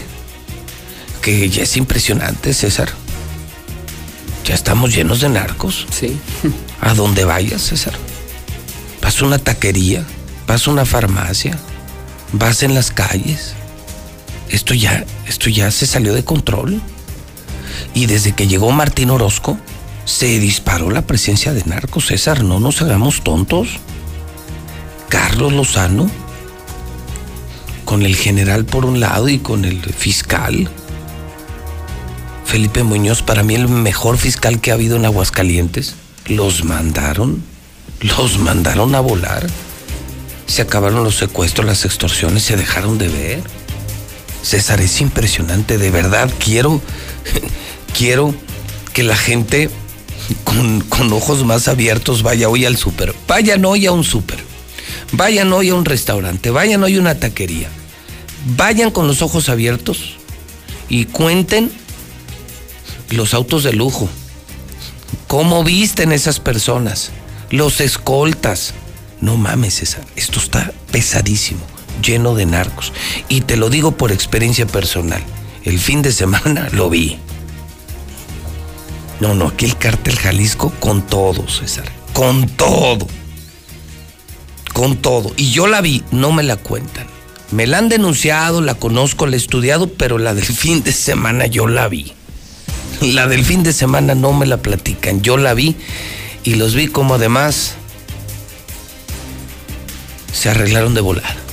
[1.22, 2.90] que ya es impresionante, César.
[4.44, 5.86] Ya estamos llenos de narcos.
[5.90, 6.18] Sí.
[6.82, 7.94] A donde vayas, César.
[9.00, 10.04] Vas a una taquería,
[10.46, 11.58] vas a una farmacia,
[12.32, 13.54] vas en las calles.
[14.50, 16.82] Esto ya, esto ya se salió de control.
[17.94, 19.58] Y desde que llegó Martín Orozco,
[20.04, 22.42] se disparó la presencia de narcos, César.
[22.42, 23.68] No nos hagamos tontos.
[25.08, 26.10] Carlos Lozano,
[27.84, 30.68] con el general por un lado y con el fiscal.
[32.44, 35.94] Felipe Muñoz, para mí el mejor fiscal que ha habido en Aguascalientes.
[36.26, 37.42] Los mandaron,
[38.00, 39.46] los mandaron a volar.
[40.46, 43.42] Se acabaron los secuestros, las extorsiones, se dejaron de ver.
[44.42, 46.80] César, es impresionante, de verdad quiero,
[47.96, 48.34] quiero
[48.92, 49.70] que la gente
[50.44, 53.14] con, con ojos más abiertos vaya hoy al súper.
[53.26, 54.38] Vayan hoy a un súper.
[55.12, 56.50] Vayan hoy a un restaurante.
[56.50, 57.68] Vayan hoy a una taquería.
[58.56, 60.16] Vayan con los ojos abiertos
[60.88, 61.70] y cuenten
[63.10, 64.08] los autos de lujo.
[65.26, 67.10] ¿Cómo visten esas personas?
[67.50, 68.74] Los escoltas.
[69.20, 70.04] No mames, César.
[70.16, 71.60] Esto está pesadísimo,
[72.00, 72.92] lleno de narcos.
[73.28, 75.22] Y te lo digo por experiencia personal.
[75.64, 77.18] El fin de semana lo vi.
[79.20, 81.84] No, no, aquí el cártel Jalisco con todo, César.
[82.14, 83.06] Con todo.
[84.72, 85.32] Con todo.
[85.36, 87.06] Y yo la vi, no me la cuentan.
[87.50, 91.46] Me la han denunciado, la conozco, la he estudiado, pero la del fin de semana
[91.46, 92.12] yo la vi.
[93.00, 95.74] La del fin de semana no me la platican, yo la vi
[96.44, 97.74] y los vi como además
[100.32, 101.49] se arreglaron de volar.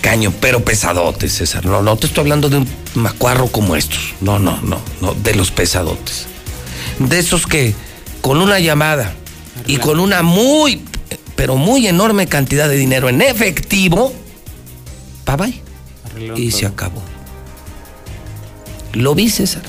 [0.00, 1.64] Caño, pero pesadotes, César.
[1.66, 4.14] No, no te estoy hablando de un macuarro como estos.
[4.20, 6.26] No, no, no, no, de los pesadotes.
[6.98, 7.74] De esos que
[8.20, 9.14] con una llamada
[9.66, 10.82] y con una muy,
[11.36, 14.12] pero muy enorme cantidad de dinero en efectivo,
[15.26, 15.62] bye bye.
[16.36, 17.02] Y se acabó.
[18.92, 19.62] Lo vi, César.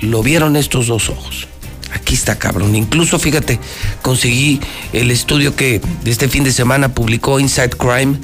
[0.00, 1.46] Lo vieron estos dos ojos.
[1.92, 2.74] Aquí está, cabrón.
[2.74, 3.60] Incluso, fíjate,
[4.02, 4.60] conseguí
[4.92, 8.18] el estudio que este fin de semana publicó Inside Crime,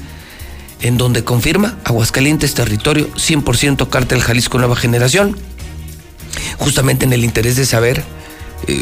[0.81, 5.37] en donde confirma Aguascalientes territorio 100% cártel Jalisco Nueva Generación.
[6.57, 8.03] Justamente en el interés de saber
[8.67, 8.81] eh,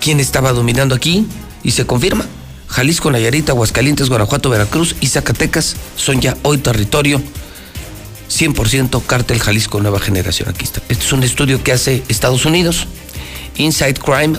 [0.00, 1.26] quién estaba dominando aquí,
[1.62, 2.26] y se confirma.
[2.68, 7.20] Jalisco, Nayarit, Aguascalientes, Guanajuato, Veracruz y Zacatecas son ya hoy territorio
[8.30, 10.48] 100% cártel Jalisco Nueva Generación.
[10.48, 10.80] Aquí está.
[10.88, 12.86] Este es un estudio que hace Estados Unidos,
[13.56, 14.38] Inside Crime,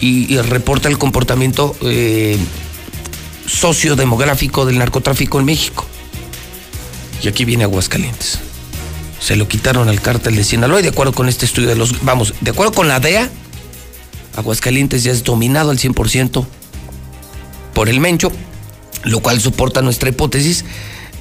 [0.00, 2.38] y, reporta el comportamiento eh,
[3.50, 5.84] sociodemográfico del narcotráfico en México.
[7.22, 8.38] Y aquí viene Aguascalientes.
[9.20, 12.02] Se lo quitaron al cártel de Sinaloa y de acuerdo con este estudio de los...
[12.02, 13.28] Vamos, de acuerdo con la DEA,
[14.36, 16.46] Aguascalientes ya es dominado al 100%
[17.74, 18.32] por el Mencho,
[19.04, 20.64] lo cual soporta nuestra hipótesis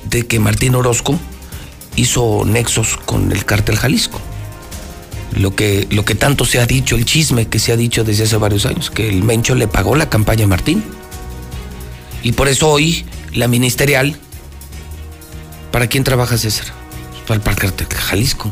[0.09, 1.19] de que Martín Orozco
[1.95, 4.22] hizo nexos con el cártel Jalisco.
[5.35, 8.24] Lo que, lo que tanto se ha dicho, el chisme que se ha dicho desde
[8.24, 10.83] hace varios años, que el Mencho le pagó la campaña a Martín.
[12.24, 14.16] Y por eso hoy la ministerial,
[15.72, 16.68] ¿para quién trabaja César?
[17.28, 18.50] Para el, para el cártel Jalisco.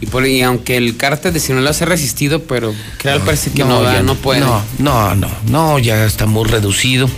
[0.00, 3.52] Y, por, y aunque el cártel de Sinaloa se ha resistido, pero que al parece
[3.52, 4.40] que no, ya no, no puede.
[4.40, 7.08] No, no, no, no, ya está muy reducido.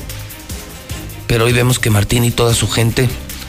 [1.26, 3.08] Pero hoy vemos que Martín y toda su gente,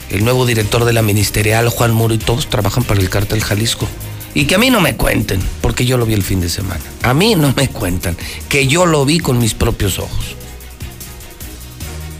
[0.10, 3.88] el nuevo director de la ministerial, Juan Muro y todos trabajan para el cártel Jalisco.
[4.34, 6.84] Y que a mí no me cuenten, porque yo lo vi el fin de semana.
[7.04, 8.16] A mí no me cuentan,
[8.50, 10.37] que yo lo vi con mis propios ojos.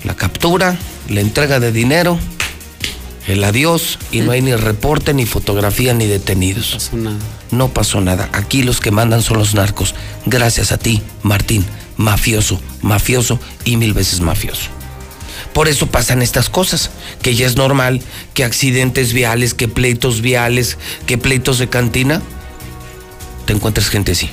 [0.08, 0.78] La captura,
[1.10, 2.18] la entrega de dinero,
[3.28, 6.72] el adiós y no hay ni reporte, ni fotografía, ni detenidos.
[6.72, 7.18] pasó nada.
[7.52, 8.30] No pasó nada.
[8.32, 9.96] Aquí los que mandan son los narcos.
[10.26, 11.66] Gracias a ti, Martín,
[11.98, 14.70] mafioso, mafioso y mil veces mafioso.
[15.52, 16.90] Por eso pasan estas cosas,
[17.22, 18.02] que ya es normal
[18.34, 22.22] que accidentes viales, que pleitos viales, que pleitos de cantina,
[23.46, 24.30] te encuentres gente así.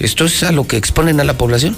[0.00, 1.76] Esto es a lo que exponen a la población.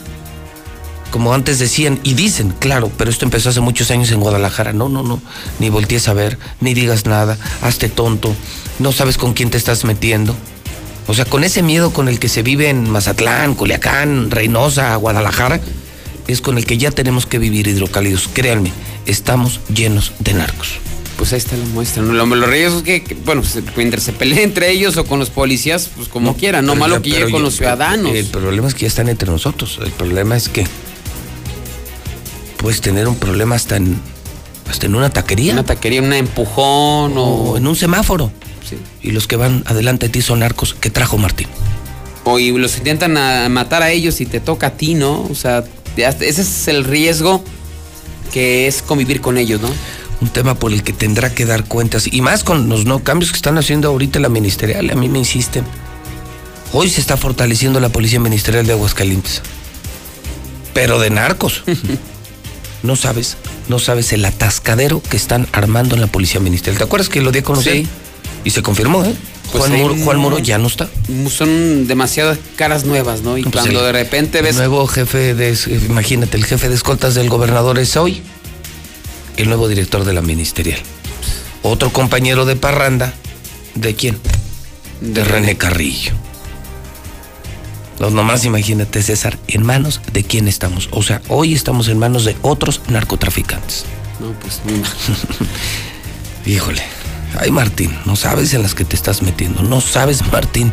[1.13, 4.73] Como antes decían y dicen, claro, pero esto empezó hace muchos años en Guadalajara.
[4.73, 5.23] No, no, no.
[5.61, 8.35] Ni voltees a ver, ni digas nada, hazte tonto,
[8.81, 10.35] no sabes con quién te estás metiendo.
[11.07, 15.61] O sea, con ese miedo con el que se vive en Mazatlán, Culiacán, Reynosa, Guadalajara,
[16.29, 18.29] es con el que ya tenemos que vivir hidrocálidos.
[18.33, 18.73] Créanme,
[19.05, 20.69] estamos llenos de narcos.
[21.19, 22.03] Pues ahí está la muestra.
[22.03, 22.13] ¿no?
[22.15, 25.19] Lo, lo riesgo es que, que, bueno, se, mientras se peleen entre ellos o con
[25.19, 28.15] los policías, pues como quieran, no malo ya- que llegue con yo- los ciudadanos.
[28.15, 29.79] El problema es que ya están entre nosotros.
[29.85, 30.65] El problema es que
[32.63, 33.99] puedes tener un problema hasta en,
[34.71, 35.53] hasta en una taquería.
[35.53, 37.25] Una taquería, un empujón o...
[37.25, 38.33] o en un semáforo.
[38.69, 38.77] Sí.
[39.03, 41.49] Y los que van adelante de ti son narcos que trajo Martín.
[42.25, 45.23] O y los intentan a- matar a ellos y te toca a ti, ¿no?
[45.31, 45.65] O sea,
[45.97, 47.43] ese es el riesgo
[48.33, 49.69] que es convivir con ellos, ¿no?
[50.21, 52.07] Un tema por el que tendrá que dar cuentas.
[52.11, 54.89] Y más con los no cambios que están haciendo ahorita la ministerial.
[54.91, 55.65] A mí me insisten.
[56.73, 59.43] Hoy se está fortaleciendo la policía ministerial de Aguascalientes.
[60.73, 61.65] Pero de narcos.
[62.83, 63.37] No sabes,
[63.69, 66.79] no sabes el atascadero que están armando en la policía ministerial.
[66.79, 67.73] ¿Te acuerdas que lo di a conocer?
[67.75, 67.87] Sí.
[68.45, 69.15] Y se confirmó, ¿eh?
[69.53, 70.89] Pues Juan, Muro, Juan Muro ya no está.
[71.31, 73.37] Son demasiadas caras nuevas, ¿no?
[73.39, 74.53] Y Pues cuando el- de repente ves...
[74.53, 75.57] El nuevo jefe de,
[75.89, 78.23] imagínate, el jefe de escoltas del gobernador es hoy,
[79.37, 80.81] el nuevo director de la ministerial.
[81.63, 83.13] Otro compañero de parranda,
[83.77, 84.19] ¿de quién?
[85.01, 86.13] De René Carrillo.
[88.03, 90.89] Los nomás imagínate, César, en manos de quién estamos.
[90.91, 93.85] O sea, hoy estamos en manos de otros narcotraficantes.
[94.19, 94.83] No, pues mal.
[96.45, 96.83] Híjole.
[97.39, 99.63] Ay, Martín, no sabes en las que te estás metiendo.
[99.63, 100.73] No sabes, Martín,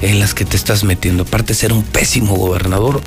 [0.00, 1.24] en las que te estás metiendo.
[1.24, 3.02] Aparte de ser un pésimo gobernador,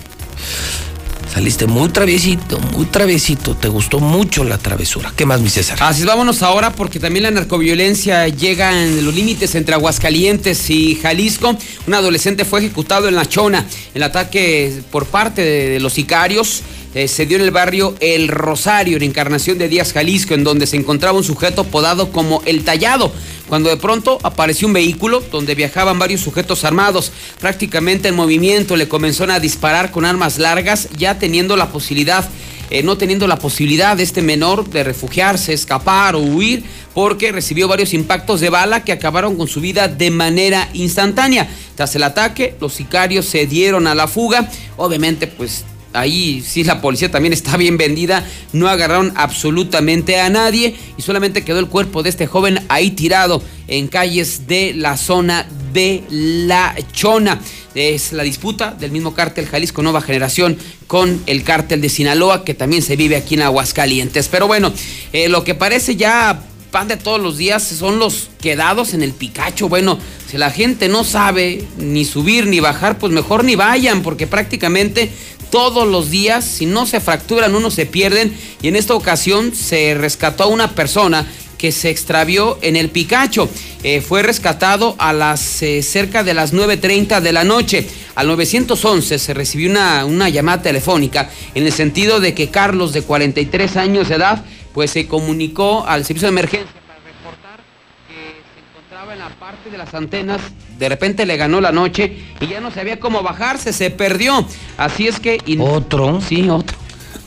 [1.37, 3.53] saliste muy traviesito, muy traviesito.
[3.53, 5.13] Te gustó mucho la travesura.
[5.15, 5.77] ¿Qué más, mi César?
[5.81, 10.95] Así es, vámonos ahora porque también la narcoviolencia llega en los límites entre Aguascalientes y
[10.95, 11.55] Jalisco.
[11.85, 13.67] Un adolescente fue ejecutado en La Chona.
[13.93, 18.27] El ataque por parte de, de los sicarios eh, se dio en el barrio El
[18.27, 22.63] Rosario, en Encarnación de Díaz, Jalisco, en donde se encontraba un sujeto podado como El
[22.63, 23.11] Tallado.
[23.49, 28.87] Cuando de pronto apareció un vehículo donde viajaban varios sujetos armados, prácticamente en movimiento, le
[28.87, 32.27] comenzaron a disparar con armas largas, ya teniendo la posibilidad
[32.69, 37.67] eh, no teniendo la posibilidad de este menor de refugiarse, escapar o huir, porque recibió
[37.69, 41.47] varios impactos de bala que acabaron con su vida de manera instantánea.
[41.75, 44.49] Tras el ataque, los sicarios se dieron a la fuga.
[44.75, 45.63] Obviamente, pues
[45.99, 48.25] ahí sí la policía también está bien vendida.
[48.53, 53.41] No agarraron absolutamente a nadie y solamente quedó el cuerpo de este joven ahí tirado
[53.67, 57.39] en calles de la zona de La Chona.
[57.75, 62.53] Es la disputa del mismo cártel Jalisco Nueva Generación con el cártel de Sinaloa que
[62.53, 64.27] también se vive aquí en Aguascalientes.
[64.29, 64.73] Pero bueno,
[65.13, 69.13] eh, lo que parece ya pan de todos los días son los quedados en el
[69.13, 69.69] Picacho.
[69.69, 69.97] Bueno,
[70.29, 75.09] si la gente no sabe ni subir ni bajar, pues mejor ni vayan, porque prácticamente
[75.49, 78.35] todos los días, si no se fracturan, uno se pierden.
[78.61, 81.25] Y en esta ocasión se rescató a una persona
[81.57, 83.49] que se extravió en el Picacho.
[83.83, 87.87] Eh, fue rescatado a las eh, cerca de las 9.30 de la noche.
[88.15, 93.01] Al 911 se recibió una, una llamada telefónica en el sentido de que Carlos, de
[93.01, 94.43] 43 años de edad,
[94.73, 97.59] pues se comunicó al servicio de emergencia para reportar
[98.07, 100.39] que se encontraba en la parte de las antenas.
[100.77, 104.45] De repente le ganó la noche y ya no sabía cómo bajarse, se perdió.
[104.77, 105.39] Así es que...
[105.59, 106.21] ¿Otro?
[106.21, 106.77] Sí, otro.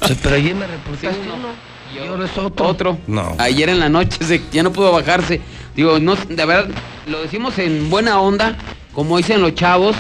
[0.07, 1.49] Sí, pero ayer me reportaste Sí, uno.
[1.95, 2.67] Y ahora es otro.
[2.67, 2.99] Otro.
[3.07, 3.35] No.
[3.39, 5.41] Ayer en la noche se- ya no pudo bajarse.
[5.77, 6.69] Digo, no, de verdad,
[7.07, 8.57] lo decimos en buena onda,
[8.95, 9.97] como dicen los chavos,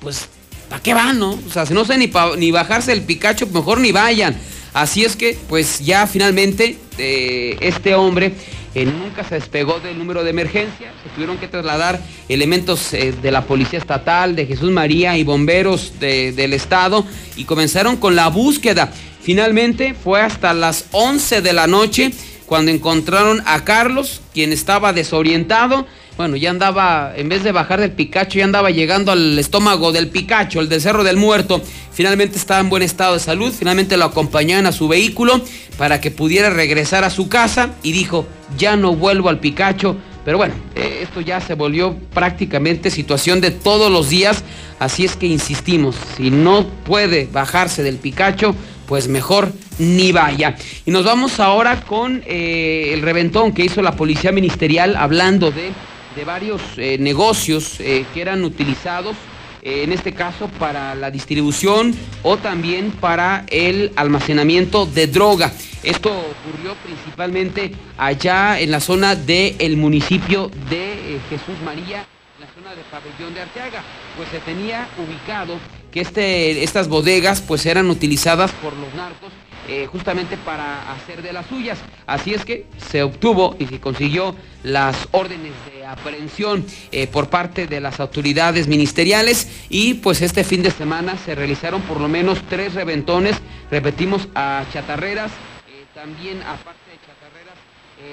[0.00, 0.28] pues,
[0.68, 1.32] ¿para qué van, no?
[1.32, 4.36] O sea, si no sé ni, pa- ni bajarse el Picacho, mejor ni vayan.
[4.74, 8.32] Así es que, pues ya finalmente, eh, este hombre
[8.74, 10.92] nunca se despegó del número de emergencia.
[11.02, 15.98] Se tuvieron que trasladar elementos eh, de la Policía Estatal, de Jesús María y bomberos
[16.00, 17.04] de- del Estado
[17.36, 18.90] y comenzaron con la búsqueda.
[19.22, 22.12] Finalmente fue hasta las 11 de la noche
[22.46, 25.86] cuando encontraron a Carlos, quien estaba desorientado.
[26.16, 30.08] Bueno, ya andaba, en vez de bajar del Picacho, ya andaba llegando al estómago del
[30.08, 31.62] Picacho, el del Cerro del Muerto.
[31.90, 35.40] Finalmente estaba en buen estado de salud, finalmente lo acompañaron a su vehículo
[35.78, 38.26] para que pudiera regresar a su casa y dijo,
[38.58, 39.96] ya no vuelvo al Picacho.
[40.24, 44.44] Pero bueno, eh, esto ya se volvió prácticamente situación de todos los días,
[44.78, 48.54] así es que insistimos, si no puede bajarse del Picacho,
[48.86, 50.56] pues mejor ni vaya.
[50.84, 55.72] Y nos vamos ahora con eh, el reventón que hizo la Policía Ministerial hablando de,
[56.16, 59.16] de varios eh, negocios eh, que eran utilizados
[59.62, 65.52] eh, en este caso para la distribución o también para el almacenamiento de droga.
[65.82, 72.74] Esto ocurrió principalmente allá en la zona del municipio de Jesús María, en la zona
[72.74, 73.82] de Pabellón de Arteaga,
[74.16, 75.58] pues se tenía ubicado
[75.90, 79.32] que este, estas bodegas pues eran utilizadas por los narcos
[79.68, 81.78] eh, justamente para hacer de las suyas.
[82.06, 84.34] Así es que se obtuvo y se consiguió
[84.64, 90.62] las órdenes de aprehensión eh, por parte de las autoridades ministeriales y pues este fin
[90.62, 93.36] de semana se realizaron por lo menos tres reventones,
[93.70, 95.30] repetimos, a chatarreras,
[95.68, 96.81] eh, también aparte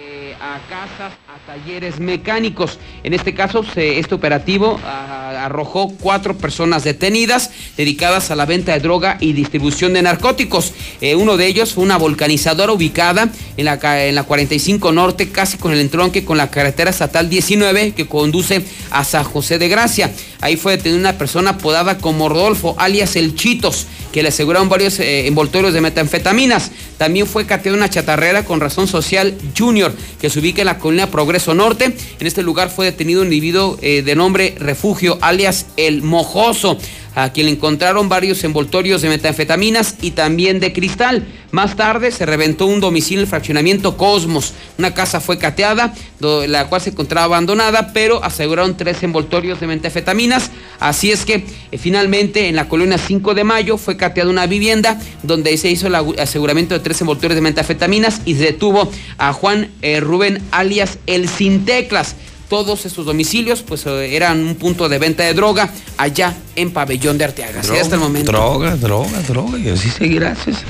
[0.01, 2.79] eh, a casas, a talleres mecánicos.
[3.03, 9.17] En este caso, este operativo arrojó cuatro personas detenidas dedicadas a la venta de droga
[9.19, 10.71] y distribución de narcóticos.
[11.01, 15.57] Eh, uno de ellos fue una volcanizadora ubicada en la, en la 45 Norte, casi
[15.57, 20.13] con el entronque con la carretera estatal 19 que conduce a San José de Gracia.
[20.39, 24.99] Ahí fue detenida una persona apodada como Rodolfo, alias El Chitos, que le aseguraron varios
[24.99, 26.71] eh, envoltorios de metanfetaminas.
[26.97, 31.11] También fue cateada una chatarrera con razón social Junior, que se ubica en la colina
[31.11, 31.95] Progreso Norte.
[32.19, 36.77] En este lugar fue detenido un individuo eh, de nombre Refugio, alias El Mojoso,
[37.15, 41.25] a quien le encontraron varios envoltorios de metanfetaminas y también de cristal.
[41.51, 44.53] Más tarde se reventó un domicilio en el fraccionamiento Cosmos.
[44.77, 50.51] Una casa fue cateada, la cual se encontraba abandonada, pero aseguraron tres envoltorios de metanfetaminas.
[50.79, 54.99] Así es que eh, finalmente en la colonia 5 de mayo fue cateada una vivienda
[55.23, 59.71] donde se hizo el aseguramiento de tres envoltorios de metanfetaminas y se detuvo a Juan
[59.81, 62.15] eh, Rubén alias El Sin Teclas.
[62.49, 67.19] Todos esos domicilios pues eh, eran un punto de venta de droga allá en Pabellón
[67.19, 67.59] de Arteaga.
[67.59, 68.31] Así hasta el momento.
[68.31, 69.59] Droga, droga, droga.
[69.59, 70.63] Y así seguirá, César.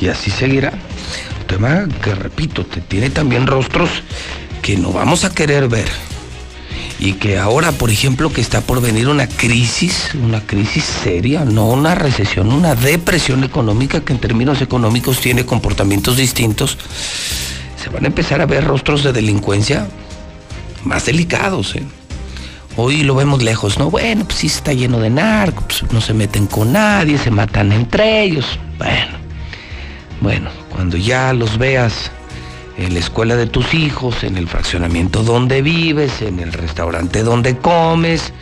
[0.00, 0.72] Y así seguirá.
[1.46, 3.90] Tema que, repito, te tiene también rostros
[4.62, 5.88] que no vamos a querer ver.
[6.98, 11.66] Y que ahora, por ejemplo, que está por venir una crisis, una crisis seria, no
[11.66, 16.78] una recesión, una depresión económica que en términos económicos tiene comportamientos distintos,
[17.82, 19.88] se van a empezar a ver rostros de delincuencia
[20.84, 21.76] más delicados.
[21.76, 21.82] ¿eh?
[22.76, 23.90] Hoy lo vemos lejos, ¿no?
[23.90, 27.72] Bueno, pues sí está lleno de narcos, pues, no se meten con nadie, se matan
[27.72, 28.58] entre ellos.
[28.78, 29.18] Bueno,
[30.20, 32.10] bueno, cuando ya los veas
[32.78, 37.58] en la escuela de tus hijos, en el fraccionamiento donde vives, en el restaurante donde
[37.58, 38.32] comes,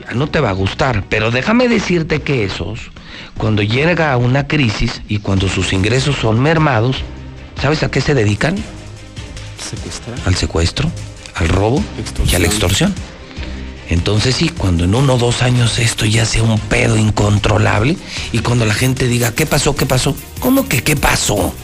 [0.00, 1.04] ya no te va a gustar.
[1.08, 2.90] Pero déjame decirte que esos,
[3.36, 7.02] cuando llega una crisis y cuando sus ingresos son mermados,
[7.60, 8.56] ¿sabes a qué se dedican?
[9.58, 10.16] Secuestrar.
[10.24, 10.90] al secuestro,
[11.38, 11.82] al robo
[12.26, 12.94] y a la extorsión.
[13.88, 17.96] Entonces sí, cuando en uno o dos años esto ya sea un pedo incontrolable
[18.32, 19.74] y cuando la gente diga, ¿qué pasó?
[19.74, 20.14] ¿Qué pasó?
[20.40, 21.54] ¿Cómo que qué pasó?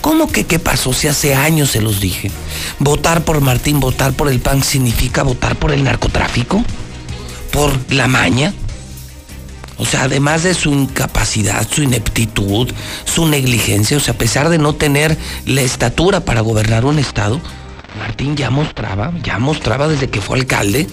[0.00, 0.94] ¿Cómo que qué pasó?
[0.94, 2.30] Si hace años se los dije.
[2.78, 6.64] Votar por Martín, votar por el PAN significa votar por el narcotráfico,
[7.52, 8.54] por la maña.
[9.76, 12.70] O sea, además de su incapacidad, su ineptitud,
[13.04, 17.40] su negligencia, o sea, a pesar de no tener la estatura para gobernar un estado,
[17.98, 20.86] Martín ya mostraba, ya mostraba desde que fue alcalde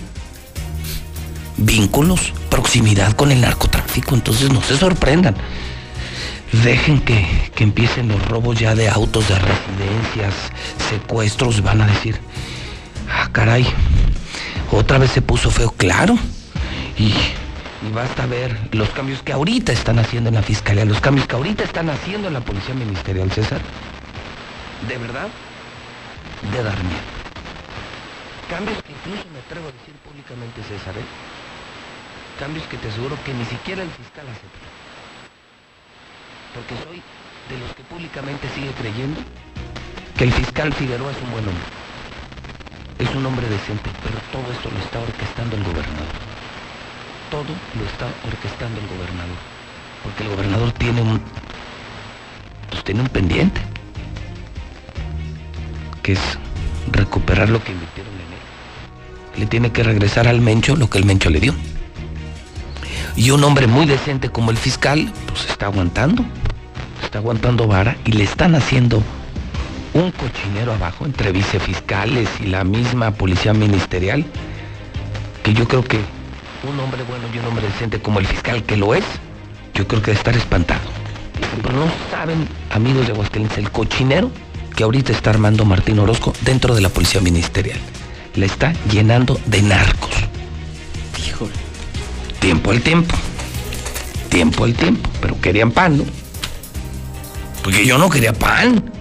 [1.58, 4.16] vínculos, proximidad con el narcotráfico.
[4.16, 5.35] Entonces no se sorprendan.
[6.64, 10.34] Dejen que, que empiecen los robos ya de autos, de residencias,
[10.90, 12.17] secuestros, van a decir,
[13.11, 13.67] ah, caray,
[14.72, 16.17] otra vez se puso feo, claro.
[16.98, 21.27] Y, y basta ver los cambios que ahorita están haciendo en la fiscalía, los cambios
[21.27, 23.59] que ahorita están haciendo en la policía ministerial, César.
[24.88, 25.27] De verdad,
[26.41, 27.07] de dar miedo.
[28.49, 31.06] Cambios que incluso me atrevo a decir públicamente, César, ¿eh?
[32.40, 34.67] Cambios que te aseguro que ni siquiera el fiscal acepta.
[36.53, 37.01] Porque soy
[37.49, 39.19] de los que públicamente sigue creyendo
[40.17, 41.69] que el fiscal Figueroa es un buen hombre.
[42.99, 46.14] Es un hombre decente, pero todo esto lo está orquestando el gobernador.
[47.30, 49.38] Todo lo está orquestando el gobernador.
[50.03, 51.22] Porque el gobernador tiene un.
[52.72, 53.61] Pues tiene un pendiente.
[56.07, 56.39] Que es
[56.89, 59.39] recuperar lo que invirtieron en él.
[59.41, 61.53] Le tiene que regresar al Mencho lo que el Mencho le dio.
[63.17, 66.23] Y un hombre muy decente como el fiscal, pues está aguantando.
[67.03, 69.03] Está aguantando vara y le están haciendo
[69.93, 74.23] un cochinero abajo entre vicefiscales y la misma policía ministerial.
[75.43, 75.99] Que yo creo que
[76.63, 79.03] un hombre bueno y un hombre decente como el fiscal que lo es,
[79.73, 80.87] yo creo que debe estar espantado.
[81.61, 84.31] Pero no saben, amigos de Aguascalientes, el cochinero
[84.77, 87.80] que ahorita está armando Martín Orozco dentro de la policía ministerial.
[88.35, 90.11] Le está llenando de narcos.
[91.27, 91.51] Híjole.
[92.39, 93.15] Tiempo al tiempo.
[94.30, 95.09] Tiempo al tiempo.
[95.19, 96.03] Pero querían pan, ¿no?
[97.64, 98.91] Porque yo no quería pan.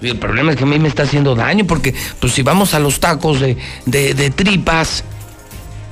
[0.00, 2.72] Y el problema es que a mí me está haciendo daño porque, pues si vamos
[2.72, 3.56] a los tacos de,
[3.86, 5.02] de, de tripas,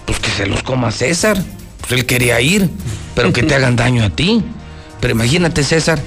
[0.06, 1.42] pues que se los coma César.
[1.80, 2.70] Pues él quería ir,
[3.16, 4.44] pero que te hagan daño a ti.
[5.00, 6.00] Pero imagínate, César,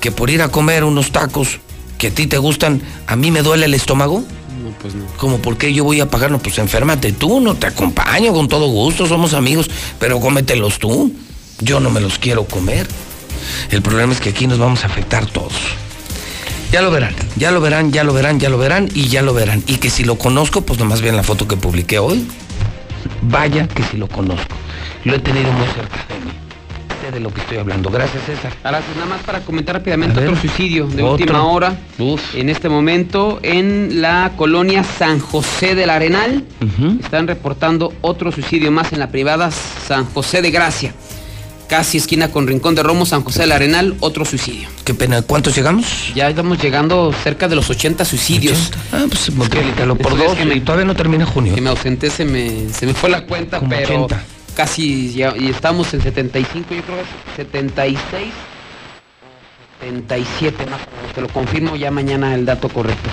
[0.00, 1.58] que por ir a comer unos tacos
[2.02, 4.24] que a ti te gustan, a mí me duele el estómago.
[4.60, 5.06] No, pues no.
[5.18, 6.32] Como, ¿por qué yo voy a pagar?
[6.32, 11.12] No, pues enférmate tú, no te acompaño con todo gusto, somos amigos, pero cómetelos tú.
[11.60, 12.88] Yo no me los quiero comer.
[13.70, 15.52] El problema es que aquí nos vamos a afectar todos.
[16.72, 19.32] Ya lo verán, ya lo verán, ya lo verán, ya lo verán y ya lo
[19.32, 19.62] verán.
[19.68, 22.26] Y que si lo conozco, pues nomás vean la foto que publiqué hoy.
[23.22, 24.56] Vaya que si lo conozco.
[25.04, 26.32] Lo he tenido muy cerca de mí.
[27.10, 27.90] De lo que estoy hablando.
[27.90, 28.52] Gracias, César.
[28.62, 30.28] Gracias, nada más para comentar rápidamente ver.
[30.28, 31.12] otro suicidio de Otro.
[31.12, 31.76] última hora.
[31.98, 32.34] Uf.
[32.34, 36.44] En este momento, en la colonia San José del Arenal,
[37.02, 40.94] están reportando otro suicidio más en la privada San José de Gracia.
[41.68, 44.68] Casi esquina con Rincón de Romo, San José del Arenal, otro suicidio.
[44.84, 46.12] Qué pena, ¿cuántos llegamos?
[46.14, 48.70] Ya estamos llegando cerca de los 80 suicidios.
[48.92, 51.54] Ah, pues multiplícalo por es dos que me- todavía no termina junio.
[51.54, 54.22] Que me ausenté, se me, se me fue la cuenta, Como pero 80.
[54.56, 58.32] Casi ya, y estamos en 75, yo creo que es 76,
[59.80, 61.12] 77 más o menos.
[61.14, 63.10] Te lo confirmo ya mañana el dato correcto.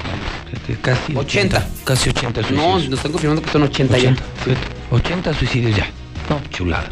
[0.82, 1.68] Casi 80.
[1.84, 2.90] Casi 80 No, suicidios.
[2.90, 5.88] nos están confirmando que son 80, 80, fíjate, 80 suicidios ya.
[6.30, 6.92] No, chulada.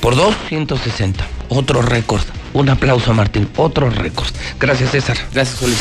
[0.00, 1.26] Por dos, 160.
[1.50, 2.22] Otro récord.
[2.54, 3.48] Un aplauso a Martín.
[3.56, 4.28] Otro récord.
[4.58, 5.18] Gracias, César.
[5.32, 5.78] Gracias, Solís.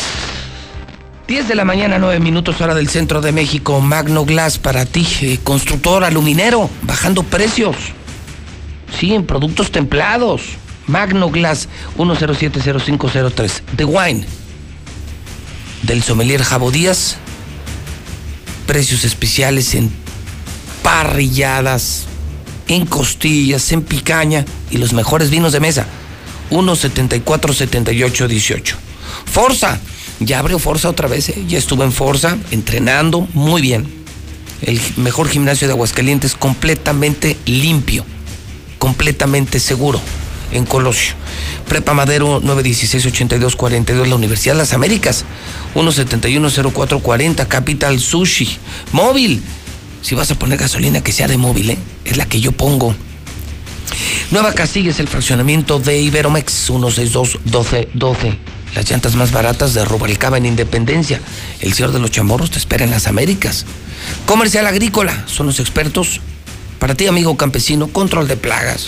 [1.28, 3.82] 10 de la mañana, 9 minutos hora del centro de México.
[3.82, 7.76] Magno Glass para ti, eh, constructor aluminero, bajando precios.
[8.98, 10.44] Sí, en productos templados.
[10.88, 13.62] Magno Glass 1070503.
[13.76, 14.26] The Wine.
[15.84, 17.18] Del sommelier Jabo Díaz.
[18.66, 19.92] Precios especiales en
[20.82, 22.06] parrilladas,
[22.70, 25.88] en costillas, en picaña y los mejores vinos de mesa.
[26.52, 28.76] 1747818.
[29.26, 29.78] Forza.
[30.20, 31.46] Ya abrió Forza otra vez, ¿eh?
[31.48, 33.88] ya estuve en Forza entrenando muy bien.
[34.62, 38.04] El mejor gimnasio de Aguascalientes completamente limpio,
[38.80, 40.02] completamente seguro
[40.52, 41.14] en Colosio.
[41.68, 45.26] Prepa Madero 916-8242, la Universidad de las Américas
[45.76, 48.58] 1710440, Capital Sushi.
[48.94, 49.42] Móvil.
[50.02, 51.78] Si vas a poner gasolina que sea de móvil, ¿eh?
[52.06, 52.96] es la que yo pongo.
[54.32, 58.38] Nueva Castilla es el fraccionamiento de Iberomex 162-1212.
[58.76, 61.22] Las llantas más baratas de Rubalcaba en Independencia.
[61.60, 63.66] El señor de los chamorros te espera en las Américas.
[64.26, 66.22] Comercial Agrícola son los expertos
[66.80, 68.88] para ti, amigo campesino, control de plagas,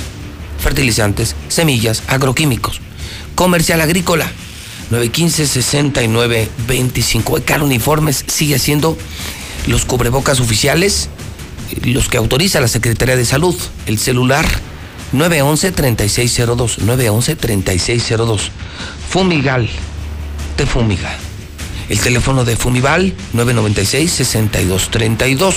[0.60, 2.82] fertilizantes, semillas, agroquímicos.
[3.36, 4.32] Comercial Agrícola
[4.92, 7.40] 915-6925.
[7.40, 8.96] Ecar Uniformes sigue siendo
[9.68, 11.10] los cubrebocas oficiales,
[11.84, 13.56] los que autoriza la Secretaría de Salud.
[13.86, 14.48] El celular
[15.14, 16.80] 911-3602.
[16.80, 18.50] 911-3602.
[19.10, 19.70] Fumigal.
[20.56, 21.16] Te fumiga.
[21.90, 25.54] El teléfono de Fumival 996-6232.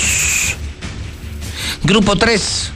[1.85, 2.73] Grupo 3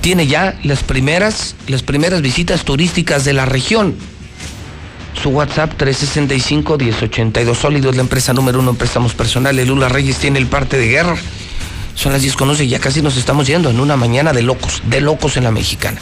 [0.00, 3.96] tiene ya las primeras, las primeras visitas turísticas de la región.
[5.20, 9.66] Su WhatsApp 365-1082 Sólido es la empresa número uno en préstamos personales.
[9.66, 11.16] Lula Reyes tiene el parte de guerra.
[12.00, 14.40] Son las 10 con 11 y ya casi nos estamos yendo en una mañana de
[14.40, 16.00] locos, de locos en la mexicana.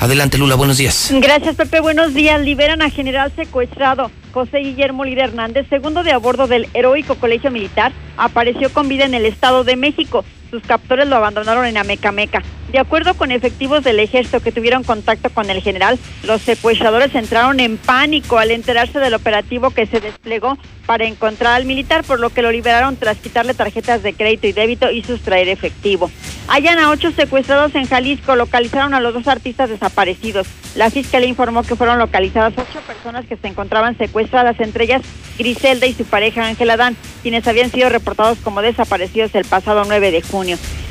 [0.00, 1.10] Adelante Lula, buenos días.
[1.20, 1.80] Gracias, Pepe.
[1.80, 2.40] Buenos días.
[2.40, 7.50] Liberan a general secuestrado José Guillermo Lira Hernández, segundo de a bordo del heroico colegio
[7.50, 10.24] militar, apareció con vida en el Estado de México.
[10.54, 12.40] Sus captores lo abandonaron en Amecameca.
[12.70, 17.58] De acuerdo con efectivos del ejército que tuvieron contacto con el general, los secuestradores entraron
[17.58, 22.30] en pánico al enterarse del operativo que se desplegó para encontrar al militar, por lo
[22.30, 26.08] que lo liberaron tras quitarle tarjetas de crédito y débito y sustraer efectivo.
[26.46, 30.46] Hallan a ocho secuestrados en Jalisco, localizaron a los dos artistas desaparecidos.
[30.76, 35.02] La fiscalía informó que fueron localizadas ocho personas que se encontraban secuestradas, entre ellas
[35.38, 40.10] Griselda y su pareja Ángela Dan, quienes habían sido reportados como desaparecidos el pasado 9
[40.10, 40.43] de junio.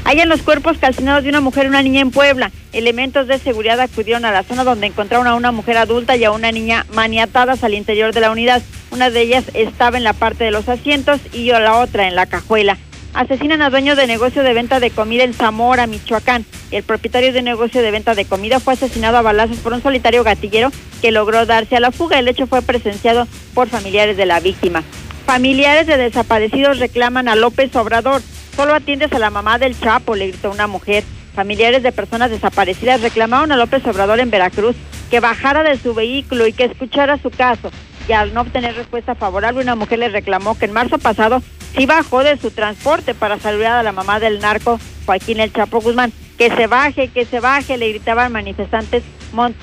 [0.04, 2.52] Hallan los cuerpos calcinados de una mujer y una niña en Puebla.
[2.74, 6.32] Elementos de seguridad acudieron a la zona donde encontraron a una mujer adulta y a
[6.32, 8.62] una niña maniatadas al interior de la unidad.
[8.92, 12.26] Una de ellas estaba en la parte de los asientos y la otra en la
[12.26, 12.78] cajuela.
[13.14, 16.46] Asesinan a dueño de negocio de venta de comida en Zamora, Michoacán.
[16.72, 20.24] El propietario de negocio de venta de comida fue asesinado a balazos por un solitario
[20.24, 22.18] gatillero que logró darse a la fuga.
[22.18, 24.84] El hecho fue presenciado por familiares de la víctima.
[25.28, 28.22] Familiares de desaparecidos reclaman a López Obrador.
[28.56, 31.04] Solo atiendes a la mamá del Chapo, le gritó una mujer.
[31.36, 34.76] Familiares de personas desaparecidas reclamaron a López Obrador en Veracruz
[35.10, 37.72] que bajara de su vehículo y que escuchara su caso.
[38.08, 41.42] Y al no obtener respuesta favorable, una mujer le reclamó que en marzo pasado
[41.76, 45.82] sí bajó de su transporte para saludar a la mamá del narco, Joaquín El Chapo
[45.82, 46.12] Guzmán.
[46.38, 49.04] Que se baje, que se baje, le gritaban manifestantes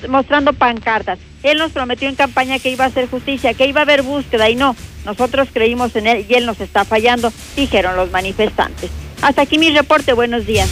[0.07, 1.19] mostrando pancartas.
[1.43, 4.49] Él nos prometió en campaña que iba a hacer justicia, que iba a haber búsqueda
[4.49, 4.75] y no.
[5.05, 8.91] Nosotros creímos en él y él nos está fallando, dijeron los manifestantes.
[9.21, 10.69] Hasta aquí mi reporte, buenos días.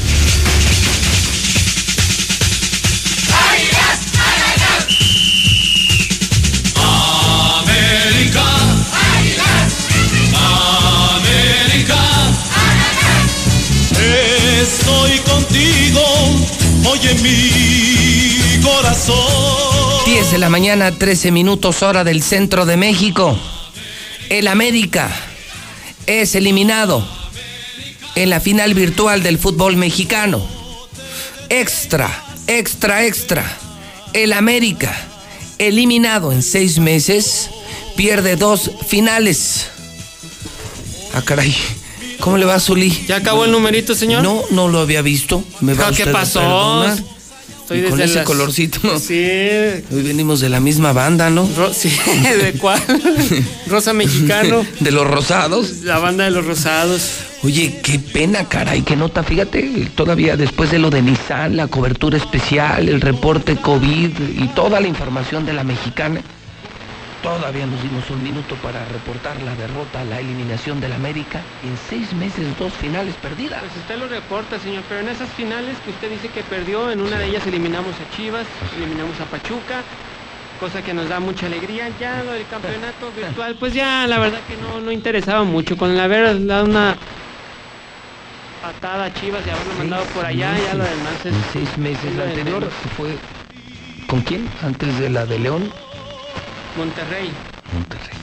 [14.62, 16.02] Estoy contigo,
[16.86, 19.59] oye mi corazón.
[20.30, 23.36] 10 de la mañana, 13 minutos hora del centro de México.
[24.30, 25.10] El América
[26.06, 27.04] es eliminado
[28.14, 30.46] en la final virtual del fútbol mexicano.
[31.50, 33.44] Extra, extra, extra.
[34.14, 34.96] El América,
[35.58, 37.50] eliminado en seis meses,
[37.96, 39.66] pierde dos finales.
[41.16, 41.56] Ah, caray.
[42.20, 43.06] ¿Cómo le va a Zuli?
[43.08, 44.22] ¿Ya acabó el numerito, señor?
[44.22, 45.44] No, no lo había visto.
[45.60, 46.86] ¿Me va Ah, ¿Qué usted pasó?
[47.72, 48.80] Estoy Y con ese las- colorcito.
[49.00, 49.14] Sí.
[49.92, 51.48] Hoy venimos de la misma banda, ¿no?
[51.56, 51.90] Ro- sí,
[52.44, 52.82] ¿de cuál?
[53.68, 54.66] Rosa Mexicano.
[54.80, 55.82] De los rosados.
[55.84, 57.12] La banda de los rosados.
[57.44, 59.22] Oye, qué pena, caray, qué nota.
[59.24, 64.80] Fíjate, todavía después de lo de Nissan, la cobertura especial, el reporte COVID y toda
[64.82, 66.22] la información de la mexicana,
[67.22, 71.42] todavía nos dimos un minuto para reportar la derrota, la eliminación del América.
[71.64, 73.60] En seis meses, dos finales perdidas.
[73.60, 77.02] Pues usted lo reporta, señor, pero en esas finales que usted dice que perdió, en
[77.02, 78.46] una de ellas eliminamos a Chivas,
[78.78, 79.84] eliminamos a Pachuca,
[80.60, 81.90] cosa que nos da mucha alegría.
[82.00, 85.78] Ya lo del campeonato virtual, pues ya la verdad que no, no interesaba mucho.
[85.78, 86.96] Con el haber dado una
[88.62, 91.34] patada a Chivas y haberlo mandado por allá, ya lo demás es...
[91.34, 92.16] En seis meses.
[92.16, 93.18] La anterior fue.
[94.08, 94.50] ¿Con quién?
[94.64, 95.72] Antes de la de León.
[96.80, 97.30] Monterrey.
[97.74, 98.16] Monterrey.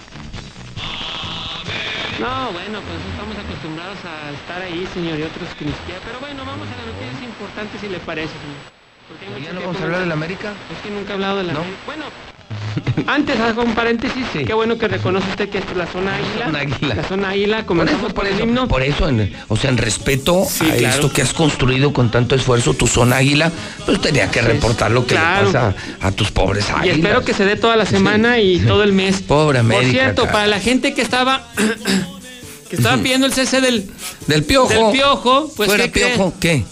[2.18, 6.00] No, bueno, pues estamos acostumbrados a estar ahí, señor, y otros que ni siquiera.
[6.06, 8.64] Pero bueno, vamos a las noticias importantes si le parece, señor.
[9.12, 10.00] Porque ¿Ya no vamos a hablar comentar.
[10.00, 10.48] del América?
[10.72, 11.60] Es que nunca he hablado de la ¿No?
[11.60, 11.82] América.
[11.84, 12.04] Bueno,
[13.06, 14.24] antes hago un paréntesis.
[14.46, 16.46] Qué bueno que reconoce usted que esta es la zona águila.
[16.46, 16.94] Zona Águila.
[16.94, 18.68] La zona águila, Por comenzamos eso, por, por el eso, himno.
[18.68, 20.94] por eso, en- o sea, en respeto Sí, a claro.
[20.94, 23.50] esto que has construido con tanto esfuerzo, tu zona águila,
[23.84, 25.46] pues tenía que reportar lo que claro.
[25.48, 26.96] le pasa a tus pobres Y águilas.
[26.98, 29.22] espero que se dé toda la semana y todo el mes.
[29.22, 29.82] Pobre América.
[29.86, 30.32] Por cierto, cara.
[30.32, 31.48] para la gente que estaba
[32.70, 33.90] que estaba pidiendo el cese del,
[34.26, 34.68] Del piojo.
[34.72, 36.06] del piojo, pues Fuera ¿qué cree?
[36.14, 36.64] piojo, ¿qué?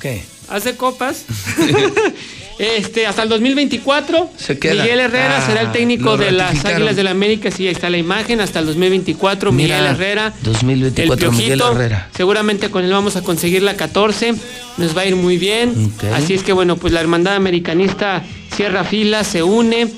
[0.00, 0.24] ¿Qué?
[0.48, 1.24] Hace copas.
[2.60, 4.82] Este, hasta el 2024, Se queda.
[4.82, 6.62] Miguel Herrera Ah, será el técnico de las.
[6.62, 7.50] Águilas del la América.
[7.50, 8.42] Sí, ahí está la imagen.
[8.42, 10.34] Hasta el 2024, Mira, Miguel Herrera.
[10.42, 11.72] 2024, el Miguel Piojito.
[11.72, 12.08] Herrera.
[12.14, 14.34] Seguramente con él vamos a conseguir la 14.
[14.76, 15.90] Nos va a ir muy bien.
[16.12, 18.22] Así es que bueno, pues la hermandad americanista
[18.54, 19.88] cierra filas, se une.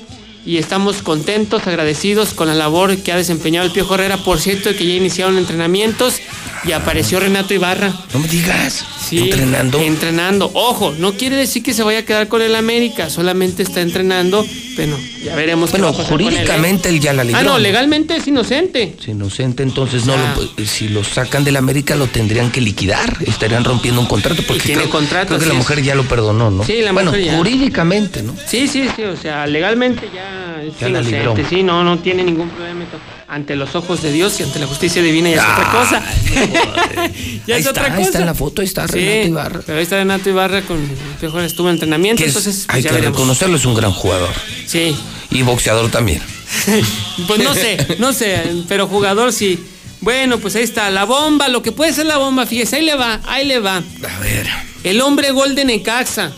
[0.45, 4.17] Y estamos contentos, agradecidos con la labor que ha desempeñado el Piojo Herrera.
[4.17, 6.19] Por cierto, que ya iniciaron entrenamientos
[6.65, 7.93] y apareció Renato Ibarra.
[8.13, 8.85] No me digas.
[9.07, 9.79] Sí, Entrenando.
[9.79, 10.49] Entrenando.
[10.53, 14.45] Ojo, no quiere decir que se vaya a quedar con el América, solamente está entrenando,
[14.77, 16.31] pero ya veremos qué Bueno, va a pasar con él, ¿eh?
[16.31, 17.39] jurídicamente él ya la libró.
[17.39, 18.95] Ah, no, legalmente es inocente.
[18.99, 20.35] Es inocente, entonces no Ah.
[20.57, 24.63] lo, si lo sacan del América lo tendrían que liquidar, estarían rompiendo un contrato porque
[24.63, 26.63] tiene creo, contrato, creo que la sí mujer ya lo perdonó, ¿no?
[26.63, 27.37] Sí, la bueno, mujer ya.
[27.37, 28.33] jurídicamente, ¿no?
[28.47, 32.49] Sí, sí, sí, o sea, legalmente ya es Ya inocente, sí, no, no tiene ningún
[32.49, 32.85] problema
[33.27, 36.03] ante los ojos de Dios y ante la justicia divina ya es otra cosa.
[37.47, 37.95] ya Ahí es está, otra cosa.
[37.97, 39.61] ahí está en la foto, ahí está Sí, Renato Ibarra.
[39.65, 40.87] Pero ahí está Renato Ibarra con el
[41.19, 43.13] Piojo estuvo en entrenamiento, Que es- pues, hay que veremos.
[43.17, 44.29] reconocerlo, es un gran jugador.
[44.65, 44.95] Sí.
[45.31, 46.21] Y boxeador también.
[47.27, 49.59] Pues no sé, no sé, pero jugador sí.
[50.01, 52.95] Bueno, pues ahí está, la bomba, lo que puede ser la bomba, fíjese, ahí le
[52.95, 53.77] va, ahí le va.
[53.77, 54.47] A ver.
[54.83, 56.31] El hombre gol de Necaxa.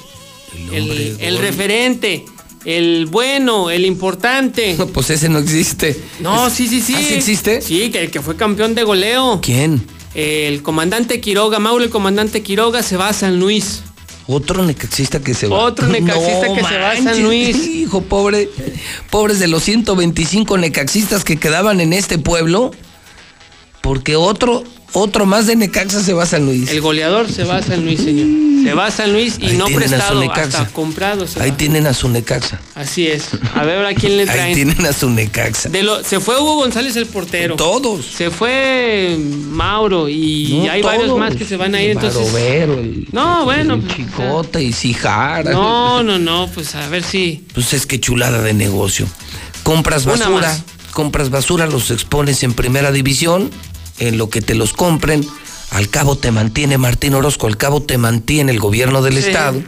[0.71, 2.23] El, el referente,
[2.63, 4.77] el bueno, el importante.
[4.93, 5.99] Pues ese no existe.
[6.19, 6.93] No, sí, sí, sí.
[6.95, 7.61] ¿Ah, sí existe?
[7.61, 9.39] Sí, que que fue campeón de goleo.
[9.41, 9.85] ¿Quién?
[10.15, 13.83] El comandante Quiroga, Mauro el comandante Quiroga se va a San Luis.
[14.27, 15.57] Otro necaxista que se va.
[15.57, 17.57] Otro necaxista que se va a San Luis.
[17.67, 18.49] Hijo, pobre.
[19.09, 22.71] Pobres de los 125 necaxistas que quedaban en este pueblo.
[23.81, 24.63] Porque otro,
[24.93, 26.69] otro más de Necaxa se va a San Luis.
[26.69, 28.27] El goleador se va a San Luis, señor.
[28.64, 30.61] Se va a San Luis y Ahí no tienen a su prestado, Necaxa.
[30.61, 31.27] hasta comprado.
[31.27, 31.57] se Ahí va.
[31.57, 32.59] tienen a su Necaxa.
[32.73, 33.25] Así es.
[33.53, 34.53] A ver ahora quién le Ahí traen.
[34.55, 35.69] tienen a su Necaxa.
[35.69, 37.55] De lo, se fue Hugo González el portero.
[37.57, 38.05] Todos.
[38.05, 41.19] Se fue Mauro y No, hay varios todos.
[41.19, 41.91] más que se van a ir.
[41.91, 43.75] Entonces, Barovero, el, no, bueno.
[43.75, 45.51] el pues, Chicote y Cijara.
[45.51, 47.45] no, no, no, pues a ver si.
[47.53, 49.07] Pues es que chulada de negocio.
[49.61, 50.64] Compras Una basura, más.
[50.91, 53.51] compras basura, los expones en primera división,
[53.99, 55.25] en lo que te los compren.
[55.72, 59.27] Al cabo te mantiene Martín Orozco, al cabo te mantiene el gobierno del Sí.
[59.30, 59.61] Estado.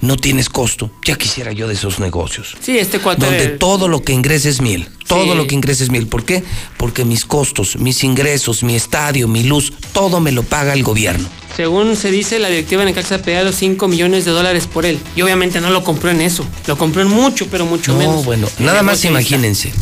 [0.00, 0.92] No tienes costo.
[1.04, 2.56] Ya quisiera yo de esos negocios.
[2.60, 3.24] Sí, este cuate.
[3.26, 4.88] Donde todo lo que ingresa es miel.
[5.08, 5.34] Todo Sí.
[5.36, 6.06] lo que ingresa es miel.
[6.06, 6.44] ¿Por qué?
[6.76, 11.28] Porque mis costos, mis ingresos, mi estadio, mi luz, todo me lo paga el gobierno.
[11.56, 15.00] Según se dice, la directiva de Necaxa pedía los 5 millones de dólares por él.
[15.16, 16.46] Y obviamente no lo compró en eso.
[16.68, 18.24] Lo compró en mucho, pero mucho No, menos.
[18.24, 19.72] bueno, El nada más imagínense.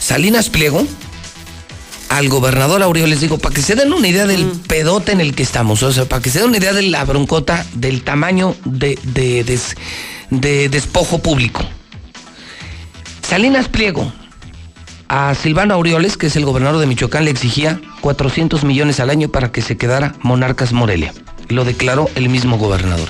[0.00, 0.86] Salinas Pliego,
[2.12, 4.58] al gobernador Aureo les digo, para que se den una idea del Mm.
[4.68, 7.04] pedote en el que estamos, o sea, para que se den una idea de la
[7.04, 9.58] broncota, del tamaño de, de,
[10.30, 11.62] de despojo público.
[13.26, 14.12] Salinas Pliego,
[15.08, 19.28] a Silvano Aureoles, que es el gobernador de Michoacán, le exigía 400 millones al año
[19.28, 21.14] para que se quedara Monarcas Morelia.
[21.48, 23.08] Lo declaró el mismo gobernador.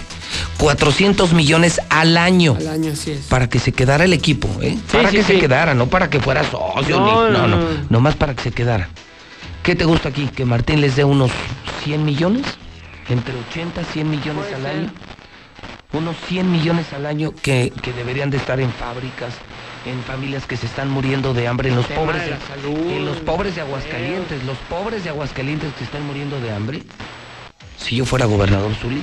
[0.59, 2.57] 400 millones al año.
[2.59, 3.21] Al año, así es.
[3.27, 4.77] Para que se quedara el equipo, ¿eh?
[4.91, 5.33] Sí, para sí, que sí.
[5.35, 6.99] se quedara, no para que fuera socio.
[7.01, 7.67] No, ni- no, no, no, no.
[7.91, 8.89] Nomás para que se quedara.
[9.63, 10.29] ¿Qué te gusta aquí?
[10.35, 11.31] ¿Que Martín les dé unos
[11.85, 12.43] 100 millones?
[13.09, 14.91] ¿Entre 80 100 millones al año?
[15.93, 19.35] Unos 100 millones al año que, que deberían de estar en fábricas,
[19.85, 22.91] en familias que se están muriendo de hambre, en los pobres de de, la salud,
[22.91, 26.83] en los pobres de Aguascalientes, los pobres de Aguascalientes que están muriendo de hambre.
[27.77, 29.03] Si yo fuera gobernador Zuli,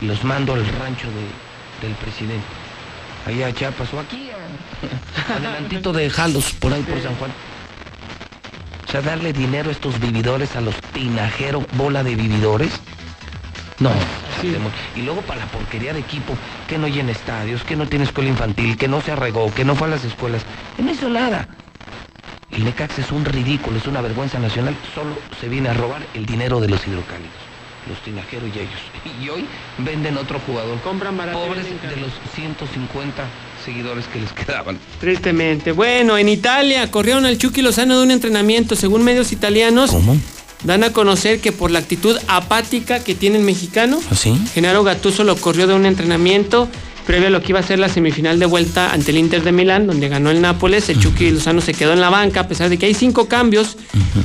[0.00, 2.44] los mando al rancho de- del presidente.
[3.26, 7.30] Allá a Chiapas o aquí, a- adelantito de Jalos, por ahí por San Juan.
[8.86, 12.70] O sea, darle dinero a estos vividores, a los tinajeros, bola de vividores.
[13.80, 13.90] No.
[14.94, 16.34] Y luego para la porquería de equipo,
[16.68, 19.74] que no llena estadios, que no tiene escuela infantil, que no se arregó, que no
[19.74, 20.42] fue a las escuelas.
[20.78, 21.48] No hizo nada.
[22.52, 24.76] El Necaxa es un ridículo, es una vergüenza nacional.
[24.94, 27.32] Solo se viene a robar el dinero de los hidrocálidos.
[27.88, 28.80] Los tinajeros y ellos.
[29.22, 29.46] Y hoy
[29.78, 30.78] venden otro jugador.
[30.80, 31.38] Compran barato.
[31.38, 33.24] Pobres de los 150
[33.64, 34.78] seguidores que les quedaban.
[35.00, 35.72] Tristemente.
[35.72, 38.76] Bueno, en Italia corrieron al Chucky Lozano de un entrenamiento.
[38.76, 39.96] Según medios italianos,
[40.64, 44.38] dan a conocer que por la actitud apática que tiene el mexicano, ¿Así?
[44.52, 46.68] Genaro Gattuso lo corrió de un entrenamiento
[47.06, 49.52] previo a lo que iba a ser la semifinal de vuelta ante el Inter de
[49.52, 50.88] Milán, donde ganó el Nápoles.
[50.88, 53.76] El Chucky Lozano se quedó en la banca, a pesar de que hay cinco cambios.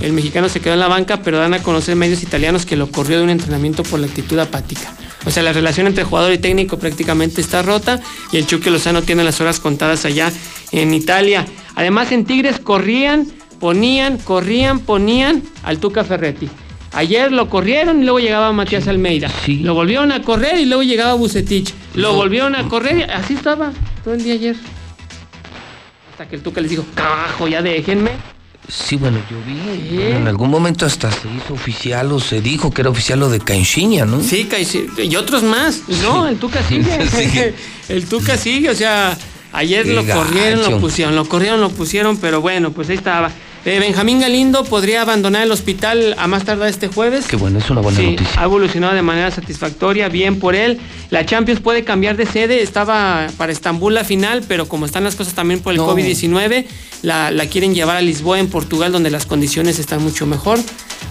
[0.01, 2.91] El mexicano se quedó en la banca, pero dan a conocer medios italianos que lo
[2.91, 4.93] corrió de un entrenamiento por la actitud apática.
[5.25, 8.01] O sea, la relación entre jugador y técnico prácticamente está rota
[8.31, 10.31] y el Chucky Lozano tiene las horas contadas allá
[10.71, 11.45] en Italia.
[11.75, 13.27] Además, en Tigres corrían,
[13.59, 16.49] ponían, corrían, ponían al Tuca Ferretti.
[16.93, 19.29] Ayer lo corrieron y luego llegaba Matías Almeida.
[19.47, 21.73] Lo volvieron a correr y luego llegaba Bucetich.
[21.95, 23.71] Lo volvieron a correr y así estaba
[24.03, 24.55] todo el día ayer.
[26.11, 28.11] Hasta que el Tuca les dijo, carajo, ya déjenme.
[28.67, 29.95] Sí, bueno, yo vi.
[29.95, 33.29] bueno, en algún momento hasta se hizo oficial o se dijo que era oficial lo
[33.29, 34.21] de Caixinha, ¿no?
[34.21, 35.81] Sí, Caici- y otros más.
[36.03, 37.53] No, el Tuca sigue.
[37.89, 39.17] El Tuca sigue, o sea,
[39.51, 43.31] ayer Qué lo corrieron, lo pusieron, lo corrieron, lo pusieron, pero bueno, pues ahí estaba.
[43.63, 47.25] Eh, Benjamín Galindo podría abandonar el hospital a más tardar este jueves.
[47.27, 48.41] Qué bueno, es una buena Sí, noticia.
[48.41, 50.79] ha evolucionado de manera satisfactoria, bien por él.
[51.11, 55.15] La Champions puede cambiar de sede, estaba para Estambul la final, pero como están las
[55.15, 55.87] cosas también por el No.
[55.95, 56.65] COVID-19,
[57.03, 60.57] la, la quieren llevar a Lisboa, en Portugal, donde las condiciones están mucho mejor.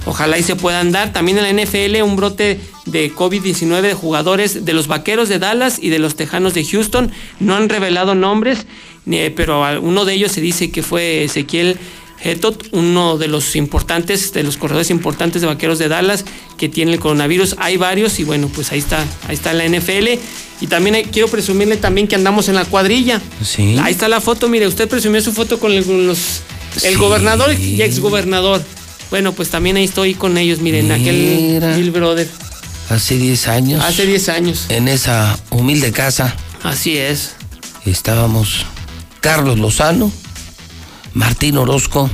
[0.07, 1.13] Ojalá y se puedan dar.
[1.13, 5.79] También en la NFL un brote de COVID-19 de jugadores de los Vaqueros de Dallas
[5.81, 7.13] y de los Tejanos de Houston.
[7.39, 8.67] No han revelado nombres,
[9.09, 11.77] eh, pero uno de ellos se dice que fue Ezequiel
[12.23, 16.25] Hetot, uno de los importantes, de los corredores importantes de Vaqueros de Dallas
[16.59, 17.57] que tiene el coronavirus.
[17.59, 20.19] Hay varios y bueno, pues ahí está, ahí está la NFL.
[20.61, 23.23] Y también hay- quiero presumirle también que andamos en la cuadrilla.
[23.43, 23.77] Sí.
[23.83, 25.87] Ahí está la foto, mire, usted presumió su foto con los,
[26.83, 28.63] el gobernador y exgobernador.
[29.11, 31.61] Bueno, pues también ahí estoy con ellos, miren, aquel.
[31.77, 32.29] Bill Brother.
[32.91, 33.83] Hace 10 años.
[33.85, 34.67] Hace 10 años.
[34.69, 37.31] En esa humilde casa Así es.
[37.87, 38.67] estábamos
[39.21, 40.13] Carlos Lozano,
[41.15, 42.11] Martín Orozco,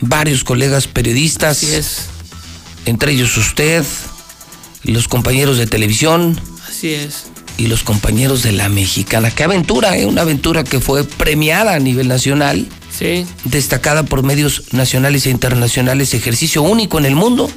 [0.00, 1.58] varios colegas periodistas.
[1.62, 2.06] Así es.
[2.86, 3.84] Entre ellos usted,
[4.84, 7.24] los compañeros de televisión Así es.
[7.56, 9.30] y los compañeros de la mexicana.
[9.30, 10.06] Qué aventura, ¿eh?
[10.06, 12.68] Una aventura que fue premiada a nivel nacional.
[12.96, 13.24] Sí.
[13.44, 17.50] destacada por medios nacionales e internacionales, ejercicio único en el mundo,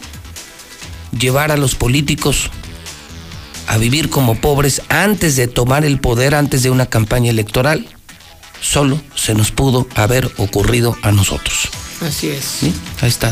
[1.19, 2.50] llevar a los políticos
[3.68, 7.85] a vivir como pobres antes de tomar el poder, antes de una campaña electoral,
[8.66, 11.69] solo se nos pudo haber ocurrido a nosotros.
[12.02, 12.45] Así es.
[12.45, 12.74] ¿sí?
[13.02, 13.32] Ahí está.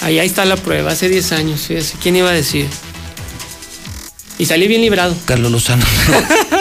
[0.00, 1.96] Ahí, ahí está la prueba, hace 10 años, fíjese.
[2.02, 2.66] ¿Quién iba a decir?
[4.38, 5.14] Y salí bien librado.
[5.26, 5.84] Carlos Lozano.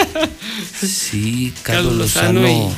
[0.82, 2.72] sí, Carlos, Carlos Lozano Lozano.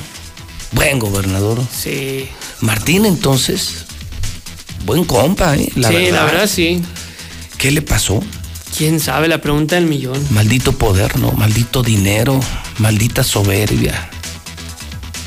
[0.72, 1.62] Buen gobernador.
[1.72, 2.28] Sí.
[2.62, 3.86] Martín entonces,
[4.86, 5.70] buen compa, ¿eh?
[5.76, 6.12] La sí, verdad.
[6.12, 6.82] la verdad sí.
[7.58, 8.24] ¿Qué le pasó?
[8.78, 9.28] ¿Quién sabe?
[9.28, 10.26] La pregunta del millón.
[10.32, 11.32] Maldito poder, ¿no?
[11.32, 12.40] Maldito dinero,
[12.78, 14.10] maldita soberbia.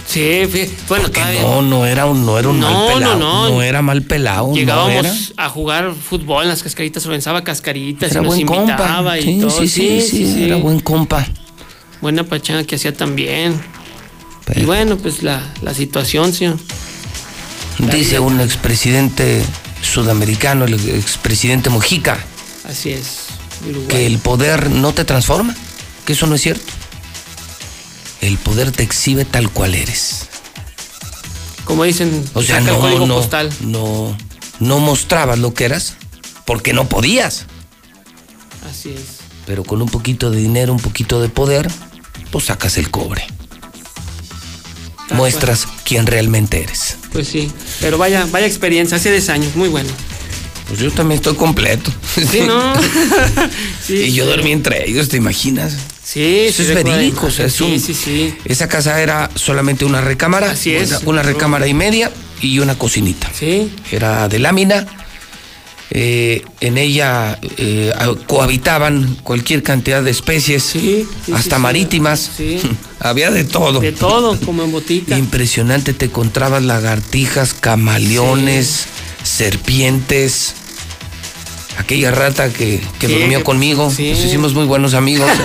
[0.09, 0.41] Sí,
[0.89, 3.19] bueno, todavía no, no era un, no era un No, mal pelado.
[3.19, 3.63] no, no.
[3.63, 4.55] era mal pelado.
[4.55, 5.05] llegábamos
[5.37, 8.63] no a jugar fútbol en las cascaritas, organizaba cascaritas Era y nos buen compa.
[8.73, 9.51] invitaba y Sí, todo.
[9.51, 11.27] sí, sí, sí, era buen compa.
[12.01, 13.61] Buena pachanga que hacía también.
[14.57, 16.57] Y bueno, pues la, la situación, señor.
[17.79, 19.43] Dice un expresidente
[19.83, 22.19] sudamericano, el expresidente Mojica,
[22.69, 23.27] Así es.
[23.69, 23.87] Uruguay.
[23.89, 25.55] que el poder no te transforma,
[26.07, 26.65] que eso no es cierto.
[28.21, 30.27] El poder te exhibe tal cual eres.
[31.65, 33.51] Como dicen, O sea, el no, código no, postal.
[33.61, 34.17] no,
[34.59, 35.95] no mostrabas lo que eras
[36.47, 37.45] porque no podías.
[38.69, 39.19] Así es.
[39.47, 41.71] Pero con un poquito de dinero, un poquito de poder,
[42.31, 43.27] pues sacas el cobre.
[45.11, 46.97] Muestras quién realmente eres.
[47.13, 47.51] Pues sí.
[47.81, 49.91] Pero vaya, vaya experiencia, hace 10 años, muy bueno.
[50.69, 51.91] Pues yo también estoy completo.
[52.15, 52.75] Sí, ¿no?
[53.89, 55.75] y yo dormí entre ellos, ¿te imaginas?
[56.11, 58.35] Sí, Eso sí es verídico, o sea, es un- Sí, sí, sí.
[58.47, 60.53] Esa casa era solamente una recámara.
[60.53, 60.89] Así es.
[60.91, 63.31] Una, una recámara y media y una cocinita.
[63.39, 63.71] Sí.
[63.93, 64.87] Era de lámina.
[65.91, 67.93] eh, en ella eh,
[68.27, 71.63] cohabitaban cualquier cantidad de especies, sí, hasta sí.
[71.63, 72.31] marítimas.
[72.37, 72.59] Sí.
[73.01, 73.81] Había de todo.
[73.81, 75.17] De todo, como en botica.
[75.19, 78.85] Impresionante, te encontrabas lagartijas, camaleones,
[79.23, 80.55] serpientes.
[81.79, 84.11] Aquella rata que, que Sí, durmió que- conmigo, sí.
[84.11, 85.31] nos hicimos muy buenos amigos.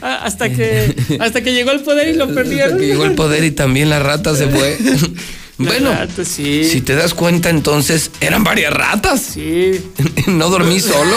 [0.00, 2.78] Ah, hasta que hasta que llegó el poder y lo perdieron.
[2.78, 4.78] que llegó el poder y también la rata se fue.
[5.58, 6.62] bueno, rata, sí.
[6.64, 9.20] si te das cuenta, entonces eran varias ratas.
[9.20, 9.80] Sí.
[10.28, 11.16] no dormí solo.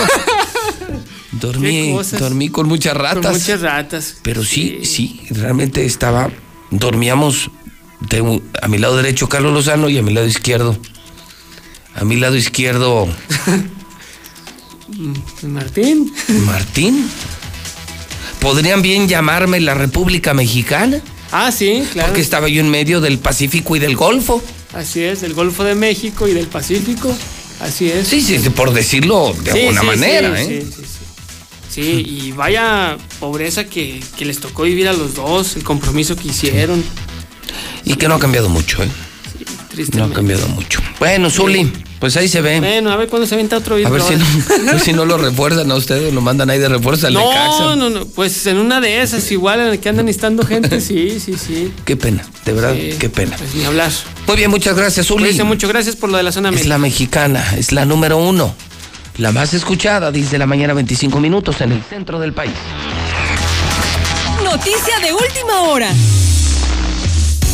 [1.33, 3.21] Dormí, dormí con muchas ratas.
[3.25, 4.15] Con muchas ratas.
[4.23, 6.29] Pero sí, sí, realmente estaba.
[6.71, 7.51] Dormíamos
[8.09, 10.77] de a mi lado derecho Carlos Lozano y a mi lado izquierdo.
[11.95, 13.07] A mi lado izquierdo
[15.43, 16.13] Martín.
[16.45, 17.09] Martín.
[18.39, 21.01] ¿Podrían bien llamarme la República Mexicana?
[21.31, 22.09] Ah, sí, claro.
[22.09, 24.41] Porque estaba yo en medio del Pacífico y del Golfo.
[24.73, 27.15] Así es, del Golfo de México y del Pacífico.
[27.61, 28.07] Así es.
[28.07, 30.65] Sí, sí, por decirlo de Sí, alguna sí, manera, sí, ¿eh?
[30.65, 30.89] sí, sí, sí.
[31.67, 36.27] Sí, y vaya pobreza que, que les tocó vivir a los dos, el compromiso que
[36.29, 36.83] hicieron.
[37.83, 38.87] Y que no ha cambiado mucho, ¿eh?
[39.95, 40.79] No ha cambiado mucho.
[40.99, 42.59] Bueno, Zuli, pues ahí se ve.
[42.59, 43.91] Bueno, a ver cuándo se avienta otro A video.
[43.91, 46.69] ver si no, a ver si no lo refuerzan a ustedes, lo mandan ahí de
[46.69, 47.75] refuerzo al No, Necaxa.
[47.75, 51.19] no, no, pues en una de esas, igual en la que andan necesitando gente, sí,
[51.19, 51.71] sí, sí.
[51.85, 53.35] Qué pena, de verdad, Sí, qué pena.
[53.37, 53.91] Pues ni hablar.
[54.27, 55.23] Muy bien, muchas gracias, Zuli.
[55.23, 58.53] Cuídense mucho, gracias por lo de la zona Es la mexicana, es la número uno.
[59.17, 62.51] La más escuchada desde la mañana 25 minutos en el centro del país.
[64.43, 65.89] Noticia de última hora.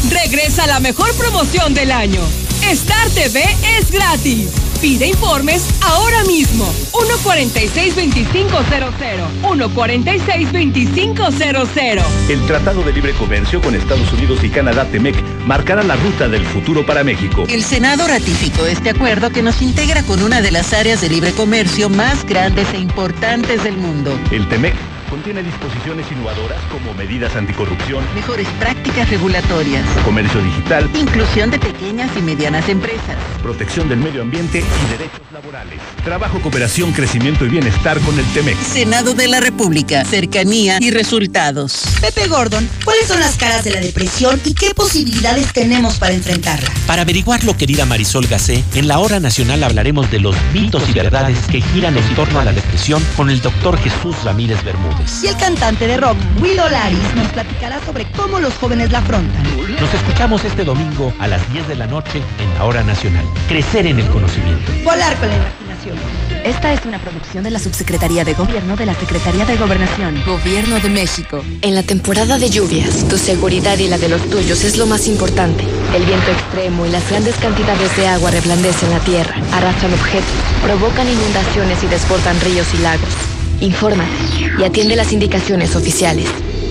[0.10, 2.22] Regresa la mejor promoción del año.
[2.62, 3.44] Star TV
[3.78, 4.50] es gratis.
[4.82, 6.66] Pide informes ahora mismo.
[6.92, 9.42] 146-2500.
[9.42, 12.04] 146-2500.
[12.30, 15.16] El Tratado de Libre Comercio con Estados Unidos y Canadá, TEMEC,
[15.46, 17.44] marcará la ruta del futuro para México.
[17.48, 21.34] El Senado ratificó este acuerdo que nos integra con una de las áreas de libre
[21.34, 24.18] comercio más grandes e importantes del mundo.
[24.32, 24.74] El TEMEC
[25.12, 29.86] contiene disposiciones innovadoras como medidas anticorrupción, Mejores prácticas regulatorias.
[30.06, 33.18] comercio digital, Inclusión de pequeñas y medianas empresas.
[33.44, 35.80] protección del medio ambiente y derechos laborales.
[36.06, 38.58] Trabajo, cooperación, crecimiento y bienestar con el TEMEC.
[38.58, 40.06] Senado de la República.
[40.06, 41.84] Cercanía y resultados.
[42.00, 46.70] Pepe Gordon, ¿cuáles son las caras de la depresión y qué posibilidades tenemos para enfrentarla?
[46.88, 51.38] Para averiguarlo, querida Marisol Gacé, en la hora nacional hablaremos de los mitos y verdades
[51.52, 55.01] que giran en torno a la depresión con el doctor Jesús Ramírez Bermúdez.
[55.24, 59.44] Y el cantante de rock, Will Olaris, nos platicará sobre cómo los jóvenes la afrontan.
[59.80, 63.26] Nos escuchamos este domingo a las 10 de la noche en la hora nacional.
[63.48, 64.72] Crecer en el conocimiento.
[64.84, 65.98] Volar con la imaginación.
[66.44, 70.24] Esta es una producción de la Subsecretaría de Gobierno de la Secretaría de Gobernación.
[70.26, 71.44] Gobierno de México.
[71.62, 75.08] En la temporada de lluvias, tu seguridad y la de los tuyos es lo más
[75.08, 75.64] importante.
[75.96, 80.32] El viento extremo y las grandes cantidades de agua reblandecen la tierra, arrastran objetos,
[80.64, 83.31] provocan inundaciones y desbordan ríos y lagos.
[83.62, 84.10] Infórmate
[84.58, 86.26] y atiende las indicaciones oficiales.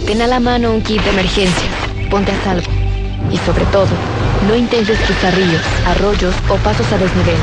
[0.07, 1.69] Ten a la mano un kit de emergencia,
[2.11, 2.67] ponte a salvo.
[3.31, 3.87] Y sobre todo,
[4.49, 7.37] no intentes cruzar ríos, arroyos o pasos a desnivel.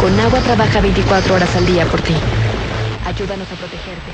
[0.00, 2.14] Con agua trabaja 24 horas al día por ti.
[3.04, 4.10] Ayúdanos a protegerte.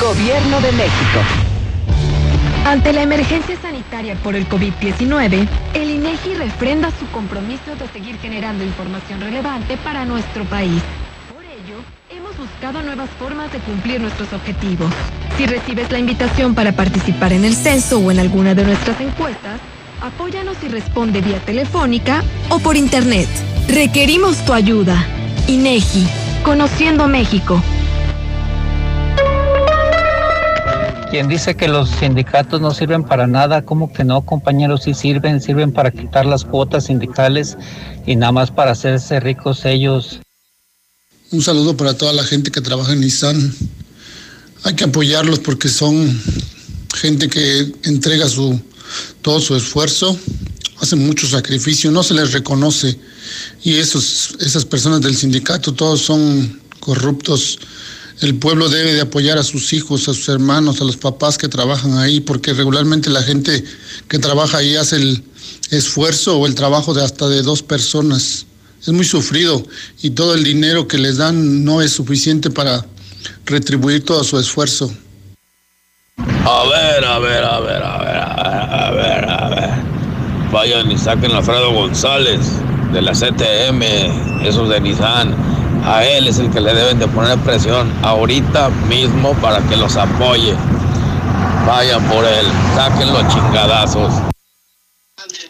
[0.00, 1.20] Gobierno de México.
[2.64, 8.64] Ante la emergencia sanitaria por el COVID-19, el INEGI refrenda su compromiso de seguir generando
[8.64, 10.80] información relevante para nuestro país.
[11.34, 11.84] Por ello,
[12.42, 14.92] buscado nuevas formas de cumplir nuestros objetivos.
[15.38, 19.60] Si recibes la invitación para participar en el censo o en alguna de nuestras encuestas,
[20.00, 23.28] apóyanos y responde vía telefónica o por internet.
[23.68, 25.06] Requerimos tu ayuda.
[25.46, 26.08] INEGI,
[26.42, 27.62] Conociendo México.
[31.10, 34.82] Quien dice que los sindicatos no sirven para nada, ¿cómo que no, compañeros?
[34.82, 37.56] Sí sirven, sirven para quitar las cuotas sindicales
[38.04, 40.20] y nada más para hacerse ricos ellos.
[41.32, 43.54] Un saludo para toda la gente que trabaja en Nissan.
[44.64, 46.20] Hay que apoyarlos porque son
[46.94, 48.60] gente que entrega su,
[49.22, 50.18] todo su esfuerzo,
[50.80, 52.98] hacen mucho sacrificio, no se les reconoce.
[53.64, 57.58] Y esos, esas personas del sindicato, todos son corruptos.
[58.20, 61.48] El pueblo debe de apoyar a sus hijos, a sus hermanos, a los papás que
[61.48, 63.64] trabajan ahí, porque regularmente la gente
[64.06, 65.24] que trabaja ahí hace el
[65.70, 68.44] esfuerzo o el trabajo de hasta de dos personas.
[68.82, 69.62] Es muy sufrido
[70.02, 72.84] y todo el dinero que les dan no es suficiente para
[73.46, 74.92] retribuir todo su esfuerzo.
[76.18, 79.70] A ver, a ver, a ver, a ver, a ver, a ver.
[80.50, 82.40] Vayan y saquen a Alfredo González
[82.92, 83.82] de la CTM,
[84.44, 85.32] esos de Nissan.
[85.84, 89.96] A él es el que le deben de poner presión ahorita mismo para que los
[89.96, 90.54] apoye.
[91.68, 94.31] Vayan por él, saquen los chingadazos.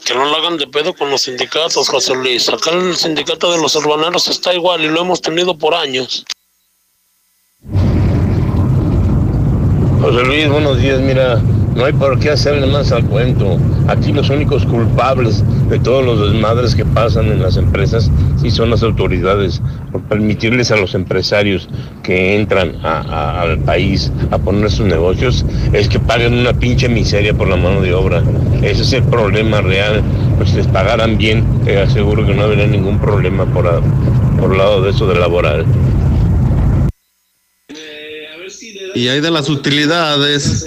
[0.05, 2.49] Que no lo hagan de pedo con los sindicatos, José Luis.
[2.49, 6.25] Acá el sindicato de los urbaneros está igual y lo hemos tenido por años.
[10.01, 11.01] José Luis, buenos días.
[11.01, 11.41] Mira,
[11.75, 13.59] no hay por qué hacerle más al cuento.
[13.89, 18.11] Aquí los únicos culpables de todos los desmadres que pasan en las empresas
[18.41, 19.61] sí son las autoridades
[19.91, 21.69] por permitirles a los empresarios
[22.03, 27.33] que entran a- al país a poner sus negocios es que paguen una pinche miseria
[27.35, 28.23] por la mano de obra.
[28.63, 30.03] Ese es el problema real.
[30.39, 33.81] Pues si les pagaran bien, te aseguro que no habría ningún problema por, a-
[34.39, 35.65] por lado de eso de laboral.
[38.95, 40.67] Y hay de las utilidades,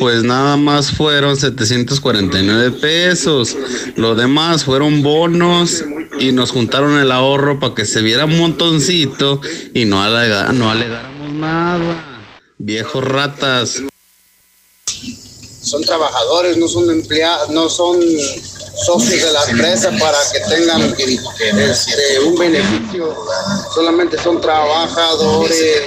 [0.00, 3.54] pues nada más fueron 749 pesos.
[3.96, 5.84] Lo demás fueron bonos
[6.18, 9.40] y nos juntaron el ahorro para que se viera un montoncito
[9.74, 12.24] y no, alega- no alegáramos nada.
[12.58, 13.82] Viejos ratas.
[15.62, 18.00] son trabajadores, no son empleados, no son
[18.86, 23.14] socios de la empresa para que tengan este, un beneficio.
[23.74, 25.82] Solamente son trabajadores.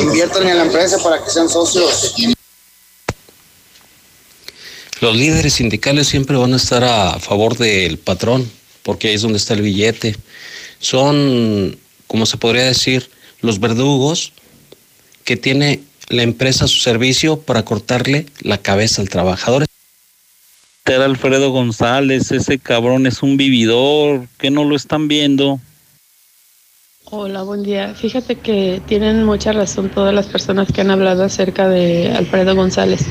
[0.00, 2.14] Inviertan en la empresa para que sean socios.
[5.00, 8.50] Los líderes sindicales siempre van a estar a favor del patrón,
[8.82, 10.14] porque ahí es donde está el billete.
[10.78, 13.08] Son, como se podría decir,
[13.40, 14.34] los verdugos
[15.24, 19.64] que tiene la empresa a su servicio para cortarle la cabeza al trabajador.
[20.84, 25.60] Era Alfredo González, ese cabrón es un vividor, que no lo están viendo.
[27.04, 27.94] Hola, buen día.
[27.94, 33.06] Fíjate que tienen mucha razón todas las personas que han hablado acerca de Alfredo González.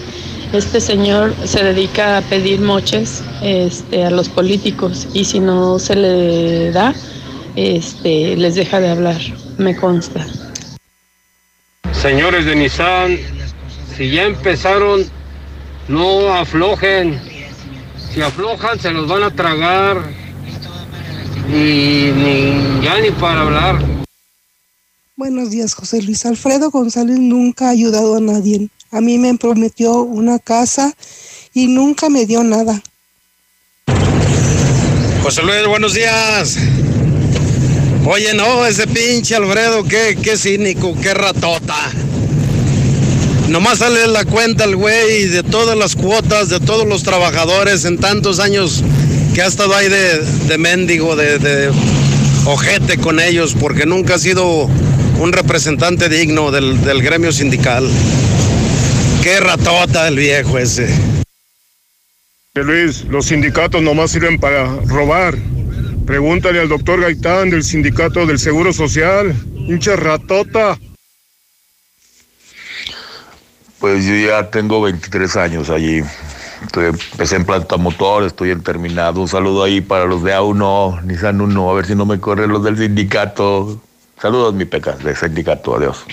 [0.53, 5.95] Este señor se dedica a pedir moches este, a los políticos y si no se
[5.95, 6.95] le da,
[7.55, 9.21] este, les deja de hablar,
[9.59, 10.25] me consta.
[11.91, 13.17] Señores de Nissan,
[13.95, 15.05] si ya empezaron,
[15.87, 17.19] no aflojen.
[18.11, 20.01] Si aflojan, se los van a tragar.
[21.47, 23.79] Y ni, ya ni para hablar.
[25.15, 26.25] Buenos días, José Luis.
[26.25, 28.69] Alfredo González nunca ha ayudado a nadie.
[28.91, 30.93] A mí me prometió una casa
[31.53, 32.81] y nunca me dio nada.
[35.21, 36.57] José Luis, buenos días.
[38.05, 41.75] Oye, no, ese pinche Alfredo, qué, qué cínico, qué ratota.
[43.47, 47.99] Nomás sale la cuenta el güey de todas las cuotas de todos los trabajadores en
[47.99, 48.83] tantos años
[49.35, 51.71] que ha estado ahí de, mendigo, de,
[52.45, 54.67] ojete con ellos, porque nunca ha sido
[55.19, 57.87] un representante digno del gremio sindical.
[59.29, 60.89] Qué ratota el viejo ese.
[62.55, 65.35] Luis, los sindicatos nomás sirven para robar.
[66.07, 69.35] Pregúntale al doctor Gaitán del sindicato del Seguro Social.
[69.55, 70.79] Hincha ratota.
[73.77, 76.01] Pues yo ya tengo 23 años allí.
[76.65, 79.21] Estoy, empecé en planta motor, estoy en terminado.
[79.21, 82.49] Un saludo ahí para los de A1, Nissan 1, a ver si no me corren
[82.49, 83.79] los del sindicato.
[84.19, 86.03] Saludos, mi pecas, del sindicato, adiós.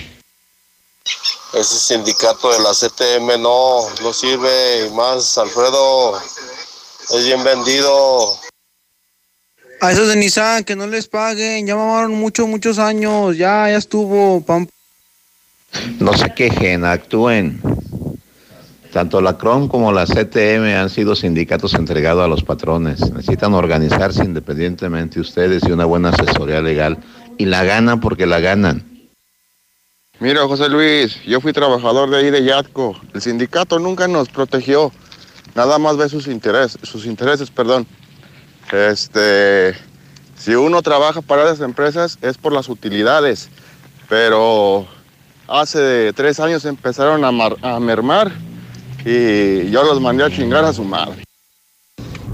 [1.53, 6.17] Ese sindicato de la CTM no, no sirve y más, Alfredo
[7.15, 8.37] es bien vendido.
[9.79, 13.77] A esos de Nissan, que no les paguen, ya mamaron muchos, muchos años, ya, ya
[13.77, 14.41] estuvo.
[14.45, 14.67] pam-
[15.99, 17.61] No se quejen, actúen.
[18.91, 22.99] Tanto la CROM como la CTM han sido sindicatos entregados a los patrones.
[23.11, 26.97] Necesitan organizarse independientemente ustedes y una buena asesoría legal.
[27.37, 28.96] Y la ganan porque la ganan.
[30.19, 32.99] Mira, José Luis, yo fui trabajador de ahí de Yatco.
[33.13, 34.91] El sindicato nunca nos protegió.
[35.53, 37.87] Nada más ve sus intereses, sus intereses, perdón.
[38.71, 39.75] Este,
[40.37, 43.49] si uno trabaja para las empresas es por las utilidades,
[44.09, 44.87] pero
[45.47, 48.31] hace tres años empezaron a, mar- a mermar
[49.05, 51.23] y yo los mandé a chingar a su madre.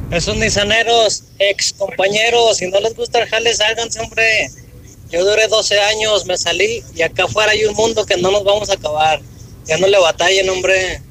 [0.10, 4.50] Esos nisaneros, ex compañeros, si no les gusta el jale, sálganse, hombre.
[5.14, 8.44] Yo duré 12 años, me salí y acá afuera hay un mundo que no nos
[8.44, 9.22] vamos a acabar.
[9.68, 11.04] Ya no le batallen, hombre.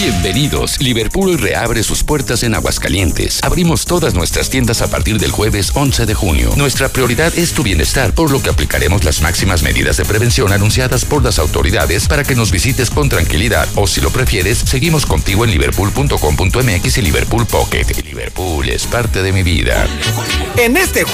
[0.00, 0.80] Bienvenidos.
[0.80, 3.38] Liverpool reabre sus puertas en Aguascalientes.
[3.44, 6.50] Abrimos todas nuestras tiendas a partir del jueves 11 de junio.
[6.56, 11.04] Nuestra prioridad es tu bienestar, por lo que aplicaremos las máximas medidas de prevención anunciadas
[11.04, 13.68] por las autoridades para que nos visites con tranquilidad.
[13.76, 17.86] O si lo prefieres, seguimos contigo en liverpool.com.mx y Liverpool Pocket.
[18.04, 19.86] Liverpool es parte de mi vida.
[20.56, 21.06] En este